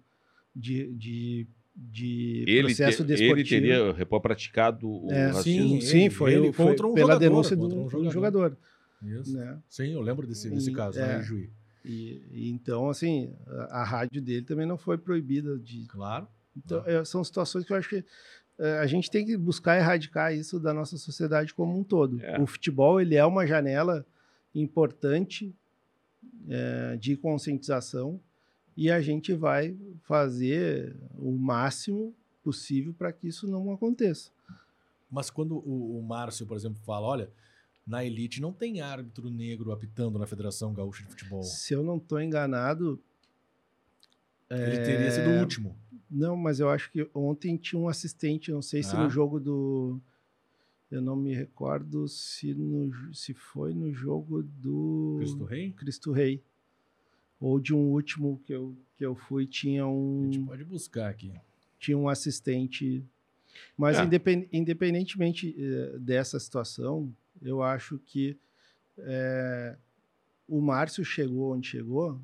de, 0.56 0.88
de, 0.96 1.48
de 1.76 2.44
Ele, 2.48 2.64
processo 2.70 3.06
te- 3.06 3.12
ele 3.12 3.18
desportivo. 3.18 3.50
teria 3.50 3.94
repó 3.94 4.20
praticado 4.20 4.90
o 4.90 5.12
É, 5.12 5.28
racismo. 5.28 5.70
Sim, 5.80 5.82
sim, 5.82 6.00
ele- 6.06 6.10
foi, 6.10 6.34
ele 6.34 6.52
foi 6.52 6.66
contra 6.66 6.88
um 6.88 6.94
pela 6.96 7.14
jogador, 7.14 7.20
denúncia 7.20 7.56
do, 7.56 7.62
contra 7.70 8.00
um 8.00 8.04
do 8.04 8.10
jogador. 8.12 8.50
jogador. 8.50 8.58
Isso. 9.22 9.38
né? 9.38 9.60
Sim, 9.70 9.94
eu 9.94 10.02
lembro 10.02 10.26
desse, 10.26 10.50
desse 10.50 10.72
E- 10.72 10.74
caso, 10.74 10.98
é. 11.00 11.18
né, 11.20 11.22
Juí. 11.24 11.48
E, 11.86 12.24
e 12.32 12.50
então, 12.50 12.90
assim, 12.90 13.32
a, 13.46 13.82
a 13.82 13.84
rádio 13.84 14.20
dele 14.20 14.42
também 14.46 14.66
não 14.66 14.80
foi 14.80 14.98
proibida 14.98 15.60
de. 15.60 15.86
Claro. 15.86 16.28
Então, 16.58 16.84
é, 16.88 17.06
são 17.06 17.24
situações 17.24 17.64
que 17.66 17.72
eu 17.72 17.78
acho 17.78 17.88
que 17.88 18.04
é, 18.58 18.80
a 18.80 18.88
gente 18.88 19.12
tem 19.12 19.24
que 19.24 19.38
buscar 19.38 19.78
erradicar 19.78 20.34
isso 20.34 20.60
da 20.60 20.74
nossa 20.74 20.98
sociedade 20.98 21.54
como 21.54 21.78
um 21.80 21.84
todo. 21.84 22.20
É. 22.24 22.42
O 22.42 22.48
futebol 22.48 23.00
ele 23.00 23.14
é 23.16 23.24
uma 23.24 23.46
janela 23.46 24.04
importante 24.56 25.54
é, 26.50 26.96
de 26.98 27.16
conscientização 27.16 28.20
e 28.76 28.92
a 28.92 29.02
gente 29.02 29.34
vai 29.34 29.76
fazer 30.04 30.96
o 31.18 31.32
máximo 31.32 32.14
possível 32.44 32.94
para 32.94 33.12
que 33.12 33.28
isso 33.28 33.48
não 33.48 33.72
aconteça. 33.72 34.32
Mas 35.10 35.30
quando 35.30 35.58
o, 35.58 36.00
o 36.00 36.04
Márcio, 36.04 36.46
por 36.46 36.56
exemplo, 36.56 36.80
fala, 36.86 37.08
olha, 37.08 37.30
na 37.86 38.04
elite 38.04 38.42
não 38.42 38.52
tem 38.52 38.82
árbitro 38.82 39.30
negro 39.30 39.72
apitando 39.72 40.20
na 40.20 40.28
Federação 40.28 40.74
Gaúcha 40.74 41.04
de 41.04 41.10
Futebol. 41.10 41.44
Se 41.44 41.74
eu 41.74 41.82
não 41.82 41.98
estou 41.98 42.22
enganado, 42.22 43.02
Ele 44.50 44.78
teria 44.78 45.12
sido 45.12 45.30
o 45.30 45.40
último. 45.40 45.76
Não, 46.10 46.38
mas 46.38 46.60
eu 46.60 46.70
acho 46.70 46.90
que 46.92 47.10
ontem 47.14 47.58
tinha 47.58 47.80
um 47.80 47.90
assistente, 47.90 48.52
não 48.52 48.62
sei 48.62 48.82
se 48.84 48.96
Ah. 48.96 49.04
no 49.04 49.10
jogo 49.10 49.40
do. 49.40 50.00
Eu 50.90 51.02
não 51.02 51.16
me 51.16 51.34
recordo 51.34 52.08
se, 52.08 52.54
no, 52.54 53.14
se 53.14 53.34
foi 53.34 53.74
no 53.74 53.94
jogo 53.94 54.42
do 54.44 55.16
Cristo 55.20 55.44
Rei? 55.44 55.72
Cristo 55.74 56.12
Rei. 56.12 56.42
Ou 57.40 57.60
de 57.60 57.74
um 57.74 57.92
último 57.92 58.42
que 58.46 58.54
eu, 58.54 58.76
que 58.98 59.06
eu 59.06 59.14
fui, 59.16 59.46
tinha 59.46 59.84
A 59.86 59.90
gente 60.26 60.40
um, 60.40 60.46
pode 60.46 60.64
buscar 60.64 61.10
aqui. 61.10 61.32
tinha 61.80 61.98
um 61.98 62.08
assistente. 62.08 63.04
Mas 63.78 63.98
É. 63.98 64.04
independ- 64.06 64.48
independentemente 64.52 65.56
eh, 65.60 65.98
dessa 66.00 66.40
situação, 66.40 67.14
eu 67.42 67.62
acho 67.62 68.00
que 68.00 68.38
eh, 68.98 69.76
o 70.48 70.62
Márcio 70.62 71.04
chegou 71.04 71.54
onde 71.54 71.68
chegou 71.68 72.20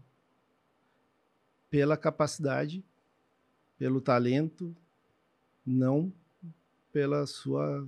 pela 1.69 1.97
capacidade, 1.97 2.83
pelo 3.77 3.99
talento, 3.99 4.75
não 5.65 6.13
pela 6.91 7.25
sua 7.25 7.87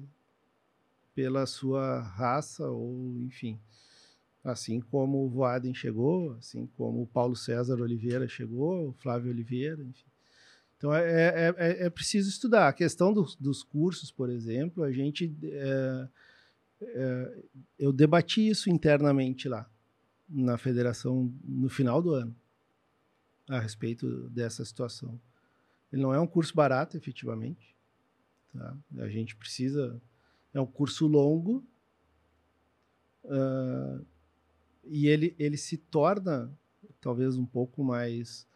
pela 1.16 1.46
sua 1.46 2.02
raça 2.02 2.70
ou 2.70 3.18
enfim. 3.22 3.60
Assim 4.44 4.80
como 4.80 5.26
o 5.26 5.30
Voaden 5.30 5.74
chegou, 5.74 6.34
assim 6.34 6.68
como 6.78 7.02
o 7.02 7.08
Paulo 7.08 7.36
César 7.36 7.82
Oliveira 7.82 8.28
chegou, 8.28 8.90
o 8.90 8.94
Flávio 8.94 9.32
Oliveira, 9.32 9.84
enfim. 9.84 10.06
Então 10.78 10.94
é, 10.94 11.02
é, 11.04 11.56
é, 11.58 11.86
é 11.86 11.90
preciso 11.90 12.30
estudar. 12.30 12.68
A 12.68 12.74
questão 12.74 13.12
dos, 13.12 13.36
dos 13.38 13.64
cursos, 13.64 14.12
por 14.12 14.30
exemplo, 14.30 14.84
a 14.84 14.92
gente. 14.92 15.36
é, 15.42 16.08
é, 16.82 17.44
eu 17.80 17.92
debati 17.92 18.48
isso 18.48 18.70
internamente 18.70 19.48
lá, 19.48 19.68
na 20.30 20.58
federação, 20.58 21.34
no 21.44 21.70
final 21.70 22.02
do 22.02 22.14
ano, 22.14 22.36
a 23.50 23.60
respeito 23.60 24.30
dessa 24.30 24.64
situação. 24.64 25.20
Ele 25.92 26.02
não 26.02 26.14
é 26.14 26.20
um 26.20 26.28
curso 26.28 26.54
barato, 26.54 26.98
efetivamente. 26.98 27.76
Tá? 28.54 28.78
A 28.98 29.08
gente 29.08 29.36
precisa. 29.36 30.00
É 30.56 30.60
um 30.62 30.66
curso 30.66 31.06
longo. 31.06 31.64
ah, 33.26 34.00
e 34.88 35.08
ele, 35.08 35.36
ele 35.40 35.58
se 35.58 35.78
torna 35.78 36.52
talvez 37.02 37.38
um 37.38 37.46
pouco 37.46 37.84
mais 37.84 38.48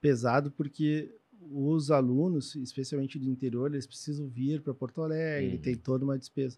pesado, 0.00 0.50
porque 0.50 1.12
os 1.50 1.90
alunos, 1.90 2.54
especialmente 2.54 3.18
do 3.18 3.28
interior, 3.28 3.70
eles 3.72 3.86
precisam 3.86 4.28
vir 4.28 4.60
para 4.62 4.72
Porto 4.72 5.02
Alegre, 5.02 5.56
Uhum. 5.56 5.62
tem 5.62 5.76
toda 5.76 6.04
uma 6.04 6.16
despesa. 6.18 6.56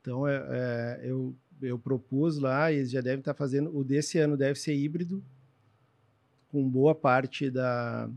Então, 0.00 0.26
é, 0.28 0.36
é, 0.50 1.00
eu, 1.10 1.34
eu 1.60 1.78
propus 1.78 2.38
lá, 2.38 2.70
e 2.72 2.76
eles 2.76 2.90
já 2.90 3.00
devem 3.00 3.18
estar 3.18 3.34
fazendo, 3.34 3.76
o 3.76 3.82
desse 3.84 4.18
ano 4.18 4.36
deve 4.36 4.58
ser 4.58 4.74
híbrido, 4.74 5.22
com 6.48 6.68
boa 6.68 6.94
parte 6.94 7.50
da, 7.50 8.08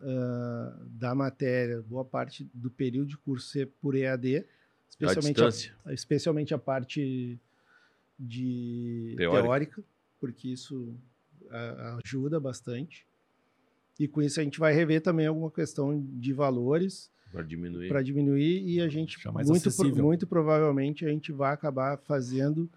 ah, 0.00 0.78
da 0.90 1.14
matéria, 1.14 1.80
boa 1.82 2.04
parte 2.04 2.48
do 2.52 2.70
período 2.70 3.08
de 3.08 3.18
curso 3.18 3.48
ser 3.48 3.68
por 3.80 3.94
EAD, 3.94 4.44
especialmente 5.00 5.42
a, 5.42 5.48
distância. 5.48 5.74
especialmente 5.92 6.54
a 6.54 6.58
parte 6.58 7.38
de 8.18 9.14
Teórica. 9.16 9.42
teórica, 9.42 9.84
porque 10.20 10.48
isso 10.48 10.94
a- 11.50 11.98
ajuda 12.04 12.38
bastante. 12.40 13.06
E 13.98 14.08
com 14.08 14.22
isso 14.22 14.40
a 14.40 14.42
gente 14.44 14.58
vai 14.58 14.72
rever 14.72 15.00
também 15.00 15.26
alguma 15.26 15.50
questão 15.50 16.00
de 16.18 16.32
valores 16.32 17.10
Para 17.30 17.42
diminuir. 17.42 17.88
para 17.88 18.02
diminuir 18.02 18.62
e 18.68 18.80
a 18.80 18.88
gente 18.88 19.14
Deixar 19.16 19.32
mais 19.32 19.48
muito, 19.48 19.70
pro- 19.72 19.96
muito 20.02 20.26
provavelmente 20.26 21.04
a 21.04 21.08
gente 21.08 21.30
vai 21.32 21.52
acabar 21.52 21.96
fazendo 21.98 22.68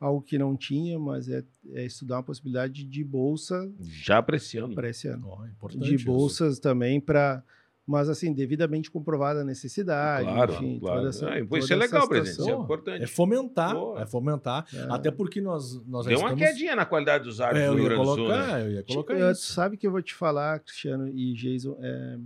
algo 0.00 0.20
que 0.22 0.36
não 0.38 0.56
tinha, 0.56 0.98
mas 0.98 1.28
é, 1.28 1.42
é 1.72 1.84
estudar 1.86 2.16
uma 2.16 2.22
possibilidade 2.22 2.84
de 2.84 3.04
bolsa 3.04 3.70
Já 3.80 4.18
apreciando. 4.18 4.74
para 4.74 4.88
esse 4.88 5.08
ano. 5.08 5.26
Ó, 5.28 5.46
importante 5.46 5.84
De 5.84 5.94
isso. 5.94 6.04
bolsas 6.04 6.58
também 6.58 7.00
para 7.00 7.42
mas 7.86 8.08
assim, 8.08 8.32
devidamente 8.32 8.90
comprovada 8.90 9.42
a 9.42 9.44
necessidade, 9.44 10.26
Claro, 10.26 10.52
enfim, 10.54 10.78
claro. 10.80 10.96
toda 10.98 11.08
essa, 11.10 11.26
Ah, 11.28 11.38
toda 11.46 11.58
isso 11.58 11.72
é 11.72 11.76
essa 11.76 11.76
legal, 11.76 12.08
presidente. 12.08 12.40
Isso 12.40 12.50
é 12.50 12.52
importante. 12.54 13.02
É 13.02 13.06
fomentar, 13.06 13.74
Boa. 13.74 14.00
é 14.02 14.06
fomentar. 14.06 14.66
É. 14.72 14.86
Até 14.90 15.10
porque 15.10 15.40
nós, 15.40 15.84
nós 15.86 16.06
Deu 16.06 16.18
uma 16.18 16.30
estamos... 16.32 16.50
quedinha 16.52 16.74
na 16.76 16.86
qualidade 16.86 17.24
dos 17.24 17.40
árbitros 17.40 17.62
É, 17.64 17.66
do 17.68 17.72
eu 17.72 17.76
Rio 17.76 17.82
ia 17.82 17.88
Grande 17.90 18.02
do 18.02 18.14
Sul, 18.14 18.16
colocar, 18.26 18.46
né? 18.58 18.62
eu 18.66 18.70
ia 18.72 18.82
colocar 18.84 19.14
Eu- 19.14 19.30
isso. 19.32 19.52
Sabe 19.52 19.76
que 19.76 19.86
eu 19.86 19.90
vou 19.90 20.00
te 20.02 20.14
falar, 20.14 20.60
Cristiano 20.60 21.08
e 21.08 21.34
Jason, 21.34 21.76
é, 21.80 22.18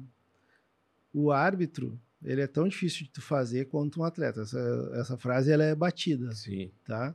o 1.12 1.32
árbitro, 1.32 1.98
ele 2.24 2.40
é 2.40 2.46
tão 2.46 2.68
difícil 2.68 3.04
de 3.06 3.10
tu 3.10 3.20
fazer 3.20 3.64
quanto 3.66 4.00
um 4.00 4.04
atleta. 4.04 4.42
Essa, 4.42 4.90
essa 4.94 5.16
frase 5.16 5.50
ela 5.50 5.64
é 5.64 5.74
batida, 5.74 6.30
Sim. 6.32 6.70
tá? 6.86 7.14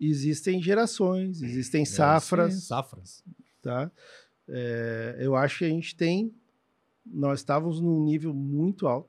Existem 0.00 0.62
gerações, 0.62 1.42
existem 1.42 1.82
É, 1.82 1.86
safras, 1.86 2.54
sim, 2.54 2.60
safras. 2.60 3.24
tá? 3.62 3.90
É, 4.48 5.16
eu 5.20 5.34
acho 5.34 5.58
que 5.60 5.64
a 5.64 5.68
gente 5.68 5.96
tem, 5.96 6.30
nós 7.12 7.40
estávamos 7.40 7.80
num 7.80 8.04
nível 8.04 8.32
muito 8.34 8.86
alto. 8.86 9.08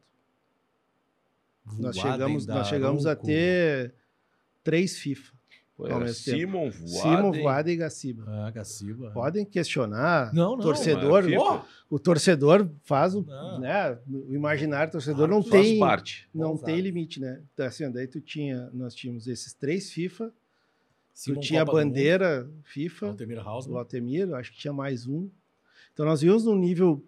Nós 1.77 1.95
Voaden, 1.97 2.11
chegamos, 2.11 2.47
nós 2.47 2.67
chegamos 2.67 3.05
a 3.05 3.15
ter 3.15 3.93
três 4.63 4.97
FIFA. 4.97 5.33
Pô, 5.75 5.83
Ao 5.83 5.89
era 5.91 5.99
mesmo 6.05 6.25
tempo. 6.25 6.37
Simon 6.37 6.69
Voaden. 6.71 6.87
Simon, 6.87 7.31
Voada 7.43 7.71
e 7.71 7.75
Gaciba. 7.75 8.23
Ah, 8.27 8.49
Gaciba. 8.51 9.11
Podem 9.11 9.45
questionar. 9.45 10.33
Não, 10.33 10.55
não, 10.55 10.59
torcedor, 10.63 11.23
FIFA- 11.23 11.65
o 11.89 11.99
torcedor 11.99 12.69
faz 12.83 13.13
o, 13.13 13.21
Não. 13.21 13.59
né, 13.59 13.97
o 14.09 14.33
imaginário 14.33 14.91
torcedor 14.91 15.27
não 15.27 15.41
Faz 15.43 15.51
Faz 15.53 15.67
tem, 15.67 15.79
parte. 15.79 16.29
não 16.33 16.57
tem 16.57 16.81
limite, 16.81 17.19
né? 17.19 17.41
Então, 17.53 17.65
assim, 17.65 17.91
daí 17.91 18.07
tu 18.07 18.19
tinha, 18.21 18.69
nós 18.73 18.95
tínhamos 18.95 19.27
esses 19.27 19.53
três 19.53 19.91
FIFA, 19.91 20.31
Simon 21.13 21.39
tu 21.39 21.43
tinha 21.43 21.61
a 21.61 21.65
Copa 21.65 21.79
do 21.81 21.85
Mundo, 21.87 22.53
FIFA, 22.63 23.07
Altemir 23.09 23.37
o 23.37 23.41
Hausmann. 23.41 23.77
Altemir, 23.79 24.33
acho 24.33 24.51
que 24.53 24.57
tinha 24.57 24.73
mais 24.73 25.05
um. 25.05 25.29
Então 25.93 26.05
nós 26.05 26.23
íamos 26.23 26.45
num 26.45 26.55
nível 26.57 27.03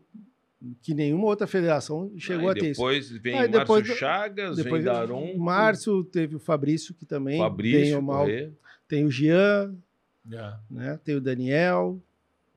que 0.81 0.94
nenhuma 0.94 1.26
outra 1.26 1.48
federação 1.48 2.11
chegou 2.18 2.49
Aí 2.49 2.52
a 2.57 2.60
ter 2.60 2.72
isso. 2.72 2.80
depois 2.81 3.10
vem 3.11 3.38
Aí 3.40 3.48
depois- 3.48 3.81
Márcio 3.88 3.95
Chagas, 3.98 4.57
Depois 4.57 4.84
vem 4.84 4.94
Daron, 4.94 5.31
o 5.34 5.40
Márcio, 5.40 6.03
teve 6.03 6.36
o 6.36 6.40
Fabrício, 6.40 6.94
que 6.94 7.06
também 7.06 7.36
tem 7.36 7.41
Fabrício, 7.44 7.99
o, 7.99 8.02
mal, 8.02 8.19
Corrêa, 8.26 8.52
tem 8.88 9.06
o 9.06 9.11
Jean, 9.11 9.73
É. 10.31 10.53
né? 10.69 10.99
tem 11.03 11.15
o 11.15 11.22
Daniel, 11.22 12.02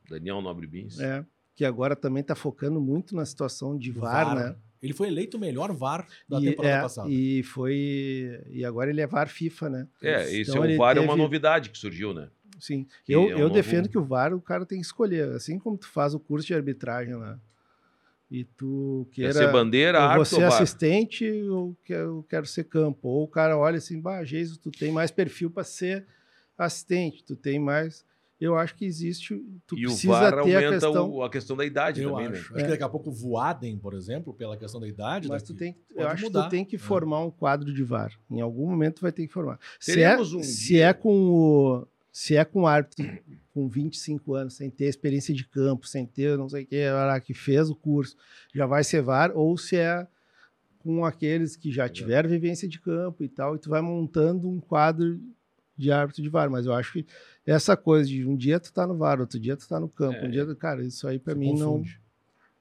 Daniel 0.08 0.40
Nobre 0.40 0.66
Bins. 0.66 0.96
né? 0.98 1.24
que 1.54 1.64
agora 1.66 1.94
também 1.94 2.22
está 2.22 2.34
focando 2.34 2.80
muito 2.80 3.14
na 3.14 3.24
situação 3.26 3.76
de 3.78 3.90
VAR, 3.92 4.34
né? 4.34 4.56
Ele 4.82 4.94
foi 4.94 5.06
eleito 5.06 5.36
o 5.36 5.40
melhor 5.40 5.70
VAR 5.72 6.04
da 6.28 6.40
e, 6.40 6.44
temporada 6.46 6.74
é, 6.74 6.80
passada. 6.82 7.08
e 7.10 7.42
foi 7.44 8.40
e 8.50 8.64
agora 8.64 8.90
ele 8.90 9.00
é 9.00 9.06
VAR 9.06 9.28
FIFA, 9.28 9.68
né? 9.70 9.88
É, 10.02 10.22
esse 10.34 10.50
Então 10.50 10.64
é 10.64 10.66
o 10.66 10.70
ele 10.70 10.76
VAR 10.76 10.96
é 10.96 11.00
uma 11.00 11.08
teve- 11.12 11.22
novidade 11.22 11.70
que 11.70 11.78
surgiu, 11.78 12.12
né? 12.12 12.28
Sim. 12.58 12.86
Que 13.04 13.12
Eu, 13.12 13.20
é 13.20 13.24
um 13.26 13.28
eu 13.30 13.38
novo- 13.40 13.54
defendo 13.54 13.88
que 13.88 13.98
o 13.98 14.02
VAR 14.04 14.32
o 14.34 14.40
cara 14.40 14.64
tem 14.66 14.80
que 14.80 14.86
escolher, 14.86 15.28
assim 15.34 15.58
como 15.58 15.76
tu 15.76 15.86
faz 15.88 16.14
o 16.14 16.18
curso 16.18 16.46
de 16.46 16.54
arbitragem 16.54 17.14
lá. 17.14 17.38
E 18.34 18.44
tu 18.44 19.06
Quer 19.10 19.14
queira 19.24 19.32
ser 19.34 19.52
bandeira, 19.52 19.98
eu 19.98 20.02
vou 20.02 20.10
árbitro 20.10 20.36
ser 20.36 20.42
ou 20.44 20.50
VAR? 20.50 20.62
assistente, 20.62 21.24
eu 21.26 21.76
quero, 21.84 22.02
eu 22.18 22.26
quero 22.26 22.46
ser 22.46 22.64
campo. 22.64 23.06
Ou 23.08 23.24
o 23.24 23.28
cara 23.28 23.58
olha 23.58 23.76
assim, 23.76 24.00
bah, 24.00 24.24
Jesus, 24.24 24.56
tu 24.56 24.70
tem 24.70 24.90
mais 24.90 25.10
perfil 25.10 25.50
para 25.50 25.64
ser 25.64 26.06
assistente, 26.56 27.22
tu 27.24 27.36
tem 27.36 27.58
mais. 27.58 28.04
Eu 28.40 28.56
acho 28.56 28.74
que 28.74 28.84
existe, 28.84 29.36
tu 29.66 29.78
E 29.78 29.86
o 29.86 29.90
precisa 29.90 30.14
VAR 30.14 30.30
ter 30.32 30.36
a 30.38 30.40
aumenta 30.40 30.70
questão. 30.70 31.10
o- 31.12 31.22
a 31.22 31.30
questão 31.30 31.56
da 31.56 31.64
idade 31.64 32.02
Eu 32.02 32.10
também, 32.10 32.26
acho. 32.26 32.52
né? 32.52 32.56
Acho 32.56 32.64
que 32.64 32.70
daqui 32.70 32.82
a 32.82 32.88
pouco 32.88 33.10
o 33.10 33.12
Voaden, 33.12 33.78
por 33.78 33.94
exemplo, 33.94 34.32
pela 34.34 34.56
questão 34.56 34.80
da 34.80 34.88
idade. 34.88 35.28
Mas 35.28 35.42
daqui- 35.42 35.52
tu 35.52 35.58
tem, 35.58 35.76
eu 35.94 36.08
acho 36.08 36.16
que 36.16 36.28
mudar. 36.28 36.44
tu 36.44 36.50
tem 36.50 36.64
que 36.64 36.74
É. 36.76 36.78
formar 36.78 37.20
um 37.24 37.30
quadro 37.30 37.72
de 37.72 37.84
VAR. 37.84 38.12
Em 38.30 38.40
algum 38.40 38.68
momento 38.68 39.00
vai 39.00 39.12
ter 39.12 39.26
que 39.26 39.32
formar. 39.32 39.60
Se 39.78 39.92
é, 39.92 39.94
Teremos 39.94 40.32
um 40.32 40.42
se 40.42 40.68
dia- 40.68 40.86
é 40.88 40.92
com 40.94 41.12
o 41.14 41.86
se 42.10 42.34
é 42.36 42.44
com 42.44 42.62
o 42.62 42.66
árbitro 42.66 43.06
com 43.52 43.68
25 43.68 44.34
anos, 44.34 44.54
sem 44.54 44.70
ter 44.70 44.86
experiência 44.86 45.34
de 45.34 45.46
campo, 45.46 45.86
sem 45.86 46.06
ter 46.06 46.36
não 46.38 46.48
sei 46.48 46.62
o 46.64 46.66
que, 46.66 46.76
que 47.26 47.34
fez 47.34 47.68
o 47.70 47.74
curso, 47.74 48.16
já 48.54 48.66
vai 48.66 48.82
ser 48.82 49.02
VAR, 49.02 49.30
ou 49.34 49.56
se 49.58 49.76
é 49.76 50.06
com 50.78 51.04
aqueles 51.04 51.54
que 51.54 51.70
já 51.70 51.88
tiveram 51.88 52.28
vivência 52.30 52.66
de 52.66 52.80
campo 52.80 53.22
e 53.22 53.28
tal, 53.28 53.54
e 53.54 53.58
tu 53.58 53.68
vai 53.70 53.80
montando 53.82 54.48
um 54.48 54.58
quadro 54.58 55.20
de 55.76 55.92
árbitro 55.92 56.22
de 56.22 56.28
VAR. 56.28 56.50
Mas 56.50 56.66
eu 56.66 56.72
acho 56.72 56.92
que 56.94 57.06
essa 57.46 57.76
coisa 57.76 58.08
de 58.08 58.26
um 58.26 58.34
dia 58.36 58.58
tu 58.58 58.72
tá 58.72 58.86
no 58.86 58.96
VAR, 58.96 59.20
outro 59.20 59.38
dia 59.38 59.56
tu 59.56 59.68
tá 59.68 59.78
no 59.78 59.88
campo, 59.88 60.16
É. 60.18 60.26
um 60.26 60.30
dia, 60.30 60.54
cara, 60.56 60.82
isso 60.84 61.06
aí 61.06 61.18
pra 61.18 61.34
Se 61.34 61.38
mim 61.38 61.52
não. 61.58 61.72
confunde. 61.78 62.00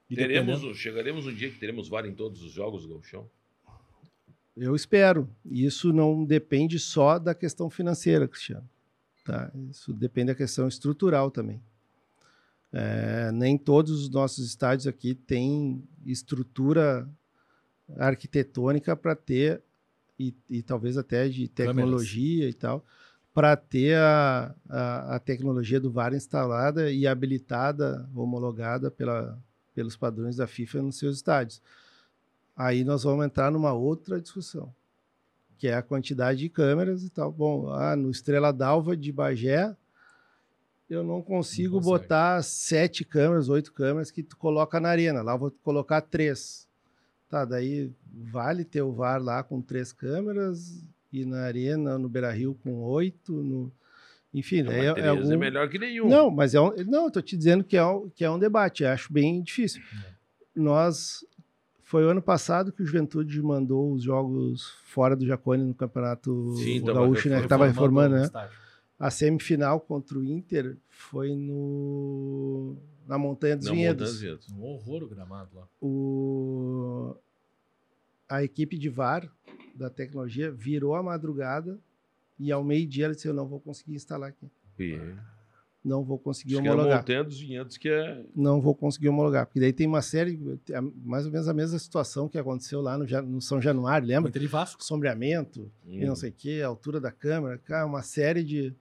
E 0.10 0.16
Teremos, 0.16 0.46
dependendo- 0.60 0.76
chegaremos 0.78 1.26
um 1.26 1.34
dia 1.34 1.50
que 1.50 1.58
teremos 1.58 1.88
VAR 1.88 2.06
em 2.06 2.14
todos 2.14 2.44
os 2.44 2.52
jogos 2.52 2.84
do 2.84 2.90
Gauchão. 2.90 3.30
Eu 4.58 4.76
espero. 4.76 5.30
E 5.50 5.66
Isso 5.66 5.94
não 5.94 6.26
depende 6.26 6.78
só 6.78 7.18
da 7.18 7.34
questão 7.34 7.70
financeira, 7.70 8.28
Cristiano. 8.28 8.70
Tá? 9.32 9.50
Isso 9.70 9.94
depende 9.94 10.28
da 10.28 10.36
questão 10.36 10.68
estrutural 10.68 11.32
também. 11.32 11.64
É, 12.74 13.32
nem 13.32 13.58
todos 13.58 14.02
os 14.02 14.10
nossos 14.10 14.46
estádios 14.46 14.88
aqui 14.88 15.16
têm 15.16 15.88
estrutura 16.06 17.10
arquitetônica 17.98 18.94
para 18.94 19.16
ter, 19.16 19.64
e, 20.20 20.36
e 20.50 20.62
talvez 20.62 20.98
até 20.98 21.30
de 21.30 21.48
tecnologia 21.48 22.50
e 22.50 22.54
tal, 22.54 22.86
para 23.34 23.56
ter 23.56 23.96
a, 23.96 24.54
a, 24.68 25.16
a 25.16 25.20
tecnologia 25.20 25.80
do 25.80 25.90
VAR 25.90 26.14
instalada 26.14 26.92
e 26.92 27.08
habilitada, 27.08 28.10
homologada 28.14 28.92
pela, 28.92 29.42
pelos 29.74 29.96
padrões 29.96 30.36
da 30.36 30.46
FIFA 30.46 30.82
nos 30.82 30.98
seus 30.98 31.16
estádios. 31.16 31.62
Aí 32.54 32.84
nós 32.84 33.04
vamos 33.04 33.26
entrar 33.26 33.50
numa 33.50 33.72
outra 33.72 34.20
discussão, 34.20 34.76
que 35.62 35.68
é 35.68 35.76
a 35.76 35.84
quantidade 35.84 36.40
de 36.40 36.50
câmeras 36.50 37.04
e 37.04 37.10
tal. 37.12 37.32
Bom, 37.32 37.70
ah, 37.70 37.96
no 37.96 38.10
Estrela 38.10 38.52
d'Alva 38.52 38.98
de 38.98 39.12
Bagé, 39.12 39.76
eu 40.90 41.04
não 41.04 41.22
consigo 41.22 41.76
consegue. 41.76 42.02
botar 42.02 42.42
sete 42.42 43.06
câmeras, 43.06 43.48
oito 43.48 43.72
câmeras 43.72 44.10
que 44.10 44.24
tu 44.24 44.36
coloca 44.38 44.80
na 44.80 44.90
arena. 44.90 45.22
Lá 45.22 45.34
eu 45.34 45.38
vou 45.38 45.52
colocar 45.62 46.02
três. 46.02 46.68
Tá, 47.30 47.46
daí 47.46 47.92
vale 48.12 48.66
ter 48.66 48.82
o 48.82 48.92
VAR 48.92 49.22
lá 49.22 49.44
com 49.44 49.62
três 49.62 49.94
câmeras 49.94 50.84
e 51.14 51.26
na 51.26 51.42
arena, 51.44 51.96
no 51.96 52.10
Beira-Rio 52.10 52.58
com 52.64 52.82
oito, 52.82 53.32
no... 53.32 53.72
Enfim, 54.34 54.62
É, 54.62 54.64
mas 54.64 54.76
é, 54.78 54.88
é 54.88 54.94
três 54.94 55.08
algum... 55.10 55.32
é 55.32 55.38
melhor 55.38 55.70
que 55.70 55.78
nenhum. 55.78 56.10
Não, 56.10 56.32
mas 56.32 56.56
é 56.56 56.60
um, 56.60 56.74
não, 56.88 57.06
eu 57.06 57.12
tô 57.12 57.22
te 57.22 57.38
dizendo 57.38 57.64
que 57.64 57.78
é 57.78 57.86
um, 57.86 58.10
que 58.10 58.26
é 58.26 58.32
um 58.32 58.40
debate, 58.40 58.82
eu 58.82 58.90
acho 58.90 59.14
bem 59.14 59.44
difícil. 59.44 59.80
Nós 60.56 61.24
foi 61.92 62.06
o 62.06 62.10
ano 62.10 62.22
passado 62.22 62.72
que 62.72 62.82
o 62.82 62.86
Juventude 62.86 63.42
mandou 63.42 63.92
os 63.92 64.02
jogos 64.04 64.78
fora 64.86 65.14
do 65.14 65.26
Jacone 65.26 65.62
no 65.62 65.74
Campeonato 65.74 66.56
Sim, 66.56 66.80
tava 66.80 66.94
Gaúcho, 67.02 67.28
né? 67.28 67.42
Que 67.42 67.50
tava 67.50 67.68
reformando, 67.68 68.16
né? 68.16 68.30
A 68.98 69.12
semifinal 69.12 69.78
contra 69.82 70.18
o 70.18 70.24
Inter 70.24 70.78
foi 70.88 71.36
no 71.36 72.78
na 73.06 73.18
Montanha 73.18 73.58
dos 73.58 73.68
Não, 73.68 73.74
Vinhedos. 73.74 74.04
Montanha 74.04 74.12
dos 74.14 74.22
Vinhedos. 74.22 74.52
Um 74.54 74.64
horror 74.64 75.04
o 75.04 75.10
gramado 75.10 75.50
lá. 75.54 75.68
O 75.82 77.14
a 78.30 78.42
equipe 78.42 78.78
de 78.78 78.88
VAR 78.88 79.30
da 79.76 79.90
tecnologia 79.90 80.50
virou 80.50 80.96
a 80.96 81.04
madrugada 81.04 81.78
e 82.40 82.54
ao 82.54 82.64
meio-dia 82.64 83.04
ela 83.04 83.14
disse: 83.14 83.28
Eu 83.28 83.34
não 83.34 83.46
vou 83.50 83.60
conseguir 83.60 83.96
instalar 83.96 84.30
aqui. 84.30 84.50
E- 84.80 84.98
Não 85.84 86.04
vou 86.04 86.20
conseguir 86.20 86.54
Acho 86.54 86.62
que 86.62 86.68
era 86.68 86.76
homologar. 86.78 87.00
Montanha 87.00 87.24
dos 87.24 87.40
Vinhedos 87.40 87.76
que 87.78 87.90
é... 87.90 88.24
não 88.36 88.62
vou 88.62 88.76
conseguir 88.76 89.10
homologar. 89.10 89.48
Porque 89.48 89.60
daí 89.60 89.74
tem 89.74 89.88
uma 89.88 90.02
série, 90.04 90.40
é 90.70 90.80
mais 91.04 91.26
ou 91.26 91.32
menos 91.32 91.48
a 91.48 91.54
mesma 91.56 91.80
situação 91.80 92.30
que 92.30 92.38
aconteceu 92.38 92.82
lá 92.82 92.98
no, 92.98 93.06
no 93.24 93.42
São 93.42 93.60
Januário, 93.60 94.08
lembra? 94.08 94.30
Inter 94.30 94.44
e 94.44 94.48
Vasco. 94.48 94.84
Sombreamento 94.84 95.72
e 95.88 96.04
Hum. 96.04 96.08
não 96.10 96.16
sei 96.16 96.30
o 96.30 96.34
que, 96.34 96.62
altura 96.62 97.00
da 97.02 97.12
câmera, 97.12 97.58
cara, 97.58 97.86
uma 97.88 98.04
série 98.04 98.44
de. 98.44 98.74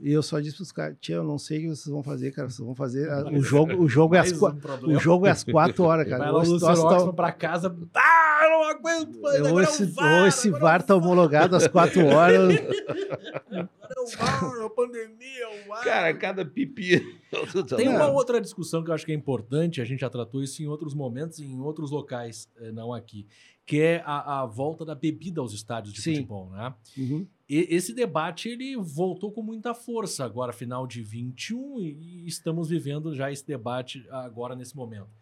E 0.00 0.10
eu 0.12 0.20
só 0.22 0.40
disse 0.40 0.56
pros 0.56 0.72
caras, 0.72 0.96
tia, 1.00 1.14
eu 1.14 1.22
não 1.22 1.38
sei 1.38 1.58
o 1.58 1.60
que 1.62 1.68
vocês 1.76 1.86
vão 1.92 2.02
fazer, 2.02 2.32
cara. 2.32 2.48
Vocês 2.50 2.64
vão 2.66 2.74
fazer. 2.74 3.08
a- 3.08 3.24
O 3.30 3.38
jogo, 3.42 3.72
o 3.80 3.88
jogo, 3.88 4.16
é 4.16 4.18
às, 4.18 4.32
qua- 4.32 4.52
um 4.82 4.96
o 4.96 4.98
jogo 4.98 5.26
é 5.26 5.30
às 5.30 5.44
quatro 5.44 5.84
horas, 5.84 6.08
cara. 6.08 6.24
Vai 6.24 6.32
lá 6.32 6.38
o 6.38 6.54
Oxman 6.56 7.06
tá- 7.06 7.12
pra 7.12 7.30
casa. 7.30 7.76
Ah, 7.94 8.19
eu 8.44 8.50
não 8.50 8.64
aguento 8.64 9.20
mais. 9.20 9.40
ou 9.40 9.46
agora 9.46 9.64
é 9.64 9.68
o 9.68 9.72
esse, 9.72 9.84
VAR, 9.86 10.20
ou 10.20 10.26
esse 10.26 10.48
agora 10.48 10.62
VAR 10.62 10.82
tá 10.82 10.96
homologado 10.96 11.56
às 11.56 11.66
quatro 11.66 12.06
horas. 12.06 12.54
é 12.54 14.00
o 14.00 14.06
VAR, 14.16 14.60
é 14.60 14.64
a 14.64 14.70
pandemia, 14.70 15.42
é 15.42 15.64
o 15.64 15.68
VAR. 15.68 15.84
Cara, 15.84 16.14
cada 16.14 16.44
pipi... 16.44 17.20
Tem 17.76 17.88
uma 17.88 18.08
outra 18.08 18.40
discussão 18.40 18.82
que 18.82 18.90
eu 18.90 18.94
acho 18.94 19.06
que 19.06 19.12
é 19.12 19.14
importante, 19.14 19.80
a 19.80 19.84
gente 19.84 20.00
já 20.00 20.10
tratou 20.10 20.42
isso 20.42 20.62
em 20.62 20.66
outros 20.66 20.94
momentos 20.94 21.38
e 21.38 21.44
em 21.44 21.60
outros 21.60 21.90
locais, 21.90 22.48
eh, 22.60 22.72
não 22.72 22.92
aqui, 22.92 23.26
que 23.64 23.80
é 23.80 24.02
a, 24.04 24.40
a 24.40 24.46
volta 24.46 24.84
da 24.84 24.96
bebida 24.96 25.40
aos 25.40 25.52
estádios 25.52 25.94
de 25.94 26.02
Sim. 26.02 26.14
futebol, 26.16 26.50
né? 26.50 26.74
Uhum. 26.98 27.26
E- 27.48 27.68
esse 27.70 27.92
debate 27.92 28.48
ele 28.48 28.76
voltou 28.76 29.30
com 29.30 29.42
muita 29.42 29.74
força 29.74 30.24
agora, 30.24 30.52
final 30.52 30.86
de 30.88 31.02
21, 31.02 31.80
e, 31.80 32.24
e 32.24 32.26
estamos 32.26 32.68
vivendo 32.68 33.14
já 33.14 33.30
esse 33.30 33.46
debate 33.46 34.04
agora 34.10 34.56
nesse 34.56 34.74
momento. 34.74 35.19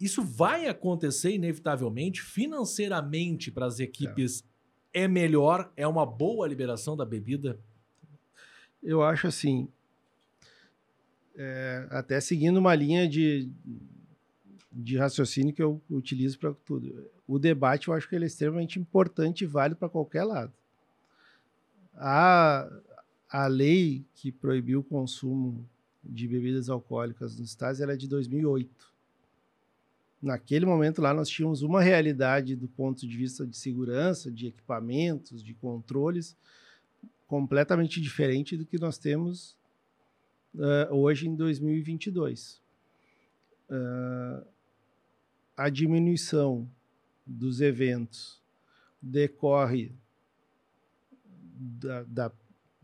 Isso 0.00 0.22
vai 0.22 0.66
acontecer 0.66 1.32
inevitavelmente, 1.32 2.20
financeiramente 2.20 3.50
para 3.50 3.66
as 3.66 3.78
equipes 3.78 4.44
é 4.92 5.08
melhor, 5.08 5.72
é 5.76 5.86
uma 5.86 6.06
boa 6.06 6.46
liberação 6.46 6.96
da 6.96 7.04
bebida? 7.04 7.58
Eu 8.82 9.02
acho 9.02 9.26
assim, 9.26 9.68
é, 11.36 11.86
até 11.90 12.20
seguindo 12.20 12.58
uma 12.58 12.74
linha 12.74 13.08
de, 13.08 13.50
de 14.70 14.96
raciocínio 14.96 15.52
que 15.52 15.62
eu 15.62 15.80
utilizo 15.90 16.38
para 16.38 16.52
tudo. 16.52 17.10
O 17.26 17.38
debate 17.38 17.88
eu 17.88 17.94
acho 17.94 18.08
que 18.08 18.14
ele 18.14 18.24
é 18.24 18.28
extremamente 18.28 18.78
importante 18.78 19.42
e 19.42 19.46
válido 19.46 19.76
para 19.76 19.88
qualquer 19.88 20.24
lado. 20.24 20.52
A, 21.94 22.68
a 23.28 23.46
lei 23.46 24.04
que 24.14 24.30
proibiu 24.30 24.80
o 24.80 24.84
consumo 24.84 25.68
de 26.02 26.28
bebidas 26.28 26.68
alcoólicas 26.68 27.36
nos 27.38 27.48
estados 27.48 27.80
ela 27.80 27.94
é 27.94 27.96
de 27.96 28.08
2008. 28.08 28.93
Naquele 30.24 30.64
momento 30.64 31.02
lá 31.02 31.12
nós 31.12 31.28
tínhamos 31.28 31.60
uma 31.60 31.82
realidade 31.82 32.56
do 32.56 32.66
ponto 32.66 33.06
de 33.06 33.14
vista 33.14 33.46
de 33.46 33.54
segurança, 33.58 34.32
de 34.32 34.46
equipamentos, 34.46 35.44
de 35.44 35.52
controles, 35.52 36.34
completamente 37.26 38.00
diferente 38.00 38.56
do 38.56 38.64
que 38.64 38.78
nós 38.78 38.96
temos 38.96 39.54
uh, 40.54 40.94
hoje 40.94 41.28
em 41.28 41.36
2022. 41.36 42.58
Uh, 43.68 44.46
a 45.54 45.68
diminuição 45.68 46.66
dos 47.26 47.60
eventos 47.60 48.42
decorre 49.02 49.92
da, 51.54 52.02
da, 52.04 52.32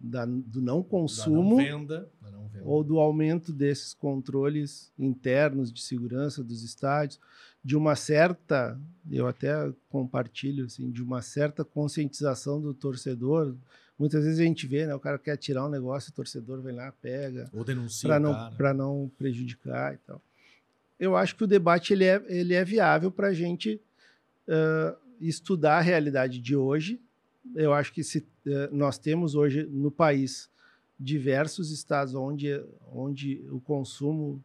da, 0.01 0.25
do 0.25 0.63
não 0.63 0.83
consumo 0.83 1.57
da 1.57 1.63
não 1.63 1.79
venda, 1.79 2.11
da 2.23 2.31
não 2.31 2.49
venda. 2.49 2.65
ou 2.65 2.83
do 2.83 2.99
aumento 2.99 3.53
desses 3.53 3.93
controles 3.93 4.91
internos 4.99 5.71
de 5.71 5.83
segurança 5.83 6.43
dos 6.43 6.63
estádios, 6.63 7.21
de 7.63 7.77
uma 7.77 7.95
certa, 7.95 8.81
eu 9.11 9.27
até 9.27 9.71
compartilho, 9.91 10.65
assim, 10.65 10.91
de 10.91 11.03
uma 11.03 11.21
certa 11.21 11.63
conscientização 11.63 12.61
do 12.61 12.73
torcedor. 12.73 13.55
Muitas 13.99 14.25
vezes 14.25 14.41
a 14.41 14.45
gente 14.45 14.67
vê, 14.67 14.87
né, 14.87 14.95
o 14.95 15.01
cara 15.01 15.19
quer 15.19 15.37
tirar 15.37 15.67
um 15.67 15.71
negócio, 15.71 16.11
o 16.11 16.15
torcedor 16.15 16.63
vem 16.63 16.75
lá, 16.75 16.91
pega, 17.03 17.51
Ou 17.53 17.63
denuncia 17.63 18.09
para 18.09 18.19
não, 18.19 19.03
não 19.03 19.13
prejudicar 19.19 19.95
e 19.95 19.99
tal. 19.99 20.23
Eu 20.99 21.17
acho 21.17 21.37
que 21.37 21.45
o 21.45 21.47
debate 21.47 21.93
ele 21.93 22.05
é, 22.05 22.23
ele 22.29 22.55
é 22.55 22.65
viável 22.65 23.11
para 23.11 23.29
a 23.29 23.35
gente 23.35 23.81
uh, 24.49 24.97
estudar 25.21 25.79
a 25.79 25.83
realidade 25.83 26.39
de 26.39 26.57
hoje. 26.57 27.01
Eu 27.55 27.73
acho 27.73 27.93
que 27.93 28.05
se, 28.05 28.19
uh, 28.19 28.25
nós 28.73 28.99
temos 28.99 29.35
hoje 29.35 29.65
no 29.65 29.91
país 29.91 30.51
diversos 30.99 31.71
estados 31.71 32.15
onde, 32.15 32.63
onde 32.93 33.43
o 33.51 33.61
consumo 33.61 34.45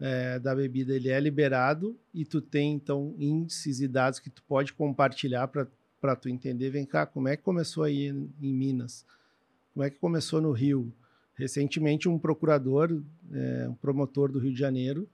é, 0.00 0.38
da 0.38 0.54
bebida 0.54 0.94
ele 0.94 1.08
é 1.08 1.18
liberado 1.18 1.98
e 2.14 2.24
tu 2.24 2.40
tem 2.40 2.74
então 2.74 3.14
índices 3.18 3.80
e 3.80 3.88
dados 3.88 4.20
que 4.20 4.30
tu 4.30 4.42
pode 4.44 4.72
compartilhar 4.72 5.48
para 5.48 6.16
tu 6.16 6.28
entender. 6.28 6.70
Vem 6.70 6.86
cá, 6.86 7.04
como 7.04 7.26
é 7.26 7.36
que 7.36 7.42
começou 7.42 7.82
aí 7.82 8.06
em, 8.06 8.32
em 8.40 8.54
Minas? 8.54 9.04
Como 9.74 9.84
é 9.84 9.90
que 9.90 9.98
começou 9.98 10.40
no 10.40 10.52
Rio? 10.52 10.92
Recentemente 11.34 12.08
um 12.08 12.18
procurador, 12.18 13.02
é, 13.32 13.68
um 13.68 13.74
promotor 13.74 14.30
do 14.30 14.38
Rio 14.38 14.52
de 14.52 14.58
Janeiro, 14.58 15.08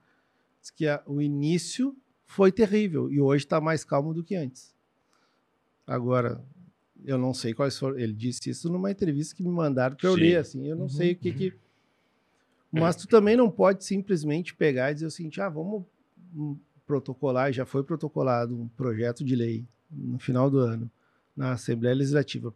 disse 0.61 0.73
que 0.73 0.87
a, 0.87 1.01
o 1.05 1.21
início 1.21 1.95
foi 2.27 2.51
terrível 2.51 3.11
e 3.11 3.19
hoje 3.19 3.45
está 3.45 3.59
mais 3.59 3.83
calmo 3.83 4.13
do 4.13 4.23
que 4.23 4.35
antes. 4.35 4.73
Agora, 5.85 6.43
eu 7.05 7.17
não 7.17 7.33
sei 7.33 7.53
quais 7.53 7.77
foram. 7.77 7.97
Ele 7.99 8.13
disse 8.13 8.49
isso 8.49 8.69
numa 8.69 8.91
entrevista 8.91 9.35
que 9.35 9.43
me 9.43 9.49
mandaram 9.49 9.95
para 9.95 10.09
eu 10.09 10.13
Sim. 10.15 10.19
ler, 10.19 10.37
assim. 10.37 10.67
Eu 10.67 10.75
não 10.75 10.83
Uhum, 10.83 10.89
sei 10.89 11.11
o 11.13 11.15
que 11.15 11.31
que. 11.33 11.53
Mas 12.71 12.95
tu 12.95 13.07
também 13.07 13.37
não 13.37 13.49
pode 13.49 13.85
simplesmente 13.85 14.53
pegar 14.53 14.91
e 14.91 14.95
dizer 14.95 15.05
o 15.05 15.11
seguinte: 15.11 15.39
ah, 15.39 15.47
vamos 15.49 15.85
protocolar. 16.85 17.51
Já 17.53 17.65
foi 17.65 17.83
protocolado 17.83 18.55
um 18.55 18.67
projeto 18.67 19.23
de 19.23 19.35
lei 19.35 19.65
no 19.89 20.19
final 20.19 20.49
do 20.49 20.59
ano 20.59 20.89
na 21.35 21.53
Assembleia 21.53 21.95
Legislativa 21.95 22.53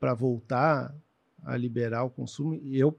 para 0.00 0.14
voltar 0.14 0.94
a 1.44 1.56
liberar 1.56 2.04
o 2.04 2.10
consumo. 2.10 2.54
Eu 2.64 2.98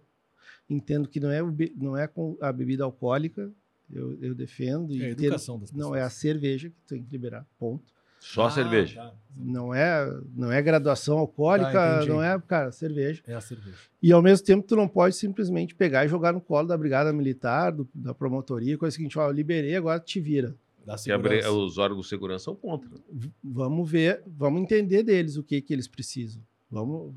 entendo 0.70 1.08
que 1.10 1.20
não 1.20 1.30
é, 1.32 1.42
não 1.76 1.98
é 1.98 2.10
a 2.42 2.52
bebida 2.54 2.84
alcoólica, 2.84 3.52
eu, 3.92 4.18
eu 4.22 4.34
defendo. 4.36 4.94
É 4.94 5.08
a 5.08 5.12
entendo- 5.12 5.24
educação 5.26 5.60
das 5.60 5.72
pessoas. 5.72 5.90
não, 5.90 5.96
é 5.96 6.02
a 6.02 6.10
cerveja 6.10 6.70
que 6.70 6.76
tem 6.88 7.04
que 7.04 7.12
liberar, 7.12 7.46
ponto. 7.60 7.94
Só 8.20 8.46
Ah, 8.48 8.52
cerveja. 8.52 8.96
tá. 9.02 9.14
Não 9.40 9.72
é, 9.74 10.12
não 10.36 10.52
é 10.52 10.60
graduação 10.64 11.20
alcoólica, 11.20 11.72
Tá, 11.72 12.06
não 12.08 12.24
é, 12.24 12.40
cara, 12.42 12.72
cerveja. 12.72 13.22
É 13.28 13.36
a 13.36 13.42
cerveja. 13.42 13.78
E 14.02 14.12
ao 14.12 14.22
mesmo 14.22 14.44
tempo 14.46 14.66
tu 14.66 14.76
não 14.76 14.88
pode 14.88 15.16
simplesmente 15.16 15.76
pegar 15.76 16.06
e 16.06 16.08
jogar 16.10 16.34
no 16.34 16.42
colo 16.42 16.68
da 16.68 16.76
brigada 16.78 17.14
militar, 17.14 17.72
do- 17.72 17.88
da 17.94 18.16
promotoria, 18.16 18.78
coisa 18.78 18.96
seguinte, 18.96 19.18
ó, 19.20 19.28
eu 19.28 19.32
liberei, 19.32 19.76
agora 19.76 20.00
te 20.00 20.20
vira. 20.20 20.56
Da 20.84 20.96
Que 20.96 21.12
a 21.12 21.52
os 21.52 21.78
órgãos 21.78 22.06
de 22.06 22.10
segurança 22.10 22.46
são 22.46 22.56
contra. 22.56 22.90
V- 23.12 23.30
vamos 23.44 23.90
ver, 23.92 24.24
vamos 24.26 24.62
entender 24.62 25.04
deles 25.04 25.36
o 25.38 25.44
que 25.44 25.62
que 25.62 25.72
eles 25.74 25.88
precisam. 25.88 26.42
Vamos 26.72 27.14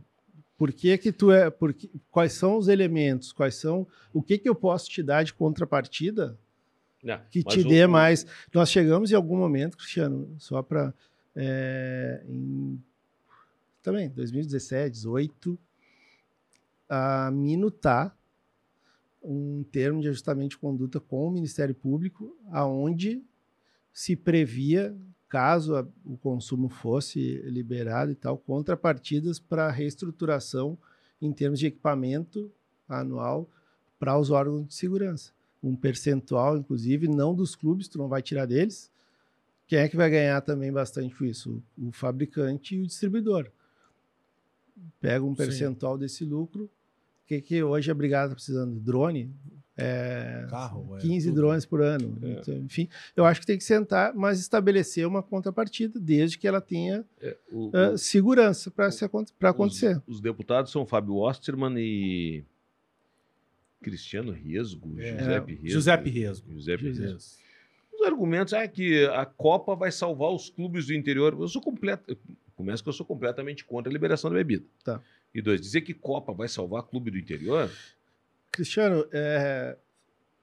por 0.58 0.72
que 0.72 0.98
que 0.98 1.10
tu 1.12 1.30
é, 1.32 1.48
por 1.48 1.72
que- 1.72 1.90
quais 2.10 2.32
são 2.34 2.58
os 2.58 2.68
elementos, 2.68 3.32
quais 3.32 3.54
são, 3.54 3.86
o 4.12 4.20
que 4.20 4.36
que 4.36 4.48
eu 4.48 4.54
posso 4.54 4.90
te 4.90 5.02
dar 5.02 5.22
de 5.22 5.32
contrapartida 5.32 6.36
Não, 7.02 7.18
que 7.30 7.42
mas 7.44 7.54
te 7.54 7.64
dê 7.64 7.84
o- 7.84 7.90
mais. 7.90 8.26
Nós 8.52 8.70
chegamos 8.70 9.10
em 9.10 9.14
algum 9.14 9.36
momento, 9.38 9.76
Cristiano, 9.76 10.34
só 10.38 10.62
para 10.62 10.92
em 12.28 12.82
também 13.82 14.10
2017, 14.10 14.90
18, 14.92 15.58
a 16.88 17.30
minutar 17.32 18.16
um 19.22 19.62
termo 19.70 20.00
de 20.00 20.08
ajustamento 20.08 20.50
de 20.50 20.58
conduta 20.58 20.98
com 21.00 21.26
o 21.26 21.30
Ministério 21.30 21.74
Público, 21.74 22.36
aonde 22.50 23.22
se 23.92 24.16
previa, 24.16 24.96
caso 25.28 25.76
a- 25.76 25.86
o 26.04 26.16
consumo 26.16 26.68
fosse 26.68 27.36
liberado 27.46 28.10
e 28.10 28.14
tal, 28.14 28.36
contrapartidas 28.36 29.38
para 29.38 29.70
reestruturação 29.70 30.76
em 31.20 31.32
termos 31.32 31.58
de 31.58 31.66
equipamento 31.66 32.50
anual 32.88 33.48
para 33.98 34.18
os 34.18 34.30
órgãos 34.30 34.66
de 34.66 34.74
segurança. 34.74 35.32
Um 35.62 35.76
percentual, 35.76 36.56
inclusive, 36.56 37.06
não 37.08 37.34
dos 37.34 37.54
clubes, 37.54 37.86
tu 37.88 37.98
não 37.98 38.08
vai 38.08 38.22
tirar 38.22 38.46
deles. 38.46 38.90
Quem 39.66 39.78
é 39.78 39.88
que 39.88 39.96
vai 39.96 40.10
ganhar 40.10 40.40
também 40.40 40.72
bastante 40.72 41.14
com 41.14 41.24
isso? 41.24 41.62
O, 41.78 41.92
fabricante 41.92 42.74
e 42.76 42.80
o 42.82 42.86
distribuidor. 42.86 43.50
Pega 45.00 45.24
um 45.24 45.30
Sim. 45.30 45.36
percentual 45.36 45.96
desse 45.98 46.24
lucro. 46.24 46.64
O 46.64 47.26
que, 47.26 47.40
que 47.40 47.62
hoje 47.62 47.90
a 47.90 47.94
brigada 47.94 48.26
está 48.26 48.34
precisando? 48.34 48.80
Drone? 48.80 49.30
É, 49.76 50.46
Carro, 50.50 50.96
é 50.96 51.00
15 51.00 51.28
tudo. 51.28 51.36
drones 51.40 51.64
por 51.64 51.80
ano. 51.80 52.18
Então, 52.22 52.54
enfim, 52.56 52.88
eu 53.16 53.24
acho 53.24 53.40
que 53.40 53.46
tem 53.46 53.56
que 53.56 53.64
sentar, 53.64 54.12
mas 54.14 54.38
estabelecer 54.40 55.06
uma 55.06 55.22
contrapartida, 55.22 55.98
desde 55.98 56.36
que 56.36 56.46
ela 56.46 56.60
tenha 56.60 57.04
é, 57.20 57.36
o- 57.50 57.70
o- 57.74 57.96
segurança 57.96 58.70
para 58.70 58.88
acontecer. 59.48 60.02
Os, 60.06 60.16
os 60.16 60.20
deputados 60.20 60.70
são 60.72 60.84
Fábio 60.84 61.14
Osterman 61.16 61.74
e 61.78 62.44
Cristiano 63.82 64.32
Riesgo, 64.32 65.00
É, 65.00 65.16
Giuseppe 65.18 65.52
Riesgo. 65.54 65.68
Giuseppe 65.70 66.10
Riesgo. 66.10 66.52
Giuseppe 66.52 66.90
Riesgo. 66.90 67.40
Os 67.92 68.06
argumentos 68.06 68.52
é 68.52 68.66
que 68.68 69.04
a 69.06 69.24
Copa 69.26 69.74
vai 69.74 69.90
salvar 69.92 70.30
os 70.30 70.48
clubes 70.50 70.86
do 70.86 70.94
interior. 70.94 71.36
Eu 71.38 71.48
sou 71.48 71.60
completo. 71.62 72.16
Começa 72.56 72.82
que 72.82 72.88
eu 72.88 72.92
sou 72.92 73.06
completamente 73.06 73.64
contra 73.64 73.90
a 73.90 73.92
liberação 73.92 74.30
da 74.30 74.36
bebida. 74.36 74.64
Tá. 74.84 75.00
E 75.34 75.40
dois, 75.40 75.60
dizer 75.60 75.80
que 75.82 75.94
Copa 75.94 76.32
vai 76.32 76.48
salvar 76.48 76.82
clube 76.82 77.10
do 77.10 77.18
interior, 77.18 77.70
Cristiano, 78.52 79.06
é, 79.12 79.76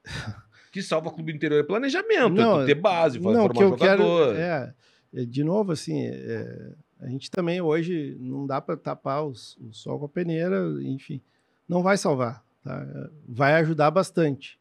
que 0.72 0.82
salva 0.82 1.12
clube 1.12 1.32
do 1.32 1.36
interior 1.36 1.60
é 1.60 1.64
planejamento, 1.64 2.30
Não, 2.30 2.62
é 2.62 2.66
ter 2.66 2.76
base, 2.76 3.20
não, 3.20 3.34
formar 3.34 3.50
que 3.54 3.64
eu 3.64 3.70
jogador. 3.70 4.34
quero 4.34 4.40
é, 4.40 4.74
é, 5.14 5.26
de 5.26 5.44
novo 5.44 5.72
assim, 5.74 6.06
é, 6.08 6.72
a 7.02 7.08
gente 7.10 7.30
também 7.30 7.60
hoje 7.60 8.16
não 8.20 8.48
dá 8.48 8.62
para 8.62 8.78
tapar 8.78 9.26
os- 9.26 9.58
o 9.58 9.74
sol 9.74 10.00
com 10.00 10.06
a 10.06 10.10
peneira, 10.10 10.58
enfim, 10.82 11.20
não 11.68 11.84
vai 11.84 11.98
salvar, 11.98 12.44
tá? 12.68 13.10
vai 13.28 13.54
ajudar 13.56 13.92
bastante, 13.92 14.60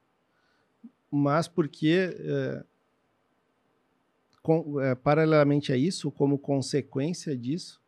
mas 1.10 1.48
porque 1.48 2.14
é, 2.18 2.64
com- 4.42 4.80
é, 4.80 4.94
paralelamente 4.94 5.72
a 5.72 5.76
isso, 5.76 6.10
como 6.10 6.38
consequência 6.38 7.36
disso, 7.36 7.80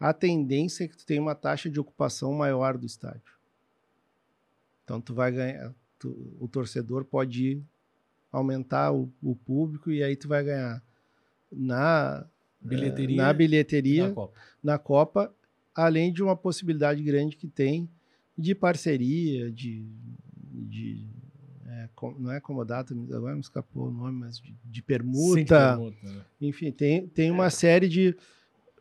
a 0.00 0.12
tendência 0.12 0.84
é 0.84 0.88
que 0.88 0.96
tu 0.96 1.04
tenha 1.04 1.20
uma 1.20 1.34
taxa 1.34 1.68
de 1.68 1.78
ocupação 1.80 2.32
maior 2.32 2.78
do 2.78 2.86
estádio. 2.86 3.32
Então 4.84 5.00
tu 5.00 5.12
vai 5.14 5.30
ganhar, 5.32 5.74
tu- 5.98 6.36
o 6.40 6.48
torcedor 6.48 7.04
pode 7.04 7.62
aumentar 8.32 8.92
o, 8.92 9.12
o 9.22 9.34
público 9.34 9.90
e 9.90 10.02
aí 10.02 10.14
tu 10.16 10.28
vai 10.28 10.44
ganhar 10.44 10.82
na 11.50 12.24
Bilheteria 12.60 13.16
na 13.16 13.32
bilheteria 13.32 14.08
Na 14.08 14.14
Copa. 14.14 14.40
na 14.62 14.78
Copa, 14.78 15.34
além 15.74 16.12
de 16.12 16.22
uma 16.22 16.36
possibilidade 16.36 17.02
grande 17.02 17.36
que 17.36 17.46
tem 17.48 17.88
de 18.38 18.54
parceria, 18.54 19.50
de, 19.50 19.84
de 20.52 21.04
é, 21.66 21.88
com- 21.94 22.12
não 22.18 22.30
é 22.32 22.40
comodato, 22.40 22.94
agora 23.12 23.34
me 23.34 23.40
escapou 23.40 23.88
o 23.88 23.90
nome, 23.90 24.20
mas 24.20 24.38
de, 24.38 24.54
de 24.64 24.82
permuta, 24.82 25.76
permuta, 25.76 26.12
né? 26.12 26.24
enfim, 26.40 26.70
tem, 26.70 27.06
tem 27.08 27.30
uma 27.30 27.50
série 27.50 27.88
de. 27.88 28.16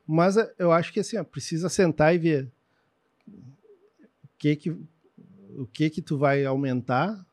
Mas 0.05 0.37
eh, 0.37 0.53
eu 0.59 0.71
acho 0.71 0.93
que 0.93 0.99
assim, 0.99 1.17
ó, 1.17 1.23
precisa 1.23 1.67
sentar 1.69 2.13
e 2.15 2.17
ver 2.17 2.51
o 3.27 4.27
que 4.37 4.55
que, 4.55 4.69
o 5.57 5.65
que 5.71 5.89
que 5.89 6.01
tu 6.01 6.17
vai 6.17 6.45
aumentar 6.45 7.25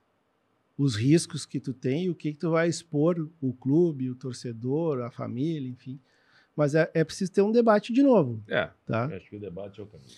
os 0.77 0.97
riscos 0.97 1.47
que 1.47 1.61
tu 1.61 1.73
tem 1.73 2.07
e 2.07 2.11
o 2.11 2.15
que, 2.17 2.33
que 2.33 2.39
tu 2.39 2.51
vai 2.51 2.69
expor 2.69 3.31
o 3.41 3.53
clube, 3.53 4.11
o 4.11 4.15
torcedor, 4.17 5.03
a 5.03 5.11
família, 5.11 5.69
enfim. 5.69 6.01
Mas 6.57 6.75
é, 6.75 6.91
é 6.95 7.05
preciso 7.05 7.31
ter 7.33 7.43
um 7.43 7.53
debate 7.53 7.93
de 7.93 8.03
novo, 8.03 8.43
É, 8.49 8.71
tá? 8.87 9.07
acho 9.15 9.29
que 9.29 9.37
o 9.37 9.41
debate 9.41 9.79
é 9.81 9.83
o 9.83 9.87
caminho. 9.87 10.09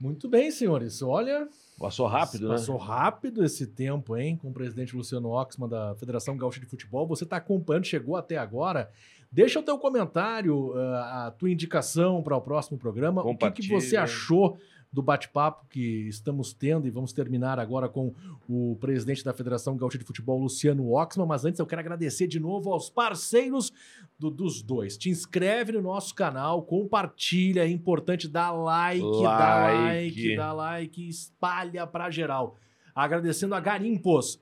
Muito 0.00 0.28
bem, 0.28 0.50
senhores. 0.50 1.02
Olha, 1.02 1.48
Passou 1.78 2.06
rápido, 2.08 2.48
né? 2.48 2.54
Passou 2.54 2.76
rápido 2.76 3.44
esse 3.44 3.66
tempo, 3.66 4.16
hein, 4.16 4.36
com 4.36 4.48
o 4.48 4.52
presidente 4.52 4.96
Luciano 4.96 5.30
Oxman 5.30 5.68
da 5.68 5.94
Federação 5.94 6.36
Gaúcha 6.36 6.58
de 6.58 6.66
Futebol. 6.66 7.06
Você 7.06 7.22
está 7.22 7.36
acompanhando, 7.36 7.84
chegou 7.84 8.16
até 8.16 8.36
agora. 8.36 8.90
Deixa 9.30 9.60
o 9.60 9.62
teu 9.62 9.78
comentário, 9.78 10.74
ah, 10.76 11.26
a 11.26 11.30
tua 11.30 11.50
indicação 11.50 12.20
para 12.22 12.36
o 12.36 12.40
próximo 12.40 12.78
programa. 12.78 13.22
O 13.22 13.36
que, 13.36 13.50
que 13.52 13.68
você 13.68 13.96
achou 13.96 14.58
do 14.90 15.02
bate-papo 15.02 15.66
que 15.68 16.08
estamos 16.08 16.52
tendo 16.54 16.86
e 16.86 16.90
vamos 16.90 17.12
terminar 17.12 17.58
agora 17.58 17.88
com 17.88 18.14
o 18.48 18.74
presidente 18.80 19.22
da 19.22 19.34
Federação 19.34 19.76
Gaúcha 19.76 19.98
de 19.98 20.04
Futebol, 20.04 20.40
Luciano 20.40 20.90
Oxman. 20.94 21.26
Mas 21.26 21.44
antes 21.44 21.60
eu 21.60 21.66
quero 21.66 21.80
agradecer 21.80 22.26
de 22.26 22.40
novo 22.40 22.72
aos 22.72 22.88
parceiros 22.88 23.70
do- 24.18 24.30
dos 24.30 24.62
dois. 24.62 24.96
Te 24.96 25.10
inscreve 25.10 25.72
no 25.72 25.82
nosso 25.82 26.14
canal, 26.14 26.62
compartilha, 26.62 27.64
é 27.64 27.68
importante 27.68 28.26
dar 28.26 28.50
like, 28.52 29.02
dá 29.22 29.66
Like. 29.66 29.82
like, 29.84 30.36
dá 30.36 30.52
like, 30.54 31.08
espalha 31.08 31.86
pra 31.86 32.10
geral. 32.10 32.56
Agradecendo 32.94 33.54
a 33.54 33.60
Garimpos, 33.60 34.40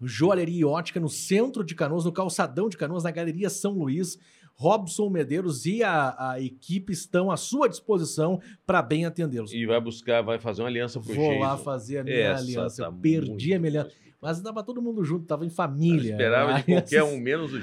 Joalheria 0.00 0.60
e 0.60 0.64
Ótica 0.64 0.98
no 1.00 1.08
centro 1.08 1.64
de 1.64 1.74
Canoas, 1.74 2.04
no 2.04 2.12
calçadão 2.12 2.68
de 2.68 2.76
Canoas, 2.76 3.02
na 3.04 3.10
Galeria 3.10 3.50
São 3.50 3.72
Luís. 3.72 4.18
Robson 4.58 5.08
Medeiros 5.08 5.64
e 5.66 5.84
a, 5.84 6.32
a 6.32 6.40
equipe 6.40 6.92
estão 6.92 7.30
à 7.30 7.36
sua 7.36 7.68
disposição 7.68 8.40
para 8.66 8.82
bem 8.82 9.04
atendê-los. 9.06 9.52
E 9.52 9.64
vai 9.64 9.80
buscar, 9.80 10.20
vai 10.20 10.38
fazer 10.40 10.62
uma 10.62 10.68
aliança 10.68 11.00
pro 11.00 11.14
Vou 11.14 11.38
lá 11.38 11.56
fazer 11.56 11.98
a 11.98 12.04
minha 12.04 12.16
Essa 12.16 12.42
aliança. 12.42 12.82
tá 12.82 12.88
Eu 12.88 12.92
perdi 12.92 13.54
a 13.54 13.58
minha 13.60 13.70
aliança. 13.70 13.90
Mas 14.20 14.40
tava 14.40 14.64
todo 14.64 14.82
mundo 14.82 15.04
junto, 15.04 15.24
tava 15.26 15.44
em 15.44 15.48
Eu 15.48 15.54
família. 15.54 16.10
esperava 16.10 16.54
A 16.54 16.58
de 16.58 16.64
qualquer 16.64 17.04
um, 17.04 17.20
menos 17.20 17.52
o 17.54 17.60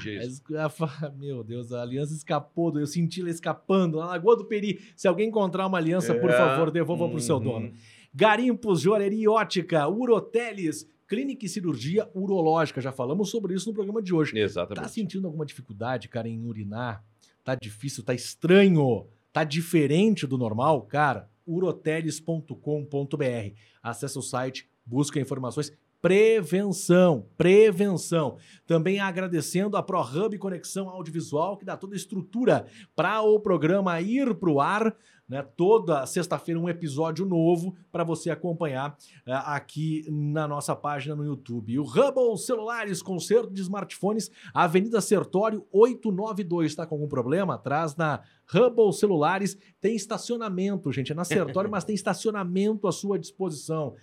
a- 0.57 1.11
Meu 1.19 1.43
Deus, 1.43 1.73
a 1.73 1.81
aliança 1.81 2.13
escapou. 2.13 2.79
Eu 2.79 2.87
senti 2.87 3.19
ela 3.19 3.29
escapando. 3.29 3.97
Na 3.99 4.05
Lagoa 4.05 4.37
do 4.37 4.45
Peri. 4.45 4.79
Se 4.95 5.05
alguém 5.05 5.27
encontrar 5.27 5.67
uma 5.67 5.77
aliança, 5.77 6.15
por 6.15 6.29
É, 6.29 6.37
favor, 6.37 6.71
devolva 6.71 7.09
pro 7.09 7.19
seu 7.19 7.35
uhum. 7.35 7.43
dono. 7.43 7.73
Garimpos, 8.13 8.79
Joalheria 8.79 9.29
Ótica, 9.29 9.85
Uroteles, 9.89 10.89
Clínica 11.07 11.45
e 11.45 11.49
Cirurgia 11.49 12.09
Urológica. 12.13 12.81
Já 12.81 12.91
falamos 12.91 13.29
sobre 13.29 13.53
isso 13.53 13.69
no 13.69 13.73
programa 13.73 14.01
de 14.01 14.13
hoje. 14.13 14.33
Tá 14.33 14.39
Exatamente. 14.39 14.91
sentindo 14.91 15.27
alguma 15.27 15.45
dificuldade, 15.45 16.09
cara, 16.09 16.27
em 16.27 16.45
urinar? 16.45 17.03
Tá 17.43 17.55
difícil, 17.55 18.03
tá 18.03 18.13
estranho, 18.13 19.07
tá 19.31 19.43
diferente 19.43 20.25
do 20.25 20.37
normal? 20.37 20.81
Cara, 20.83 21.29
uroteles.com.br. 21.47 23.55
Acesse 23.83 24.17
o 24.17 24.21
site, 24.21 24.67
busca 24.85 25.19
informações. 25.19 25.71
Prevenção, 26.01 27.27
prevenção. 27.35 28.37
Também 28.67 28.99
agradecendo 28.99 29.75
a 29.75 29.81
ProHub 29.81 30.37
Conexão 30.37 30.87
Audiovisual, 30.87 31.57
que 31.57 31.65
dá 31.65 31.75
toda 31.75 31.95
a 31.95 31.97
estrutura 31.97 32.67
para 32.95 33.21
o 33.21 33.39
programa 33.39 33.99
ir 34.01 34.35
para 34.35 34.51
o 34.51 34.61
ar. 34.61 34.95
Né, 35.27 35.41
toda 35.41 36.05
sexta-feira 36.05 36.59
um 36.59 36.69
episódio 36.69 37.25
novo 37.25 37.75
para 37.91 38.03
você 38.03 38.29
acompanhar 38.29 38.95
eh, 39.25 39.33
aqui 39.33 40.05
na 40.07 40.47
nossa 40.47 40.75
página 40.75 41.15
no 41.15 41.25
YouTube. 41.25 41.79
O 41.79 41.83
Hubble 41.83 42.37
Celulares, 42.37 43.01
conserto 43.01 43.51
de 43.51 43.59
smartphones, 43.59 44.29
Avenida 44.53 45.01
Sertório 45.01 45.65
892. 45.71 46.71
Está 46.71 46.85
com 46.85 46.93
algum 46.93 47.07
problema? 47.07 47.55
Atrás 47.55 47.95
na 47.95 48.21
Hubble 48.53 48.93
Celulares 48.93 49.57
tem 49.81 49.95
estacionamento, 49.95 50.91
gente. 50.91 51.11
É 51.11 51.15
na 51.15 51.23
Sertório, 51.23 51.69
mas 51.71 51.83
tem 51.83 51.95
estacionamento 51.95 52.87
à 52.87 52.91
sua 52.91 53.17
disposição. 53.17 53.95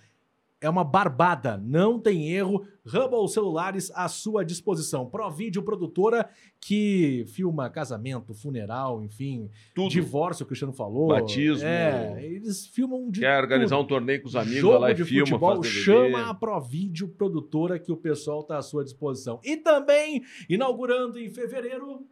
É 0.63 0.69
uma 0.69 0.83
barbada, 0.85 1.57
não 1.57 1.99
tem 1.99 2.31
erro. 2.31 2.65
Hubble 2.85 3.27
Celulares 3.27 3.91
à 3.93 4.07
sua 4.07 4.45
disposição. 4.45 5.09
Provídeo 5.09 5.61
produtora 5.61 6.29
que 6.59 7.25
filma 7.27 7.69
casamento, 7.69 8.33
funeral, 8.33 9.03
enfim, 9.03 9.49
Tudo. 9.75 9.89
divórcio, 9.89 10.43
o 10.43 10.47
Cristiano 10.47 10.71
falou. 10.71 11.09
Batismo. 11.09 11.67
É, 11.67 12.25
eles 12.25 12.65
filmam 12.65 13.09
de 13.09 13.19
Quer 13.19 13.41
organizar 13.41 13.75
tudo. 13.75 13.85
um 13.85 13.87
torneio 13.87 14.21
com 14.21 14.27
os 14.29 14.35
amigos, 14.37 14.59
Jogo 14.61 14.77
lá 14.79 14.91
e 14.91 14.93
de 14.93 15.03
filma, 15.03 15.25
futebol, 15.25 15.49
faz 15.55 15.73
DVD. 15.73 15.83
chama 15.83 16.29
a 16.29 16.33
Provídeo 16.33 17.09
Produtora 17.09 17.77
que 17.77 17.91
o 17.91 17.97
pessoal 17.97 18.39
está 18.39 18.57
à 18.57 18.61
sua 18.61 18.85
disposição. 18.85 19.41
E 19.43 19.57
também, 19.57 20.23
inaugurando 20.49 21.19
em 21.19 21.29
fevereiro... 21.29 22.07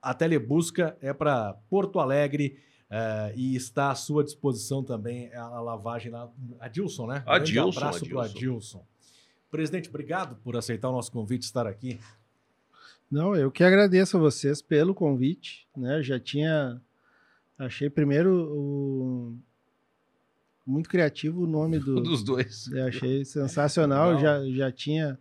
a 0.00 0.14
telebusca 0.14 0.96
é 1.00 1.12
para 1.12 1.54
Porto 1.68 1.98
Alegre 1.98 2.58
eh, 2.90 3.32
e 3.36 3.56
está 3.56 3.90
à 3.90 3.94
sua 3.94 4.22
disposição 4.22 4.82
também 4.82 5.32
a 5.34 5.60
lavagem 5.60 6.12
lá. 6.12 6.30
Adilson, 6.60 7.06
né? 7.06 7.22
Adilson, 7.26 7.78
abraço 7.78 8.06
pro 8.06 8.20
Adilson. 8.20 8.38
Adilson. 8.38 8.86
Presidente, 9.50 9.88
obrigado 9.88 10.36
por 10.42 10.56
aceitar 10.56 10.88
o 10.88 10.92
nosso 10.92 11.12
convite 11.12 11.40
de 11.40 11.46
estar 11.46 11.66
aqui. 11.66 11.98
Não, 13.10 13.36
eu 13.36 13.50
que 13.50 13.62
agradeço 13.62 14.16
a 14.16 14.20
vocês 14.20 14.60
pelo 14.60 14.94
convite, 14.94 15.68
né? 15.76 16.02
Já 16.02 16.18
tinha 16.18 16.80
achei 17.58 17.88
primeiro 17.88 18.52
o 18.52 19.38
muito 20.66 20.88
criativo 20.88 21.44
o 21.44 21.46
nome 21.46 21.78
do, 21.78 21.98
Um 21.98 22.02
dos 22.02 22.22
dois. 22.22 22.66
Eu 22.68 22.86
achei 22.86 23.24
sensacional, 23.24 24.18
já, 24.18 24.44
já 24.50 24.72
tinha 24.72 25.18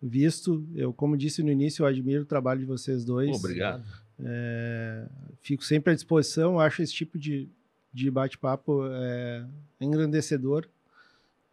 visto. 0.00 0.66
Eu, 0.74 0.92
como 0.92 1.16
disse 1.16 1.42
no 1.42 1.50
início, 1.50 1.82
eu 1.82 1.86
admiro 1.86 2.22
o 2.22 2.26
trabalho 2.26 2.60
de 2.60 2.66
vocês 2.66 3.04
dois. 3.04 3.36
Obrigado. 3.36 3.84
É, 4.20 5.06
fico 5.42 5.64
sempre 5.64 5.92
à 5.92 5.94
disposição, 5.94 6.58
acho 6.58 6.82
esse 6.82 6.92
tipo 6.92 7.18
de, 7.18 7.48
de 7.92 8.10
bate-papo 8.10 8.86
é, 8.86 9.44
engrandecedor. 9.80 10.66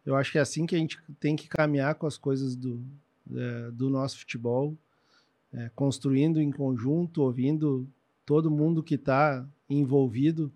Eu 0.04 0.14
acho 0.16 0.32
que 0.32 0.38
é 0.38 0.40
assim 0.40 0.66
que 0.66 0.74
a 0.74 0.78
gente 0.78 0.98
tem 1.18 1.34
que 1.36 1.48
caminhar 1.48 1.94
com 1.96 2.06
as 2.06 2.16
coisas 2.16 2.54
do, 2.54 2.80
é, 3.34 3.70
do 3.70 3.90
nosso 3.90 4.18
futebol, 4.18 4.76
é, 5.52 5.70
construindo 5.74 6.40
em 6.40 6.50
conjunto, 6.50 7.22
ouvindo 7.22 7.88
todo 8.24 8.50
mundo 8.50 8.82
que 8.82 8.94
está 8.96 9.46
envolvido 9.68 10.52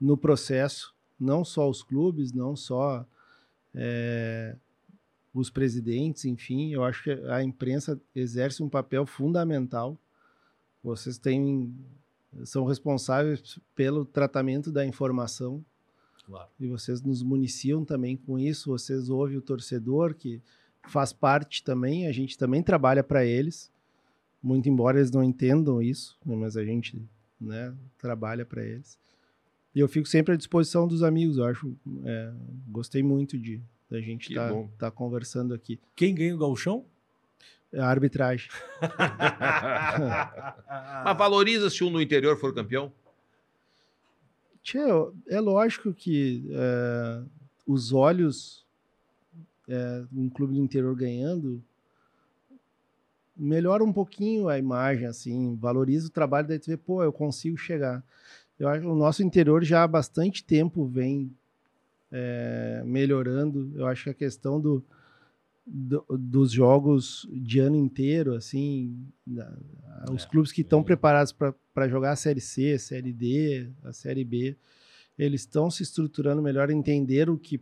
no 0.00 0.16
processo, 0.16 0.94
não 1.18 1.44
só 1.44 1.68
os 1.68 1.82
clubes, 1.82 2.32
não 2.32 2.54
só 2.54 3.06
é, 3.74 4.54
os 5.32 5.50
presidentes, 5.50 6.24
enfim. 6.24 6.72
Eu 6.72 6.84
acho 6.84 7.04
que 7.04 7.10
a 7.10 7.42
imprensa 7.42 8.00
exerce 8.14 8.62
um 8.62 8.68
papel 8.68 9.06
fundamental. 9.06 9.98
Vocês 10.82 11.18
têm 11.18 11.74
são 12.44 12.66
responsáveis 12.66 13.58
pelo 13.74 14.04
tratamento 14.04 14.70
da 14.70 14.84
informação 14.84 15.64
Claro. 16.26 16.50
e 16.60 16.66
vocês 16.66 17.00
nos 17.00 17.22
municiam 17.22 17.84
também 17.84 18.16
com 18.16 18.38
isso. 18.38 18.70
Vocês 18.70 19.08
ouvem 19.08 19.38
o 19.38 19.42
torcedor 19.42 20.14
que 20.14 20.42
faz 20.86 21.12
parte 21.12 21.64
também. 21.64 22.06
A 22.06 22.12
gente 22.12 22.36
também 22.36 22.62
trabalha 22.62 23.02
para 23.02 23.24
eles, 23.24 23.72
muito 24.42 24.68
embora 24.68 24.98
eles 24.98 25.10
não 25.10 25.22
entendam 25.22 25.80
isso, 25.80 26.18
né, 26.24 26.36
mas 26.36 26.56
a 26.56 26.64
gente 26.64 27.02
né, 27.40 27.74
trabalha 27.96 28.44
para 28.44 28.62
eles. 28.62 28.98
E 29.74 29.80
eu 29.80 29.88
fico 29.88 30.06
sempre 30.06 30.34
à 30.34 30.36
disposição 30.36 30.86
dos 30.86 31.02
amigos. 31.02 31.38
Eu 31.38 31.44
acho, 31.44 31.76
é, 32.04 32.32
gostei 32.68 33.02
muito 33.02 33.38
de 33.38 33.60
da 33.90 34.00
gente 34.00 34.28
estar 34.28 34.50
bom. 34.50 34.70
conversando 34.94 35.54
aqui. 35.54 35.80
Quem 35.94 36.14
ganha 36.14 36.34
o 36.34 36.38
gauchão? 36.38 36.84
A 37.74 37.86
arbitragem. 37.86 38.48
Mas 41.04 41.18
valoriza 41.18 41.68
se 41.68 41.84
um 41.84 41.90
no 41.90 42.00
interior 42.00 42.38
for 42.38 42.54
campeão? 42.54 42.90
Tchê, 44.62 44.78
é 45.28 45.40
lógico 45.40 45.92
que 45.92 46.48
é, 46.50 47.22
os 47.66 47.92
olhos 47.92 48.64
é, 49.68 50.04
um 50.12 50.30
clube 50.30 50.54
do 50.54 50.60
interior 50.60 50.96
ganhando 50.96 51.62
melhora 53.38 53.84
um 53.84 53.92
pouquinho 53.92 54.48
a 54.48 54.58
imagem, 54.58 55.06
assim, 55.06 55.56
valoriza 55.56 56.08
o 56.08 56.10
trabalho 56.10 56.48
da 56.48 56.58
TV, 56.58 56.76
pô, 56.76 57.02
eu 57.02 57.12
consigo 57.12 57.56
chegar. 57.56 58.04
Eu 58.58 58.68
acho 58.68 58.80
que 58.80 58.86
o 58.88 58.96
nosso 58.96 59.22
interior 59.22 59.62
já 59.62 59.84
há 59.84 59.86
bastante 59.86 60.42
tempo 60.42 60.84
vem 60.84 61.32
é, 62.10 62.82
melhorando. 62.84 63.72
Eu 63.74 63.86
acho 63.86 64.04
que 64.04 64.10
a 64.10 64.14
questão 64.14 64.60
do, 64.60 64.82
do- 65.66 66.04
dos 66.18 66.50
jogos 66.50 67.28
de 67.30 67.58
ano 67.60 67.76
inteiro, 67.76 68.34
assim, 68.34 68.96
da- 69.26 69.56
os 70.12 70.24
É, 70.24 70.28
clubes 70.28 70.52
que 70.52 70.62
estão 70.62 70.80
é. 70.80 70.84
preparados 70.84 71.32
para 71.32 71.88
jogar 71.88 72.12
a 72.12 72.16
Série 72.16 72.40
C, 72.40 72.72
a 72.72 72.78
Série 72.78 73.12
D, 73.12 73.68
a 73.84 73.92
Série 73.92 74.24
B, 74.24 74.56
eles 75.18 75.42
estão 75.42 75.70
se 75.70 75.82
estruturando 75.82 76.40
melhor, 76.40 76.70
entenderam 76.70 77.36
que 77.36 77.60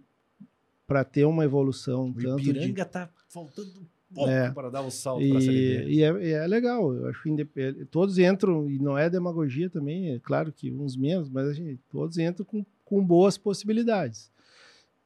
para 0.87 1.03
ter 1.03 1.25
uma 1.25 1.45
evolução 1.45 2.11
O 2.11 2.15
tanto 2.15 2.43
de 2.43 2.51
Ipiranga 2.51 2.85
tá 2.85 3.11
faltando 3.29 3.73
pouco 4.15 4.31
É. 4.31 4.51
para 4.53 4.71
dar 4.71 4.83
o 4.83 4.91
salto 4.91 5.27
para 5.29 5.39
a 5.39 5.41
Série 5.41 5.85
B. 5.85 5.91
e, 5.91 6.03
é, 6.03 6.31
é 6.31 6.47
legal, 6.47 6.95
eu 6.95 7.09
acho 7.09 7.23
que 7.25 7.31
indep- 7.31 7.87
todos 7.91 8.19
entram, 8.19 8.71
e 8.71 8.79
não 8.79 8.97
é 8.97 9.11
demagogia 9.11 9.69
também, 9.69 10.13
é 10.13 10.21
claro 10.21 10.53
que 10.53 10.71
uns 10.71 10.97
menos, 10.97 11.29
mas 11.29 11.57
gente, 11.57 11.81
todos 11.91 12.17
entram 12.19 12.45
com, 12.45 12.65
com 12.85 13.05
boas 13.05 13.37
possibilidades. 13.37 14.31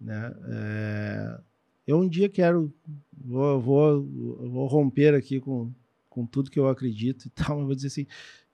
Né? 0.00 0.34
É, 0.48 1.40
eu 1.86 1.98
um 1.98 2.08
dia 2.08 2.28
quero, 2.28 2.72
vou, 3.12 3.60
vou, 3.60 4.02
vou 4.04 4.66
romper 4.66 5.14
aqui 5.14 5.38
com, 5.40 5.72
com 6.08 6.24
tudo 6.26 6.50
que 6.50 6.58
eu 6.58 6.68
acredito 6.68 7.26
e 7.26 7.30
tal, 7.30 7.58
mas 7.58 7.66
vou 7.66 7.74
dizer 7.74 7.88
assim, 7.88 8.06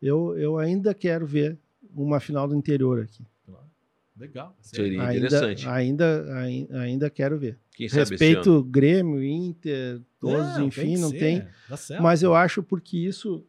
eu, 0.02 0.36
eu 0.36 0.58
ainda 0.58 0.92
quero 0.94 1.26
ver 1.26 1.58
uma 1.94 2.18
final 2.20 2.48
do 2.48 2.54
interior 2.56 3.00
aqui. 3.00 3.24
Legal. 4.18 4.56
Seria 4.62 5.02
Ainda, 5.02 5.26
interessante. 5.26 5.68
ainda, 5.68 6.34
ai- 6.38 6.66
ainda 6.70 7.10
quero 7.10 7.38
ver. 7.38 7.58
Quem? 7.74 7.86
Respeito 7.86 8.64
Grêmio, 8.64 9.22
Inter, 9.22 10.00
todos, 10.18 10.56
Não, 10.56 10.66
enfim, 10.66 10.94
que 10.94 11.00
não 11.00 11.10
ser, 11.10 11.18
tem. 11.18 11.46
Dá 11.68 11.76
certo. 11.76 12.02
Mas 12.02 12.22
eu 12.22 12.34
acho 12.34 12.62
porque 12.62 12.96
isso 12.96 13.44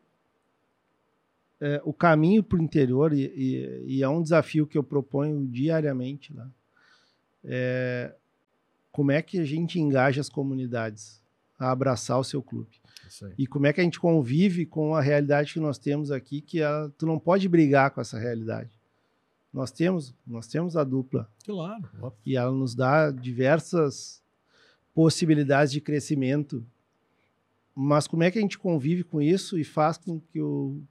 é, 1.61 1.82
o 1.86 1.94
caminho 1.94 2.44
para 2.44 2.60
o 2.60 2.61
interior 2.61 3.14
e, 3.14 3.24
e- 3.34 3.84
e 3.98 4.03
é 4.03 4.10
um 4.10 4.22
desafio 4.22 4.68
que 4.68 4.78
eu 4.78 4.84
proponho 4.84 5.48
diariamente 5.48 6.34
lá. 6.34 6.52
É, 7.43 8.14
como 8.91 9.11
é 9.11 9.22
que 9.22 9.39
a 9.39 9.45
gente 9.45 9.80
engaja 9.80 10.19
as 10.22 10.30
comunidades 10.30 11.22
a 11.59 11.72
abraçar 11.72 12.19
o 12.19 12.23
seu 12.23 12.41
clube? 12.41 12.80
E 13.38 13.47
como 13.47 13.65
é 13.68 13.73
que 13.73 13.80
a 13.80 13.84
gente 13.84 13.99
convive 13.99 14.65
com 14.65 14.93
a 14.95 15.01
realidade 15.01 15.53
que 15.53 15.59
nós 15.59 15.77
temos 15.77 16.11
aqui, 16.11 16.41
que 16.41 16.59
ela- 16.61 16.91
tu 16.97 17.05
não 17.05 17.18
pode 17.18 17.47
brigar 17.47 17.91
com 17.91 18.01
essa 18.01 18.18
realidade. 18.19 18.69
Nós 19.53 19.72
temos, 19.72 20.14
nós 20.26 20.47
temos 20.47 20.76
a 20.76 20.84
dupla 20.84 21.30
Claro. 21.45 21.84
óbvio. 22.01 22.19
e 22.26 22.35
ela 22.35 22.51
nos 22.51 22.76
dá 22.76 23.09
diversas 23.11 24.22
possibilidades 24.93 25.72
de 25.72 25.80
crescimento. 25.80 26.65
Mas 27.73 28.07
como 28.07 28.23
é 28.23 28.31
que 28.31 28.38
a 28.39 28.41
gente 28.41 28.57
convive 28.57 29.03
com 29.03 29.22
isso 29.22 29.57
e 29.57 29.64
faz 29.64 29.97
com 29.97 30.19
que 30.19 30.41
o 30.41 30.81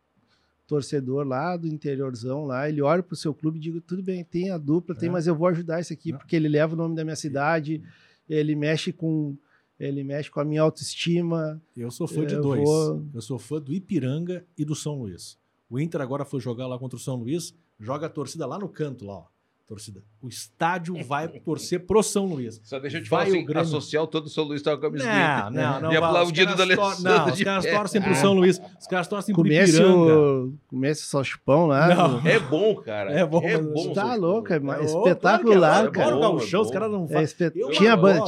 torcedor 0.66 1.26
lá 1.26 1.56
do 1.56 1.66
interiorzão 1.68 2.44
lá, 2.44 2.68
ele 2.68 2.82
olhe 2.82 3.02
para 3.02 3.14
o 3.14 3.16
seu 3.16 3.32
clube 3.32 3.58
e 3.58 3.60
diga, 3.60 3.80
tudo 3.80 4.02
bem, 4.02 4.24
tem 4.24 4.50
a 4.50 4.58
dupla, 4.58 4.94
tem, 4.94 5.08
É. 5.08 5.12
mas 5.12 5.26
eu 5.26 5.34
vou 5.34 5.46
ajudar 5.48 5.80
esse 5.80 5.92
aqui 5.92 6.12
porque 6.12 6.34
ele 6.36 6.48
leva 6.48 6.74
o 6.74 6.76
nome 6.76 6.94
da 6.96 7.04
minha 7.04 7.16
cidade, 7.16 7.82
ele 8.28 8.54
mexe 8.56 8.92
com 8.92 9.36
ele 9.78 10.02
mexe 10.02 10.30
com 10.30 10.40
a 10.40 10.44
minha 10.44 10.62
autoestima. 10.62 11.60
Eu 11.76 11.90
sou 11.90 12.08
fã 12.08 12.24
de 12.24 12.32
Eu 12.34 12.40
dois. 12.40 12.62
vou- 12.64 13.04
Eu 13.12 13.20
sou 13.20 13.38
fã 13.38 13.60
do 13.60 13.74
Ipiranga 13.74 14.42
e 14.56 14.64
do 14.64 14.74
São 14.74 14.98
Luís. 15.00 15.36
O 15.68 15.78
Inter 15.78 16.00
agora 16.00 16.24
foi 16.24 16.40
jogar 16.40 16.66
lá 16.66 16.78
contra 16.78 16.96
o 16.96 17.00
São 17.00 17.16
Luís, 17.16 17.54
joga 17.78 18.06
a 18.06 18.08
torcida 18.08 18.46
lá 18.46 18.58
no 18.58 18.70
canto, 18.70 19.04
lá, 19.04 19.14
ó. 19.18 19.24
Torcida. 19.66 20.00
O 20.22 20.28
estádio 20.28 20.94
vai 21.04 21.26
torcer 21.28 21.80
pro 21.80 22.00
São 22.00 22.24
Luís. 22.26 22.60
Só 22.62 22.78
deixa 22.78 22.98
eu 22.98 23.02
te 23.02 23.10
Vai 23.10 23.24
falar 23.24 23.32
o 23.32 23.36
assim, 23.38 23.46
Grêmio. 23.46 23.68
social 23.68 24.06
todo 24.06 24.28
São 24.28 24.44
Luís 24.44 24.60
estava 24.60 24.78
com 24.78 24.86
a 24.86 24.90
camisa 24.90 25.04
do 25.04 25.10
Não, 25.10 25.48
Inter. 25.48 25.50
não, 25.50 25.80
não. 25.80 25.92
E 25.92 25.96
aplaudido 25.96 26.52
tor- 26.54 26.62
Alessandro 26.62 27.02
Não, 27.02 27.26
os 27.32 27.42
caras 27.42 27.66
torcem 27.66 28.00
pro 28.02 28.14
São 28.14 28.32
Luís. 28.32 28.60
Os 28.80 28.86
caras 28.86 29.08
torcem 29.08 29.34
pro 29.34 29.42
Comece 29.42 29.72
Ipiranga. 29.72 29.96
o 30.18 30.52
comece 30.68 31.02
o 31.02 31.06
salchipão 31.06 31.66
lá. 31.66 31.94
Não. 31.94 32.20
É 32.24 32.38
bom, 32.38 32.76
cara. 32.76 33.10
É 33.10 33.26
bom, 33.26 33.40
É 33.42 33.56
mas 33.60 33.66
bom. 33.66 33.92
Tá 33.92 34.14
louco, 34.14 34.52
é 34.52 34.56
É, 34.56 34.84
espetacular, 34.84 35.86
é, 35.86 35.90
cara. 35.90 36.06
Adoro 36.12 36.16
o 36.16 36.20
gauchão, 36.38 36.60
É 36.60 36.62
os 36.62 36.70
caras 36.70 36.90
não 36.92 37.04
É 37.04 37.08
fazem. 37.26 37.50
tinha, 37.70 37.70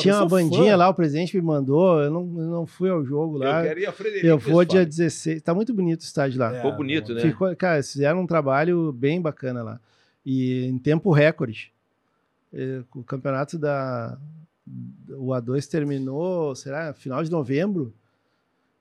tinha 0.00 0.16
uma 0.16 0.26
bandinha 0.26 0.72
fã. 0.72 0.76
lá, 0.76 0.88
o 0.88 0.94
presidente 0.94 1.36
me 1.36 1.42
mandou, 1.42 2.00
eu 2.00 2.10
não, 2.10 2.20
eu 2.20 2.50
não 2.50 2.66
fui 2.66 2.90
ao 2.90 3.04
jogo 3.04 3.38
lá. 3.38 3.60
Eu 3.62 3.68
quero 3.68 3.80
ir 3.80 3.86
a 3.86 3.92
Frederico. 3.92 4.26
Eu 4.26 4.38
vou 4.38 4.64
dia 4.64 4.80
Westphalen. 4.80 4.86
16. 4.88 5.42
Tá 5.42 5.54
muito 5.54 5.72
bonito 5.72 6.00
o 6.00 6.04
estádio 6.04 6.38
lá. 6.40 6.52
É, 6.52 6.56
Ficou 6.56 6.72
bonito, 6.76 7.14
né? 7.14 7.22
Cara, 7.56 7.80
fizeram 7.82 8.20
um 8.22 8.26
trabalho 8.26 8.92
bem 8.92 9.20
bacana 9.20 9.62
lá. 9.62 9.80
E 10.24 10.64
em 10.66 10.78
tempo 10.78 11.10
recorde. 11.12 11.72
É, 12.52 12.82
O 12.94 13.02
campeonato 13.02 13.58
da. 13.58 14.18
O 15.10 15.28
A2 15.28 15.66
terminou, 15.66 16.54
será? 16.54 16.92
Final 16.92 17.24
de 17.24 17.30
novembro. 17.30 17.94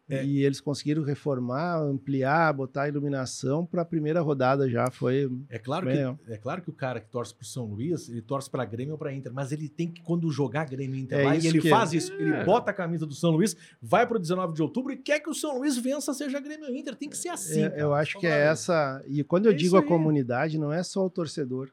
É. 0.10 0.24
E 0.24 0.42
eles 0.42 0.62
conseguiram 0.62 1.04
reformar, 1.04 1.82
ampliar, 1.82 2.54
botar 2.54 2.88
iluminação 2.88 3.66
para 3.66 3.82
a 3.82 3.86
primeira 3.86 4.22
rodada 4.22 4.70
já. 4.70 4.90
Foi. 4.90 5.30
É 5.50 5.60
claro, 5.60 5.86
que, 5.86 5.92
legal. 5.94 6.18
é 6.30 6.38
claro 6.38 6.62
que 6.62 6.70
o 6.70 6.74
cara 6.74 7.02
que 7.02 7.10
torce 7.10 7.36
pro 7.36 7.46
São 7.46 7.66
Luís, 7.66 8.08
ele 8.08 8.22
torce 8.22 8.50
pra 8.50 8.64
Grêmio 8.64 8.94
ou 8.94 8.98
pra 8.98 9.12
Inter, 9.14 9.34
mas 9.34 9.52
ele 9.52 9.68
tem 9.68 9.92
que, 9.92 10.02
quando 10.02 10.32
jogar 10.32 10.64
Grêmio 10.66 10.96
e 10.96 11.02
Inter 11.02 11.20
É 11.20 11.24
lá, 11.26 11.36
e 11.36 11.46
ele 11.46 11.60
que- 11.60 11.70
faz 11.70 11.92
isso, 11.92 12.14
ele 12.14 12.32
É. 12.34 12.46
bota 12.46 12.72
a 12.72 12.74
camisa 12.74 13.06
do 13.06 13.14
São 13.14 13.32
Luís, 13.32 13.58
vai 13.82 14.08
pro 14.08 14.18
19 14.18 14.54
de 14.54 14.62
outubro 14.62 14.94
e 14.94 14.98
quer 14.98 15.20
que 15.20 15.30
o 15.30 15.34
São 15.34 15.58
Luís 15.58 15.78
vença, 15.78 16.14
seja 16.14 16.40
Grêmio 16.40 16.68
ou 16.70 16.74
Inter. 16.74 16.96
Tem 16.96 17.10
que 17.10 17.18
ser 17.18 17.28
assim. 17.30 17.64
É, 17.64 17.74
eu 17.82 17.94
acho 17.94 18.18
que 18.18 18.26
é 18.28 18.46
essa. 18.46 19.04
E 19.08 19.26
quando 19.26 19.48
eu 19.48 19.52
É 19.52 19.56
digo 19.56 19.68
isso 19.68 19.78
a 19.78 19.84
comunidade, 19.84 20.58
não 20.58 20.72
é 20.72 20.84
só 20.84 21.06
o 21.06 21.10
torcedor. 21.10 21.70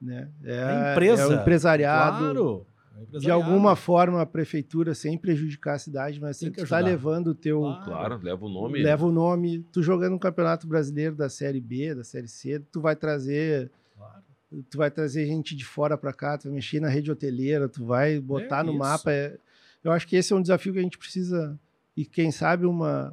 Né? 0.00 0.28
É, 0.42 0.56
É 0.88 0.90
empresa. 0.92 1.22
é 1.22 1.26
o 1.28 1.32
empresariado. 1.34 2.18
Claro. 2.18 2.66
É 3.12 3.18
De 3.18 3.30
alguma 3.30 3.74
forma, 3.76 4.20
a 4.20 4.26
prefeitura, 4.26 4.94
sem 4.94 5.16
prejudicar 5.18 5.74
a 5.74 5.78
cidade, 5.78 6.20
mas 6.20 6.38
Tem 6.38 6.50
que 6.50 6.60
estar 6.62 6.76
ajudar. 6.76 6.90
levando 6.90 7.28
o 7.28 7.34
teu. 7.34 7.60
Claro. 7.60 7.84
Claro, 7.84 8.20
leva 8.22 8.44
o 8.44 8.48
nome. 8.48 8.82
Leva 8.82 9.06
o 9.06 9.12
nome. 9.12 9.60
Tu 9.72 9.82
jogando 9.82 10.12
no 10.12 10.18
Campeonato 10.18 10.66
Brasileiro 10.66 11.14
da 11.16 11.28
Série 11.28 11.60
B, 11.60 11.94
da 11.94 12.04
Série 12.04 12.28
C, 12.28 12.60
tu 12.70 12.80
vai 12.80 12.94
trazer. 12.96 13.70
Claro. 13.96 14.22
Tu 14.70 14.76
vai 14.78 14.90
trazer 14.90 15.26
gente 15.26 15.56
de 15.56 15.64
fora 15.64 15.96
para 15.96 16.12
cá, 16.12 16.36
tu 16.36 16.44
vai 16.44 16.52
mexer 16.52 16.80
na 16.80 16.88
rede 16.88 17.10
hoteleira, 17.10 17.68
tu 17.68 17.84
vai 17.84 18.20
botar 18.20 18.60
É 18.60 18.62
no 18.64 18.70
isso. 18.72 18.78
mapa. 18.78 19.10
é- 19.12 19.36
Eu 19.82 19.90
acho 19.90 20.06
que 20.06 20.14
esse 20.16 20.32
é 20.32 20.36
um 20.36 20.42
desafio 20.42 20.72
que 20.72 20.78
a 20.78 20.82
gente 20.82 20.98
precisa. 20.98 21.58
E 21.96 22.04
quem 22.04 22.30
sabe 22.30 22.66
uma, 22.66 23.12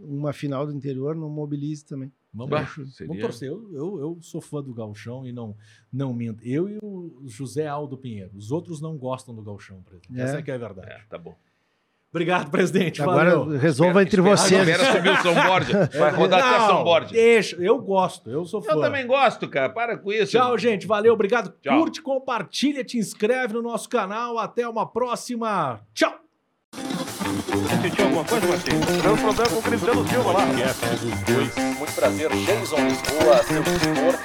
uma 0.00 0.32
final 0.32 0.64
do 0.66 0.72
interior 0.72 1.14
não 1.14 1.28
mobilize 1.28 1.84
também. 1.84 2.10
Vamos, 2.36 2.50
Bah, 2.50 2.68
vamos 2.76 2.94
seria- 2.96 3.20
torcer. 3.20 3.48
Eu, 3.48 3.68
eu, 3.72 3.98
eu 4.00 4.18
sou 4.20 4.40
fã 4.40 4.62
do 4.62 4.74
Galchão 4.74 5.26
e 5.26 5.32
não, 5.32 5.56
não 5.92 6.12
minto. 6.12 6.44
Eu 6.44 6.68
e 6.68 6.78
o 6.82 7.22
José 7.26 7.66
Aldo 7.66 7.96
Pinheiro. 7.96 8.30
Os 8.36 8.50
outros 8.52 8.80
não 8.80 8.96
gostam 8.98 9.34
do 9.34 9.42
Galchão, 9.42 9.82
presidente. 9.82 10.20
É. 10.20 10.24
Essa 10.24 10.38
é 10.38 10.42
que 10.42 10.50
é 10.50 10.54
a 10.54 10.58
verdade. 10.58 10.88
É, 10.90 11.00
tá 11.08 11.16
bom. 11.18 11.34
Obrigado, 12.10 12.50
presidente. 12.50 13.02
Agora 13.02 13.36
Valeu. 13.38 13.58
resolva 13.58 14.00
entre 14.02 14.20
Espera- 14.20 14.36
vocês. 14.36 14.68
Espera 14.68 14.92
subir 14.92 15.10
o 15.10 15.22
São 15.22 15.34
Borja. 15.34 15.90
Vai 15.98 16.10
rodar 16.12 16.38
até 16.40 16.58
Não, 16.60 16.66
São 16.68 16.84
Borja. 16.84 17.12
Deixa, 17.12 17.56
eu 17.56 17.78
gosto, 17.78 18.30
eu 18.30 18.44
sou 18.46 18.62
fã. 18.62 18.72
Eu 18.72 18.80
também 18.80 19.06
gosto, 19.06 19.46
cara. 19.48 19.68
Para 19.70 19.98
com 19.98 20.10
isso. 20.12 20.32
Tchau, 20.32 20.56
gente. 20.56 20.86
Valeu, 20.86 21.12
obrigado. 21.12 21.52
Tchau. 21.60 21.78
Curte, 21.78 22.00
compartilha, 22.00 22.82
te 22.84 22.96
inscreve 22.96 23.52
no 23.54 23.60
nosso 23.60 23.88
canal. 23.88 24.38
Até 24.38 24.66
uma 24.66 24.86
próxima. 24.86 25.80
Tchau. 25.92 26.18
Sentiu 27.82 28.04
alguma 28.04 28.24
coisa, 28.24 28.46
Martim? 28.46 28.80
Deu 29.02 29.16
problema 29.16 29.50
com 29.50 29.58
o 29.58 29.62
Cristiano 29.62 30.08
Silva 30.08 30.32
lá. 30.32 30.46
Muito 31.78 31.92
prazer, 31.94 32.30
Jason 32.30 32.76
Lisboa, 32.76 33.42
seu 33.44 33.62
tutor. 33.62 34.18